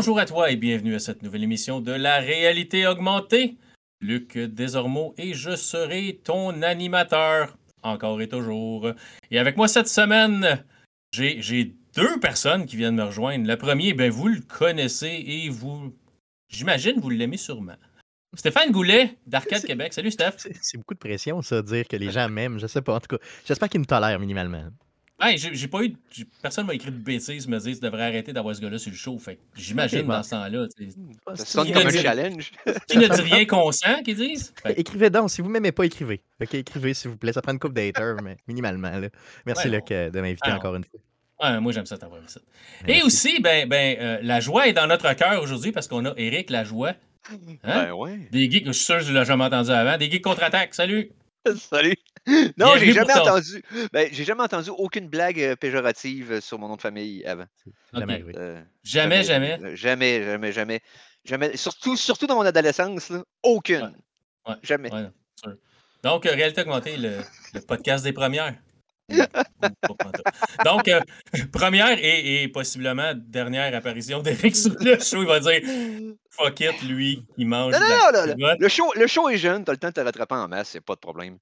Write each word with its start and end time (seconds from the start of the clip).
Bonjour 0.00 0.18
à 0.18 0.24
toi 0.24 0.50
et 0.50 0.56
bienvenue 0.56 0.94
à 0.94 0.98
cette 0.98 1.20
nouvelle 1.22 1.42
émission 1.42 1.82
de 1.82 1.92
la 1.92 2.20
réalité 2.20 2.86
augmentée. 2.86 3.58
Luc 4.00 4.38
Desormeaux 4.38 5.14
et 5.18 5.34
je 5.34 5.54
serai 5.54 6.18
ton 6.24 6.62
animateur, 6.62 7.58
encore 7.82 8.22
et 8.22 8.28
toujours. 8.28 8.92
Et 9.30 9.38
avec 9.38 9.58
moi 9.58 9.68
cette 9.68 9.88
semaine, 9.88 10.64
j'ai 11.12 11.76
deux 11.94 12.18
personnes 12.18 12.64
qui 12.64 12.76
viennent 12.76 12.94
me 12.94 13.04
rejoindre. 13.04 13.46
Le 13.46 13.58
premier, 13.58 13.92
ben 13.92 14.10
vous 14.10 14.28
le 14.28 14.40
connaissez 14.40 15.22
et 15.26 15.50
vous, 15.50 15.94
j'imagine, 16.48 16.98
vous 16.98 17.10
l'aimez 17.10 17.36
sûrement. 17.36 17.76
Stéphane 18.38 18.70
Goulet 18.70 19.18
d'Arcade 19.26 19.66
Québec. 19.66 19.92
Salut 19.92 20.12
Steph. 20.12 20.48
C'est 20.62 20.78
beaucoup 20.78 20.94
de 20.94 20.98
pression, 20.98 21.42
ça, 21.42 21.60
dire 21.60 21.86
que 21.86 21.96
les 21.96 22.10
gens 22.10 22.30
m'aiment. 22.30 22.58
Je 22.58 22.68
sais 22.68 22.80
pas. 22.80 22.94
En 22.94 23.00
tout 23.00 23.18
cas, 23.18 23.22
j'espère 23.44 23.68
qu'ils 23.68 23.80
me 23.80 23.84
tolèrent 23.84 24.18
minimalement. 24.18 24.64
Hey, 25.20 25.36
j'ai 25.36 25.68
pas 25.68 25.84
eu. 25.84 25.94
Personne 26.42 26.66
m'a 26.66 26.74
écrit 26.74 26.90
de 26.90 26.96
bêtises, 26.96 27.46
me 27.46 27.58
dit 27.58 27.74
tu 27.74 27.80
devrais 27.80 28.04
arrêter 28.04 28.32
d'avoir 28.32 28.54
ce 28.54 28.60
gars-là 28.60 28.78
sur 28.78 28.90
le 28.90 28.96
show. 28.96 29.18
Fait 29.18 29.38
j'imagine 29.54 30.02
dans 30.02 30.22
ce 30.22 30.30
temps-là. 30.30 30.66
Ça 31.34 31.44
sonne 31.44 31.72
comme 31.72 31.86
un 31.86 31.90
challenge. 31.90 32.52
Qui 32.88 32.98
ne 32.98 33.08
dit 33.08 33.20
rien 33.20 33.44
consent, 33.44 34.02
qu'ils 34.02 34.16
disent? 34.16 34.54
Écrivez 34.76 35.10
donc. 35.10 35.30
Si 35.30 35.42
vous 35.42 35.48
m'aimez 35.48 35.72
pas, 35.72 35.84
écrivez. 35.84 36.22
OK, 36.40 36.54
écrivez, 36.54 36.94
s'il 36.94 37.10
vous 37.10 37.16
plaît. 37.16 37.32
Ça 37.32 37.42
prend 37.42 37.52
une 37.52 37.58
coupe 37.58 37.74
d'haters, 37.74 38.16
mais 38.22 38.36
minimalement. 38.48 38.90
Là. 38.90 39.08
Merci, 39.46 39.68
Luc, 39.68 39.88
de 39.88 40.20
m'inviter 40.20 40.52
encore 40.52 40.74
une 40.74 40.84
fois. 40.84 41.00
Ouais, 41.42 41.58
moi, 41.60 41.72
j'aime 41.72 41.86
ça 41.86 41.96
t'avoir 41.96 42.20
ici. 42.22 42.38
Et 42.86 43.02
aussi, 43.02 43.40
ben, 43.40 43.66
ben, 43.66 43.96
euh, 43.98 44.18
la 44.22 44.40
joie 44.40 44.68
est 44.68 44.74
dans 44.74 44.86
notre 44.86 45.10
cœur 45.14 45.42
aujourd'hui 45.42 45.72
parce 45.72 45.88
qu'on 45.88 46.04
a 46.04 46.12
Eric 46.16 46.50
Lajoie. 46.50 46.94
Hein? 47.62 47.84
Ben 47.84 47.92
ouais. 47.92 48.28
Des 48.32 48.50
geeks, 48.50 48.66
je 48.66 48.72
suis 48.72 48.84
sûr 48.86 48.96
que 48.96 49.04
je 49.04 49.12
l'ai 49.12 49.24
jamais 49.24 49.44
entendu 49.44 49.70
avant. 49.70 49.96
Des 49.98 50.10
geeks 50.10 50.24
contre-attaque. 50.24 50.74
Salut. 50.74 51.12
Salut. 51.54 51.94
Non, 52.58 52.76
j'ai 52.76 52.92
jamais 52.92 53.12
entendu. 53.14 53.62
Ben, 53.92 54.08
j'ai 54.12 54.24
jamais 54.24 54.42
entendu 54.42 54.70
aucune 54.70 55.08
blague 55.08 55.40
euh, 55.40 55.56
péjorative 55.56 56.32
euh, 56.32 56.40
sur 56.40 56.58
mon 56.58 56.68
nom 56.68 56.76
de 56.76 56.82
famille 56.82 57.24
avant. 57.24 57.46
Jamais, 57.92 58.24
euh, 58.36 58.62
jamais, 58.82 59.22
jamais, 59.22 59.58
jamais, 59.76 60.22
jamais, 60.22 60.52
jamais, 60.52 60.80
jamais, 61.24 61.56
Surtout, 61.56 61.96
surtout 61.96 62.26
dans 62.26 62.36
mon 62.36 62.44
adolescence, 62.44 63.12
aucune. 63.42 63.96
jamais. 64.62 64.90
Donc, 66.02 66.24
réalité 66.24 66.62
augmentée, 66.62 66.96
le, 66.96 67.18
le 67.54 67.60
podcast 67.60 68.04
des 68.04 68.12
premières. 68.12 68.54
Donc, 70.64 70.88
première 71.52 71.98
et, 72.00 72.48
possiblement 72.48 73.12
dernière 73.14 73.74
apparition 73.74 74.22
d'Eric 74.22 74.56
sur 74.56 74.74
le 74.80 74.98
show. 74.98 75.22
Il 75.22 75.26
va 75.26 75.40
dire 75.40 75.60
Fuck 76.30 76.60
it, 76.60 76.82
lui, 76.82 77.26
il 77.36 77.46
mange. 77.46 77.72
Non, 77.72 77.80
non, 77.80 78.26
non, 78.36 78.56
le, 78.58 78.68
show, 78.68 78.92
le 78.94 79.06
show 79.06 79.28
est 79.28 79.36
jeune, 79.36 79.64
t'as 79.64 79.72
le 79.72 79.78
temps 79.78 79.88
de 79.88 79.92
te 79.92 80.00
rattraper 80.00 80.36
en 80.36 80.48
masse, 80.48 80.70
c'est 80.70 80.80
pas 80.80 80.94
de 80.94 81.00
problème. 81.00 81.38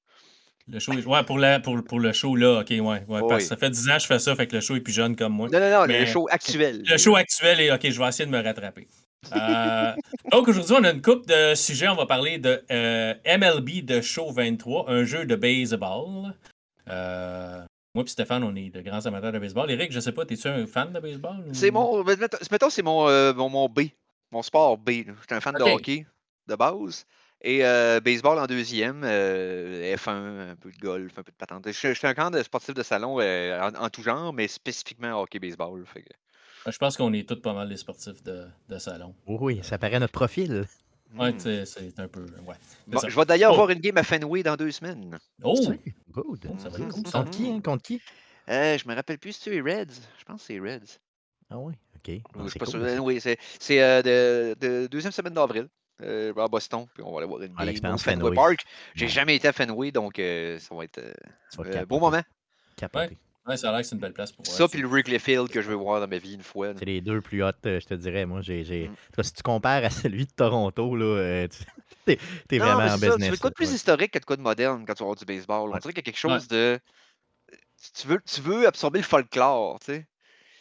Le 0.71 0.79
show 0.81 0.93
Ouais, 0.93 1.23
pour, 1.25 1.39
la, 1.39 1.61
pour, 1.61 1.83
pour, 1.83 1.99
le 1.99 2.13
show, 2.13 2.37
là, 2.37 2.61
ok, 2.61 2.69
ouais. 2.71 2.81
ouais 2.81 3.21
parce 3.29 3.45
que 3.45 3.49
ça 3.49 3.57
fait 3.57 3.71
10 3.71 3.89
ans 3.89 3.95
que 3.95 4.03
je 4.03 4.07
fais 4.07 4.19
ça, 4.19 4.37
fait 4.37 4.47
que 4.47 4.57
le 4.57 4.61
show 4.61 4.77
est 4.77 4.81
plus 4.81 4.93
jeune 4.93 5.17
comme 5.17 5.33
moi. 5.33 5.49
Non, 5.51 5.59
non, 5.59 5.71
non, 5.71 5.85
le 5.87 6.05
show 6.05 6.29
actuel. 6.31 6.83
Le 6.87 6.99
show 6.99 7.17
actuel 7.17 7.61
est, 7.61 7.73
ok, 7.73 7.89
je 7.89 7.99
vais 7.99 8.09
essayer 8.09 8.27
de 8.27 8.31
me 8.31 8.43
rattraper. 8.43 8.87
Euh, 9.33 9.93
donc 10.31 10.49
aujourd'hui, 10.49 10.77
on 10.79 10.85
a 10.85 10.91
une 10.91 11.03
coupe 11.03 11.27
de 11.27 11.55
sujets. 11.55 11.89
On 11.89 11.97
va 11.97 12.07
parler 12.07 12.39
de 12.39 12.63
euh, 12.71 13.15
MLB 13.27 13.85
de 13.85 14.01
Show 14.01 14.31
23, 14.31 14.91
un 14.91 15.05
jeu 15.05 15.25
de 15.25 15.37
baseball. 15.37 16.35
Euh, 16.89 17.63
moi 17.95 18.05
et 18.05 18.09
Stéphane, 18.09 18.45
on 18.45 18.55
est 18.55 18.71
de 18.71 18.81
grands 18.81 19.05
amateurs 19.07 19.33
de 19.33 19.39
baseball. 19.39 19.71
Eric, 19.71 19.93
je 19.93 20.01
sais 20.01 20.13
pas, 20.13 20.23
es-tu 20.23 20.49
un 20.49 20.67
fan 20.67 20.93
de 20.93 21.01
baseball? 21.01 21.45
C'est 21.53 21.71
mon. 21.71 22.05
Mettons, 22.05 22.71
c'est 22.71 22.83
mon, 22.83 23.35
mon, 23.35 23.69
B. 23.69 23.81
Mon 24.31 24.43
sport 24.43 24.79
B. 24.79 24.91
Je 24.91 25.03
suis 25.03 25.13
un 25.31 25.41
fan 25.41 25.55
de 25.55 25.63
hockey 25.63 26.07
de 26.47 26.55
base. 26.55 27.05
Et 27.41 27.65
euh, 27.65 28.01
baseball 28.01 28.39
en 28.39 28.47
deuxième, 28.47 29.03
euh, 29.05 29.95
F1, 29.95 30.51
un 30.51 30.57
peu 30.57 30.73
de 30.73 30.79
golf, 30.79 31.17
un 31.19 31.23
peu 31.23 31.31
de 31.31 31.37
patente. 31.37 31.67
Je, 31.67 31.73
suis 31.95 32.07
un 32.07 32.15
camp 32.15 32.31
de 32.31 32.43
sportif 32.43 32.75
de 32.75 32.83
salon 32.83 33.21
euh, 33.21 33.71
en, 33.79 33.89
tout 33.91 34.03
genre, 34.03 34.33
mais 34.33 34.49
spécifiquement 34.49 35.23
hockey-baseball. 35.23 35.85
Je 36.67 36.79
pense 36.79 36.97
qu'on 36.97 37.13
est 37.13 37.29
tous 37.29 37.41
pas 37.41 37.55
mal 37.55 37.69
des 37.69 37.77
sportifs 37.77 38.23
de, 38.25 38.47
de 38.69 38.79
salon. 38.79 39.15
Oui, 39.27 39.61
ça 39.63 39.79
paraît 39.79 40.01
notre 40.01 40.13
profil. 40.13 40.65
Oui, 41.17 41.33
hmm. 41.33 41.65
c'est 41.65 41.99
un 41.99 42.09
peu. 42.09 42.27
Ouais. 42.45 43.09
je 43.09 43.17
vais 43.17 43.25
d'ailleurs 43.25 43.53
avoir 43.53 43.71
une 43.71 43.79
game 43.79 43.97
à 43.97 44.03
Fenway 44.03 44.43
dans 44.43 44.57
deux 44.57 44.73
semaines. 44.73 45.17
Oh! 45.43 45.55
Good. 46.11 46.51
Ça 46.59 46.69
va 46.69 46.79
être 46.79 46.89
cool. 46.89 47.03
Contre 47.05 47.31
qui? 47.31 47.49
Hein? 47.49 47.61
Contre 47.61 47.83
qui? 47.83 48.03
je 48.49 48.89
me 48.89 48.95
rappelle 48.95 49.19
plus 49.19 49.33
si 49.33 49.43
c'est 49.43 49.61
Reds. 49.61 49.95
Je 50.19 50.25
pense 50.25 50.41
que 50.41 50.47
c'est 50.49 50.59
Reds. 50.59 50.99
Ah 51.51 51.59
oui, 51.59 51.73
ok. 51.97 52.21
c'est 52.51 52.59
cool, 52.59 52.99
oui, 53.01 53.21
c'est 53.21 54.03
de, 54.03 54.55
de, 54.61 54.87
deuxième 54.89 55.13
semaine 55.13 55.33
d'avril 55.33 55.69
euh, 56.03 56.33
à 56.37 56.49
Boston, 56.49 56.87
puis 56.95 57.03
on 57.03 57.13
va 57.13 57.19
aller 57.19 57.27
voir 57.27 57.43
une 57.43 57.55
ah, 57.57 57.67
game 57.67 57.99
Fenway, 57.99 58.35
Park. 58.35 58.65
J'ai 58.95 59.09
jamais 59.09 59.37
été 59.37 59.49
à 59.49 59.53
Fenway, 59.53 59.91
donc 59.91 60.19
euh, 60.19 60.59
ça 60.59 60.75
va 60.75 60.85
être 60.85 60.99
un 60.99 61.65
euh, 61.65 61.87
bon 61.87 62.01
moment. 62.01 62.23
Ouais. 62.81 63.57
ça 63.57 63.71
a 63.71 63.73
l'air 63.73 63.81
que 63.81 63.87
c'est 63.87 63.95
une 63.97 64.01
belle 64.01 64.13
place 64.13 64.31
pour 64.31 64.47
Ça, 64.47 64.69
puis 64.69 64.81
le 64.81 64.87
Wrigley 64.87 65.19
Field 65.19 65.49
que 65.49 65.61
je 65.61 65.69
veux 65.69 65.75
voir 65.75 66.01
dans 66.01 66.07
ma 66.07 66.19
vie 66.19 66.35
une 66.35 66.43
fois. 66.43 66.73
C'est 66.79 66.85
les 66.85 67.01
deux 67.01 67.21
plus 67.21 67.43
hautes, 67.43 67.57
je 67.65 67.85
te 67.85 67.95
dirais. 67.95 68.27
Moi, 68.27 68.43
j'ai. 68.43 68.89
Mm. 68.89 69.23
Si 69.23 69.35
tu 69.35 69.43
compares 69.43 69.85
à 69.85 69.91
celui 69.91 70.27
de 70.27 70.33
Toronto, 70.33 70.95
là, 70.95 71.49
tu 72.07 72.13
es, 72.13 72.59
vraiment 72.59 72.83
en 72.83 72.95
business. 72.95 73.17
Tu 73.17 73.31
veux 73.31 73.37
quoi 73.39 73.51
de 73.51 73.55
plus 73.55 73.73
historique 73.73 74.13
que 74.13 74.19
de 74.19 74.25
quoi 74.25 74.37
de 74.37 74.43
moderne 74.43 74.85
quand 74.87 74.95
tu 74.95 75.01
vas 75.01 75.07
voir 75.07 75.17
du 75.17 75.25
baseball? 75.25 75.71
On 75.75 75.79
dirait 75.79 75.93
qu'il 75.93 75.97
y 75.97 75.99
a 75.99 76.03
quelque 76.03 76.19
chose 76.19 76.47
de. 76.49 76.79
Tu 77.95 78.07
veux, 78.07 78.21
tu 78.21 78.41
veux 78.41 78.67
absorber 78.67 78.99
le 78.99 79.05
folklore, 79.05 79.79
tu 79.81 79.93
sais. 79.93 80.08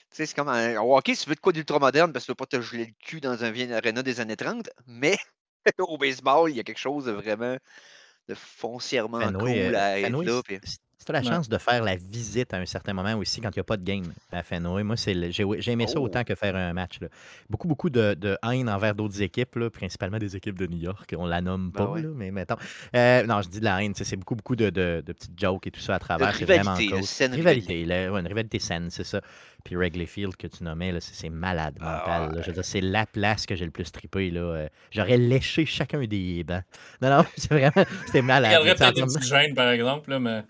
Tu 0.09 0.17
sais, 0.17 0.25
c'est 0.25 0.35
comme 0.35 0.49
un 0.49 0.77
hockey, 0.77 1.15
tu 1.15 1.29
veux 1.29 1.35
de 1.35 1.39
quoi 1.39 1.53
d'ultra-moderne 1.53 2.13
parce 2.13 2.25
que 2.25 2.27
tu 2.27 2.31
veux 2.31 2.35
pas 2.35 2.45
te 2.45 2.61
geler 2.61 2.85
le 2.85 2.93
cul 3.05 3.21
dans 3.21 3.43
un 3.43 3.51
vieil 3.51 3.71
arena 3.73 4.03
des 4.03 4.19
années 4.19 4.37
30, 4.37 4.69
mais 4.87 5.17
au 5.79 5.97
baseball, 5.97 6.49
il 6.49 6.55
y 6.55 6.59
a 6.59 6.63
quelque 6.63 6.79
chose 6.79 7.05
de 7.05 7.11
vraiment 7.11 7.57
de 8.27 8.35
foncièrement 8.35 9.31
cool 9.33 9.49
euh, 9.49 9.79
à 9.79 9.99
être 9.99 10.23
là 10.23 10.41
as 11.07 11.13
la 11.13 11.23
chance 11.23 11.49
de 11.49 11.57
faire 11.57 11.83
la 11.83 11.95
visite 11.95 12.53
à 12.53 12.57
un 12.57 12.65
certain 12.65 12.93
moment 12.93 13.15
aussi 13.15 13.41
quand 13.41 13.49
il 13.49 13.59
n'y 13.59 13.61
a 13.61 13.63
pas 13.63 13.77
de 13.77 13.83
game 13.83 14.11
à 14.31 14.43
Fenway. 14.43 14.83
Moi, 14.83 14.95
j'ai 14.97 15.71
aimé 15.71 15.87
ça 15.87 15.99
autant 15.99 16.21
oh! 16.21 16.23
que 16.23 16.35
faire 16.35 16.55
un 16.55 16.73
match. 16.73 16.99
Beaucoup, 17.49 17.67
beaucoup 17.67 17.89
de, 17.89 18.37
haine 18.43 18.69
envers 18.69 18.95
d'autres 18.95 19.21
équipes, 19.21 19.69
principalement 19.69 20.17
des 20.17 20.35
équipes 20.35 20.57
de 20.57 20.67
New 20.67 20.77
York. 20.79 21.13
On 21.17 21.25
la 21.25 21.41
nomme 21.41 21.71
ben 21.71 21.85
pas, 21.85 21.95
mais 22.15 22.31
mettons. 22.31 22.57
Euh, 22.95 23.23
non, 23.25 23.41
je 23.41 23.49
dis 23.49 23.59
de 23.59 23.65
la 23.65 23.83
haine. 23.83 23.93
C'est 23.95 24.17
beaucoup, 24.17 24.35
beaucoup 24.35 24.55
de, 24.55 24.69
petites 25.05 25.39
jokes 25.39 25.67
et 25.67 25.71
tout 25.71 25.79
ça 25.79 25.95
à 25.95 25.99
travers. 25.99 26.35
C'est 26.35 26.45
vraiment 26.45 26.75
cool. 26.75 27.01
Rivalité, 27.31 27.83
une 27.83 28.27
rivalité 28.27 28.59
saine, 28.59 28.89
c'est 28.89 29.03
ça. 29.03 29.21
Puis 29.63 29.75
Wrigley 29.75 30.05
Field 30.05 30.35
que 30.37 30.47
tu 30.47 30.63
nommais, 30.63 30.93
c'est 31.01 31.29
malade 31.29 31.77
ah 31.81 32.29
mental. 32.29 32.63
c'est 32.63 32.79
la 32.79 33.05
place 33.05 33.45
que 33.45 33.55
j'ai 33.55 33.65
le 33.65 33.71
plus 33.71 33.91
trippé. 33.91 34.31
Euh, 34.33 34.67
j'aurais 34.91 35.17
léché 35.17 35.65
chacun 35.65 36.01
des 36.05 36.43
bancs. 36.43 36.63
Non, 37.01 37.09
non, 37.09 37.25
c'est 37.35 37.49
vraiment. 37.49 37.85
C'était 38.05 38.21
malade. 38.21 38.51
Il 38.53 38.55
y 38.55 38.57
aurait 38.57 38.75
peut-être 38.75 39.47
une 39.47 39.55
par 39.55 39.69
exemple, 39.69 40.17
mais. 40.19 40.43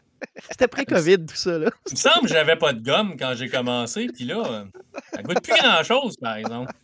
C'était 0.50 0.68
pré-COVID, 0.68 1.26
tout 1.26 1.36
ça, 1.36 1.58
là. 1.58 1.70
Il 1.88 1.94
me 1.94 1.98
semble 1.98 2.22
que 2.22 2.34
j'avais 2.34 2.56
pas 2.56 2.74
de 2.74 2.84
gomme 2.84 3.16
quand 3.18 3.34
j'ai 3.36 3.50
commencé, 3.50 4.08
puis 4.08 4.26
là, 4.26 4.66
ça 5.14 5.22
goûte 5.22 5.42
plus 5.42 5.60
grand-chose, 5.62 6.18
par 6.18 6.36
exemple. 6.38 6.72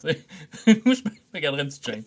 Moi, 0.04 0.94
je 0.94 1.02
me 1.34 1.40
garderais 1.40 1.62
une 1.62 1.68
petite 1.68 1.84
chaîne. 1.84 2.04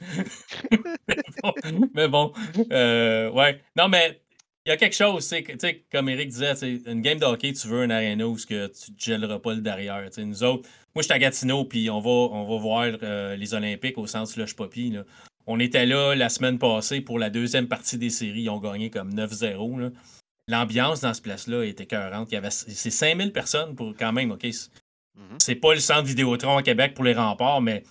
mais 1.93 2.07
bon, 2.07 2.33
euh, 2.71 3.29
ouais. 3.31 3.61
Non, 3.75 3.87
mais 3.87 4.19
il 4.65 4.69
y 4.69 4.71
a 4.71 4.77
quelque 4.77 4.95
chose, 4.95 5.23
c'est 5.23 5.43
que, 5.43 5.53
comme 5.91 6.09
Eric 6.09 6.29
disait, 6.29 6.53
une 6.87 7.01
game 7.01 7.19
de 7.19 7.25
hockey, 7.25 7.53
tu 7.53 7.67
veux 7.67 7.83
un 7.83 7.89
arena 7.89 8.27
où 8.27 8.35
que 8.35 8.67
tu 8.67 8.91
ne 8.91 8.97
gèleras 8.97 9.39
pas 9.39 9.53
le 9.53 9.61
derrière. 9.61 10.09
nous 10.17 10.43
autres, 10.43 10.67
moi, 10.95 11.01
je 11.01 11.03
suis 11.03 11.13
à 11.13 11.19
Gatineau, 11.19 11.65
puis 11.65 11.89
on 11.89 11.99
va, 11.99 12.09
on 12.09 12.43
va 12.45 12.57
voir 12.61 12.87
euh, 13.03 13.35
les 13.35 13.53
Olympiques 13.53 13.97
au 13.97 14.07
centre 14.07 14.29
Slush 14.29 14.55
Poppy. 14.55 14.95
On 15.47 15.59
était 15.59 15.85
là 15.85 16.15
la 16.15 16.29
semaine 16.29 16.57
passée 16.57 17.01
pour 17.01 17.19
la 17.19 17.29
deuxième 17.29 17.67
partie 17.67 17.97
des 17.97 18.09
séries. 18.09 18.43
Ils 18.43 18.49
ont 18.49 18.59
gagné 18.59 18.89
comme 18.89 19.13
9-0. 19.13 19.91
L'ambiance 20.47 21.01
dans 21.01 21.13
ce 21.13 21.21
place-là 21.21 21.63
était 21.63 21.83
écœurante. 21.83 22.31
Il 22.31 22.35
y 22.35 22.37
avait, 22.37 22.51
c'est 22.51 22.89
5000 22.89 23.31
personnes 23.31 23.75
pour 23.75 23.93
quand 23.97 24.11
même, 24.11 24.31
OK? 24.31 24.43
Mm-hmm. 24.43 25.37
C'est 25.39 25.55
pas 25.55 25.73
le 25.73 25.79
centre 25.79 26.03
Vidéotron 26.03 26.57
à 26.57 26.63
Québec 26.63 26.93
pour 26.93 27.03
les 27.03 27.13
remparts, 27.13 27.61
mais 27.61 27.83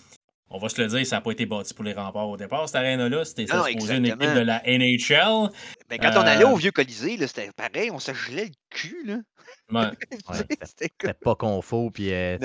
on 0.49 0.59
va 0.59 0.69
se 0.69 0.79
le 0.79 0.87
dire, 0.87 1.05
ça 1.05 1.15
n'a 1.15 1.21
pas 1.21 1.31
été 1.31 1.47
bâti 1.47 1.73
pour 1.73 1.83
les 1.83 1.93
remparts 1.93 2.29
au 2.29 2.37
départ, 2.37 2.67
cette 2.67 2.75
arène-là. 2.75 3.25
C'était 3.25 3.47
supposé 3.47 3.95
une 3.95 4.05
équipe 4.05 4.19
de 4.19 4.39
la 4.39 4.61
NHL. 4.67 5.49
Mais 5.89 5.97
quand 5.97 6.11
on 6.15 6.21
allait 6.21 6.43
au 6.43 6.55
euh, 6.55 6.59
vieux 6.59 6.71
Colisée, 6.71 7.17
c'était 7.25 7.49
pareil, 7.55 7.89
on 7.89 7.97
se 7.97 8.13
gelait 8.13 8.45
le 8.45 8.51
cul. 8.69 9.03
Là. 9.03 9.17
c'était 10.63 11.13
pas 11.13 11.35
confort, 11.35 11.91
puis 11.91 12.13
euh, 12.13 12.37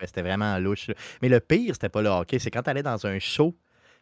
c'était 0.00 0.22
vraiment 0.22 0.58
louche. 0.58 0.90
Mais 1.20 1.28
le 1.28 1.40
pire, 1.40 1.74
c'était 1.74 1.90
pas 1.90 2.00
le 2.00 2.08
hockey, 2.08 2.38
c'est 2.38 2.50
quand 2.50 2.62
tu 2.62 2.70
allais 2.70 2.82
dans 2.82 3.06
un 3.06 3.18
show 3.18 3.54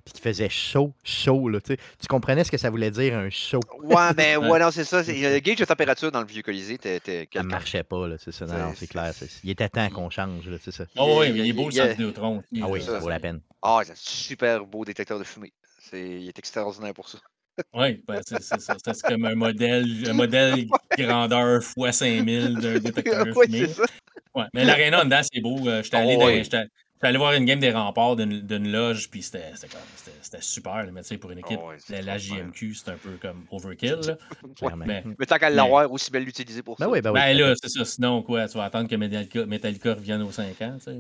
puis 0.05 0.15
qui 0.15 0.21
faisait 0.21 0.49
chaud, 0.49 0.93
chaud. 1.05 1.49
Là, 1.49 1.61
tu 1.61 1.77
comprenais 2.09 2.45
ce 2.45 2.51
que 2.51 2.59
ça 2.59 2.71
voulait 2.71 2.91
dire, 2.91 3.17
un 3.17 3.31
chaud. 3.31 3.61
Ouais, 3.83 4.13
mais 4.17 4.37
ouais, 4.39 4.59
non, 4.59 4.71
c'est 4.71 4.85
ça. 4.85 5.03
Le 5.03 5.41
gauge 5.41 5.57
de 5.57 5.65
température 5.65 6.11
dans 6.11 6.21
le 6.21 6.27
vieux 6.27 6.43
Colisée, 6.43 6.79
t'es. 6.79 7.29
Ça 7.33 7.43
marchait 7.43 7.83
pas, 7.83 8.09
là, 8.09 8.17
c'est 8.19 8.33
ça. 8.33 8.47
Non, 8.47 8.73
c'est 8.75 8.87
clair. 8.87 9.13
Il 9.45 9.51
était 9.51 9.69
temps 9.69 9.89
qu'on 9.91 10.11
change, 10.11 10.49
là, 10.49 10.57
c'est 10.61 10.73
ça. 10.73 10.85
Oh 10.97 11.19
oui, 11.21 11.33
il 11.35 11.49
est 11.49 11.53
beau 11.53 11.67
le 11.67 11.73
centre 11.73 12.01
Neutron. 12.01 12.43
Ah 12.61 12.67
oui, 12.69 12.83
ça 12.83 12.99
vaut 12.99 13.09
la 13.09 13.21
peine. 13.21 13.41
Ah, 13.63 13.81
c'est 13.85 13.93
un 13.93 13.97
super 13.97 14.65
beau 14.67 14.85
détecteur 14.85 15.19
de 15.19 15.25
fumée. 15.25 15.53
Il 15.93 16.27
est 16.29 16.39
extraordinaire 16.39 16.95
pour 16.95 17.09
ça. 17.09 17.19
Oui, 17.75 18.03
ben, 18.09 18.19
c'est 18.27 18.43
ça. 18.43 18.57
C'est 18.59 19.03
comme 19.03 19.27
un 19.27 19.35
modèle, 19.35 19.85
un 20.09 20.15
modèle 20.15 20.67
grandeur 20.97 21.61
x 21.77 21.99
5000 21.99 22.55
d'un 22.55 22.79
détecteur 22.79 23.27
de 23.27 23.33
fumée. 23.33 23.69
Ouais, 24.35 24.45
mais 24.55 24.65
l'aréna 24.65 25.05
dedans, 25.05 25.21
c'est 25.31 25.41
beau. 25.43 25.69
Euh, 25.69 25.83
j'étais 25.83 25.99
allé, 25.99 26.17
oh, 26.19 26.29
J'étais 27.03 27.09
allé 27.09 27.19
voir 27.19 27.33
une 27.33 27.45
game 27.45 27.59
des 27.59 27.73
remparts 27.73 28.15
d'une 28.15 28.43
d'une 28.43 28.71
loge, 28.71 29.11
puis 29.11 29.23
c'était 29.25 29.43
super. 30.41 30.85
là, 30.85 30.91
Mais 30.93 31.03
tu 31.03 31.09
sais, 31.09 31.19
pour 31.19 31.33
une 31.33 31.41
équipe 31.41 31.59
ouais, 31.61 31.75
c'est 31.79 32.01
de 32.01 32.07
la. 32.07 32.17
JMQ, 32.17 32.75
c'est 32.75 32.91
un 32.93 32.97
peu 32.97 33.11
comme 33.21 33.45
overkill. 33.51 33.99
là. 34.07 34.17
Mais, 34.77 35.03
Mais 35.19 35.27
tant 35.27 35.37
qu'à 35.39 35.51
l'avoir, 35.51 35.91
aussi 35.91 36.13
bien 36.13 36.21
l'utiliser 36.21 36.63
pour 36.63 36.77
Ben 36.79 36.85
ça. 36.87 36.91
oui, 36.93 37.01
ben 37.01 37.11
oui. 37.11 37.19
ben 37.19 37.37
là, 37.37 37.55
c'est 37.61 37.69
ça. 37.71 37.85
Sinon, 37.85 38.23
quoi, 38.23 38.47
tu 38.47 38.57
vas 38.57 38.65
attendre 38.65 38.89
que 38.89 38.95
Metallica, 38.95 39.45
Metallica 39.47 39.95
revienne 39.95 40.23
aux 40.23 40.31
5 40.31 40.63
ans, 40.63 40.77
tu 40.79 40.85
sais. 40.85 40.99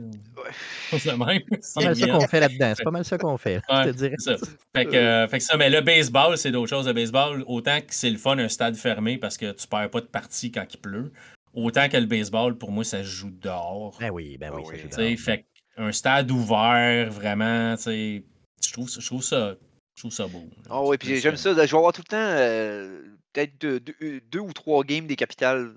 C'est 0.98 1.12
le 1.12 1.16
même. 1.18 1.40
C'est 1.60 1.74
pas 1.74 1.84
mal 1.84 1.96
ça 1.96 2.06
qu'on 2.08 2.26
fait 2.28 2.40
là-dedans. 2.40 2.72
C'est 2.76 2.84
pas 2.84 2.90
mal 2.90 3.04
ça 3.04 3.18
qu'on 3.18 3.36
fait. 3.38 3.60
Je 3.70 3.74
Ouais, 3.76 3.84
te 3.92 3.96
dirais. 3.96 4.14
c'est 4.18 4.38
ça. 4.38 4.46
Fait 4.74 4.86
que, 4.86 4.96
euh, 4.96 5.28
fait 5.28 5.38
que 5.38 5.44
ça, 5.44 5.56
mais 5.56 5.70
le 5.70 5.82
baseball, 5.82 6.36
c'est 6.36 6.50
d'autres 6.50 6.68
choses. 6.70 6.88
Le 6.88 6.92
baseball, 6.94 7.44
autant 7.46 7.78
que 7.80 7.94
c'est 7.94 8.10
le 8.10 8.18
fun, 8.18 8.36
un 8.38 8.48
stade 8.48 8.74
fermé 8.74 9.18
parce 9.18 9.36
que 9.38 9.52
tu 9.52 9.68
perds 9.68 9.90
pas 9.90 10.00
de 10.00 10.06
partie 10.06 10.50
quand 10.50 10.66
il 10.68 10.78
pleut, 10.78 11.12
autant 11.54 11.88
que 11.88 11.96
le 11.96 12.06
baseball, 12.06 12.58
pour 12.58 12.72
moi, 12.72 12.82
ça 12.82 12.98
se 12.98 13.08
joue 13.08 13.30
dehors. 13.30 13.96
Ben 14.00 14.10
oui, 14.10 14.36
ben 14.36 14.50
oui. 14.52 14.62
Ah 14.64 14.66
ça 14.66 14.72
oui. 14.74 14.80
joue 14.82 14.88
dehors. 15.14 15.18
fait 15.20 15.46
un 15.76 15.92
stade 15.92 16.30
ouvert, 16.30 17.10
vraiment, 17.10 17.76
tu 17.76 17.82
sais, 17.82 18.24
je 18.64 18.72
trouve, 18.72 18.88
ça- 18.88 19.00
je 19.00 19.06
trouve 19.06 19.22
ça. 19.22 19.56
Je 19.94 20.00
trouve 20.02 20.12
ça 20.12 20.26
beau. 20.26 20.48
Ah 20.70 20.82
oui, 20.82 20.96
C'est 21.00 21.06
puis 21.06 21.16
j'aime 21.20 21.36
ça. 21.36 21.50
Je 21.52 21.56
vais 21.56 21.76
avoir 21.76 21.92
tout 21.92 22.00
le 22.00 22.10
temps 22.10 22.16
euh, 22.16 23.02
peut-être 23.32 23.60
deux, 23.60 23.78
deux- 23.78 24.20
deux 24.22 24.38
ou 24.40 24.52
trois 24.54 24.84
games 24.84 25.06
des 25.06 25.16
capitales 25.16 25.74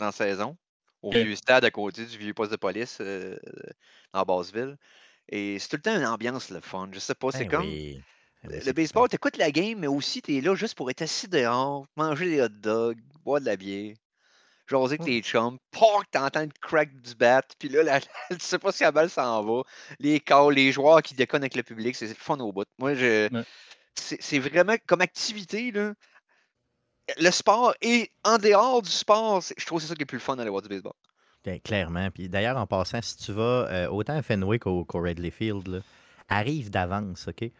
dans 0.00 0.06
la 0.06 0.12
saison. 0.12 0.56
Au 1.00 1.10
vieux 1.12 1.36
stade 1.36 1.64
à 1.64 1.70
côté 1.70 2.04
du 2.04 2.18
vieux 2.18 2.34
poste 2.34 2.50
de 2.50 2.56
police 2.56 2.98
euh, 3.00 3.36
dans 4.12 4.22
Basseville. 4.24 4.76
Et 5.28 5.58
c'est 5.58 5.68
tout 5.68 5.76
le 5.76 5.82
temps 5.82 5.96
une 5.96 6.04
ambiance 6.06 6.50
le 6.50 6.60
fun. 6.60 6.88
Je 6.92 6.98
sais 6.98 7.14
pas, 7.14 7.30
c'est 7.30 7.44
Ben 7.44 7.50
comme. 7.50 7.66
oui. 7.66 8.00
Ben 8.42 8.50
oui, 8.50 8.54
Le 8.56 8.60
c'est 8.62 8.72
baseball, 8.72 9.08
t'écoutes 9.08 9.36
la 9.36 9.52
game, 9.52 9.78
mais 9.78 9.86
aussi 9.86 10.20
t'es 10.22 10.40
là 10.40 10.56
juste 10.56 10.74
pour 10.74 10.90
être 10.90 11.02
assis 11.02 11.28
dehors, 11.28 11.86
manger 11.96 12.28
des 12.30 12.42
hot 12.42 12.48
dogs, 12.48 12.98
boire 13.24 13.40
de 13.40 13.46
la 13.46 13.56
bière, 13.56 13.94
jaser 14.66 14.84
avec 14.94 15.00
Mm. 15.00 15.04
tes 15.04 15.22
chums, 15.22 15.58
POC, 15.70 16.10
t'entends 16.10 16.40
le 16.42 16.48
crack 16.60 16.92
du 17.00 17.14
bat, 17.14 17.42
puis 17.58 17.68
là, 17.68 17.82
la- 17.82 18.00
tu 18.30 18.38
sais 18.40 18.58
pas 18.58 18.72
si 18.72 18.82
la 18.82 18.92
balle 18.92 19.10
s'en 19.10 19.42
va, 19.44 19.62
les 19.98 20.20
calls, 20.20 20.54
les 20.54 20.72
joueurs 20.72 21.02
qui 21.02 21.14
déconnent 21.14 21.42
avec 21.42 21.56
le 21.56 21.62
public, 21.62 21.96
c'est 21.96 22.08
le 22.08 22.14
fun 22.14 22.38
au 22.38 22.52
bout. 22.52 22.66
Moi, 22.78 22.94
je, 22.94 23.32
Ouais. 23.32 23.44
c'est 23.94 24.38
vraiment 24.38 24.76
comme 24.86 25.00
activité, 25.00 25.70
là, 25.72 25.94
le 27.18 27.30
sport 27.30 27.74
et 27.82 28.10
en 28.24 28.38
dehors 28.38 28.80
du 28.82 28.90
sport, 28.90 29.42
je 29.56 29.66
trouve 29.66 29.78
que 29.78 29.82
c'est 29.82 29.88
ça 29.88 29.94
qui 29.94 30.02
est 30.02 30.04
le 30.04 30.06
plus 30.06 30.20
fun 30.20 30.36
d'aller 30.36 30.50
voir 30.50 30.62
du 30.62 30.68
baseball. 30.68 30.92
Ben, 31.44 31.60
clairement. 31.60 32.08
Puis 32.12 32.28
d'ailleurs, 32.28 32.56
en 32.56 32.66
passant, 32.66 33.02
si 33.02 33.16
tu 33.16 33.32
vas 33.32 33.66
euh, 33.68 33.88
autant 33.88 34.16
à 34.16 34.22
Fenway 34.22 34.58
qu'au 34.60 34.86
Wrigley 34.94 35.30
Field, 35.30 35.66
là, 35.66 35.80
arrive 36.28 36.70
d'avance, 36.70 37.26
OK? 37.28 37.50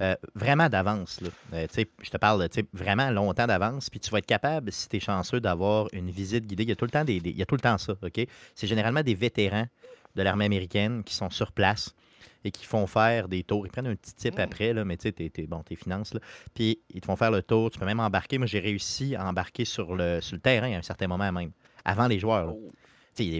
Euh, 0.00 0.14
vraiment 0.34 0.68
d'avance. 0.68 1.20
Euh, 1.52 1.66
je 1.74 2.10
te 2.10 2.16
parle 2.16 2.46
vraiment 2.72 3.10
longtemps 3.10 3.46
d'avance. 3.46 3.90
Puis 3.90 3.98
tu 3.98 4.10
vas 4.10 4.18
être 4.18 4.26
capable, 4.26 4.70
si 4.70 4.88
tu 4.88 4.96
es 4.96 5.00
chanceux, 5.00 5.40
d'avoir 5.40 5.88
une 5.92 6.10
visite 6.10 6.46
guidée. 6.46 6.62
Il 6.62 6.68
y 6.68 6.72
a 6.72 6.76
tout 6.76 6.84
le 6.84 6.90
temps, 6.92 7.04
des, 7.04 7.18
des- 7.20 7.30
il 7.30 7.36
y 7.36 7.42
a 7.42 7.46
tout 7.46 7.56
le 7.56 7.60
temps 7.60 7.78
ça. 7.78 7.94
OK? 8.00 8.26
C'est 8.54 8.66
généralement 8.68 9.02
des 9.02 9.14
vétérans 9.14 9.66
de 10.14 10.22
l'armée 10.22 10.44
américaine 10.44 11.02
qui 11.04 11.14
sont 11.14 11.30
sur 11.30 11.50
place 11.52 11.94
et 12.44 12.52
qui 12.52 12.64
font 12.64 12.86
faire 12.86 13.26
des 13.28 13.42
tours. 13.42 13.66
Ils 13.66 13.70
prennent 13.70 13.88
un 13.88 13.96
petit 13.96 14.14
type 14.14 14.38
Mm. 14.38 14.42
après, 14.42 14.72
là, 14.72 14.84
mais 14.84 14.96
tu 14.96 15.02
sais, 15.02 15.12
t'es, 15.12 15.28
t'es- 15.30 15.46
bon, 15.48 15.62
tes 15.64 15.74
finances. 15.74 16.14
Là. 16.14 16.20
Puis 16.54 16.78
ils 16.94 17.00
te 17.00 17.06
font 17.06 17.16
faire 17.16 17.32
le 17.32 17.42
tour. 17.42 17.70
Tu 17.70 17.80
peux 17.80 17.84
même 17.86 17.98
embarquer. 18.00 18.38
Moi, 18.38 18.46
j'ai 18.46 18.60
réussi 18.60 19.16
à 19.16 19.26
embarquer 19.26 19.64
sur 19.64 19.96
le, 19.96 20.20
sur 20.20 20.36
le 20.36 20.40
terrain 20.40 20.72
à 20.74 20.78
un 20.78 20.82
certain 20.82 21.08
moment 21.08 21.30
même, 21.32 21.50
avant 21.84 22.06
les 22.06 22.20
joueurs. 22.20 22.46
là. 22.46 22.52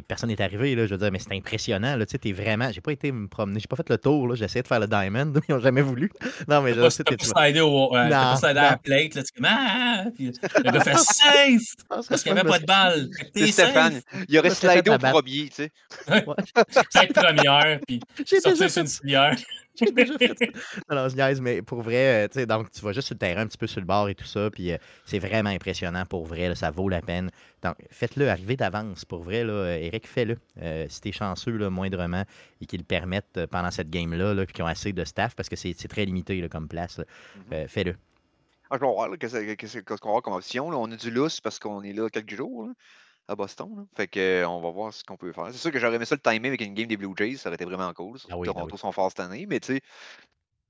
Personne 0.06 0.28
n'est 0.30 0.40
arrivé, 0.40 0.74
là, 0.74 0.86
je 0.86 0.92
veux 0.92 0.98
dire, 0.98 1.10
mais 1.12 1.18
c'est 1.18 1.34
impressionnant. 1.34 1.96
Là, 1.96 2.06
tu 2.06 2.12
sais, 2.12 2.18
t'es 2.18 2.32
vraiment. 2.32 2.70
J'ai 2.72 2.80
pas 2.80 2.92
été 2.92 3.12
me 3.12 3.28
promener, 3.28 3.60
j'ai 3.60 3.66
pas 3.66 3.76
fait 3.76 3.88
le 3.88 3.98
tour, 3.98 4.28
là, 4.28 4.34
j'ai 4.34 4.44
essayé 4.44 4.62
de 4.62 4.68
faire 4.68 4.80
le 4.80 4.86
diamond, 4.86 5.32
ils 5.48 5.54
n'ont 5.54 5.60
jamais 5.60 5.82
voulu. 5.82 6.10
Non, 6.48 6.62
mais 6.62 6.74
je 6.74 6.88
sais, 6.90 7.04
t'as 7.04 7.16
pas 7.16 7.44
slidé 7.44 7.60
au, 7.60 7.94
euh, 7.96 8.08
t'as 8.08 8.08
pas 8.08 8.30
Non, 8.32 8.36
slidé 8.36 8.58
à 8.58 8.70
la 8.70 8.76
plate, 8.76 9.14
là, 9.14 9.22
tu 9.22 9.32
comme, 9.32 9.46
ah, 9.48 10.04
puis 10.14 10.26
le 10.26 10.70
gars 10.70 10.80
fait 10.80 10.98
safe 10.98 11.74
parce 11.88 12.22
qu'il 12.22 12.32
n'y 12.32 12.38
avait 12.38 12.48
pas 12.48 12.58
de 12.58 12.66
balle. 12.66 13.08
C'est 13.36 13.52
Stéphane, 13.52 13.92
safe. 13.94 14.24
il 14.28 14.38
aurait 14.38 14.50
slidé 14.50 14.90
au 14.90 14.98
premier, 14.98 15.48
tu 15.48 15.54
sais. 15.54 15.72
Peut-être 16.06 17.12
première, 17.12 17.80
puis 17.86 18.00
sortir 18.42 18.70
sur 18.70 18.82
une. 18.82 19.36
J'ai 19.86 19.92
déjà 19.92 20.18
fait 20.18 20.36
ça. 20.38 20.46
Non, 20.90 20.96
non, 21.02 21.08
je 21.08 21.14
niaise, 21.16 21.40
mais 21.40 21.62
pour 21.62 21.82
vrai, 21.82 22.24
euh, 22.24 22.28
tu 22.28 22.40
sais, 22.40 22.46
donc 22.46 22.70
tu 22.70 22.80
vas 22.80 22.92
juste 22.92 23.06
sur 23.08 23.14
le 23.14 23.18
terrain, 23.18 23.42
un 23.42 23.46
petit 23.46 23.58
peu 23.58 23.66
sur 23.66 23.80
le 23.80 23.86
bord 23.86 24.08
et 24.08 24.14
tout 24.14 24.24
ça, 24.24 24.50
puis 24.50 24.72
euh, 24.72 24.76
c'est 25.04 25.18
vraiment 25.18 25.50
impressionnant 25.50 26.04
pour 26.06 26.26
vrai, 26.26 26.48
là, 26.48 26.54
ça 26.54 26.70
vaut 26.70 26.88
la 26.88 27.00
peine. 27.00 27.30
Donc, 27.62 27.76
faites-le, 27.90 28.28
arrivez 28.28 28.56
d'avance, 28.56 29.04
pour 29.04 29.22
vrai, 29.22 29.44
là, 29.44 29.52
euh, 29.52 29.76
Eric, 29.78 30.06
fais-le. 30.06 30.36
Euh, 30.62 30.86
si 30.88 31.00
t'es 31.00 31.12
chanceux, 31.12 31.56
là, 31.56 31.70
moindrement, 31.70 32.24
et 32.60 32.66
qu'ils 32.66 32.80
le 32.80 32.84
permettent 32.84 33.46
pendant 33.46 33.70
cette 33.70 33.90
game-là, 33.90 34.34
là, 34.34 34.44
puis 34.44 34.54
qu'ils 34.54 34.64
ont 34.64 34.68
assez 34.68 34.92
de 34.92 35.04
staff, 35.04 35.34
parce 35.34 35.48
que 35.48 35.56
c'est 35.56 35.74
très 35.88 36.04
limité 36.04 36.40
là, 36.40 36.48
comme 36.48 36.68
place, 36.68 36.98
Mhm. 36.98 37.42
euh, 37.52 37.68
fais-le. 37.68 37.94
Ah, 38.70 38.76
je 38.76 38.80
vais 38.84 38.92
voir 38.92 39.08
là, 39.08 39.16
qu'est-ce 39.16 39.34
que- 39.36 39.54
qu'est-ce 39.54 39.78
qu'est-ce 39.78 40.00
qu'on 40.00 40.08
va 40.08 40.12
avoir 40.12 40.22
comme 40.22 40.34
option. 40.34 40.70
Là. 40.70 40.76
On 40.76 40.92
a 40.92 40.96
du 40.96 41.10
lousse 41.10 41.40
parce 41.40 41.58
qu'on 41.58 41.82
est 41.82 41.94
là 41.94 42.10
quelques 42.10 42.34
jours 42.36 42.66
là, 42.66 42.72
à 43.28 43.36
Boston. 43.36 43.68
là. 43.76 43.84
Fait 43.96 44.08
que, 44.08 44.18
euh, 44.18 44.48
on 44.48 44.60
va 44.60 44.70
voir 44.70 44.92
ce 44.92 45.04
qu'on 45.04 45.16
peut 45.16 45.32
faire. 45.32 45.46
C'est 45.52 45.58
sûr 45.58 45.70
que 45.70 45.78
j'aurais 45.78 45.96
aimé 45.96 46.04
ça 46.06 46.16
le 46.16 46.20
timer 46.20 46.48
avec 46.48 46.60
une 46.62 46.74
game 46.74 46.86
des 46.86 46.96
Blue 46.96 47.12
Jays. 47.16 47.36
Ça 47.36 47.48
aurait 47.50 47.56
été 47.56 47.64
vraiment 47.64 47.92
cool. 47.92 48.18
Surtout 48.18 48.34
Ah 48.34 48.38
oui, 48.38 48.46
que 48.46 48.52
ben 48.52 48.54
Toronto 48.54 48.74
oui. 48.74 48.78
sont 48.80 48.92
forts 48.92 49.10
cette 49.10 49.20
année. 49.20 49.46
Mais 49.46 49.60
tu 49.60 49.74
sais, 49.74 49.80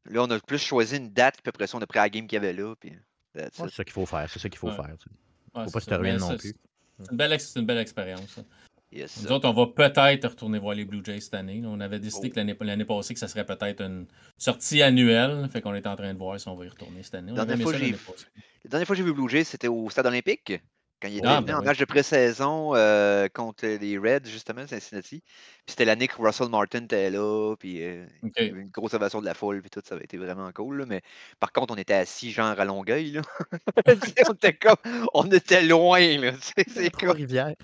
là, 0.06 0.22
on 0.24 0.30
a 0.30 0.38
plus 0.40 0.58
choisi 0.58 0.96
une 0.96 1.10
date. 1.12 1.36
Puis 1.42 1.48
après 1.48 1.66
ça, 1.66 1.78
on 1.78 1.80
a 1.80 1.86
pris 1.86 1.98
la 1.98 2.08
game 2.10 2.26
qu'il 2.26 2.36
y 2.36 2.38
avait 2.38 2.52
là. 2.52 2.74
Puis 2.78 2.90
that's 3.34 3.58
Ouais, 3.58 3.66
it. 3.66 3.70
c'est 3.70 3.76
ça 3.76 3.84
qu'il 3.84 3.92
faut 3.92 4.06
faire, 4.06 4.28
c'est 4.28 4.38
ça 4.38 4.48
qu'il 4.48 4.58
faut 4.58 4.68
Ouais. 4.68 4.76
faire. 4.76 4.96
tu 4.98 5.08
sais. 5.08 5.14
Ouais, 5.54 5.64
Faut 5.64 5.68
c'est 5.68 5.72
pas 5.72 5.80
se 5.80 5.90
ça. 5.90 5.96
ruiner 5.96 6.12
Mais 6.14 6.18
non 6.18 6.28
ça, 6.28 6.36
plus. 6.36 6.54
C'est 7.00 7.10
une 7.12 7.16
belle, 7.16 7.32
ex- 7.32 7.48
c'est 7.52 7.60
une 7.60 7.66
belle 7.66 7.78
expérience. 7.78 8.26
ça. 8.30 8.42
Yes, 8.90 9.22
Nous 9.22 9.30
autres, 9.32 9.46
on 9.46 9.52
va 9.52 9.66
peut-être 9.66 10.28
retourner 10.28 10.58
voir 10.58 10.74
les 10.74 10.86
Blue 10.86 11.02
Jays 11.04 11.20
cette 11.20 11.34
année. 11.34 11.60
là. 11.60 11.68
On 11.68 11.78
avait 11.78 12.00
décidé 12.00 12.28
Oh. 12.28 12.30
que 12.32 12.36
l'année 12.36 12.56
l'année 12.60 12.84
passée 12.86 13.12
que 13.14 13.20
ça 13.20 13.28
serait 13.28 13.44
peut-être 13.44 13.82
une 13.82 14.06
sortie 14.38 14.82
annuelle. 14.82 15.46
Fait 15.52 15.60
qu'on 15.60 15.74
est 15.74 15.86
en 15.86 15.94
train 15.94 16.12
de 16.12 16.18
voir 16.18 16.40
si 16.40 16.48
on 16.48 16.56
va 16.56 16.64
y 16.64 16.68
retourner 16.68 17.02
cette 17.02 17.14
année. 17.16 17.32
On 17.32 17.36
avait 17.36 17.46
Dernière 17.48 17.54
aimé 17.56 17.64
fois, 17.64 17.72
ça 17.74 17.78
j'ai- 17.78 17.84
l'année 17.92 18.02
passée. 18.04 18.26
La 18.64 18.70
dernière 18.70 18.86
fois 18.86 18.96
que 18.96 18.98
j'ai 19.02 19.04
vu 19.06 19.12
Blue 19.12 19.28
Jays, 19.28 19.44
c'était 19.44 19.68
au 19.68 19.88
Stade 19.90 20.06
olympique. 20.06 20.52
Quand 21.00 21.08
il 21.08 21.18
était 21.18 21.26
Ah, 21.28 21.36
venu 21.36 21.46
ben 21.46 21.54
en 21.56 21.60
oui. 21.60 21.66
match 21.66 21.78
de 21.78 21.84
pré-saison 21.84 22.72
euh, 22.74 23.28
contre 23.32 23.66
les 23.66 23.98
Reds, 23.98 24.24
justement, 24.26 24.66
Cincinnati. 24.66 25.20
Puis 25.20 25.28
c'était 25.66 25.84
l'année 25.84 26.08
que 26.08 26.20
Russell 26.20 26.48
Martin 26.48 26.82
était 26.84 27.10
là. 27.10 27.54
Puis 27.56 27.84
euh, 27.84 28.04
il 28.22 28.30
y 28.46 28.50
avait 28.50 28.60
une 28.62 28.70
grosse 28.70 28.94
ovation 28.94 29.20
de 29.20 29.26
la 29.26 29.34
foule. 29.34 29.60
Puis 29.60 29.70
tout, 29.70 29.80
ça 29.84 29.94
avait 29.94 30.04
été 30.04 30.16
vraiment 30.16 30.50
cool. 30.52 30.78
là. 30.78 30.86
Mais 30.86 31.02
par 31.38 31.52
contre, 31.52 31.72
on 31.74 31.76
était 31.76 31.94
assis 31.94 32.32
genre 32.32 32.58
à 32.58 32.64
Longueuil. 32.64 33.12
Là. 33.12 33.22
On, 34.28 34.32
était 34.32 34.54
comme, 34.54 34.76
on 35.14 35.30
était 35.30 35.62
loin. 35.62 36.00
Là. 36.18 36.32
C'est 36.42 36.64
comme. 36.90 36.90
Trois-Rivières. 37.10 37.54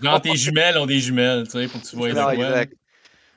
Genre, 0.00 0.22
tes 0.22 0.36
jumelles 0.36 0.78
ont 0.78 0.86
des 0.86 1.00
jumelles, 1.00 1.44
tu 1.44 1.50
sais, 1.52 1.66
pour 1.68 1.80
que 1.82 1.86
tu 1.86 1.96
vois 1.96 2.10
quoi. 2.12 2.34
exact. 2.34 2.74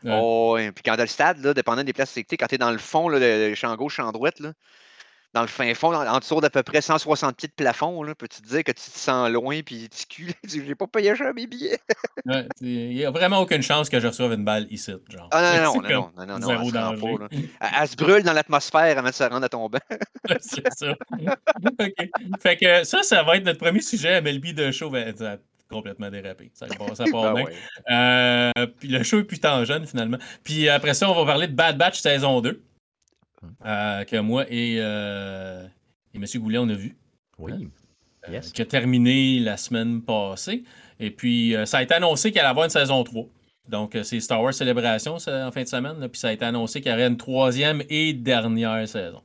Ouais. 0.04 0.12
Oh, 0.22 0.52
ouais. 0.56 0.72
Puis 0.72 0.84
quand 0.84 0.96
dans 0.96 1.04
le 1.04 1.08
stade, 1.08 1.44
là, 1.44 1.54
dépendant 1.56 1.84
des 1.84 1.94
places, 1.94 2.12
c'est 2.12 2.24
quand 2.24 2.46
tu 2.48 2.56
es 2.56 2.58
dans 2.60 2.72
le 2.72 2.78
fond, 2.78 3.10
là, 3.10 3.18
le, 3.20 3.50
le 3.50 3.56
champ 3.56 3.76
gauche, 3.76 3.96
champ 3.96 4.12
droite, 4.12 4.40
là, 4.40 4.54
dans 5.34 5.42
le 5.42 5.48
fin 5.48 5.72
fond, 5.76 5.94
en, 5.94 6.08
en 6.08 6.20
dessous 6.20 6.40
d'à 6.42 6.50
peu 6.50 6.64
près 6.64 6.82
160 6.82 7.36
pieds 7.36 7.48
de 7.50 7.54
plafond, 7.54 8.02
là, 8.02 8.16
peux-tu 8.16 8.42
te 8.42 8.48
dire 8.48 8.64
que 8.64 8.72
tu 8.72 8.90
te 8.90 8.98
sens 8.98 9.30
loin 9.30 9.62
puis 9.62 9.88
tu 9.90 10.06
cules, 10.08 10.34
j'ai 10.44 10.74
pas 10.76 10.88
payé 10.88 11.16
cher 11.16 11.34
mes 11.34 11.46
billets. 11.48 11.80
Ouais, 12.26 12.48
Il 12.62 12.90
n'y 12.96 13.06
a 13.06 13.12
vraiment 13.12 13.40
aucune 13.40 13.62
chance 13.62 13.90
que 13.90 14.00
je 14.00 14.08
reçoive 14.08 14.34
une 14.34 14.46
balle 14.46 14.68
ici, 14.72 14.94
genre. 15.10 15.28
Ah 15.32 15.60
non, 15.64 15.76
non, 15.82 15.90
non, 15.90 16.12
non, 16.18 16.26
non, 16.26 16.40
non, 16.40 16.40
non, 16.40 16.62
elle 16.62 16.68
se 16.68 16.72
pas. 17.02 17.28
Elle, 17.32 17.70
elle 17.82 17.88
se 17.88 17.96
brûle 17.96 18.24
dans 18.24 18.34
l'atmosphère 18.34 18.98
avant 18.98 19.10
de 19.10 19.14
se 19.14 19.24
rendre 19.24 19.44
à 19.46 19.50
ton 19.50 19.68
banc. 19.70 19.80
c'est 20.40 20.74
ça. 20.74 20.94
OK. 21.80 22.10
Fait 22.40 22.58
que 22.58 22.84
ça, 22.84 23.04
ça 23.04 23.24
va 23.24 23.38
être 23.38 23.46
notre 23.46 23.60
premier 23.60 23.82
sujet 23.82 24.16
à 24.16 24.22
MLB 24.22 24.54
de 24.54 24.72
show. 24.72 24.90
Ben, 24.90 25.16
ça 25.16 25.38
complètement 25.70 26.10
dérapé. 26.10 26.50
Ça, 26.54 26.66
part- 26.68 26.96
ça 26.96 27.04
part 27.12 27.34
Ben 27.34 27.44
bien. 27.44 27.44
ouais. 27.46 27.54
Euh, 27.92 28.68
puis 28.80 28.88
le 28.88 29.04
show 29.04 29.20
est 29.20 29.26
plus 29.26 29.40
tant 29.42 29.66
jeune, 29.66 29.86
finalement. 29.86 30.18
Puis 30.44 30.70
après 30.70 30.94
ça, 30.94 31.10
on 31.10 31.14
va 31.14 31.26
parler 31.26 31.48
de 31.48 31.54
Bad 31.54 31.78
Batch 31.78 32.00
saison 32.00 32.40
2. 32.40 32.64
Euh, 33.66 34.04
que 34.04 34.18
moi 34.18 34.46
et, 34.50 34.78
euh, 34.80 35.66
et 36.14 36.18
M. 36.18 36.26
Goulet, 36.38 36.58
on 36.58 36.70
a 36.70 36.74
vu. 36.74 36.98
Oui. 37.38 37.52
euh, 37.54 38.32
Yes. 38.32 38.52
qui 38.52 38.62
a 38.62 38.66
terminé 38.66 39.40
la 39.40 39.56
semaine 39.58 40.02
passée. 40.02 40.64
Et 41.00 41.12
puis, 41.12 41.56
ça 41.66 41.78
a 41.78 41.84
été 41.84 41.94
annoncé 41.94 42.32
qu'il 42.32 42.40
allait 42.42 42.50
avoir 42.50 42.66
une 42.66 42.70
saison 42.72 43.04
3. 43.04 43.26
Donc, 43.70 43.98
c'est 44.04 44.20
Star 44.20 44.42
Wars 44.42 44.54
Célébration 44.54 45.18
ça, 45.20 45.48
en 45.48 45.52
fin 45.52 45.62
de 45.64 45.68
semaine. 45.68 46.00
là. 46.00 46.10
puis, 46.10 46.20
ça 46.20 46.30
a 46.30 46.32
été 46.34 46.44
annoncé 46.44 46.82
qu'il 46.82 46.92
y 46.92 46.94
aurait 46.94 47.08
une 47.08 47.16
troisième 47.18 47.84
et 47.90 48.14
dernière 48.14 48.86
saison. 48.88 49.22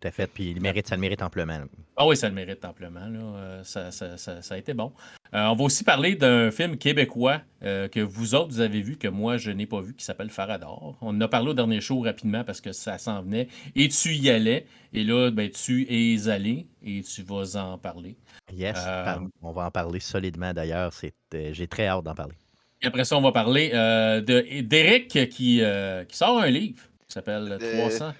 Tout 0.00 0.06
à 0.06 0.10
fait. 0.10 0.26
Puis 0.28 0.50
il 0.50 0.60
mérite, 0.60 0.86
ça 0.86 0.94
le 0.94 1.00
mérite 1.00 1.22
amplement. 1.22 1.58
Ah 1.96 2.06
oui, 2.06 2.16
ça 2.16 2.28
le 2.28 2.34
mérite 2.34 2.64
amplement. 2.64 3.06
là. 3.08 3.18
Euh, 3.18 3.64
ça, 3.64 3.90
ça- 3.90 4.16
ça- 4.16 4.42
ça 4.42 4.54
a 4.54 4.58
été 4.58 4.74
bon. 4.74 4.92
Euh, 5.34 5.46
on 5.46 5.56
va 5.56 5.64
aussi 5.64 5.82
parler 5.84 6.14
d'un 6.14 6.50
film 6.50 6.78
québécois 6.78 7.40
euh, 7.62 7.88
que 7.88 8.00
vous 8.00 8.34
autres, 8.34 8.48
vous 8.52 8.60
avez 8.60 8.80
vu, 8.80 8.96
que 8.96 9.08
moi, 9.08 9.36
je 9.36 9.50
n'ai 9.50 9.66
pas 9.66 9.80
vu, 9.80 9.94
qui 9.94 10.04
s'appelle 10.04 10.30
Farador. 10.30 10.96
On 11.00 11.08
en 11.08 11.20
a 11.20 11.28
parlé 11.28 11.50
au 11.50 11.54
dernier 11.54 11.80
show 11.80 12.00
rapidement 12.00 12.44
parce 12.44 12.60
que 12.60 12.72
ça 12.72 12.96
s'en 12.98 13.22
venait. 13.22 13.48
Et 13.74 13.88
tu 13.88 14.14
y 14.14 14.30
allais. 14.30 14.66
Et 14.92 15.04
là, 15.04 15.30
ben, 15.30 15.50
tu 15.50 15.86
es 15.90 16.28
allé 16.28 16.66
et 16.84 17.02
tu 17.02 17.22
vas 17.22 17.56
en 17.56 17.76
parler. 17.76 18.16
Yes. 18.52 18.76
Euh, 18.86 19.16
On 19.42 19.50
va 19.52 19.66
en 19.66 19.70
parler 19.70 20.00
solidement 20.00 20.54
d'ailleurs. 20.54 20.92
C'est, 20.92 21.12
euh, 21.34 21.50
J'ai 21.52 21.66
très 21.66 21.88
hâte 21.88 22.04
d'en 22.04 22.14
parler. 22.14 22.36
Et 22.80 22.86
après 22.86 23.04
ça, 23.04 23.16
on 23.18 23.20
va 23.20 23.32
parler 23.32 23.72
euh, 23.74 24.20
de- 24.20 24.60
d'Éric 24.62 25.28
qui, 25.30 25.60
euh, 25.62 26.04
qui 26.04 26.16
sort 26.16 26.38
un 26.40 26.48
livre 26.48 26.80
qui 27.08 27.12
s'appelle 27.14 27.58
Euh, 27.60 27.78
300. 27.80 28.14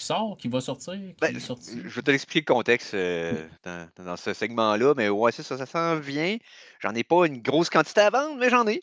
Qui 0.00 0.06
sort, 0.06 0.38
qui 0.38 0.48
va 0.48 0.62
sortir, 0.62 0.94
qui 0.94 1.14
Ben, 1.20 1.36
est 1.36 1.40
sorti. 1.40 1.78
je 1.84 1.88
vais 1.94 2.00
te 2.00 2.10
l'expliquer 2.10 2.40
le 2.40 2.54
contexte 2.54 2.94
euh, 2.94 3.46
dans, 3.62 3.86
dans 3.98 4.16
ce 4.16 4.32
segment-là, 4.32 4.94
mais 4.96 5.10
ouais, 5.10 5.30
c'est 5.30 5.42
ça, 5.42 5.58
ça 5.58 5.66
s'en 5.66 6.00
vient. 6.00 6.38
J'en 6.78 6.94
ai 6.94 7.04
pas 7.04 7.26
une 7.26 7.42
grosse 7.42 7.68
quantité 7.68 8.00
à 8.00 8.08
vendre, 8.08 8.36
mais 8.38 8.48
j'en 8.48 8.66
ai. 8.66 8.80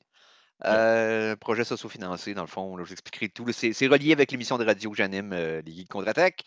Euh, 0.65 1.35
projet 1.35 1.63
socio-financé, 1.63 2.35
dans 2.35 2.43
le 2.43 2.47
fond, 2.47 2.77
là, 2.77 2.83
je 2.83 2.89
vous 2.89 2.93
expliquerai 2.93 3.29
tout. 3.29 3.51
C'est 3.51 3.87
relié 3.87 4.11
avec 4.11 4.31
l'émission 4.31 4.59
de 4.59 4.65
radio 4.65 4.91
que 4.91 4.97
j'anime, 4.97 5.33
euh, 5.33 5.59
les 5.65 5.71
Geeks 5.71 5.89
contre-attaque. 5.89 6.43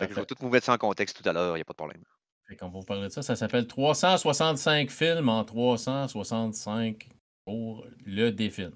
Je 0.00 0.06
vais 0.06 0.24
tout 0.24 0.36
vous 0.40 0.48
mettre 0.48 0.64
ça 0.64 0.72
en 0.72 0.78
contexte 0.78 1.22
tout 1.22 1.28
à 1.28 1.34
l'heure, 1.34 1.54
il 1.56 1.58
n'y 1.58 1.62
a 1.62 1.66
pas 1.66 1.74
de 1.74 1.76
problème. 1.76 2.02
Fait 2.48 2.56
qu'on 2.56 2.70
va 2.70 2.78
vous 2.78 2.86
parler 2.86 3.08
de 3.08 3.12
ça. 3.12 3.20
Ça 3.20 3.36
s'appelle 3.36 3.66
365 3.66 4.90
films 4.90 5.28
en 5.28 5.44
365 5.44 7.10
pour 7.44 7.84
le 8.06 8.30
défilm. 8.30 8.72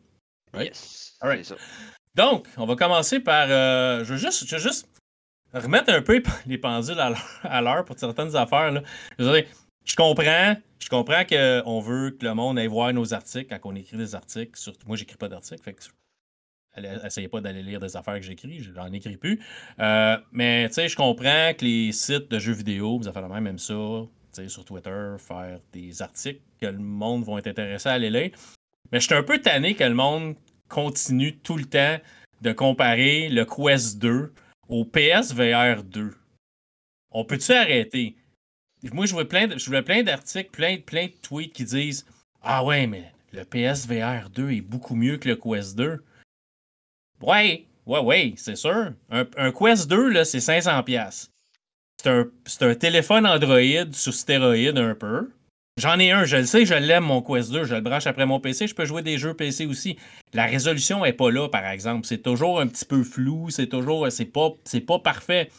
Right? 0.52 0.68
Yes. 0.68 1.16
C'est 1.22 1.44
ça. 1.44 1.56
Donc, 2.16 2.48
on 2.58 2.66
va 2.66 2.76
commencer 2.76 3.18
par. 3.18 3.46
Euh, 3.48 4.04
je, 4.04 4.12
veux 4.12 4.18
juste, 4.18 4.46
je 4.46 4.58
juste 4.58 4.86
remettre 5.52 5.92
un 5.92 6.02
peu 6.02 6.22
les 6.46 6.58
pendules 6.58 7.00
à 7.42 7.60
l'heure 7.60 7.84
pour 7.84 7.98
certaines 7.98 8.34
affaires. 8.36 8.72
Là. 8.72 8.82
Je, 9.18 9.44
je 9.84 9.96
comprends, 9.96 10.56
je 10.78 10.88
comprends 10.88 11.24
qu'on 11.24 11.80
veut 11.80 12.10
que 12.10 12.24
le 12.24 12.34
monde 12.34 12.58
aille 12.58 12.66
voir 12.66 12.92
nos 12.92 13.14
articles 13.14 13.46
quand 13.48 13.70
on 13.70 13.74
écrit 13.74 13.96
des 13.96 14.14
articles. 14.14 14.58
Surtout, 14.58 14.86
moi, 14.86 14.96
j'écris 14.96 15.16
pas 15.16 15.28
d'articles, 15.28 15.62
fait 15.62 15.74
que 15.74 15.82
essayez 17.04 17.28
pas 17.28 17.40
d'aller 17.40 17.62
lire 17.62 17.80
des 17.80 17.96
affaires 17.96 18.14
que 18.14 18.22
j'écris, 18.22 18.60
je 18.60 18.70
n'en 18.72 18.92
écris 18.92 19.16
plus. 19.16 19.40
Euh, 19.78 20.16
mais 20.32 20.68
je 20.70 20.96
comprends 20.96 21.52
que 21.54 21.64
les 21.64 21.92
sites 21.92 22.30
de 22.30 22.38
jeux 22.38 22.54
vidéo, 22.54 22.98
vous 22.98 23.08
avez 23.08 23.20
même, 23.20 23.44
même 23.44 23.58
ça, 23.58 23.74
sur 24.46 24.64
Twitter, 24.64 25.14
faire 25.18 25.58
des 25.72 26.00
articles 26.00 26.40
que 26.60 26.66
le 26.66 26.78
monde 26.78 27.24
va 27.24 27.38
être 27.38 27.48
intéressé 27.48 27.88
à 27.88 27.92
aller 27.92 28.10
lire. 28.10 28.30
Mais 28.90 29.00
je 29.00 29.06
suis 29.06 29.14
un 29.14 29.22
peu 29.22 29.38
tanné 29.38 29.74
que 29.74 29.84
le 29.84 29.94
monde 29.94 30.34
continue 30.68 31.36
tout 31.38 31.56
le 31.56 31.64
temps 31.64 31.98
de 32.40 32.52
comparer 32.52 33.28
le 33.28 33.44
Quest 33.44 33.98
2 33.98 34.32
au 34.68 34.84
PSVR 34.84 35.82
2. 35.84 36.14
On 37.10 37.24
peut-tu 37.24 37.52
arrêter? 37.52 38.16
Moi, 38.92 39.06
je 39.06 39.12
vois 39.12 39.28
plein, 39.28 39.48
plein 39.82 40.02
d'articles, 40.02 40.50
plein, 40.50 40.78
plein 40.78 41.06
de 41.06 41.12
tweets 41.22 41.52
qui 41.52 41.64
disent 41.64 42.06
Ah 42.42 42.64
ouais, 42.64 42.86
mais 42.86 43.12
le 43.32 43.44
PSVR 43.44 44.30
2 44.30 44.50
est 44.50 44.60
beaucoup 44.60 44.94
mieux 44.94 45.18
que 45.18 45.28
le 45.28 45.36
Quest 45.36 45.76
2. 45.76 46.02
Ouais, 47.20 47.66
ouais, 47.86 48.00
ouais, 48.00 48.34
c'est 48.36 48.56
sûr. 48.56 48.92
Un, 49.10 49.52
Quest 49.52 49.88
2, 49.88 50.08
là, 50.08 50.24
c'est 50.24 50.38
500$. 50.38 51.28
C'est 52.02 52.10
un, 52.10 52.28
un 52.60 52.74
téléphone 52.74 53.26
Android 53.26 53.92
sous 53.92 54.12
stéroïde 54.12 54.78
un 54.78 54.94
peu. 54.94 55.30
J'en 55.78 55.98
ai 55.98 56.10
un, 56.10 56.24
je 56.24 56.36
le 56.36 56.44
sais, 56.44 56.66
je 56.66 56.74
l'aime, 56.74 57.04
mon 57.04 57.22
Quest 57.22 57.50
2. 57.50 57.64
Je 57.64 57.74
le 57.74 57.80
branche 57.80 58.06
après 58.06 58.26
mon 58.26 58.40
PC. 58.40 58.66
Je 58.66 58.74
peux 58.74 58.84
jouer 58.84 59.00
des 59.00 59.16
jeux 59.16 59.34
PC 59.34 59.64
aussi. 59.64 59.98
La 60.34 60.44
résolution 60.44 61.02
n'est 61.02 61.14
pas 61.14 61.30
là, 61.30 61.48
par 61.48 61.66
exemple. 61.66 62.06
C'est 62.06 62.22
toujours 62.22 62.60
un 62.60 62.66
petit 62.66 62.84
peu 62.84 63.02
flou. 63.02 63.48
C'est 63.48 63.68
toujours. 63.68 64.06
C'est 64.10 64.26
pas, 64.26 64.50
c'est 64.64 64.82
pas 64.82 64.98
parfait. 64.98 65.50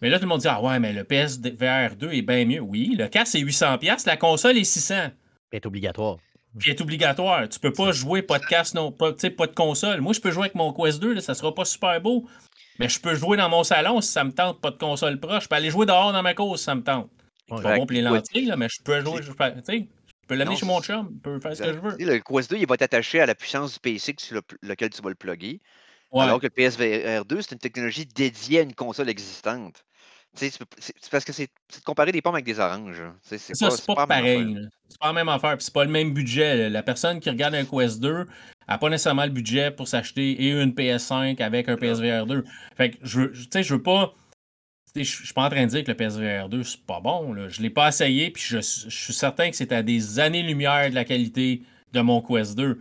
Mais 0.00 0.08
là, 0.08 0.18
tout 0.18 0.24
le 0.24 0.28
monde 0.28 0.40
dit 0.40 0.48
Ah 0.48 0.60
ouais, 0.60 0.80
mais 0.80 0.92
le 0.92 1.04
PSVR 1.04 1.94
2 1.96 2.12
est 2.12 2.22
bien 2.22 2.44
mieux. 2.46 2.60
Oui, 2.60 2.96
le 2.98 3.06
casque, 3.06 3.32
c'est 3.32 3.40
800$. 3.40 4.06
La 4.06 4.16
console 4.16 4.58
est 4.58 4.62
600$. 4.62 5.12
C'est 5.52 5.66
obligatoire. 5.66 6.16
Puis 6.58 6.72
est 6.72 6.80
obligatoire. 6.80 7.48
Tu 7.48 7.60
peux 7.60 7.72
pas 7.72 7.92
jouer 7.92 8.22
podcast, 8.22 8.74
non, 8.74 8.90
pas, 8.90 9.12
pas 9.12 9.46
de 9.46 9.54
console. 9.54 10.00
Moi, 10.00 10.14
je 10.14 10.20
peux 10.20 10.32
jouer 10.32 10.44
avec 10.44 10.56
mon 10.56 10.72
Quest 10.72 11.00
2, 11.00 11.14
là, 11.14 11.20
ça 11.20 11.34
sera 11.34 11.54
pas 11.54 11.64
super 11.64 12.00
beau. 12.00 12.26
Mais 12.80 12.88
je 12.88 12.98
peux 13.00 13.14
jouer 13.14 13.36
dans 13.36 13.48
mon 13.48 13.62
salon 13.62 14.00
si 14.00 14.10
ça 14.10 14.24
me 14.24 14.32
tente, 14.32 14.60
pas 14.60 14.72
de 14.72 14.78
console 14.78 15.20
proche. 15.20 15.44
Je 15.44 15.48
peux 15.48 15.54
aller 15.54 15.70
jouer 15.70 15.86
dehors 15.86 16.12
dans 16.12 16.22
ma 16.22 16.34
cause 16.34 16.58
si 16.58 16.64
ça 16.64 16.74
me 16.74 16.82
tente. 16.82 17.08
C'est 17.56 17.62
pas 17.62 17.76
bon 17.76 17.86
pour 17.86 17.94
les 17.94 18.02
lentilles, 18.02 18.46
là, 18.46 18.56
mais 18.56 18.68
je 18.70 18.82
peux 18.82 19.00
jouer. 19.00 19.22
Je 19.22 19.32
peux, 19.32 19.44
je 19.66 20.26
peux 20.26 20.34
l'amener 20.34 20.56
chez 20.56 20.66
mon 20.66 20.80
chum, 20.80 21.10
je 21.12 21.18
peux 21.20 21.40
faire 21.40 21.56
ce 21.56 21.62
que 21.62 21.72
je 21.72 21.78
veux. 21.78 21.96
Le 21.98 22.18
Quest 22.20 22.50
2, 22.50 22.56
il 22.58 22.66
va 22.66 22.76
t'attacher 22.76 23.20
à 23.20 23.26
la 23.26 23.34
puissance 23.34 23.74
du 23.74 23.80
PC 23.80 24.14
sur 24.18 24.40
lequel 24.62 24.90
tu 24.90 25.02
vas 25.02 25.08
le 25.08 25.14
plugger. 25.14 25.60
Alors 26.12 26.40
que 26.40 26.46
le 26.46 26.50
PSVR 26.50 27.24
2, 27.24 27.42
c'est 27.42 27.52
une 27.52 27.58
technologie 27.58 28.06
dédiée 28.06 28.60
à 28.60 28.62
une 28.62 28.74
console 28.74 29.08
existante. 29.08 29.84
C'est 30.34 30.52
parce 31.10 31.24
que 31.24 31.32
c'est 31.32 31.46
de 31.46 31.84
comparer 31.84 32.12
des 32.12 32.22
pommes 32.22 32.34
avec 32.34 32.44
des 32.44 32.60
oranges. 32.60 33.02
C'est 33.22 33.38
ça, 33.38 33.70
c'est 33.70 33.86
pas, 33.86 34.06
pareil. 34.06 34.56
C'est 34.88 34.98
pas 34.98 35.08
la 35.08 35.12
même 35.12 35.28
affaire. 35.28 35.56
c'est 35.58 35.74
pas 35.74 35.84
le 35.84 35.90
même 35.90 36.12
budget. 36.12 36.68
La 36.70 36.82
personne 36.82 37.18
qui 37.18 37.28
regarde 37.30 37.54
un 37.54 37.64
Quest 37.64 38.00
2 38.00 38.26
n'a 38.68 38.78
pas 38.78 38.88
nécessairement 38.88 39.24
le 39.24 39.32
budget 39.32 39.72
pour 39.72 39.88
s'acheter 39.88 40.30
et 40.44 40.50
une 40.50 40.70
PS5 40.70 41.42
avec 41.42 41.68
un 41.68 41.76
PSVR 41.76 42.26
2. 42.26 42.44
Fait 42.76 42.92
que 42.92 42.98
je, 43.02 43.22
sais, 43.52 43.64
je 43.64 43.74
veux 43.74 43.82
pas. 43.82 44.14
Je 44.94 45.02
suis 45.02 45.34
pas 45.34 45.44
en 45.44 45.50
train 45.50 45.64
de 45.64 45.70
dire 45.70 45.84
que 45.84 45.90
le 45.90 45.96
PSVR 45.96 46.48
2 46.48 46.62
c'est 46.62 46.84
pas 46.84 47.00
bon. 47.00 47.32
Là. 47.32 47.48
Je 47.48 47.62
l'ai 47.62 47.70
pas 47.70 47.88
essayé, 47.88 48.30
puis 48.30 48.42
je, 48.42 48.58
je 48.58 48.88
suis 48.88 49.12
certain 49.12 49.50
que 49.50 49.56
c'est 49.56 49.72
à 49.72 49.82
des 49.82 50.18
années-lumière 50.18 50.90
de 50.90 50.94
la 50.94 51.04
qualité 51.04 51.62
de 51.92 52.00
mon 52.00 52.20
Quest 52.22 52.56
2. 52.56 52.78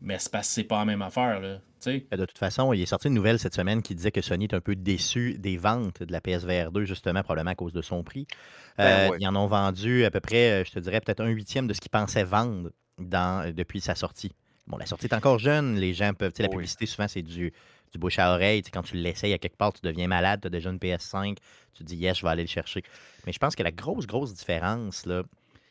Mais 0.00 0.18
c'est 0.18 0.32
parce 0.32 0.48
que 0.48 0.54
c'est 0.54 0.64
pas 0.64 0.78
la 0.80 0.84
même 0.84 1.02
affaire. 1.02 1.40
Là. 1.40 1.58
Ben, 1.86 2.18
de 2.18 2.24
toute 2.24 2.38
façon, 2.38 2.72
il 2.72 2.82
est 2.82 2.86
sorti 2.86 3.08
une 3.08 3.14
nouvelle 3.14 3.38
cette 3.38 3.54
semaine 3.54 3.82
qui 3.82 3.94
disait 3.94 4.10
que 4.10 4.20
Sony 4.20 4.44
est 4.44 4.54
un 4.54 4.60
peu 4.60 4.76
déçu 4.76 5.38
des 5.38 5.56
ventes 5.56 6.02
de 6.02 6.12
la 6.12 6.20
PSVR 6.20 6.70
2, 6.70 6.84
justement, 6.84 7.22
probablement 7.22 7.50
à 7.50 7.54
cause 7.54 7.72
de 7.72 7.82
son 7.82 8.02
prix. 8.02 8.26
Ben 8.78 9.10
euh, 9.10 9.16
ils 9.18 9.26
en 9.26 9.36
ont 9.36 9.46
vendu 9.46 10.04
à 10.04 10.10
peu 10.10 10.20
près, 10.20 10.62
euh, 10.62 10.64
je 10.64 10.72
te 10.72 10.78
dirais, 10.78 11.00
peut-être 11.00 11.20
un 11.20 11.28
huitième 11.28 11.66
de 11.66 11.74
ce 11.74 11.80
qu'ils 11.80 11.90
pensaient 11.90 12.24
vendre 12.24 12.70
dans, 12.98 13.52
depuis 13.54 13.80
sa 13.80 13.94
sortie. 13.94 14.32
Bon, 14.66 14.76
la 14.76 14.86
sortie 14.86 15.06
est 15.06 15.14
encore 15.14 15.38
jeune, 15.38 15.76
les 15.76 15.92
gens 15.92 16.14
peuvent. 16.14 16.32
La 16.38 16.48
publicité, 16.48 16.86
souvent, 16.86 17.08
c'est 17.08 17.22
du, 17.22 17.52
du 17.92 17.98
bouche 17.98 18.18
à 18.18 18.32
oreille. 18.34 18.62
quand 18.62 18.82
tu 18.82 18.96
l'essayes 18.96 19.32
à 19.32 19.38
quelque 19.38 19.56
part, 19.56 19.72
tu 19.72 19.80
deviens 19.82 20.08
malade, 20.08 20.40
tu 20.40 20.46
as 20.46 20.50
déjà 20.50 20.70
une 20.70 20.78
PS5, 20.78 21.36
tu 21.74 21.84
dis 21.84 21.96
yes, 21.96 22.18
je 22.18 22.22
vais 22.22 22.30
aller 22.30 22.42
le 22.42 22.48
chercher. 22.48 22.82
Mais 23.26 23.32
je 23.32 23.38
pense 23.38 23.54
que 23.54 23.62
la 23.62 23.72
grosse, 23.72 24.06
grosse 24.06 24.34
différence, 24.34 25.06
là, 25.06 25.22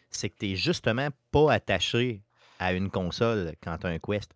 c'est 0.10 0.30
que 0.30 0.36
tu 0.40 0.50
n'es 0.50 0.56
justement 0.56 1.10
pas 1.32 1.54
attaché 1.54 2.22
à 2.60 2.74
une 2.74 2.90
console 2.90 3.54
quand 3.64 3.78
tu 3.80 3.88
as 3.88 3.90
un 3.90 4.00
Quest. 4.00 4.32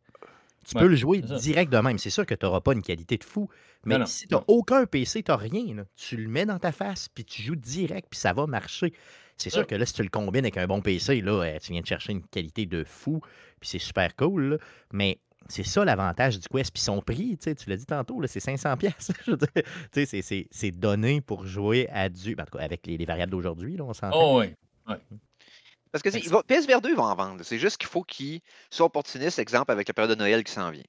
Tu 0.68 0.74
peux 0.74 0.88
le 0.88 0.96
jouer 0.96 1.22
direct 1.22 1.72
de 1.72 1.78
même. 1.78 2.00
C'est 2.00 2.10
sûr 2.10 2.26
que 2.26 2.34
tu 2.34 2.44
n'auras 2.44 2.62
pas 2.62 2.74
une 2.74 2.82
qualité 2.82 3.18
de 3.18 3.24
fou, 3.24 3.50
mais 3.86 4.04
si 4.08 4.28
tu 4.28 4.34
n'as 4.34 4.42
aucun 4.48 4.86
PC, 4.88 5.22
tu 5.22 5.32
n'as 5.32 5.38
rien. 5.38 5.86
Tu 5.96 6.18
le 6.18 6.28
mets 6.28 6.48
dans 6.48 6.58
ta 6.58 6.72
face, 6.72 7.08
puis 7.08 7.24
tu 7.24 7.44
joues 7.44 7.56
direct, 7.56 8.08
puis 8.10 8.20
ça 8.20 8.34
va 8.34 8.48
marcher. 8.48 8.94
C'est 9.38 9.50
sûr 9.50 9.68
que 9.68 9.76
là, 9.76 9.86
si 9.86 9.94
tu 9.94 10.02
le 10.02 10.10
combines 10.10 10.46
avec 10.46 10.58
un 10.58 10.66
bon 10.66 10.82
PC, 10.82 11.22
là, 11.22 11.44
euh, 11.44 11.60
tu 11.62 11.74
viens 11.74 11.82
de 11.82 11.86
chercher 11.86 12.14
une 12.14 12.24
qualité 12.24 12.66
de 12.66 12.84
fou, 12.84 13.22
puis 13.60 13.70
c'est 13.70 13.80
super 13.80 14.16
cool. 14.16 14.60
Mais 14.94 15.20
c'est 15.48 15.64
ça 15.64 15.86
l'avantage 15.86 16.40
du 16.40 16.48
Quest. 16.48 16.74
Puis 16.74 16.82
son 16.82 17.02
prix, 17.02 17.38
tu 17.38 17.70
l'as 17.70 17.78
dit 17.78 17.86
tantôt, 17.86 18.22
c'est 18.28 18.40
500 18.40 18.78
pièces. 18.78 19.12
c'est 20.52 20.72
donné 20.72 21.22
pour 21.22 21.46
jouer 21.46 21.88
à 21.92 22.10
du... 22.10 22.36
Ben, 22.36 22.46
avec 22.60 22.88
les, 22.88 23.04
variables 23.06 23.32
d'aujourd'hui, 23.32 23.80
on 23.80 23.94
s'entend. 23.94 24.36
Oh 24.36 24.40
oui. 24.42 24.54
Parce 25.92 26.04
que 26.04 26.42
PSVR 26.42 26.82
2 26.82 26.96
va 26.96 27.04
en 27.04 27.16
vendre. 27.16 27.44
C'est 27.44 27.58
juste 27.60 27.78
qu'il 27.78 27.88
faut 27.88 28.04
qu'ils 28.04 28.42
soient 28.70 28.88
opportunistes, 28.88 29.40
exemple, 29.40 29.72
avec 29.72 29.88
la 29.88 29.94
période 29.94 30.18
de 30.18 30.22
Noël 30.22 30.44
qui 30.44 30.52
s'en 30.52 30.72
vient. 30.72 30.84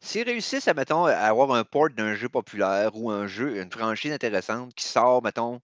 S'ils 0.00 0.24
réussissent 0.24 0.68
à, 0.68 0.74
mettons, 0.74 1.04
à 1.04 1.14
avoir 1.14 1.52
un 1.52 1.64
port 1.64 1.90
d'un 1.90 2.14
jeu 2.14 2.28
populaire 2.28 2.96
ou 2.96 3.10
un 3.10 3.26
jeu, 3.26 3.62
une 3.62 3.70
franchise 3.70 4.12
intéressante 4.12 4.74
qui 4.74 4.84
sort, 4.84 5.22
mettons, 5.22 5.60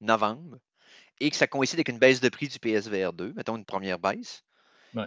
novembre, 0.00 0.58
et 1.20 1.30
que 1.30 1.36
ça 1.36 1.46
coïncide 1.46 1.76
avec 1.76 1.88
une 1.88 1.98
baisse 1.98 2.20
de 2.20 2.28
prix 2.28 2.48
du 2.48 2.58
PSVR 2.58 3.12
2, 3.12 3.34
mettons 3.34 3.56
une 3.56 3.64
première 3.64 3.98
baisse, 3.98 4.42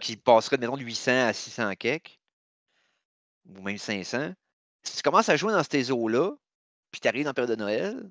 qui 0.01 0.17
passerait, 0.17 0.57
mettons, 0.57 0.77
de 0.77 0.83
800 0.83 1.27
à 1.27 1.33
600 1.33 1.75
kek, 1.75 2.19
ou 3.55 3.61
même 3.61 3.77
500, 3.77 4.33
si 4.83 4.97
tu 4.97 5.01
commences 5.01 5.29
à 5.29 5.35
jouer 5.35 5.53
dans 5.53 5.63
ces 5.63 5.91
eaux-là, 5.91 6.31
puis 6.91 7.01
tu 7.01 7.07
arrives 7.07 7.23
dans 7.23 7.31
la 7.31 7.33
période 7.33 7.57
de 7.57 7.63
Noël, 7.63 8.09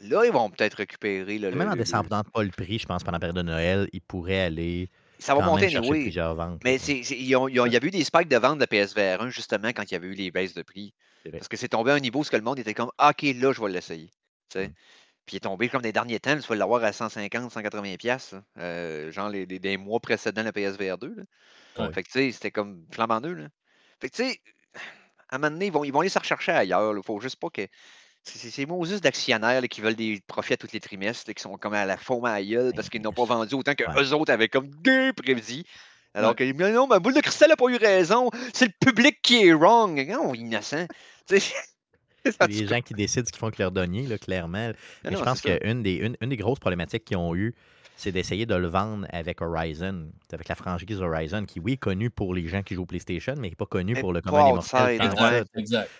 Là, 0.00 0.24
ils 0.24 0.32
vont 0.32 0.48
peut-être 0.50 0.74
récupérer. 0.74 1.38
le, 1.38 1.50
Même 1.50 1.70
en 1.70 1.76
descendant 1.76 2.22
pas 2.22 2.42
le 2.42 2.50
prix, 2.50 2.78
je 2.78 2.86
pense, 2.86 3.02
pendant 3.02 3.16
la 3.16 3.20
période 3.20 3.36
de 3.36 3.42
Noël, 3.42 3.88
ils 3.92 4.00
pourraient 4.00 4.40
aller. 4.40 4.90
Ça 5.18 5.34
va 5.34 5.44
monter, 5.44 5.76
oui. 5.80 6.16
Mais 6.62 6.76
il 6.76 7.24
y 7.24 7.34
avait 7.34 7.86
eu 7.86 7.90
des 7.90 8.04
spikes 8.04 8.28
de 8.28 8.36
vente 8.36 8.60
de 8.60 8.66
PSVR 8.66 9.20
1 9.20 9.30
justement 9.30 9.68
quand 9.68 9.82
il 9.82 9.92
y 9.92 9.96
avait 9.96 10.06
eu 10.06 10.14
les 10.14 10.30
baisses 10.30 10.54
de 10.54 10.62
prix. 10.62 10.94
Parce 11.32 11.48
que 11.48 11.56
c'est 11.56 11.68
tombé 11.68 11.90
à 11.90 11.94
un 11.94 12.00
niveau 12.00 12.20
où 12.20 12.24
le 12.32 12.40
monde 12.40 12.60
était 12.60 12.74
comme 12.74 12.90
ah, 12.98 13.10
OK, 13.10 13.22
là, 13.22 13.52
je 13.52 13.60
vais 13.60 13.70
l'essayer. 13.70 14.10
Puis 14.50 15.34
il 15.34 15.36
est 15.36 15.40
tombé 15.40 15.68
comme 15.68 15.82
des 15.82 15.92
derniers 15.92 16.20
temps, 16.20 16.38
tu 16.38 16.46
vas 16.46 16.54
l'avoir 16.54 16.82
à 16.84 16.92
150, 16.92 17.50
180 17.50 17.96
pièces, 17.96 18.34
genre 18.56 19.28
les, 19.28 19.46
des 19.46 19.76
mois 19.76 20.00
précédents 20.00 20.44
le 20.44 20.52
PSVR 20.52 20.96
2. 20.96 21.16
Fait 21.92 22.02
que 22.02 22.08
tu 22.08 22.12
sais, 22.12 22.32
c'était 22.32 22.52
comme 22.52 22.86
flambant 22.92 23.20
neuf. 23.20 23.48
Là. 24.02 24.08
Fait 24.08 24.10
que 24.10 24.16
tu 24.16 24.30
sais, 24.30 24.40
à 25.28 25.36
un 25.36 25.38
moment 25.38 25.50
donné, 25.50 25.66
ils 25.66 25.72
vont, 25.72 25.84
ils 25.84 25.92
vont 25.92 26.00
aller 26.00 26.08
se 26.08 26.18
rechercher 26.18 26.52
ailleurs. 26.52 26.94
Il 26.96 27.02
faut 27.02 27.20
juste 27.20 27.36
pas 27.36 27.50
que. 27.50 27.66
C'est 28.24 28.50
ces 28.50 28.66
Moses 28.66 29.00
d'actionnaires 29.00 29.62
qui 29.70 29.80
veulent 29.80 29.94
des 29.94 30.20
profits 30.26 30.52
à 30.52 30.56
tous 30.58 30.72
les 30.72 30.80
trimestres, 30.80 31.32
qui 31.32 31.42
sont 31.42 31.56
comme 31.56 31.72
à 31.72 31.86
la 31.86 31.96
faume 31.96 32.26
à 32.26 32.42
gueule 32.42 32.72
parce 32.74 32.90
qu'ils 32.90 33.00
n'ont 33.00 33.12
pas 33.12 33.24
vendu 33.24 33.54
autant 33.54 33.74
que 33.74 33.84
eux 33.84 34.12
autres 34.12 34.30
avaient 34.30 34.48
comme 34.48 34.68
deux 34.68 35.12
prédits. 35.14 35.64
Alors 36.14 36.34
que 36.34 36.72
non, 36.72 36.86
ma 36.86 36.98
boule 36.98 37.14
de 37.14 37.20
cristal 37.20 37.48
n'a 37.48 37.56
pas 37.56 37.68
eu 37.68 37.76
raison. 37.76 38.30
C'est 38.52 38.66
le 38.66 38.72
public 38.80 39.18
qui 39.22 39.46
est 39.46 39.52
wrong. 39.52 40.06
Non, 40.08 40.34
innocent. 40.34 40.86
C'est 42.24 42.48
les 42.48 42.66
gens 42.66 42.80
qui 42.80 42.94
décident 42.94 43.24
ce 43.24 43.32
qu'ils 43.32 43.38
font 43.38 43.46
avec 43.46 43.58
leur 43.58 43.70
denier, 43.70 44.02
là, 44.06 44.18
clairement. 44.18 44.72
Mais 45.04 45.16
je 45.16 45.22
pense 45.22 45.40
qu'une 45.40 45.82
des, 45.82 45.94
une, 45.94 46.16
une 46.20 46.28
des 46.28 46.36
grosses 46.36 46.58
problématiques 46.58 47.04
qu'ils 47.04 47.16
ont 47.16 47.34
eues, 47.34 47.54
c'est 47.98 48.12
d'essayer 48.12 48.46
de 48.46 48.54
le 48.54 48.68
vendre 48.68 49.08
avec 49.10 49.42
Horizon, 49.42 50.12
avec 50.32 50.46
la 50.46 50.54
franchise 50.54 51.02
Horizon, 51.02 51.44
qui, 51.44 51.58
oui, 51.58 51.72
est 51.72 51.76
connue 51.78 52.10
pour 52.10 52.32
les 52.32 52.46
gens 52.46 52.62
qui 52.62 52.74
jouent 52.74 52.84
au 52.84 52.86
PlayStation, 52.86 53.34
mais 53.36 53.48
qui 53.48 53.52
n'est 53.52 53.56
pas 53.56 53.66
connue 53.66 53.96
pour 53.96 54.12
le 54.12 54.20
commun 54.20 54.46
des 54.46 54.52
mortels. 54.54 55.44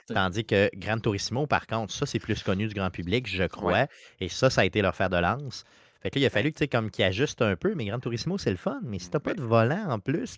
Tandis, 0.06 0.44
que 0.44 0.70
Gran 0.76 1.00
Turismo, 1.00 1.48
par 1.48 1.66
contre, 1.66 1.92
ça, 1.92 2.06
c'est 2.06 2.20
plus 2.20 2.40
connu 2.44 2.68
du 2.68 2.74
grand 2.74 2.90
public, 2.90 3.28
je 3.28 3.42
crois. 3.42 3.88
Et 4.20 4.28
ça, 4.28 4.48
ça 4.48 4.60
a 4.60 4.64
été 4.64 4.80
leur 4.80 4.94
fer 4.94 5.10
de 5.10 5.16
lance. 5.16 5.64
Fait 6.00 6.10
que 6.10 6.20
là, 6.20 6.22
il 6.22 6.26
a 6.26 6.30
fallu 6.30 6.52
que, 6.52 6.64
comme 6.66 6.92
qu'ils 6.92 7.04
ajustent 7.04 7.42
un 7.42 7.56
peu, 7.56 7.74
mais 7.74 7.86
Gran 7.86 7.98
Turismo, 7.98 8.38
c'est 8.38 8.52
le 8.52 8.56
fun. 8.56 8.78
Mais 8.84 9.00
si 9.00 9.10
t'as 9.10 9.18
pas 9.18 9.34
de 9.34 9.42
volant 9.42 9.90
en 9.90 9.98
plus, 9.98 10.36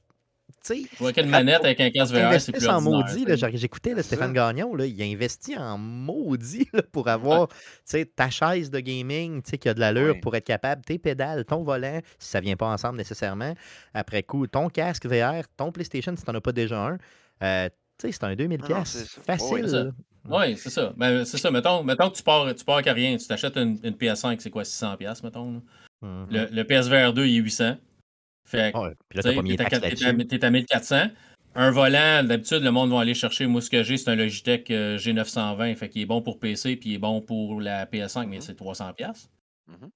tu 0.65 0.89
vois 0.99 1.13
quelle 1.13 1.27
manette 1.27 1.65
avec 1.65 1.81
un 1.81 1.91
casque 1.91 2.15
VR, 2.15 2.41
c'est 2.41 2.53
plus 2.53 2.69
en 2.69 2.81
maudit. 2.81 3.27
J'écoutais 3.55 4.01
Stéphane 4.03 4.33
Gagnon, 4.33 4.75
là, 4.75 4.87
il 4.87 5.01
a 5.01 5.05
investi 5.05 5.57
en 5.57 5.79
maudit 5.79 6.69
pour 6.93 7.09
avoir 7.09 7.49
ta 8.17 8.31
chaise 8.31 8.71
de 8.71 8.81
gaming 8.81 9.43
qui 9.43 9.69
a 9.69 9.75
de 9.75 9.81
l'allure 9.81 10.21
pour 10.21 10.35
être 10.37 10.45
capable, 10.45 10.83
tes 10.83 10.99
pédales, 10.99 11.45
ton 11.45 11.63
volant, 11.63 12.01
si 12.19 12.31
ça 12.31 12.41
vient 12.41 12.57
pas 12.57 12.67
ensemble 12.67 12.97
nécessairement. 12.97 13.55
Après 13.95 14.23
coup, 14.23 14.47
ton 14.47 14.69
casque 14.69 15.07
VR, 15.07 15.43
ton 15.57 15.73
PlayStation 15.73 16.15
si 16.17 16.25
tu 16.25 16.31
n'en 16.31 16.39
as 16.39 16.41
pas 16.41 16.53
déjà 16.53 16.87
un. 16.87 16.99
Euh, 17.43 17.69
c'est 17.99 18.25
un 18.25 18.35
2000 18.35 18.63
pièces 18.63 19.19
facile. 19.27 19.93
Oui, 20.29 20.57
c'est 20.57 20.71
ça. 20.71 20.93
Ben, 20.97 21.25
c'est 21.25 21.39
ça. 21.39 21.51
Mettons, 21.51 21.83
mettons 21.83 22.11
que 22.11 22.17
tu 22.17 22.23
pars, 22.23 22.55
tu 22.55 22.65
pars 22.65 22.77
avec 22.77 22.95
rien. 22.95 23.17
Tu 23.17 23.27
t'achètes 23.27 23.57
une, 23.57 23.77
PS5, 23.77 24.39
c'est 24.41 24.51
quoi, 24.51 24.65
600 24.65 24.97
pièces 24.97 25.23
mettons. 25.23 25.63
Mm-hmm. 26.03 26.27
le, 26.31 26.49
le 26.51 26.65
PSVR 26.65 27.13
2, 27.13 27.27
il 27.27 27.37
est 27.37 27.41
800. 27.41 27.77
Fait 28.51 28.73
puis 29.09 29.21
là, 29.23 29.43
mis 30.13 30.27
T'es 30.27 30.45
à 30.45 30.51
1400. 30.51 31.09
un 31.55 31.71
volant, 31.71 32.23
d'habitude, 32.25 32.63
le 32.63 32.71
monde 32.71 32.91
va 32.91 33.01
aller 33.01 33.15
chercher. 33.15 33.47
Moi, 33.47 33.61
ce 33.61 33.71
que 33.71 33.83
j'ai, 33.83 33.97
c'est 33.97 34.11
un 34.11 34.17
Logitech 34.17 34.71
euh, 34.71 34.99
G920. 34.99 35.75
Fait 35.77 35.89
qu'il 35.89 36.03
est 36.03 36.07
bon 36.07 36.21
pour 36.23 36.39
PC, 36.41 36.77
puis 36.77 36.91
il 36.91 36.95
est 36.95 36.99
bon 36.99 37.21
pour 37.21 37.61
la 37.61 37.87
PS5, 37.87 38.27
mais 38.29 38.37
Mhm. 38.37 38.43
c'est 38.43 38.55
300$. 38.57 38.93
piastres. 38.95 39.29
Mhm. 39.69 39.91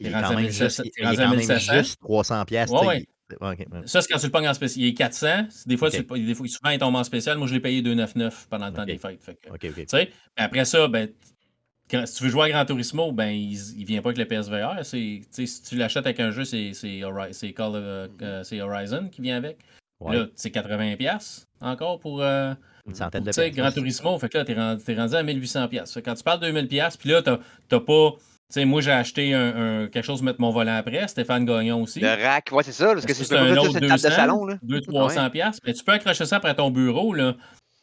Il 0.00 0.06
est 0.06 0.10
quand 0.10 0.30
même 0.30 0.40
1700, 0.40 0.64
juste, 0.64 0.82
il 0.84 0.90
t'es 0.90 1.02
est 1.02 1.06
rendu 1.06 1.20
à 1.20 1.24
quand 1.24 1.30
même 1.30 1.38
1700. 1.38 1.72
juste 1.74 2.00
300 2.00 2.44
pièces. 2.46 2.70
Ouais, 2.70 2.86
ouais. 2.86 3.06
OK. 3.40 3.66
Ça, 3.86 4.02
c'est 4.02 4.12
quand 4.12 4.18
tu 4.18 4.26
le 4.26 4.32
pognes 4.32 4.48
en 4.48 4.54
spécial. 4.54 4.84
Il 4.84 4.88
est 4.88 4.94
400. 4.94 5.46
Des 5.66 5.76
fois, 5.76 5.88
Ok. 5.88 6.06
tu 6.06 6.24
des 6.26 6.34
fois, 6.34 6.46
souvent, 6.48 6.70
il 6.70 6.78
tombe 6.78 6.94
en 6.96 7.04
spécial. 7.04 7.38
Moi, 7.38 7.46
je 7.46 7.54
l'ai 7.54 7.60
payé 7.60 7.80
299 7.82 8.46
pendant 8.50 8.66
le 8.68 8.72
temps 8.74 8.84
des 8.84 8.98
fêtes. 8.98 9.22
Fait 9.22 9.34
que, 9.34 9.48
après 10.36 10.64
ça, 10.64 10.88
ben, 10.88 11.08
si 12.06 12.14
tu 12.16 12.24
veux 12.24 12.30
jouer 12.30 12.44
à 12.46 12.50
Gran 12.50 12.64
Turismo, 12.64 13.12
ben, 13.12 13.28
il, 13.28 13.52
il 13.78 13.84
vient 13.84 14.02
pas 14.02 14.10
avec 14.10 14.18
le 14.18 14.24
PSVR. 14.26 14.84
Si 14.84 15.22
tu 15.68 15.76
l'achètes 15.76 16.06
avec 16.06 16.20
un 16.20 16.30
jeu, 16.30 16.44
c'est, 16.44 16.72
Call 17.54 17.76
of- 17.76 18.10
euh, 18.22 18.42
c'est 18.44 18.60
Horizon 18.60 19.08
qui 19.10 19.22
vient 19.22 19.36
avec. 19.36 19.58
Ouais. 20.00 20.16
Là, 20.16 20.26
c'est 20.34 20.50
80$ 20.50 21.44
encore 21.60 22.00
pour. 22.00 22.22
euh, 22.22 22.54
Une 22.88 22.94
centaine 22.94 23.22
de 23.22 23.30
tu 23.30 23.34
sais. 23.34 23.50
Gran 23.50 23.70
Turismo, 23.70 24.18
fait 24.18 24.28
que 24.28 24.38
là, 24.38 24.44
t'es 24.44 24.54
rendu, 24.54 24.82
t'es 24.82 24.96
rendu 24.96 25.14
à 25.14 25.22
1800$. 25.22 25.68
piastres. 25.68 25.94
Fait 25.94 26.02
que 26.02 26.06
Quand 26.10 26.14
tu 26.16 26.24
parles 26.24 26.40
de 26.40 26.46
2000$, 26.50 26.96
puis 26.98 27.10
là, 27.10 27.22
t'as, 27.22 27.38
t'as 27.68 27.80
pas. 27.80 28.10
Tu 28.52 28.60
sais, 28.60 28.64
moi, 28.66 28.80
j'ai 28.82 28.90
acheté 28.90 29.32
un, 29.32 29.82
un- 29.84 29.86
quelque 29.88 30.04
chose 30.04 30.18
pour 30.18 30.26
mettre 30.26 30.40
mon 30.40 30.50
volant 30.50 30.76
après. 30.76 31.06
Stéphane 31.08 31.44
Gagnon 31.46 31.82
aussi. 31.82 32.00
Le 32.00 32.08
rack, 32.08 32.48
ouais, 32.52 32.62
c'est 32.64 32.72
ça. 32.72 32.86
Parce 32.92 33.06
que 33.06 33.14
c'est 33.14 33.22
un 33.36 33.54
ça, 33.54 33.60
autre 33.62 33.72
c'est 33.72 33.78
une 33.78 33.88
table 33.88 34.02
de 34.02 34.08
200, 34.08 34.10
salon. 34.10 34.44
Là. 34.44 34.58
200-300$. 34.66 35.30
piastres? 35.30 35.60
Mais 35.64 35.72
tu 35.72 35.84
peux 35.84 35.92
accrocher 35.92 36.26
ça 36.26 36.36
après 36.36 36.54
ton 36.54 36.70
bureau, 36.70 37.14
là. 37.14 37.34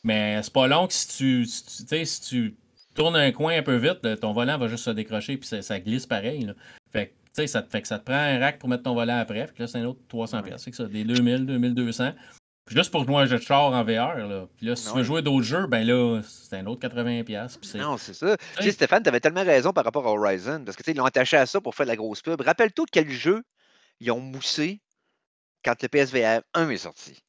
Mais 0.04 0.40
c'est 0.44 0.54
pas 0.54 0.68
long 0.68 0.88
que 0.88 0.94
si 0.94 1.08
tu, 1.18 1.46
si 1.46 1.64
tu, 1.66 1.84
tu 1.84 1.88
sais, 1.88 2.06
si 2.06 2.22
tu 2.22 2.56
tournes 3.00 3.16
un 3.16 3.32
coin 3.32 3.58
un 3.58 3.64
peu 3.64 3.76
vite, 3.76 4.00
là, 4.04 4.16
ton 4.18 4.34
volant 4.34 4.58
va 4.58 4.68
juste 4.68 4.84
se 4.84 4.90
décrocher 4.92 5.38
puis 5.38 5.48
ça, 5.48 5.62
ça 5.62 5.80
glisse 5.80 6.06
pareil. 6.06 6.42
Là. 6.42 6.54
Fait 6.92 7.08
que, 7.08 7.12
tu 7.12 7.18
sais, 7.34 7.48
ça, 7.48 7.62
te- 7.62 7.70
fait 7.70 7.82
que 7.82 7.88
ça 7.88 7.98
te 7.98 8.06
prend 8.06 8.16
un 8.16 8.40
rack 8.40 8.60
pour 8.60 8.68
mettre 8.70 8.84
ton 8.84 8.94
volant 8.94 9.18
après. 9.18 9.46
Puis 9.48 9.64
là, 9.64 9.68
c'est 9.68 9.80
un 9.80 9.86
autre 9.86 10.00
300$. 10.10 10.44
piastres. 10.44 10.66
C'est 10.66 10.72
que 10.72 10.78
ça, 10.78 10.86
des 10.86 11.04
2000, 11.04 11.46
2200$. 11.46 12.14
Puis 12.66 12.76
juste 12.76 12.92
pour 12.92 13.04
jouer 13.06 13.16
un 13.16 13.26
jeu 13.26 13.38
de 13.40 13.44
char 13.44 13.72
en 13.74 13.84
VR, 13.84 14.18
là. 14.28 14.46
Puis 14.58 14.68
là, 14.68 14.76
si 14.76 14.92
tu 14.92 14.98
veux 14.98 15.04
jouer 15.04 15.22
d'autres 15.24 15.46
jeux, 15.46 15.66
ben 15.66 15.86
là, 15.88 16.22
c'est 16.24 16.58
un 16.58 16.66
autre 16.68 16.88
80$. 16.88 17.24
piastres, 17.24 17.60
Puis 17.60 17.70
c'est... 17.70 17.80
Non, 17.80 17.98
c'est 17.98 18.14
ça. 18.14 18.38
Tu 18.58 18.64
sais, 18.64 18.72
Stéphane, 18.72 19.02
tu 19.02 19.10
avais 19.10 19.20
tellement 19.20 19.44
raison 19.44 19.74
par 19.74 19.86
rapport 19.86 20.06
à 20.06 20.12
Horizon. 20.12 20.64
Parce 20.64 20.78
que 20.78 20.84
tu 20.84 20.88
sais, 20.88 20.96
ils 20.96 20.98
l'ont 20.98 21.06
attaché 21.06 21.38
à 21.38 21.46
ça 21.46 21.60
pour 21.62 21.74
faire 21.74 21.86
de 21.86 21.92
la 21.92 21.96
grosse 21.96 22.22
pub. 22.22 22.40
Rappelle-toi 22.42 22.86
quel 22.92 23.10
jeu 23.10 23.42
ils 24.00 24.12
ont 24.12 24.20
moussé 24.20 24.82
quand 25.66 25.82
le 25.82 25.88
PSVR 25.88 26.42
1 26.54 26.70
est 26.70 26.78
sorti. 26.78 27.24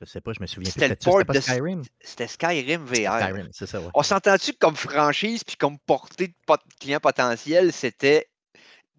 Je 0.00 0.04
sais 0.04 0.20
pas, 0.20 0.32
je 0.32 0.40
me 0.40 0.46
souviens 0.46 0.70
plus. 0.70 0.80
C'était 0.80 0.94
pas 1.24 1.32
de 1.34 1.40
Skyrim? 1.40 1.82
C'était 2.00 2.26
Skyrim 2.28 2.84
VR. 2.84 3.18
Skyrim, 3.20 3.48
c'est 3.52 3.66
ça, 3.66 3.80
ouais. 3.80 3.88
On 3.94 4.02
s'entend-tu 4.02 4.52
que 4.52 4.58
comme 4.58 4.76
franchise 4.76 5.42
puis 5.44 5.56
comme 5.56 5.78
portée 5.80 6.28
de 6.28 6.34
pot- 6.46 6.60
client 6.80 7.00
potentiel, 7.00 7.72
c'était 7.72 8.28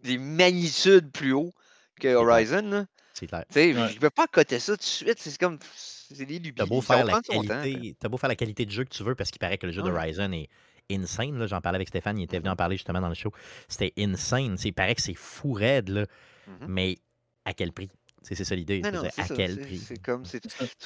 des 0.03 0.17
magnitudes 0.17 1.11
plus 1.11 1.31
haut 1.33 1.53
que 1.99 2.13
Horizon. 2.15 2.85
C'est 3.13 3.27
clair. 3.27 3.43
Tu 3.49 3.53
sais, 3.53 3.73
Ouais. 3.73 3.89
je 3.89 3.95
ne 3.95 3.99
peux 3.99 4.09
pas 4.09 4.27
coter 4.27 4.59
ça 4.59 4.73
tout 4.73 4.77
de 4.79 4.83
suite. 4.83 5.19
C'est 5.19 5.37
comme. 5.37 5.57
C'est 5.75 6.25
des 6.25 6.39
lubies. 6.39 6.53
T'as 6.55 6.65
beau, 6.65 6.81
faire 6.81 7.05
la 7.05 7.21
qualité, 7.21 7.95
t'as 7.99 8.09
beau 8.09 8.17
faire 8.17 8.29
la 8.29 8.35
qualité 8.35 8.65
de 8.65 8.71
jeu 8.71 8.83
que 8.83 8.89
tu 8.89 9.03
veux, 9.03 9.13
parce 9.15 9.29
qu'il 9.29 9.39
paraît 9.39 9.57
que 9.57 9.67
le 9.67 9.71
jeu 9.71 9.81
Ouais. 9.81 9.89
d'Horizon 9.91 10.31
est 10.33 10.49
insane. 10.91 11.45
J'en 11.47 11.61
parlais 11.61 11.75
avec 11.77 11.87
Stéphane, 11.89 12.17
il 12.17 12.23
était 12.23 12.37
venu 12.39 12.47
Mhm. 12.49 12.53
en 12.53 12.55
parler 12.55 12.77
justement 12.77 12.99
dans 13.01 13.09
le 13.09 13.13
show. 13.15 13.31
C'était 13.67 13.93
insane. 13.97 14.57
Il 14.63 14.73
paraît 14.73 14.95
que 14.95 15.01
c'est 15.01 15.13
fou 15.13 15.53
raide, 15.53 15.89
là. 15.89 16.05
Mhm. 16.47 16.65
mais 16.67 16.97
à 17.45 17.53
quel 17.53 17.71
prix? 17.71 17.89
C'est 18.21 18.35
ça 18.43 18.55
l'idée. 18.55 18.81
À 18.83 19.25
ça. 19.25 19.35
quel 19.35 19.59
prix? 19.59 19.77
C'est 19.77 20.01
comme. 20.01 20.23
Tu 20.23 20.37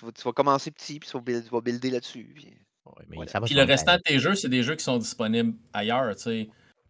vas, 0.02 0.12
tu 0.12 0.22
vas 0.24 0.32
commencer 0.34 0.72
petit, 0.72 1.00
puis 1.00 1.10
tu 1.10 1.18
vas, 1.18 1.22
build- 1.24 1.44
tu 1.44 1.50
vas 1.50 1.62
builder 1.62 1.90
là-dessus. 1.90 2.32
puis- 2.36 2.58
Ouais, 2.86 3.04
mais 3.10 3.16
Voilà. 3.16 3.32
ça 3.32 3.40
va 3.40 3.46
Puis 3.46 3.56
le 3.56 3.64
restant 3.64 3.96
de 3.96 4.02
tes 4.02 4.20
jeux, 4.20 4.36
c'est 4.36 4.50
des 4.50 4.62
jeux 4.62 4.76
qui 4.76 4.84
sont 4.84 4.98
disponibles 4.98 5.54
ailleurs, 5.72 6.16
tu 6.16 6.24
sais. 6.24 6.50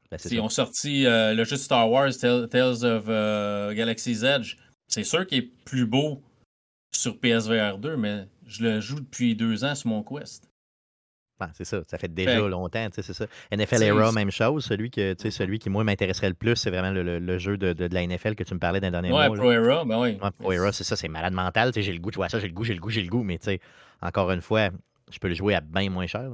Ben, 0.09 0.17
Ils 0.31 0.39
ont 0.39 0.49
sorti 0.49 1.05
euh, 1.05 1.33
le 1.33 1.43
jeu 1.43 1.55
de 1.55 1.61
Star 1.61 1.89
Wars, 1.89 2.11
Tales, 2.19 2.47
Tales 2.49 2.83
of 2.83 3.05
euh, 3.07 3.73
Galaxy's 3.73 4.23
Edge. 4.23 4.57
C'est 4.87 5.03
sûr 5.03 5.25
qu'il 5.25 5.37
est 5.39 5.49
plus 5.65 5.85
beau 5.85 6.21
sur 6.95 7.19
PSVR 7.19 7.77
2, 7.77 7.95
mais 7.97 8.27
je 8.45 8.63
le 8.63 8.79
joue 8.79 8.99
depuis 8.99 9.35
deux 9.35 9.63
ans 9.63 9.75
sur 9.75 9.89
mon 9.89 10.03
Quest. 10.03 10.49
Ah, 11.39 11.49
c'est 11.53 11.65
ça, 11.65 11.81
ça 11.87 11.97
fait 11.97 12.13
déjà 12.13 12.35
Fait- 12.41 12.47
longtemps, 12.49 12.87
tu 12.89 12.95
sais, 12.95 13.01
c'est 13.01 13.13
ça. 13.13 13.25
NFL 13.51 13.83
Era, 13.83 14.11
même 14.13 14.31
chose. 14.31 14.63
Celui, 14.63 14.89
que, 14.91 15.13
tu 15.13 15.23
sais, 15.23 15.27
Mhm. 15.27 15.31
celui 15.31 15.59
qui, 15.59 15.69
moi, 15.69 15.83
m'intéresserait 15.83 16.29
le 16.29 16.35
plus, 16.35 16.55
c'est 16.55 16.69
vraiment 16.69 16.91
le, 16.91 17.03
le- 17.03 17.19
le 17.19 17.37
jeu 17.37 17.57
de, 17.57 17.73
de- 17.73 17.87
de 17.87 17.93
la 17.93 18.03
NFL 18.03 18.35
que 18.35 18.43
tu 18.43 18.53
me 18.53 18.59
parlais 18.59 18.79
d'un 18.79 18.91
dernier 18.91 19.09
Ouais, 19.11 19.27
mois. 19.27 19.35
là. 19.35 19.41
Pro 19.41 19.51
Era, 19.51 19.83
ben 19.83 19.99
oui. 19.99 20.17
Ouais, 20.21 20.29
Pro 20.39 20.51
Era, 20.53 20.71
c'est 20.71 20.83
ça, 20.85 20.95
c'est 20.95 21.07
malade 21.09 21.33
mental. 21.33 21.71
tu 21.73 21.79
sais, 21.79 21.83
J'ai 21.83 21.91
le 21.93 21.99
goût, 21.99 22.11
tu 22.11 22.17
vois 22.17 22.29
ça, 22.29 22.39
j'ai 22.39 22.47
le 22.47 22.53
goût, 22.53 22.63
j'ai 22.63 22.73
le 22.75 22.79
goût, 22.79 22.89
j'ai 22.89 23.01
le 23.01 23.09
goût, 23.09 23.23
mais 23.23 23.37
tu 23.39 23.45
sais, 23.45 23.59
encore 24.01 24.31
une 24.31 24.41
fois, 24.41 24.69
je 25.11 25.19
peux 25.19 25.27
le 25.27 25.33
jouer 25.33 25.55
à 25.55 25.59
bien 25.61 25.89
moins 25.89 26.07
cher. 26.07 26.29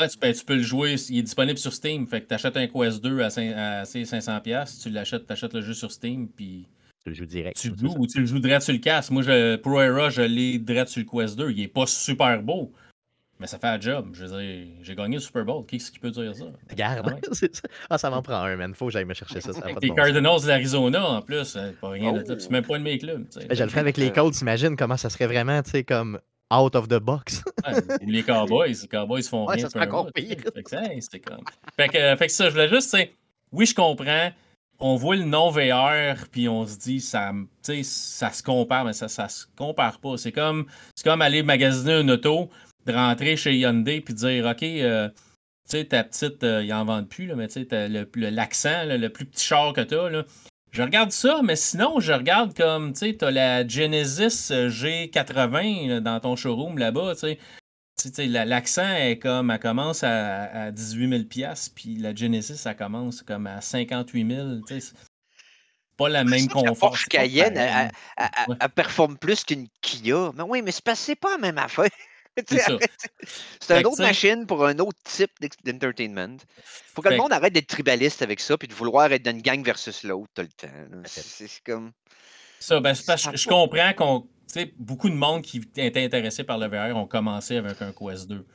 Ouais, 0.00 0.08
tu, 0.08 0.18
ben, 0.18 0.34
tu 0.34 0.44
peux 0.44 0.56
le 0.56 0.62
jouer, 0.62 0.96
il 1.10 1.18
est 1.18 1.22
disponible 1.22 1.58
sur 1.58 1.72
Steam. 1.72 2.06
Fait 2.08 2.22
que 2.22 2.26
tu 2.28 2.34
achètes 2.34 2.56
un 2.56 2.66
Quest 2.66 3.00
2 3.02 3.20
à, 3.20 3.28
cin- 3.28 3.54
à 3.54 3.84
500$, 3.84 4.40
piastres, 4.42 4.82
tu 4.82 4.90
l'achètes, 4.90 5.26
tu 5.26 5.32
achètes 5.32 5.54
le 5.54 5.60
jeu 5.60 5.74
sur 5.74 5.92
Steam, 5.92 6.26
puis 6.28 6.66
Tu 7.04 7.10
le 7.10 7.14
joues 7.14 7.26
direct. 7.26 7.56
tu 7.60 7.68
joues 7.78 7.94
ou 7.96 8.06
tu 8.06 8.18
le 8.20 8.26
joues 8.26 8.40
direct 8.40 8.62
sur 8.62 8.72
le 8.72 8.80
casque. 8.80 9.12
Moi, 9.12 9.22
je, 9.22 9.56
Pro 9.56 9.80
Era, 9.80 10.10
je 10.10 10.22
l'ai 10.22 10.58
direct 10.58 10.88
sur 10.88 11.00
le 11.02 11.06
Quest 11.06 11.38
2. 11.38 11.50
Il 11.52 11.60
est 11.60 11.68
pas 11.68 11.86
super 11.86 12.42
beau, 12.42 12.72
mais 13.40 13.46
ça 13.46 13.58
fait 13.58 13.66
un 13.68 13.80
job. 13.80 14.10
Je 14.12 14.24
veux 14.24 14.40
dire, 14.42 14.66
j'ai 14.82 14.94
gagné 14.94 15.16
le 15.16 15.20
Super 15.22 15.44
Bowl. 15.44 15.64
Qui 15.66 15.76
est-ce 15.76 15.90
qui 15.90 15.98
peut 15.98 16.10
dire 16.10 16.34
ça? 16.34 16.44
Regarde, 16.70 17.06
Ah 17.06 17.28
ça. 17.32 17.46
Ah, 17.90 17.98
ça 17.98 18.10
m'en 18.10 18.22
prend 18.22 18.42
un, 18.42 18.56
man. 18.56 18.74
Faut 18.74 18.86
que 18.86 18.92
j'aille 18.92 19.04
me 19.04 19.14
chercher 19.14 19.40
ça. 19.40 19.52
ça 19.52 19.60
Avec 19.60 19.74
pas 19.74 19.80
de 19.80 19.84
les 19.86 19.90
bon. 19.90 19.94
Cardinals 19.96 20.42
de 20.42 20.48
l'Arizona, 20.48 21.06
en 21.08 21.22
plus, 21.22 21.56
euh, 21.56 21.72
pas 21.80 21.90
rien 21.90 22.12
de 22.12 22.20
Oh. 22.20 22.34
tout. 22.34 22.40
C'est 22.40 22.50
même 22.50 22.64
pas 22.64 22.76
un 22.76 22.78
de 22.78 22.84
mes 22.84 22.98
clubs. 22.98 23.24
Ben, 23.36 23.46
Je 23.56 23.62
le 23.64 23.68
ferais 23.70 23.80
avec 23.80 23.96
les 23.96 24.12
Colts, 24.12 24.34
t'imagines 24.34 24.76
comment 24.76 24.96
ça 24.96 25.10
serait 25.10 25.26
vraiment, 25.26 25.62
tu 25.62 25.70
sais, 25.70 25.84
comme 25.84 26.18
out 26.52 26.74
of 26.76 26.88
the 26.88 26.98
box. 26.98 27.42
Ouais, 27.66 27.74
les 28.06 28.22
Cowboys. 28.22 28.68
Les 28.82 28.88
Cowboys 28.88 29.22
font 29.22 29.46
Ouais, 29.46 29.56
rien. 29.56 29.68
ça 29.68 29.80
encore 29.82 30.10
pire. 30.12 30.36
Fait 30.54 30.62
que, 30.62 30.76
hey, 30.76 31.02
c'était 31.02 31.20
comme... 31.20 31.42
fait, 31.76 31.88
que, 31.88 32.16
fait 32.16 32.26
que 32.26 32.32
ça, 32.32 32.46
je 32.46 32.50
voulais 32.52 32.68
juste, 32.68 32.90
tu 32.92 32.98
sais, 32.98 33.12
oui, 33.52 33.66
je 33.66 33.74
comprends. 33.74 34.30
On 34.80 34.94
voit 34.94 35.16
le 35.16 35.24
non 35.24 35.50
VR, 35.50 36.28
puis 36.30 36.48
on 36.48 36.64
se 36.64 36.78
dit, 36.78 37.00
ça, 37.00 37.32
tu 37.34 37.48
sais, 37.62 37.82
ça 37.82 38.30
se 38.30 38.44
compare, 38.44 38.84
mais 38.84 38.92
ça, 38.92 39.08
ça 39.08 39.28
se 39.28 39.46
compare 39.56 39.98
pas. 39.98 40.16
C'est 40.16 40.30
comme, 40.30 40.66
c'est 40.94 41.02
comme 41.04 41.20
aller 41.20 41.42
magasiner 41.42 41.94
une 42.00 42.12
auto, 42.12 42.48
de 42.92 42.96
rentrer 42.96 43.36
chez 43.36 43.54
Hyundai, 43.56 44.00
puis 44.00 44.14
de 44.14 44.18
dire, 44.18 44.46
OK, 44.46 44.62
euh, 44.62 45.08
tu 45.08 45.76
sais, 45.78 45.84
ta 45.84 46.04
petite, 46.04 46.42
euh, 46.44 46.62
ils 46.64 46.72
en 46.72 46.84
vendent 46.84 47.08
plus, 47.08 47.26
là, 47.26 47.34
mais 47.36 47.46
tu 47.48 47.54
sais, 47.54 47.66
t'as 47.66 47.88
le, 47.88 48.08
le- 48.14 48.30
l'accent, 48.30 48.84
plus 49.14 49.26
petit 49.26 49.44
char 49.44 49.72
que 49.72 49.80
t'as, 49.82 50.08
là. 50.10 50.24
Je 50.70 50.82
regarde 50.82 51.12
ça, 51.12 51.40
mais 51.42 51.56
sinon, 51.56 51.98
je 51.98 52.12
regarde 52.12 52.54
comme, 52.56 52.92
tu 52.92 52.98
sais, 53.00 53.14
t'as 53.14 53.30
la 53.30 53.66
Genesis 53.66 54.50
euh, 54.52 54.68
G80 54.68 55.88
là, 55.88 56.00
dans 56.00 56.20
ton 56.20 56.36
showroom 56.36 56.76
là-bas, 56.78 57.14
tu 57.14 57.20
sais. 57.20 57.38
Tu 58.00 58.10
sais, 58.12 58.26
la- 58.26 58.44
l'accent 58.44 58.94
est 58.94 59.18
comme, 59.18 59.50
elle 59.50 59.58
commence 59.58 60.04
à, 60.04 60.44
à 60.66 60.70
18 60.70 61.08
000 61.10 61.24
piastres, 61.24 61.72
puis 61.74 61.96
la 61.96 62.14
Genesis, 62.14 62.56
ça 62.56 62.74
commence 62.74 63.22
comme 63.22 63.46
à 63.46 63.60
58 63.60 64.30
000. 64.34 64.48
tu 64.66 64.80
sais, 64.80 64.80
C'est 64.80 64.94
pas 65.96 66.08
la 66.08 66.22
même 66.22 66.46
que 66.46 66.54
la 66.54 66.68
confort. 66.68 66.90
Porsche 66.90 67.06
Cayenne, 67.08 67.56
elle, 67.56 67.70
elle- 67.76 67.90
elle- 68.18 68.50
Ouais. 68.50 68.56
elle 68.60 68.68
performe 68.68 69.18
plus 69.18 69.42
qu'une 69.44 69.66
Kia. 69.80 70.30
Mais 70.36 70.44
oui, 70.44 70.62
mais 70.62 70.70
c'est 70.70 71.16
pas 71.16 71.32
la 71.32 71.38
même 71.38 71.58
affaire. 71.58 71.88
C'est 72.46 73.80
une 73.80 73.86
autre 73.86 74.02
machine 74.02 74.46
pour 74.46 74.64
un 74.64 74.78
autre 74.78 74.98
type 75.04 75.30
d'entertainment. 75.64 76.36
Faut 76.64 77.02
que 77.02 77.08
le 77.08 77.16
Fait 77.16 77.20
monde 77.20 77.32
arrête 77.32 77.52
d'être 77.52 77.66
tribaliste 77.68 78.22
avec 78.22 78.40
ça 78.40 78.56
puis 78.56 78.68
de 78.68 78.74
vouloir 78.74 79.12
être 79.12 79.22
dans 79.22 79.30
une 79.30 79.42
gang 79.42 79.64
versus 79.64 80.02
l'autre 80.04 80.28
tout 80.34 80.42
le 80.42 80.48
temps. 80.48 81.02
C'est 81.04 81.48
comme. 81.64 81.92
Ça, 82.60 82.80
ben, 82.80 82.94
c'est 82.94 83.06
parce 83.06 83.28
que 83.28 83.36
je 83.36 83.48
comprends 83.48 83.92
qu'on. 83.94 84.20
Tu 84.52 84.60
sais, 84.60 84.74
beaucoup 84.78 85.10
de 85.10 85.14
monde 85.14 85.42
qui 85.42 85.58
était 85.76 86.04
intéressé 86.04 86.42
par 86.42 86.58
le 86.58 86.68
VR 86.68 86.96
ont 86.96 87.06
commencé 87.06 87.56
avec 87.56 87.82
un 87.82 87.92
Quest 87.92 88.28
2. 88.28 88.46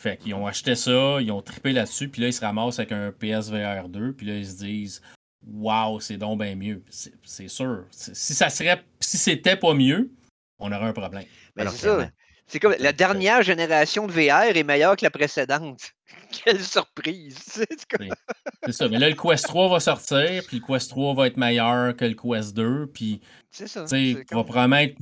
Fait 0.00 0.16
qu'ils 0.16 0.34
ont 0.34 0.46
acheté 0.46 0.74
ça, 0.74 1.20
ils 1.20 1.30
ont 1.32 1.42
trippé 1.42 1.72
là-dessus, 1.72 2.08
puis 2.08 2.22
là, 2.22 2.28
ils 2.28 2.32
se 2.32 2.40
ramassent 2.40 2.78
avec 2.78 2.92
un 2.92 3.12
PSVR 3.12 3.88
2, 3.88 4.14
puis 4.14 4.26
là, 4.26 4.36
ils 4.36 4.46
se 4.46 4.56
disent 4.56 5.02
Waouh, 5.46 6.00
c'est 6.00 6.16
donc 6.16 6.40
bien 6.40 6.54
mieux. 6.54 6.82
C'est 7.24 7.48
sûr. 7.48 7.84
Si 7.90 8.34
ça 8.34 8.48
serait. 8.48 8.82
Si 9.00 9.18
c'était 9.18 9.56
pas 9.56 9.74
mieux, 9.74 10.12
on 10.58 10.70
aurait 10.72 10.86
un 10.86 10.92
problème. 10.92 11.24
Mais 11.56 11.62
Alors, 11.62 11.74
c'est 11.74 11.86
ça. 11.86 12.10
C'est 12.52 12.60
comme 12.60 12.74
la 12.78 12.92
dernière 12.92 13.42
génération 13.42 14.06
de 14.06 14.12
VR 14.12 14.54
est 14.54 14.62
meilleure 14.62 14.94
que 14.94 15.04
la 15.06 15.10
précédente. 15.10 15.92
Quelle 16.44 16.62
surprise! 16.62 17.38
C'est 17.46 17.86
comme- 17.88 18.72
ça. 18.72 18.90
Mais 18.90 18.98
là, 18.98 19.08
le 19.08 19.14
Quest 19.16 19.46
3 19.46 19.70
va 19.70 19.80
sortir, 19.80 20.42
puis 20.46 20.58
le 20.60 20.66
Quest 20.66 20.90
3 20.90 21.14
va 21.14 21.28
être 21.28 21.38
meilleur 21.38 21.96
que 21.96 22.04
le 22.04 22.12
Quest 22.12 22.54
2, 22.54 22.88
puis 22.92 23.22
C'est 23.50 23.66
ça. 23.66 23.86
c'est 23.86 24.16
va 24.30 24.44
probablement 24.44 24.76
être, 24.76 24.98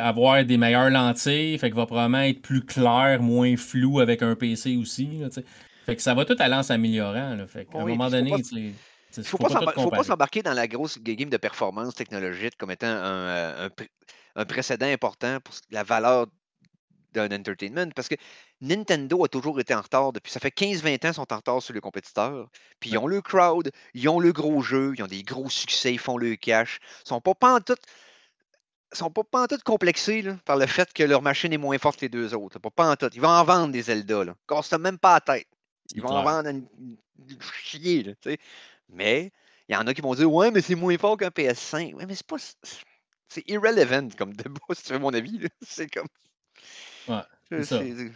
avoir 0.00 0.44
des 0.44 0.56
meilleures 0.56 0.90
lentilles, 0.90 1.58
fait 1.58 1.70
qu'il 1.70 1.76
va 1.76 1.86
probablement 1.86 2.20
être 2.22 2.40
plus 2.40 2.64
clair, 2.64 3.18
moins 3.20 3.56
flou 3.56 3.98
avec 3.98 4.22
un 4.22 4.36
PC 4.36 4.76
aussi. 4.76 5.08
là, 5.18 5.26
fait 5.86 5.96
que 5.96 6.02
ça 6.02 6.14
va 6.14 6.24
tout 6.24 6.36
aller 6.38 6.54
en 6.54 6.62
s'améliorant. 6.62 7.36
Fait 7.48 7.64
qu'à 7.64 7.78
un 7.78 7.84
moment 7.84 8.10
donné, 8.10 8.30
pas- 8.30 8.36
Il 8.38 9.24
faut, 9.24 9.38
faut 9.38 9.48
pas 9.48 9.72
faut 9.72 10.02
s'embarquer 10.04 10.42
dans 10.42 10.54
la 10.54 10.68
grosse 10.68 11.00
game 11.00 11.30
de 11.30 11.36
performance 11.36 11.96
technologique 11.96 12.54
comme 12.56 12.70
étant 12.70 12.86
un, 12.86 13.26
euh, 13.26 13.68
un 14.36 14.44
précédent 14.44 14.86
important 14.86 15.38
pour 15.42 15.54
la 15.72 15.82
valeur 15.82 16.26
d'un 17.16 17.36
entertainment. 17.36 17.90
Parce 17.94 18.08
que 18.08 18.14
Nintendo 18.60 19.24
a 19.24 19.28
toujours 19.28 19.58
été 19.60 19.74
en 19.74 19.80
retard 19.80 20.12
depuis. 20.12 20.32
Ça 20.32 20.40
fait 20.40 20.54
15-20 20.56 20.94
ans 20.94 20.98
qu'ils 20.98 21.14
sont 21.14 21.32
en 21.32 21.36
retard 21.36 21.62
sur 21.62 21.74
les 21.74 21.80
compétiteurs. 21.80 22.48
Puis 22.80 22.90
ils 22.90 22.98
ont 22.98 23.06
le 23.06 23.20
crowd, 23.20 23.70
ils 23.94 24.08
ont 24.08 24.20
le 24.20 24.32
gros 24.32 24.62
jeu, 24.62 24.94
ils 24.96 25.02
ont 25.02 25.08
des 25.08 25.22
gros 25.22 25.50
succès, 25.50 25.92
ils 25.92 25.98
font 25.98 26.16
le 26.16 26.36
cash. 26.36 26.78
Ils 27.04 27.08
sont 27.08 27.20
pas 27.20 27.34
pantoute 27.34 27.82
sont 28.92 29.10
pas 29.10 29.24
pantoute 29.24 29.62
complexés 29.62 30.22
là, 30.22 30.38
par 30.44 30.56
le 30.56 30.66
fait 30.66 30.92
que 30.92 31.02
leur 31.02 31.20
machine 31.20 31.52
est 31.52 31.58
moins 31.58 31.78
forte 31.78 31.96
que 31.96 32.04
les 32.06 32.08
deux 32.08 32.34
autres. 32.34 32.58
Pas 32.58 32.70
pantoute. 32.70 33.14
Ils 33.14 33.20
vont 33.20 33.28
en 33.28 33.44
vendre 33.44 33.72
des 33.72 33.82
Zelda. 33.82 34.24
Là. 34.24 34.34
Casse 34.48 34.72
même 34.72 34.98
pas 34.98 35.14
la 35.14 35.20
tête. 35.20 35.48
Ils 35.94 36.02
vont 36.02 36.10
en 36.10 36.22
vendre 36.22 36.48
une, 36.48 36.66
une 36.78 37.38
chier. 37.62 38.02
Là, 38.02 38.12
mais 38.88 39.32
il 39.68 39.74
y 39.74 39.76
en 39.76 39.86
a 39.86 39.94
qui 39.94 40.00
vont 40.00 40.14
dire 40.14 40.32
Ouais, 40.32 40.50
mais 40.50 40.60
c'est 40.60 40.74
moins 40.74 40.96
fort 40.98 41.16
qu'un 41.16 41.28
PS5. 41.28 41.94
Ouais, 41.94 42.06
mais 42.06 42.14
c'est 42.14 42.26
pas. 42.26 42.36
C'est 43.28 43.48
irrelevant 43.48 44.08
comme 44.16 44.32
débat, 44.34 44.60
si 44.72 44.84
tu 44.84 44.92
veux 44.92 44.98
mon 44.98 45.12
avis. 45.12 45.40
C'est 45.62 45.88
comme. 45.88 46.08
Ouais, 47.08 47.20
c'est 47.50 47.62
ça. 47.64 47.78
C'est- 47.80 48.12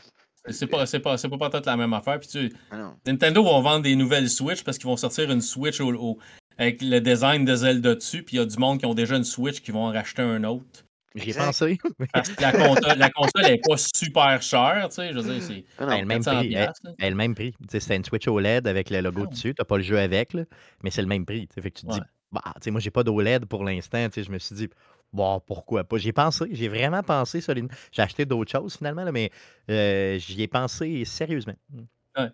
C'est 0.49 0.67
pas, 0.67 0.87
c'est 0.87 1.01
pas, 1.01 1.19
c'est 1.19 1.29
pas, 1.29 1.37
pas 1.51 1.61
la 1.67 1.77
même 1.77 1.93
affaire. 1.93 2.19
Puis 2.19 2.29
tu, 2.29 2.53
Ah. 2.71 2.95
Nintendo 3.07 3.43
vont 3.45 3.61
vendre 3.61 3.83
des 3.83 3.95
nouvelles 3.95 4.31
Switch 4.31 4.65
parce 4.65 4.79
qu'ils 4.79 4.87
vont 4.87 4.97
sortir 4.97 5.31
une 5.31 5.43
Switch 5.43 5.81
au- 5.83 5.93
au- 5.93 6.19
avec 6.57 6.81
le 6.81 6.99
design 7.01 7.45
de 7.45 7.55
Zelda 7.55 7.95
dessus. 7.95 8.23
Puis 8.23 8.37
il 8.37 8.41
y 8.41 8.43
a 8.43 8.47
du 8.47 8.57
monde 8.57 8.79
qui 8.81 8.87
ont 8.87 8.95
déjà 8.95 9.17
une 9.17 9.25
Switch 9.25 9.61
qui 9.61 9.71
vont 9.71 9.85
en 9.87 9.93
racheter 9.93 10.23
un 10.23 10.43
autre. 10.45 10.85
J'y 11.15 11.31
ai 11.31 11.35
pensé. 11.35 11.79
Parce 12.15 12.31
que 12.31 12.41
la 12.41 12.53
console, 12.53 12.99
la 12.99 13.11
console 13.11 13.43
elle 13.45 13.53
est 13.55 13.63
pas 13.69 13.77
super 13.77 14.41
chère. 14.41 14.87
Tu 14.89 14.95
sais, 14.95 15.13
je 15.13 15.19
veux 15.19 15.35
dire, 15.35 15.43
c'est 15.43 15.65
Ah 15.79 15.85
non. 15.87 16.01
Le 16.01 16.07
même 16.07 16.23
400 16.25 16.39
prix. 16.39 16.55
Elle, 16.55 16.73
elle 16.99 17.07
a 17.07 17.11
le 17.11 17.17
même 17.17 17.35
prix. 17.35 17.55
C'était 17.69 17.97
une 17.97 18.05
Switch 18.05 18.27
OLED 18.27 18.67
avec 18.67 18.89
le 18.89 19.01
logo 19.03 19.25
Ah. 19.27 19.31
dessus. 19.31 19.55
Tu 19.55 19.61
n'as 19.61 19.65
pas 19.67 19.77
le 19.77 19.83
jeu 19.83 19.99
avec, 19.99 20.33
là, 20.33 20.45
mais 20.83 20.91
c'est 20.91 21.03
le 21.03 21.09
même 21.09 21.27
prix. 21.27 21.47
Fait 21.55 21.71
que 21.71 21.81
tu 21.81 21.87
te 21.87 21.93
dis, 21.93 22.01
bah, 22.33 22.41
moi, 22.69 22.81
j'ai 22.81 22.91
pas 22.91 23.03
d'OLED 23.03 23.45
pour 23.45 23.63
l'instant. 23.65 24.09
Je 24.17 24.31
me 24.31 24.39
suis 24.39 24.55
dit, 24.55 24.69
bon, 25.13 25.41
pourquoi 25.47 25.85
pas? 25.85 25.99
J'ai 25.99 26.13
pensé, 26.13 26.47
j'ai 26.53 26.69
vraiment 26.69 27.03
pensé 27.03 27.41
solidement. 27.41 27.71
J'ai 27.93 28.03
acheté 28.03 28.25
d'autres 28.25 28.51
choses 28.51 28.77
finalement, 28.77 29.05
là, 29.05 29.13
mais 29.13 29.31
euh, 29.71 30.19
j'y 30.19 30.43
ai 30.43 30.49
pensé 30.49 31.05
sérieusement. 31.05 31.55
Ah, 32.15 32.31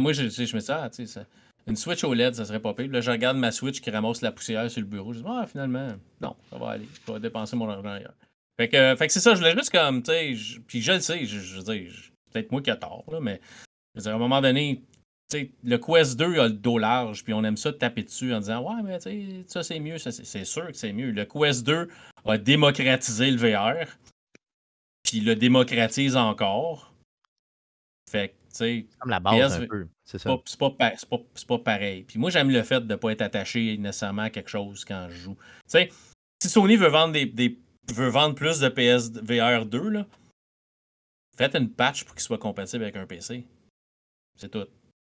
moi, 0.00 0.12
je, 0.12 0.28
je 0.28 0.56
me 0.56 0.70
ah, 0.70 0.90
tu 0.90 1.06
sais, 1.06 1.20
une 1.66 1.76
Switch 1.76 2.02
OLED, 2.02 2.34
ça 2.34 2.44
serait 2.44 2.60
pas 2.60 2.74
pire. 2.74 2.90
Là, 2.90 3.00
je 3.00 3.10
regarde 3.10 3.36
ma 3.36 3.52
Switch 3.52 3.80
qui 3.80 3.90
ramasse 3.90 4.22
la 4.22 4.32
poussière 4.32 4.70
sur 4.70 4.80
le 4.80 4.86
bureau. 4.86 5.12
Je 5.12 5.20
dis, 5.20 5.24
ah, 5.28 5.46
finalement, 5.46 5.88
non, 6.20 6.34
ça 6.50 6.58
va 6.58 6.70
aller. 6.70 6.88
Je 7.06 7.12
vais 7.12 7.20
dépenser 7.20 7.56
mon 7.56 7.68
argent 7.68 7.90
ailleurs. 7.90 8.14
Fait 8.58 8.68
que, 8.68 8.94
que 8.94 9.08
c'est 9.08 9.20
ça, 9.20 9.34
je 9.34 9.38
voulais 9.38 9.56
juste 9.56 9.70
comme, 9.70 10.02
tu 10.02 10.10
sais, 10.10 10.34
puis 10.66 10.82
je 10.82 10.92
le 10.92 11.00
sais, 11.00 11.24
je, 11.24 11.56
veux 11.56 11.62
dire, 11.62 11.92
peut-être 12.32 12.50
moi 12.52 12.60
qui 12.60 12.70
ai 12.70 12.78
tort, 12.78 13.04
là, 13.10 13.20
mais 13.20 13.40
à 14.04 14.10
un 14.10 14.18
moment 14.18 14.40
donné, 14.40 14.82
le 15.62 15.76
Quest 15.78 16.18
2 16.18 16.38
a 16.38 16.48
le 16.48 16.54
dos 16.54 16.78
large, 16.78 17.24
puis 17.24 17.32
on 17.32 17.44
aime 17.44 17.56
ça 17.56 17.70
de 17.72 17.76
taper 17.76 18.02
dessus 18.02 18.32
en 18.34 18.40
disant, 18.40 18.62
ouais, 18.62 18.82
mais 18.82 18.98
tu 18.98 19.04
sais, 19.10 19.44
ça 19.46 19.62
c'est 19.62 19.80
mieux, 19.80 19.98
c'est 19.98 20.44
sûr 20.44 20.66
que 20.68 20.72
c'est 20.76 20.92
mieux. 20.92 21.10
Le 21.10 21.24
Quest 21.24 21.64
2 21.66 21.88
a 22.24 22.38
démocratisé 22.38 23.30
le 23.30 23.36
VR, 23.36 23.86
puis 25.02 25.20
le 25.20 25.34
démocratise 25.36 26.16
encore. 26.16 26.92
Fait 28.10 28.28
que, 28.30 28.32
tu 28.32 28.38
sais, 28.52 28.86
Comme 28.98 29.10
la 29.10 29.20
base 29.20 29.56
PS, 29.58 29.62
un 29.62 29.66
peu. 29.66 29.88
C'est 30.04 30.18
ça. 30.18 30.36
c'est 30.44 30.58
pas 30.58 30.70
pas- 30.70 30.94
pas 31.46 31.58
pareil. 31.58 32.02
Puis 32.02 32.18
moi, 32.18 32.30
j'aime 32.30 32.50
le 32.50 32.62
fait 32.64 32.80
de 32.80 32.92
ne 32.92 32.96
pas 32.96 33.12
être 33.12 33.22
attaché 33.22 33.76
nécessairement 33.78 34.22
à 34.22 34.30
quelque 34.30 34.50
chose 34.50 34.84
quand 34.84 35.06
je 35.10 35.16
joue. 35.16 35.34
Tu 35.36 35.40
sais, 35.68 35.90
si 36.42 36.48
Sony 36.48 36.76
veut 36.76 36.88
vendre 36.88 37.12
des, 37.12 37.26
des- 37.26 37.56
veut 37.94 38.08
vendre 38.08 38.34
plus 38.34 38.58
de 38.58 38.68
PSVR 38.68 39.66
2, 39.66 39.88
là, 39.90 40.06
faites 41.36 41.54
une 41.54 41.70
patch 41.70 42.04
pour 42.04 42.14
qu'il 42.16 42.22
soit 42.24 42.38
compatible 42.38 42.82
avec 42.82 42.96
un 42.96 43.06
PC. 43.06 43.46
C'est 44.36 44.48
tout. 44.50 44.66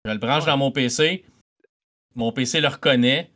Je 0.06 0.12
le 0.12 0.18
branche 0.18 0.44
Ouais. 0.44 0.50
dans 0.50 0.56
mon 0.56 0.70
PC, 0.70 1.24
mon 2.14 2.30
PC 2.32 2.60
le 2.60 2.68
reconnaît. 2.68 3.30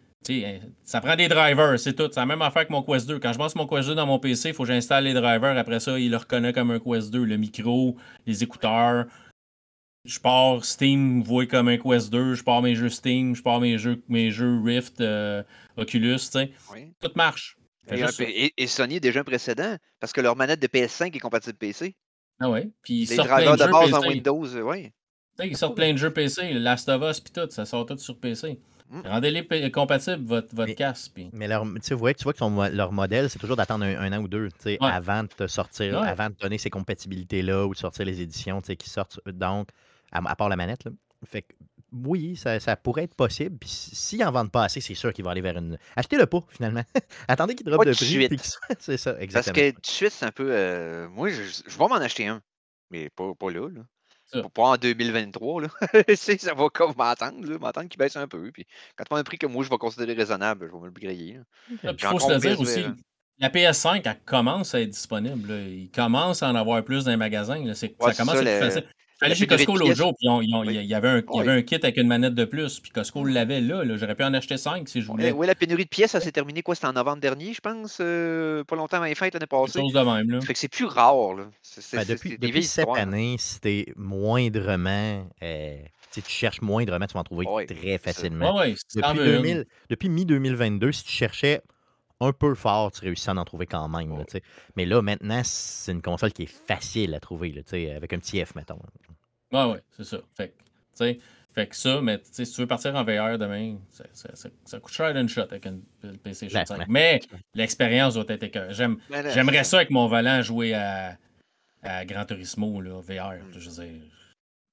Ça 0.84 1.00
prend 1.00 1.16
des 1.16 1.28
drivers, 1.28 1.80
c'est 1.80 1.94
tout. 1.94 2.08
C'est 2.12 2.20
la 2.20 2.26
même 2.26 2.42
affaire 2.42 2.66
que 2.66 2.72
mon 2.72 2.82
Quest 2.82 3.08
2. 3.08 3.18
Quand 3.18 3.32
je 3.32 3.38
lance 3.38 3.56
mon 3.56 3.66
Quest 3.66 3.88
2 3.88 3.94
dans 3.94 4.06
mon 4.06 4.18
PC, 4.18 4.50
il 4.50 4.54
faut 4.54 4.62
que 4.62 4.68
j'installe 4.68 5.04
les 5.04 5.14
drivers. 5.14 5.56
Après 5.56 5.80
ça, 5.80 5.98
il 5.98 6.10
le 6.10 6.16
reconnaît 6.18 6.52
comme 6.52 6.70
un 6.70 6.78
Quest 6.78 7.10
2. 7.10 7.24
Le 7.24 7.36
micro, 7.36 7.96
les 8.26 8.42
écouteurs. 8.44 9.06
Je 10.04 10.20
pars 10.20 10.64
Steam, 10.64 11.22
voit 11.22 11.46
comme 11.46 11.68
un 11.68 11.78
Quest 11.78 12.10
2. 12.12 12.34
Je 12.34 12.44
pars 12.44 12.62
mes 12.62 12.74
jeux 12.74 12.88
Steam, 12.88 13.34
je 13.34 13.42
pars 13.42 13.60
mes 13.60 13.78
jeux, 13.78 14.02
mes 14.08 14.30
jeux 14.30 14.60
Rift, 14.62 15.00
euh, 15.00 15.42
Oculus. 15.76 16.20
Oui. 16.72 16.92
Tout 17.00 17.12
marche. 17.16 17.56
Et, 17.90 18.66
Sony 18.68 18.96
a 18.96 19.00
déjà 19.00 19.20
un 19.20 19.24
précédent 19.24 19.76
parce 19.98 20.12
que 20.12 20.20
leur 20.20 20.36
manette 20.36 20.60
de 20.60 20.68
PS5 20.68 21.16
est 21.16 21.18
compatible 21.18 21.58
PC. 21.58 21.96
Ah 22.38 22.48
ouais. 22.48 22.70
Puis 22.82 23.06
Les 23.06 23.16
drivers 23.16 23.56
de 23.56 23.66
base 23.66 23.92
en 23.92 24.06
Windows, 24.06 24.46
euh, 24.54 24.62
oui. 24.62 24.92
Ils 25.44 25.56
sortent 25.56 25.76
plein 25.76 25.92
de 25.92 25.98
jeux 25.98 26.12
PC. 26.12 26.52
Last 26.54 26.88
of 26.88 27.02
Us, 27.02 27.20
puis 27.20 27.32
tout. 27.32 27.48
Ça 27.50 27.64
sort 27.64 27.86
tout 27.86 27.96
sur 27.98 28.16
PC. 28.16 28.58
Mm. 28.90 29.00
Rendez-les 29.06 29.70
compatibles, 29.70 30.24
votre, 30.26 30.48
votre 30.54 30.68
Mais- 30.68 30.74
casque. 30.74 31.12
Mais 31.32 31.46
leur, 31.46 31.62
tu 31.62 31.70
sais, 31.82 31.94
vous 31.94 32.00
voyez 32.00 32.14
que 32.14 32.18
tu 32.18 32.24
vois 32.24 32.32
que 32.32 32.74
leur 32.76 32.90
modèle, 32.92 33.30
c'est 33.30 33.38
toujours 33.38 33.56
d'attendre 33.56 33.84
un, 33.84 33.96
un 33.96 34.12
an 34.18 34.20
ou 34.22 34.26
deux 34.28 34.48
tu 34.48 34.54
sais, 34.60 34.78
Ouais. 34.80 34.90
avant 34.90 35.22
de 35.22 35.28
te 35.28 35.46
sortir, 35.46 36.00
Ouais. 36.00 36.08
avant 36.08 36.28
de 36.28 36.34
donner 36.34 36.58
ces 36.58 36.70
compatibilités-là 36.70 37.66
ou 37.66 37.72
de 37.74 37.78
sortir 37.78 38.04
les 38.04 38.20
éditions 38.20 38.60
tu 38.60 38.66
sais, 38.66 38.76
qui 38.76 38.90
sortent. 38.90 39.20
Donc, 39.26 39.68
à, 40.10 40.18
à 40.28 40.34
part 40.34 40.48
la 40.48 40.56
manette. 40.56 40.84
Là. 40.84 40.90
Fait 41.24 41.42
que, 41.42 41.52
oui, 41.92 42.34
ça, 42.34 42.58
ça 42.58 42.74
pourrait 42.76 43.04
être 43.04 43.14
possible. 43.14 43.56
Puis 43.58 43.68
si- 43.68 43.94
s'ils 43.94 44.24
en 44.24 44.32
vendent 44.32 44.50
pas 44.50 44.64
assez, 44.64 44.80
c'est 44.80 44.94
sûr 44.94 45.12
qu'ils 45.12 45.24
vont 45.24 45.30
aller 45.30 45.40
vers 45.40 45.56
une. 45.56 45.78
Achetez-le 45.94 46.26
pas, 46.26 46.42
finalement. 46.48 46.82
Attendez 47.28 47.54
qu'il 47.54 47.66
drop 47.66 47.84
Pas 47.84 47.90
de 47.90 47.94
prix. 47.94 48.28
C'est 48.80 48.96
ça, 48.96 49.12
Parce 49.12 49.22
exactement. 49.22 49.54
que 49.54 49.70
tout 49.70 49.80
de 49.82 49.86
suite, 49.86 50.10
c'est 50.12 50.26
un 50.26 50.32
peu. 50.32 50.48
euh, 50.50 51.08
moi, 51.10 51.28
je, 51.30 51.42
je 51.68 51.78
vais 51.78 51.86
m'en 51.88 51.94
acheter 51.94 52.26
un. 52.26 52.42
Mais 52.90 53.08
pas, 53.10 53.34
pas 53.38 53.50
là. 53.52 53.68
là. 53.68 53.82
Ça. 54.32 54.42
Pas, 54.54 54.62
en 54.62 54.76
2023. 54.76 55.62
Là. 55.62 55.68
Ça 56.16 56.54
va 56.54 56.68
comme 56.68 56.92
m'attendre. 56.96 57.58
M'attendre 57.58 57.88
qu'il 57.88 57.98
baisse 57.98 58.16
un 58.16 58.28
peu. 58.28 58.50
Puis 58.52 58.64
quand 58.96 59.04
tu 59.04 59.08
prends 59.08 59.16
un 59.18 59.24
prix 59.24 59.38
que 59.38 59.46
moi, 59.46 59.64
je 59.64 59.70
vais 59.70 59.78
considérer 59.78 60.12
raisonnable, 60.14 60.68
je 60.68 60.72
vais 60.72 60.80
me 60.80 60.86
le 60.86 60.92
griller. 60.92 61.40
Ah, 61.84 61.90
il 61.92 61.98
faut 62.06 62.18
se 62.18 62.32
le 62.32 62.38
dire 62.38 62.60
aussi. 62.60 62.84
La 63.38 63.48
PS5, 63.48 64.02
elle 64.04 64.20
commence 64.26 64.74
à 64.74 64.80
être 64.82 64.90
disponible. 64.90 65.48
là. 65.48 65.60
Il 65.62 65.90
commence 65.90 66.42
à 66.42 66.50
en 66.50 66.54
avoir 66.54 66.84
plus 66.84 67.04
dans 67.04 67.10
les 67.10 67.16
magasins. 67.16 67.58
Ouais, 67.58 67.74
ça 67.74 67.84
commence 68.14 68.34
ça, 68.34 68.40
à 68.40 68.42
être 68.42 68.62
le- 68.64 68.70
facile. 68.70 68.84
Je 69.22 69.26
suis 69.26 69.26
allé 69.26 69.34
chez 69.34 69.46
Costco 69.46 69.76
l'autre 69.76 69.94
jour, 69.94 70.14
puis 70.18 70.28
Oui. 70.28 70.46
il 70.46 70.84
y 70.86 70.94
avait 70.94 71.08
un, 71.08 71.18
il 71.18 71.36
y 71.36 71.40
avait 71.40 71.52
Oui. 71.52 71.58
un 71.58 71.62
kit 71.62 71.74
avec 71.74 71.96
une 71.98 72.06
manette 72.06 72.34
de 72.34 72.44
plus, 72.44 72.80
puis 72.80 72.90
Costco 72.90 73.24
l'avait 73.24 73.60
là, 73.60 73.84
là. 73.84 73.96
J'aurais 73.96 74.14
pu 74.14 74.24
en 74.24 74.32
acheter 74.34 74.56
5 74.56 74.88
si 74.88 75.02
je 75.02 75.06
voulais. 75.06 75.30
ouais, 75.32 75.46
la 75.46 75.54
pénurie 75.54 75.84
de 75.84 75.88
pièces, 75.90 76.12
ça 76.12 76.20
s'est 76.20 76.32
terminé 76.32 76.62
quoi? 76.62 76.74
C'était 76.74 76.86
en 76.86 76.92
novembre 76.94 77.20
dernier, 77.20 77.52
je 77.52 77.60
pense. 77.60 77.98
euh, 78.00 78.64
pas 78.64 78.76
longtemps 78.76 78.96
avant 78.96 79.06
les 79.06 79.14
fêtes 79.14 79.34
l'année 79.34 79.46
passée. 79.46 79.80
chose 79.80 79.92
de 79.92 80.00
même. 80.00 80.30
Là. 80.30 80.40
Fait 80.40 80.52
que 80.54 80.58
c'est 80.58 80.68
plus 80.68 80.84
rare. 80.86 81.34
Là. 81.34 81.44
C'est, 81.62 81.80
c'est- 81.82 81.96
Ben, 81.98 82.04
depuis 82.06 82.38
depuis 82.38 82.62
cette 82.64 82.88
année, 82.88 83.36
si 83.38 83.60
t'es 83.60 83.86
moindrement. 83.96 85.26
euh, 85.42 85.76
tu 86.12 86.20
sais, 86.20 86.22
tu 86.26 86.32
cherches 86.32 86.60
moindrement, 86.62 87.06
tu 87.06 87.14
vas 87.14 87.20
en 87.20 87.24
trouver 87.24 87.46
Ouais, 87.46 87.66
très 87.66 87.98
facilement. 87.98 88.54
Ouais, 88.56 88.70
ouais, 88.70 88.74
si 88.88 88.98
t'en 89.00 89.12
Depuis, 89.14 89.20
veux 89.28 89.36
une. 89.36 89.42
2000 89.42 89.64
depuis 89.90 90.08
mi-2022, 90.08 90.92
si 90.92 91.04
tu 91.04 91.12
cherchais 91.12 91.60
un 92.20 92.32
peu 92.32 92.54
fort, 92.54 92.92
tu 92.92 93.00
réussis 93.00 93.30
à 93.30 93.34
en 93.34 93.44
trouver 93.44 93.66
quand 93.66 93.88
même. 93.88 94.16
là. 94.16 94.24
Mais 94.76 94.84
là, 94.86 95.00
maintenant, 95.02 95.40
c'est 95.44 95.92
une 95.92 96.02
console 96.02 96.32
qui 96.32 96.42
est 96.44 96.46
facile 96.66 97.14
à 97.14 97.20
trouver, 97.20 97.52
là, 97.52 97.62
avec 97.96 98.12
un 98.12 98.18
petit 98.18 98.44
F, 98.44 98.54
mettons. 98.54 98.78
Ouais, 99.52 99.64
ouais, 99.64 99.80
c'est 99.96 100.04
ça. 100.04 100.18
Fait 100.36 100.48
que, 100.98 101.18
fait 101.52 101.66
que 101.66 101.74
ça, 101.74 102.00
mais 102.00 102.20
si 102.30 102.44
tu 102.44 102.60
veux 102.60 102.66
partir 102.66 102.94
en 102.94 103.02
VR 103.02 103.36
demain, 103.38 103.78
ça, 103.90 104.04
ça- 104.12 104.36
ça- 104.36 104.48
ça 104.64 104.78
coûte 104.78 104.92
cher 104.92 105.12
d'une 105.14 105.28
shot 105.28 105.40
avec 105.42 105.64
une 105.66 105.82
PlayStation 106.18 106.60
Ben, 106.60 106.66
5. 106.66 106.78
ben, 106.78 106.86
Mais 106.88 107.20
l'expérience 107.54 108.14
doit 108.14 108.24
être 108.28 108.42
écœurante. 108.44 108.72
J'aime, 108.74 108.98
Ben 109.10 109.28
J'aimerais 109.32 109.64
ça 109.64 109.78
avec 109.78 109.90
mon 109.90 110.06
volant 110.06 110.42
jouer 110.42 110.74
à, 110.74 111.16
à 111.82 112.04
Gran 112.04 112.24
Turismo, 112.24 112.80
là, 112.80 113.00
VR. 113.00 113.32
Mm. 113.42 113.52
Je 113.58 113.68
veux 113.70 113.82
dire. 113.84 114.02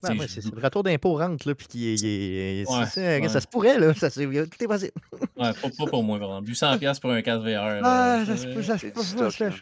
Ben, 0.03 0.15
ouais, 0.17 0.27
c'est 0.27 0.45
le 0.45 0.61
retour 0.61 0.83
d'impôt 0.83 1.15
rentre, 1.15 1.47
là, 1.47 1.55
puis 1.55 1.65
qui 1.67 1.87
est- 1.87 2.69
Ouais, 2.69 3.27
ça, 3.29 3.41
se 3.41 3.47
pourrait, 3.47 3.79
là. 3.79 3.93
Ça, 3.95 4.09
c'est- 4.11 4.25
tout 4.25 4.63
est 4.63 4.67
possible. 4.67 4.91
Ouais, 5.35 5.51
pas, 5.53 5.69
pas 5.75 5.85
pour 5.87 6.03
moi, 6.03 6.17
vraiment. 6.19 6.39
800$ 6.41 6.99
pour 6.99 7.11
un 7.11 7.21
casque 7.23 7.43
VR. 7.43 7.81
Ah, 7.83 8.17
là, 8.19 8.25
ça 8.25 8.37
c'est- 8.37 8.43
se 8.49 8.53
peut, 8.53 8.61
ça 8.63 8.73
se 8.77 8.85
c'est 8.87 8.91
peut, 8.93 9.01
du 9.01 9.07
stock, 9.07 9.31
ça- 9.31 9.49
là. 9.49 9.55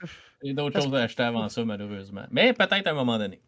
Il 0.43 0.49
y 0.49 0.51
a 0.51 0.53
d'autres 0.55 0.81
choses 0.81 0.93
à 0.93 1.03
acheter 1.03 1.23
avant 1.23 1.47
ça, 1.47 1.63
malheureusement. 1.63 2.25
Mais 2.31 2.51
peut-être 2.53 2.85
à 2.87 2.91
un 2.91 2.93
moment 2.93 3.17
donné. 3.17 3.39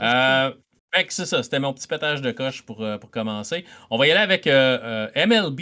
Euh, 0.00 0.52
fait 0.94 1.04
que 1.06 1.12
c'est 1.12 1.26
ça, 1.26 1.42
c'était 1.42 1.58
mon 1.58 1.72
petit 1.74 1.88
pétage 1.88 2.22
de 2.22 2.30
coche 2.30 2.62
pour, 2.62 2.82
euh, 2.84 2.98
pour 2.98 3.10
commencer. 3.10 3.64
On 3.90 3.98
va 3.98 4.06
y 4.06 4.12
aller 4.12 4.20
avec 4.20 4.46
euh, 4.46 5.08
euh, 5.16 5.26
MLB 5.26 5.60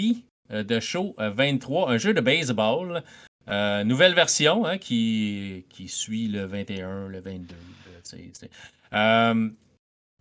euh, 0.53 0.63
de 0.63 0.79
Show 0.79 1.15
euh, 1.19 1.31
23, 1.31 1.91
un 1.91 1.97
jeu 1.99 2.13
de 2.13 2.21
baseball. 2.21 3.03
Nouvelle 3.49 4.15
version 4.15 4.67
hein, 4.67 4.77
qui, 4.77 5.65
qui 5.71 5.89
suit 5.89 6.29
le 6.29 6.45
21, 6.45 7.09
le 7.09 7.21
22. 7.21 7.55
là, 7.55 8.01
tu 8.05 8.11
sais, 8.11 8.31
c'est- 8.33 8.51
Euh, 8.93 9.49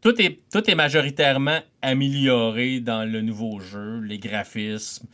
tout, 0.05 0.69
est, 0.69 0.75
majoritairement 0.75 1.59
amélioré 1.81 2.79
dans 2.79 3.09
le 3.09 3.21
nouveau 3.21 3.59
jeu, 3.59 4.01
les 4.01 4.19
graphismes, 4.19 5.07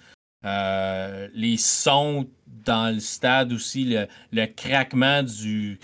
euh, 0.45 1.29
les 1.33 1.55
sons 1.55 2.27
dans 2.65 2.93
le 2.93 2.99
stade 2.99 3.53
aussi, 3.53 3.95
le, 4.33 4.45
craquement 4.47 5.23
du, 5.23 5.79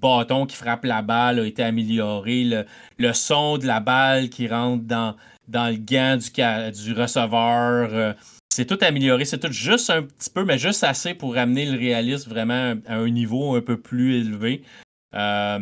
bâton 0.00 0.46
qui 0.46 0.56
frappe 0.56 0.86
la 0.86 1.02
balle 1.02 1.40
a 1.40 1.44
été 1.44 1.62
amélioré, 1.62 2.64
le, 2.98 3.12
son 3.12 3.58
de 3.58 3.66
la 3.66 3.80
balle 3.80 4.30
qui 4.30 4.48
rentre 4.48 4.84
dans, 4.84 5.14
le 5.46 5.76
gant 5.76 6.16
du, 6.16 6.92
receveur. 6.94 7.90
euh, 7.92 8.12
c'est 8.48 8.64
tout 8.64 8.78
amélioré, 8.80 9.26
c'est 9.26 9.40
tout 9.40 9.52
juste 9.52 9.90
un 9.90 10.04
petit 10.04 10.30
peu, 10.30 10.46
mais 10.46 10.56
juste 10.56 10.84
assez 10.84 11.12
pour 11.12 11.34
ramener 11.34 11.66
le 11.66 11.78
réalisme 11.78 12.30
vraiment 12.30 12.76
à 12.86 12.96
un 12.96 13.10
niveau 13.10 13.56
un 13.56 13.60
peu 13.60 13.78
plus 13.78 14.16
élevé. 14.16 14.62
Euh, 15.14 15.58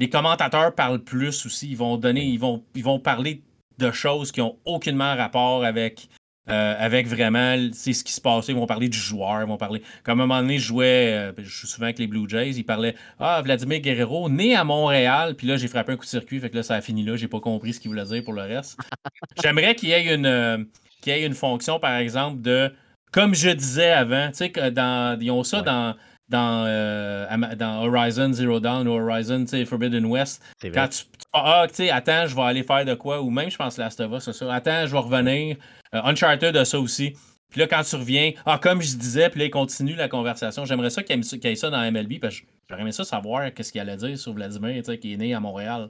les 0.00 0.08
commentateurs 0.08 0.74
parlent 0.74 1.04
plus 1.04 1.46
aussi. 1.46 1.70
Ils 1.70 1.76
vont 1.76 1.96
donner, 1.96 2.24
ils 2.24 2.38
vont, 2.40 2.64
ils 2.74 2.82
vont 2.82 2.98
parler 2.98 3.42
de 3.78 3.90
choses 3.92 4.32
qui 4.32 4.40
ont 4.40 4.56
aucunement 4.64 5.14
rapport 5.14 5.64
avec, 5.64 6.08
euh, 6.48 6.74
avec 6.78 7.06
vraiment 7.06 7.56
c'est 7.72 7.92
ce 7.92 8.02
qui 8.02 8.12
se 8.12 8.20
passait. 8.20 8.52
Ils 8.52 8.58
vont 8.58 8.66
parler 8.66 8.88
du 8.88 8.98
joueur, 8.98 9.42
ils 9.42 9.46
vont 9.46 9.58
parler. 9.58 9.82
Comme 10.02 10.20
à 10.20 10.24
un 10.24 10.26
moment 10.26 10.40
donné, 10.40 10.58
je 10.58 10.66
jouais, 10.66 11.12
euh, 11.12 11.32
je 11.38 11.44
joue 11.44 11.66
souvent 11.66 11.84
avec 11.84 11.98
les 11.98 12.06
Blue 12.06 12.28
Jays, 12.28 12.52
ils 12.52 12.64
parlaient 12.64 12.94
Ah, 13.18 13.40
Vladimir 13.44 13.80
Guerrero, 13.80 14.28
né 14.30 14.56
à 14.56 14.64
Montréal, 14.64 15.34
puis 15.36 15.46
là, 15.46 15.56
j'ai 15.58 15.68
frappé 15.68 15.92
un 15.92 15.96
coup 15.96 16.04
de 16.04 16.10
circuit, 16.10 16.40
fait 16.40 16.48
que 16.50 16.56
là, 16.56 16.62
ça 16.62 16.74
a 16.74 16.80
fini 16.80 17.04
là, 17.04 17.16
j'ai 17.16 17.28
pas 17.28 17.40
compris 17.40 17.74
ce 17.74 17.80
qu'il 17.80 17.90
voulait 17.90 18.04
dire 18.04 18.24
pour 18.24 18.32
le 18.32 18.42
reste. 18.42 18.78
J'aimerais 19.42 19.74
qu'il 19.74 19.90
y 19.90 19.92
ait 19.92 20.14
une 20.14 20.26
euh, 20.26 20.58
qu'il 21.02 21.12
y 21.12 21.16
ait 21.16 21.26
une 21.26 21.34
fonction, 21.34 21.78
par 21.78 21.96
exemple, 21.96 22.40
de 22.42 22.72
comme 23.12 23.34
je 23.34 23.50
disais 23.50 23.90
avant, 23.90 24.28
tu 24.28 24.36
sais, 24.36 24.50
que 24.50 24.70
dans. 24.70 25.18
Ils 25.20 25.30
ont 25.30 25.42
ça 25.42 25.58
Ouais. 25.58 25.64
dans. 25.64 25.94
Dans, 26.30 26.64
euh, 26.66 27.26
dans 27.56 27.84
Horizon 27.84 28.32
Zero 28.32 28.60
Dawn 28.60 28.86
ou 28.86 28.92
Horizon 28.92 29.44
Forbidden 29.66 30.04
West, 30.06 30.40
quand 30.72 30.86
tu, 30.88 30.98
tu- 31.04 31.08
ah, 31.32 31.66
tu 31.68 31.74
sais, 31.74 31.90
attends, 31.90 32.26
je 32.28 32.36
vais 32.36 32.42
aller 32.42 32.62
faire 32.62 32.84
de 32.84 32.94
quoi, 32.94 33.20
ou 33.20 33.30
même, 33.30 33.50
je 33.50 33.56
pense, 33.56 33.76
Last 33.78 33.98
of 34.00 34.12
Us, 34.12 34.24
c'est 34.24 34.32
ça. 34.32 34.54
Attends, 34.54 34.86
je 34.86 34.92
vais 34.92 34.98
revenir. 34.98 35.56
Euh, 35.94 36.00
Uncharted 36.04 36.56
a 36.56 36.64
ça 36.64 36.78
aussi. 36.78 37.14
Puis 37.50 37.60
là, 37.60 37.66
quand 37.66 37.82
tu 37.82 37.96
reviens, 37.96 38.30
ah, 38.46 38.60
comme 38.62 38.80
je 38.80 38.96
disais, 38.96 39.28
puis 39.28 39.40
là, 39.40 39.46
il 39.46 39.50
continue 39.50 39.96
la 39.96 40.08
conversation. 40.08 40.64
J'aimerais 40.64 40.90
ça 40.90 41.02
qu'il 41.02 41.16
y 41.16 41.18
ait 41.18 41.22
qu'il 41.22 41.44
y 41.50 41.52
ait 41.52 41.56
ça 41.56 41.68
dans 41.68 41.80
MLB, 41.90 42.20
parce 42.20 42.38
que 42.38 42.46
j'aurais 42.68 42.82
aimé 42.82 42.92
ça 42.92 43.02
savoir 43.02 43.52
qu'est-ce 43.52 43.72
qu'il 43.72 43.80
allait 43.80 43.96
dire 43.96 44.16
sur 44.16 44.32
Vladimir, 44.32 44.82
qui 45.00 45.12
est 45.12 45.16
né 45.16 45.34
à 45.34 45.40
Montréal. 45.40 45.88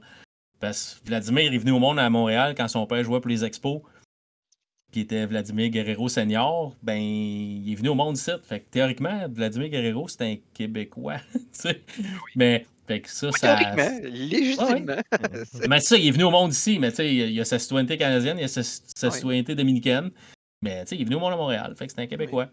Parce 0.59 0.99
que 1.03 1.07
Vladimir 1.09 1.53
est 1.53 1.57
venu 1.59 1.71
au 1.71 1.79
monde 1.79 1.99
à 1.99 2.09
Montréal 2.09 2.55
quand 2.57 2.67
son 2.67 2.87
père 2.87 3.03
jouait 3.03 3.19
pour 3.19 3.29
les 3.29 3.45
expos, 3.45 3.81
qui 4.91 5.01
était 5.01 5.25
Vladimir 5.25 5.69
Guerrero 5.69 6.09
Senior. 6.09 6.75
Ben, 6.83 6.97
il 6.97 7.71
est 7.71 7.75
venu 7.75 7.89
au 7.89 7.95
monde 7.95 8.17
ici. 8.17 8.31
Fait 8.43 8.59
que 8.59 8.65
théoriquement, 8.69 9.27
Vladimir 9.29 9.69
Guerrero, 9.69 10.07
c'est 10.07 10.21
un 10.21 10.35
Québécois. 10.53 11.21
mais 12.35 12.65
fait 12.87 13.01
que 13.01 13.09
ça, 13.09 13.31
ça. 13.31 13.55
Théoriquement, 13.55 13.99
légitimement. 14.03 15.01
mais 15.69 15.79
ça, 15.79 15.97
il 15.97 16.07
est 16.07 16.11
venu 16.11 16.25
au 16.25 16.31
monde 16.31 16.51
ici, 16.51 16.77
mais 16.79 16.89
tu 16.89 16.97
sais, 16.97 17.13
il 17.13 17.31
y 17.31 17.39
a 17.39 17.45
sa 17.45 17.57
citoyenneté 17.57 17.97
canadienne, 17.97 18.37
il 18.37 18.41
y 18.41 18.45
a 18.45 18.47
sa, 18.47 18.63
citoyenneté 18.63 19.55
dominicaine. 19.55 20.11
Mais 20.61 20.83
tu 20.83 20.89
sais, 20.89 20.95
il 20.95 21.01
est 21.01 21.05
venu 21.05 21.15
au 21.15 21.19
monde 21.19 21.33
à 21.33 21.37
Montréal. 21.37 21.73
Fait 21.77 21.87
que 21.87 21.93
c'est 21.93 22.01
un 22.01 22.07
Québécois. 22.07 22.49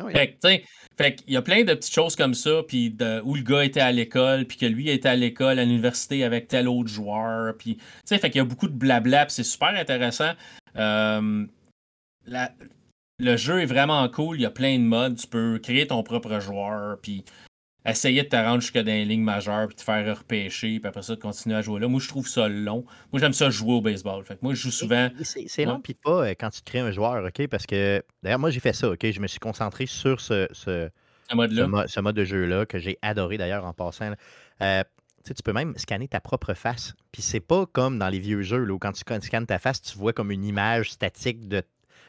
Ah 0.00 0.04
fait 0.12 0.28
que, 0.40 0.48
fait 0.96 1.14
qu'il 1.16 1.34
y 1.34 1.36
a 1.36 1.42
plein 1.42 1.64
de 1.64 1.74
petites 1.74 1.92
choses 1.92 2.14
comme 2.14 2.34
ça, 2.34 2.62
puis 2.68 2.96
où 3.24 3.34
le 3.34 3.42
gars 3.42 3.64
était 3.64 3.80
à 3.80 3.90
l'école, 3.90 4.44
puis 4.44 4.56
que 4.56 4.66
lui 4.66 4.90
était 4.90 5.08
à 5.08 5.16
l'école, 5.16 5.58
à 5.58 5.64
l'université 5.64 6.22
avec 6.22 6.46
tel 6.46 6.68
autre 6.68 6.88
joueur, 6.88 7.56
puis, 7.58 7.76
tu 7.76 7.82
sais, 8.04 8.18
fait 8.18 8.30
qu'il 8.30 8.38
y 8.38 8.42
a 8.42 8.44
beaucoup 8.44 8.68
de 8.68 8.74
blabla, 8.74 9.26
puis 9.26 9.34
c'est 9.34 9.42
super 9.42 9.70
intéressant. 9.70 10.32
Euh, 10.76 11.46
le 13.18 13.36
jeu 13.36 13.60
est 13.60 13.66
vraiment 13.66 14.08
cool, 14.08 14.36
il 14.36 14.42
y 14.42 14.46
a 14.46 14.50
plein 14.50 14.78
de 14.78 14.84
modes, 14.84 15.16
tu 15.16 15.26
peux 15.26 15.58
créer 15.62 15.86
ton 15.86 16.02
propre 16.02 16.38
joueur, 16.40 16.98
puis 17.00 17.24
essayer 17.84 18.22
de 18.22 18.28
te 18.28 18.36
rendre 18.36 18.60
jusqu'à 18.60 18.82
dans 18.82 18.92
les 18.92 19.04
lignes 19.04 19.22
majeures, 19.22 19.66
puis 19.66 19.76
te 19.76 19.82
faire 19.82 20.16
repêcher, 20.16 20.78
puis 20.78 20.88
après 20.88 21.02
ça, 21.02 21.14
de 21.14 21.20
continuer 21.20 21.56
à 21.56 21.62
jouer 21.62 21.80
là. 21.80 21.88
Moi, 21.88 22.00
je 22.00 22.08
trouve 22.08 22.28
ça 22.28 22.48
long. 22.48 22.84
Moi, 23.12 23.20
j'aime 23.20 23.32
ça 23.32 23.50
jouer 23.50 23.74
au 23.74 23.80
baseball. 23.80 24.22
Fait 24.24 24.34
que 24.34 24.40
moi, 24.42 24.54
je 24.54 24.60
joue 24.60 24.70
souvent. 24.70 25.08
C'est 25.22 25.64
long, 25.64 25.80
puis 25.80 25.94
pas 25.94 26.28
euh, 26.28 26.34
quand 26.38 26.50
tu 26.50 26.60
crées 26.62 26.80
un 26.80 26.90
joueur, 26.90 27.24
OK? 27.24 27.46
Parce 27.48 27.66
que, 27.66 28.02
d'ailleurs, 28.22 28.38
moi, 28.38 28.50
j'ai 28.50 28.60
fait 28.60 28.72
ça, 28.72 28.90
OK? 28.90 29.10
Je 29.10 29.20
me 29.20 29.26
suis 29.26 29.40
concentré 29.40 29.86
sur 29.86 30.20
ce, 30.20 30.46
ce, 30.52 30.90
ce 31.28 32.00
mode, 32.00 32.14
de 32.14 32.24
jeu-là, 32.24 32.66
que 32.66 32.78
j'ai 32.78 32.98
adoré 33.02 33.38
d'ailleurs 33.38 33.64
en 33.64 33.72
passant. 33.72 34.12
Euh, 34.60 34.82
tu 35.24 35.42
peux 35.42 35.52
même 35.52 35.76
scanner 35.76 36.08
ta 36.08 36.20
propre 36.20 36.54
face. 36.54 36.94
Puis 37.12 37.22
c'est 37.22 37.40
pas 37.40 37.66
comme 37.66 37.98
dans 37.98 38.08
les 38.08 38.18
vieux 38.18 38.42
jeux 38.42 38.70
où 38.70 38.78
quand 38.78 38.92
tu 38.92 39.00
scannes 39.00 39.46
ta 39.46 39.58
face, 39.58 39.82
tu 39.82 39.98
vois 39.98 40.12
comme 40.12 40.30
une 40.30 40.44
image 40.44 40.90
statique 40.92 41.48
de 41.48 41.62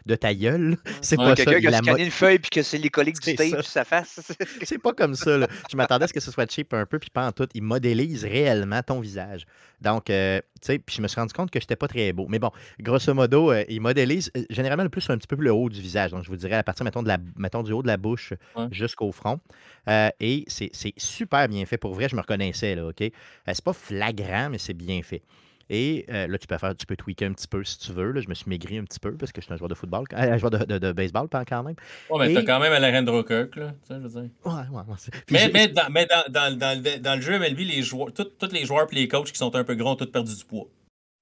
de 0.09 0.15
ta 0.15 0.33
gueule. 0.33 0.75
C'est 1.01 1.15
pas 1.15 1.35
ça. 1.35 1.45
Quelqu'un 1.45 1.59
qui 1.59 1.67
a 1.67 1.77
scanné 1.77 2.03
une 2.03 2.11
feuille 2.11 2.39
puis 2.39 2.49
que 2.49 2.63
c'est 2.63 2.79
les 2.79 2.89
collègues 2.89 3.19
du 3.19 3.35
tape 3.35 3.47
sur 3.47 3.65
sa 3.65 3.85
face. 3.85 4.19
c'est 4.63 4.79
pas 4.79 4.93
comme 4.93 5.15
ça. 5.15 5.37
Là. 5.37 5.47
Je 5.71 5.77
m'attendais 5.77 6.05
à 6.05 6.07
ce 6.07 6.13
que 6.13 6.19
ce 6.19 6.31
soit 6.31 6.49
cheap 6.49 6.73
un 6.73 6.85
peu, 6.85 6.99
puis 6.99 7.09
pas 7.11 7.27
en 7.27 7.31
tout. 7.31 7.47
Il 7.53 7.63
modélise 7.63 8.25
réellement 8.25 8.81
ton 8.81 8.99
visage. 8.99 9.45
Donc, 9.81 10.09
euh, 10.09 10.39
tu 10.61 10.65
sais, 10.65 10.79
puis 10.79 10.95
je 10.95 11.01
me 11.01 11.07
suis 11.07 11.19
rendu 11.19 11.31
compte 11.31 11.51
que 11.51 11.59
j'étais 11.59 11.75
pas 11.75 11.87
très 11.87 12.11
beau. 12.11 12.25
Mais 12.27 12.39
bon, 12.39 12.49
grosso 12.79 13.13
modo, 13.13 13.51
euh, 13.51 13.63
il 13.69 13.81
modélise 13.81 14.31
euh, 14.35 14.43
généralement 14.49 14.83
le 14.83 14.89
plus 14.89 15.07
un 15.09 15.17
petit 15.17 15.27
peu 15.27 15.37
plus 15.37 15.45
le 15.45 15.53
haut 15.53 15.69
du 15.69 15.79
visage. 15.79 16.11
Donc, 16.11 16.23
je 16.23 16.29
vous 16.29 16.35
dirais 16.35 16.55
à 16.55 16.63
partir, 16.63 16.83
mettons, 16.83 17.03
de 17.03 17.07
la, 17.07 17.19
mettons 17.37 17.63
du 17.63 17.71
haut 17.71 17.83
de 17.83 17.87
la 17.87 17.97
bouche 17.97 18.33
jusqu'au 18.71 19.11
front. 19.11 19.39
et 19.87 20.43
c'est 20.47 20.71
super 20.97 21.47
bien 21.47 21.65
fait. 21.65 21.77
Pour 21.77 21.93
vrai, 21.93 22.09
je 22.09 22.15
me 22.15 22.21
reconnaissais, 22.21 22.75
là, 22.75 22.87
OK? 22.87 23.03
c'est 23.45 23.63
pas 23.63 23.73
flagrant, 23.73 24.49
mais 24.49 24.57
c'est 24.57 24.73
bien 24.73 25.01
fait. 25.03 25.21
Et 25.69 26.05
euh, 26.09 26.27
là, 26.27 26.37
tu 26.37 26.47
peux 26.47 26.57
faire, 26.57 26.75
tu 26.75 26.85
peux 26.85 26.95
tweaker 26.95 27.29
un 27.29 27.33
petit 27.33 27.47
peu 27.47 27.63
si 27.63 27.77
tu 27.77 27.91
veux. 27.91 28.11
Là. 28.11 28.21
Je 28.21 28.27
me 28.27 28.33
suis 28.33 28.49
maigri 28.49 28.77
un 28.77 28.83
petit 28.83 28.99
peu 28.99 29.15
parce 29.15 29.31
que 29.31 29.39
je 29.41 29.45
suis 29.45 29.53
un 29.53 29.57
joueur 29.57 29.69
de 29.69 29.75
football, 29.75 30.05
un 30.11 30.37
joueur 30.37 30.51
de, 30.51 30.77
de, 30.77 30.91
baseball 30.91 31.27
quand 31.31 31.63
même. 31.63 31.75
Ouais, 32.09 32.27
mais 32.27 32.33
t'as 32.33 32.43
quand 32.43 32.59
même 32.59 32.73
Alejandro 32.73 33.23
Kirk, 33.23 33.55
là. 33.55 33.73
Tu 33.81 33.87
sais, 33.87 34.01
je 34.01 34.07
veux 34.07 34.21
dire. 34.21 34.31
Ouais, 34.45 34.53
ouais. 34.71 34.83
Mais, 35.29 35.49
mais, 35.53 35.67
dans, 35.67 35.89
mais 35.91 36.07
dans, 36.07 36.23
dans, 36.31 36.57
dans, 36.57 36.83
le, 36.83 36.99
dans, 36.99 37.15
le, 37.15 37.21
jeu 37.21 37.37
MLB, 37.37 37.59
les 37.59 37.83
joueurs, 37.83 38.11
tous 38.13 38.51
les 38.51 38.65
joueurs 38.65 38.87
et 38.91 38.95
les 38.95 39.07
coachs 39.07 39.31
qui 39.31 39.37
sont 39.37 39.55
un 39.55 39.63
peu 39.63 39.75
gros 39.75 39.91
ont 39.91 39.95
tous 39.95 40.07
perdu 40.07 40.35
du 40.35 40.45
poids. 40.45 40.67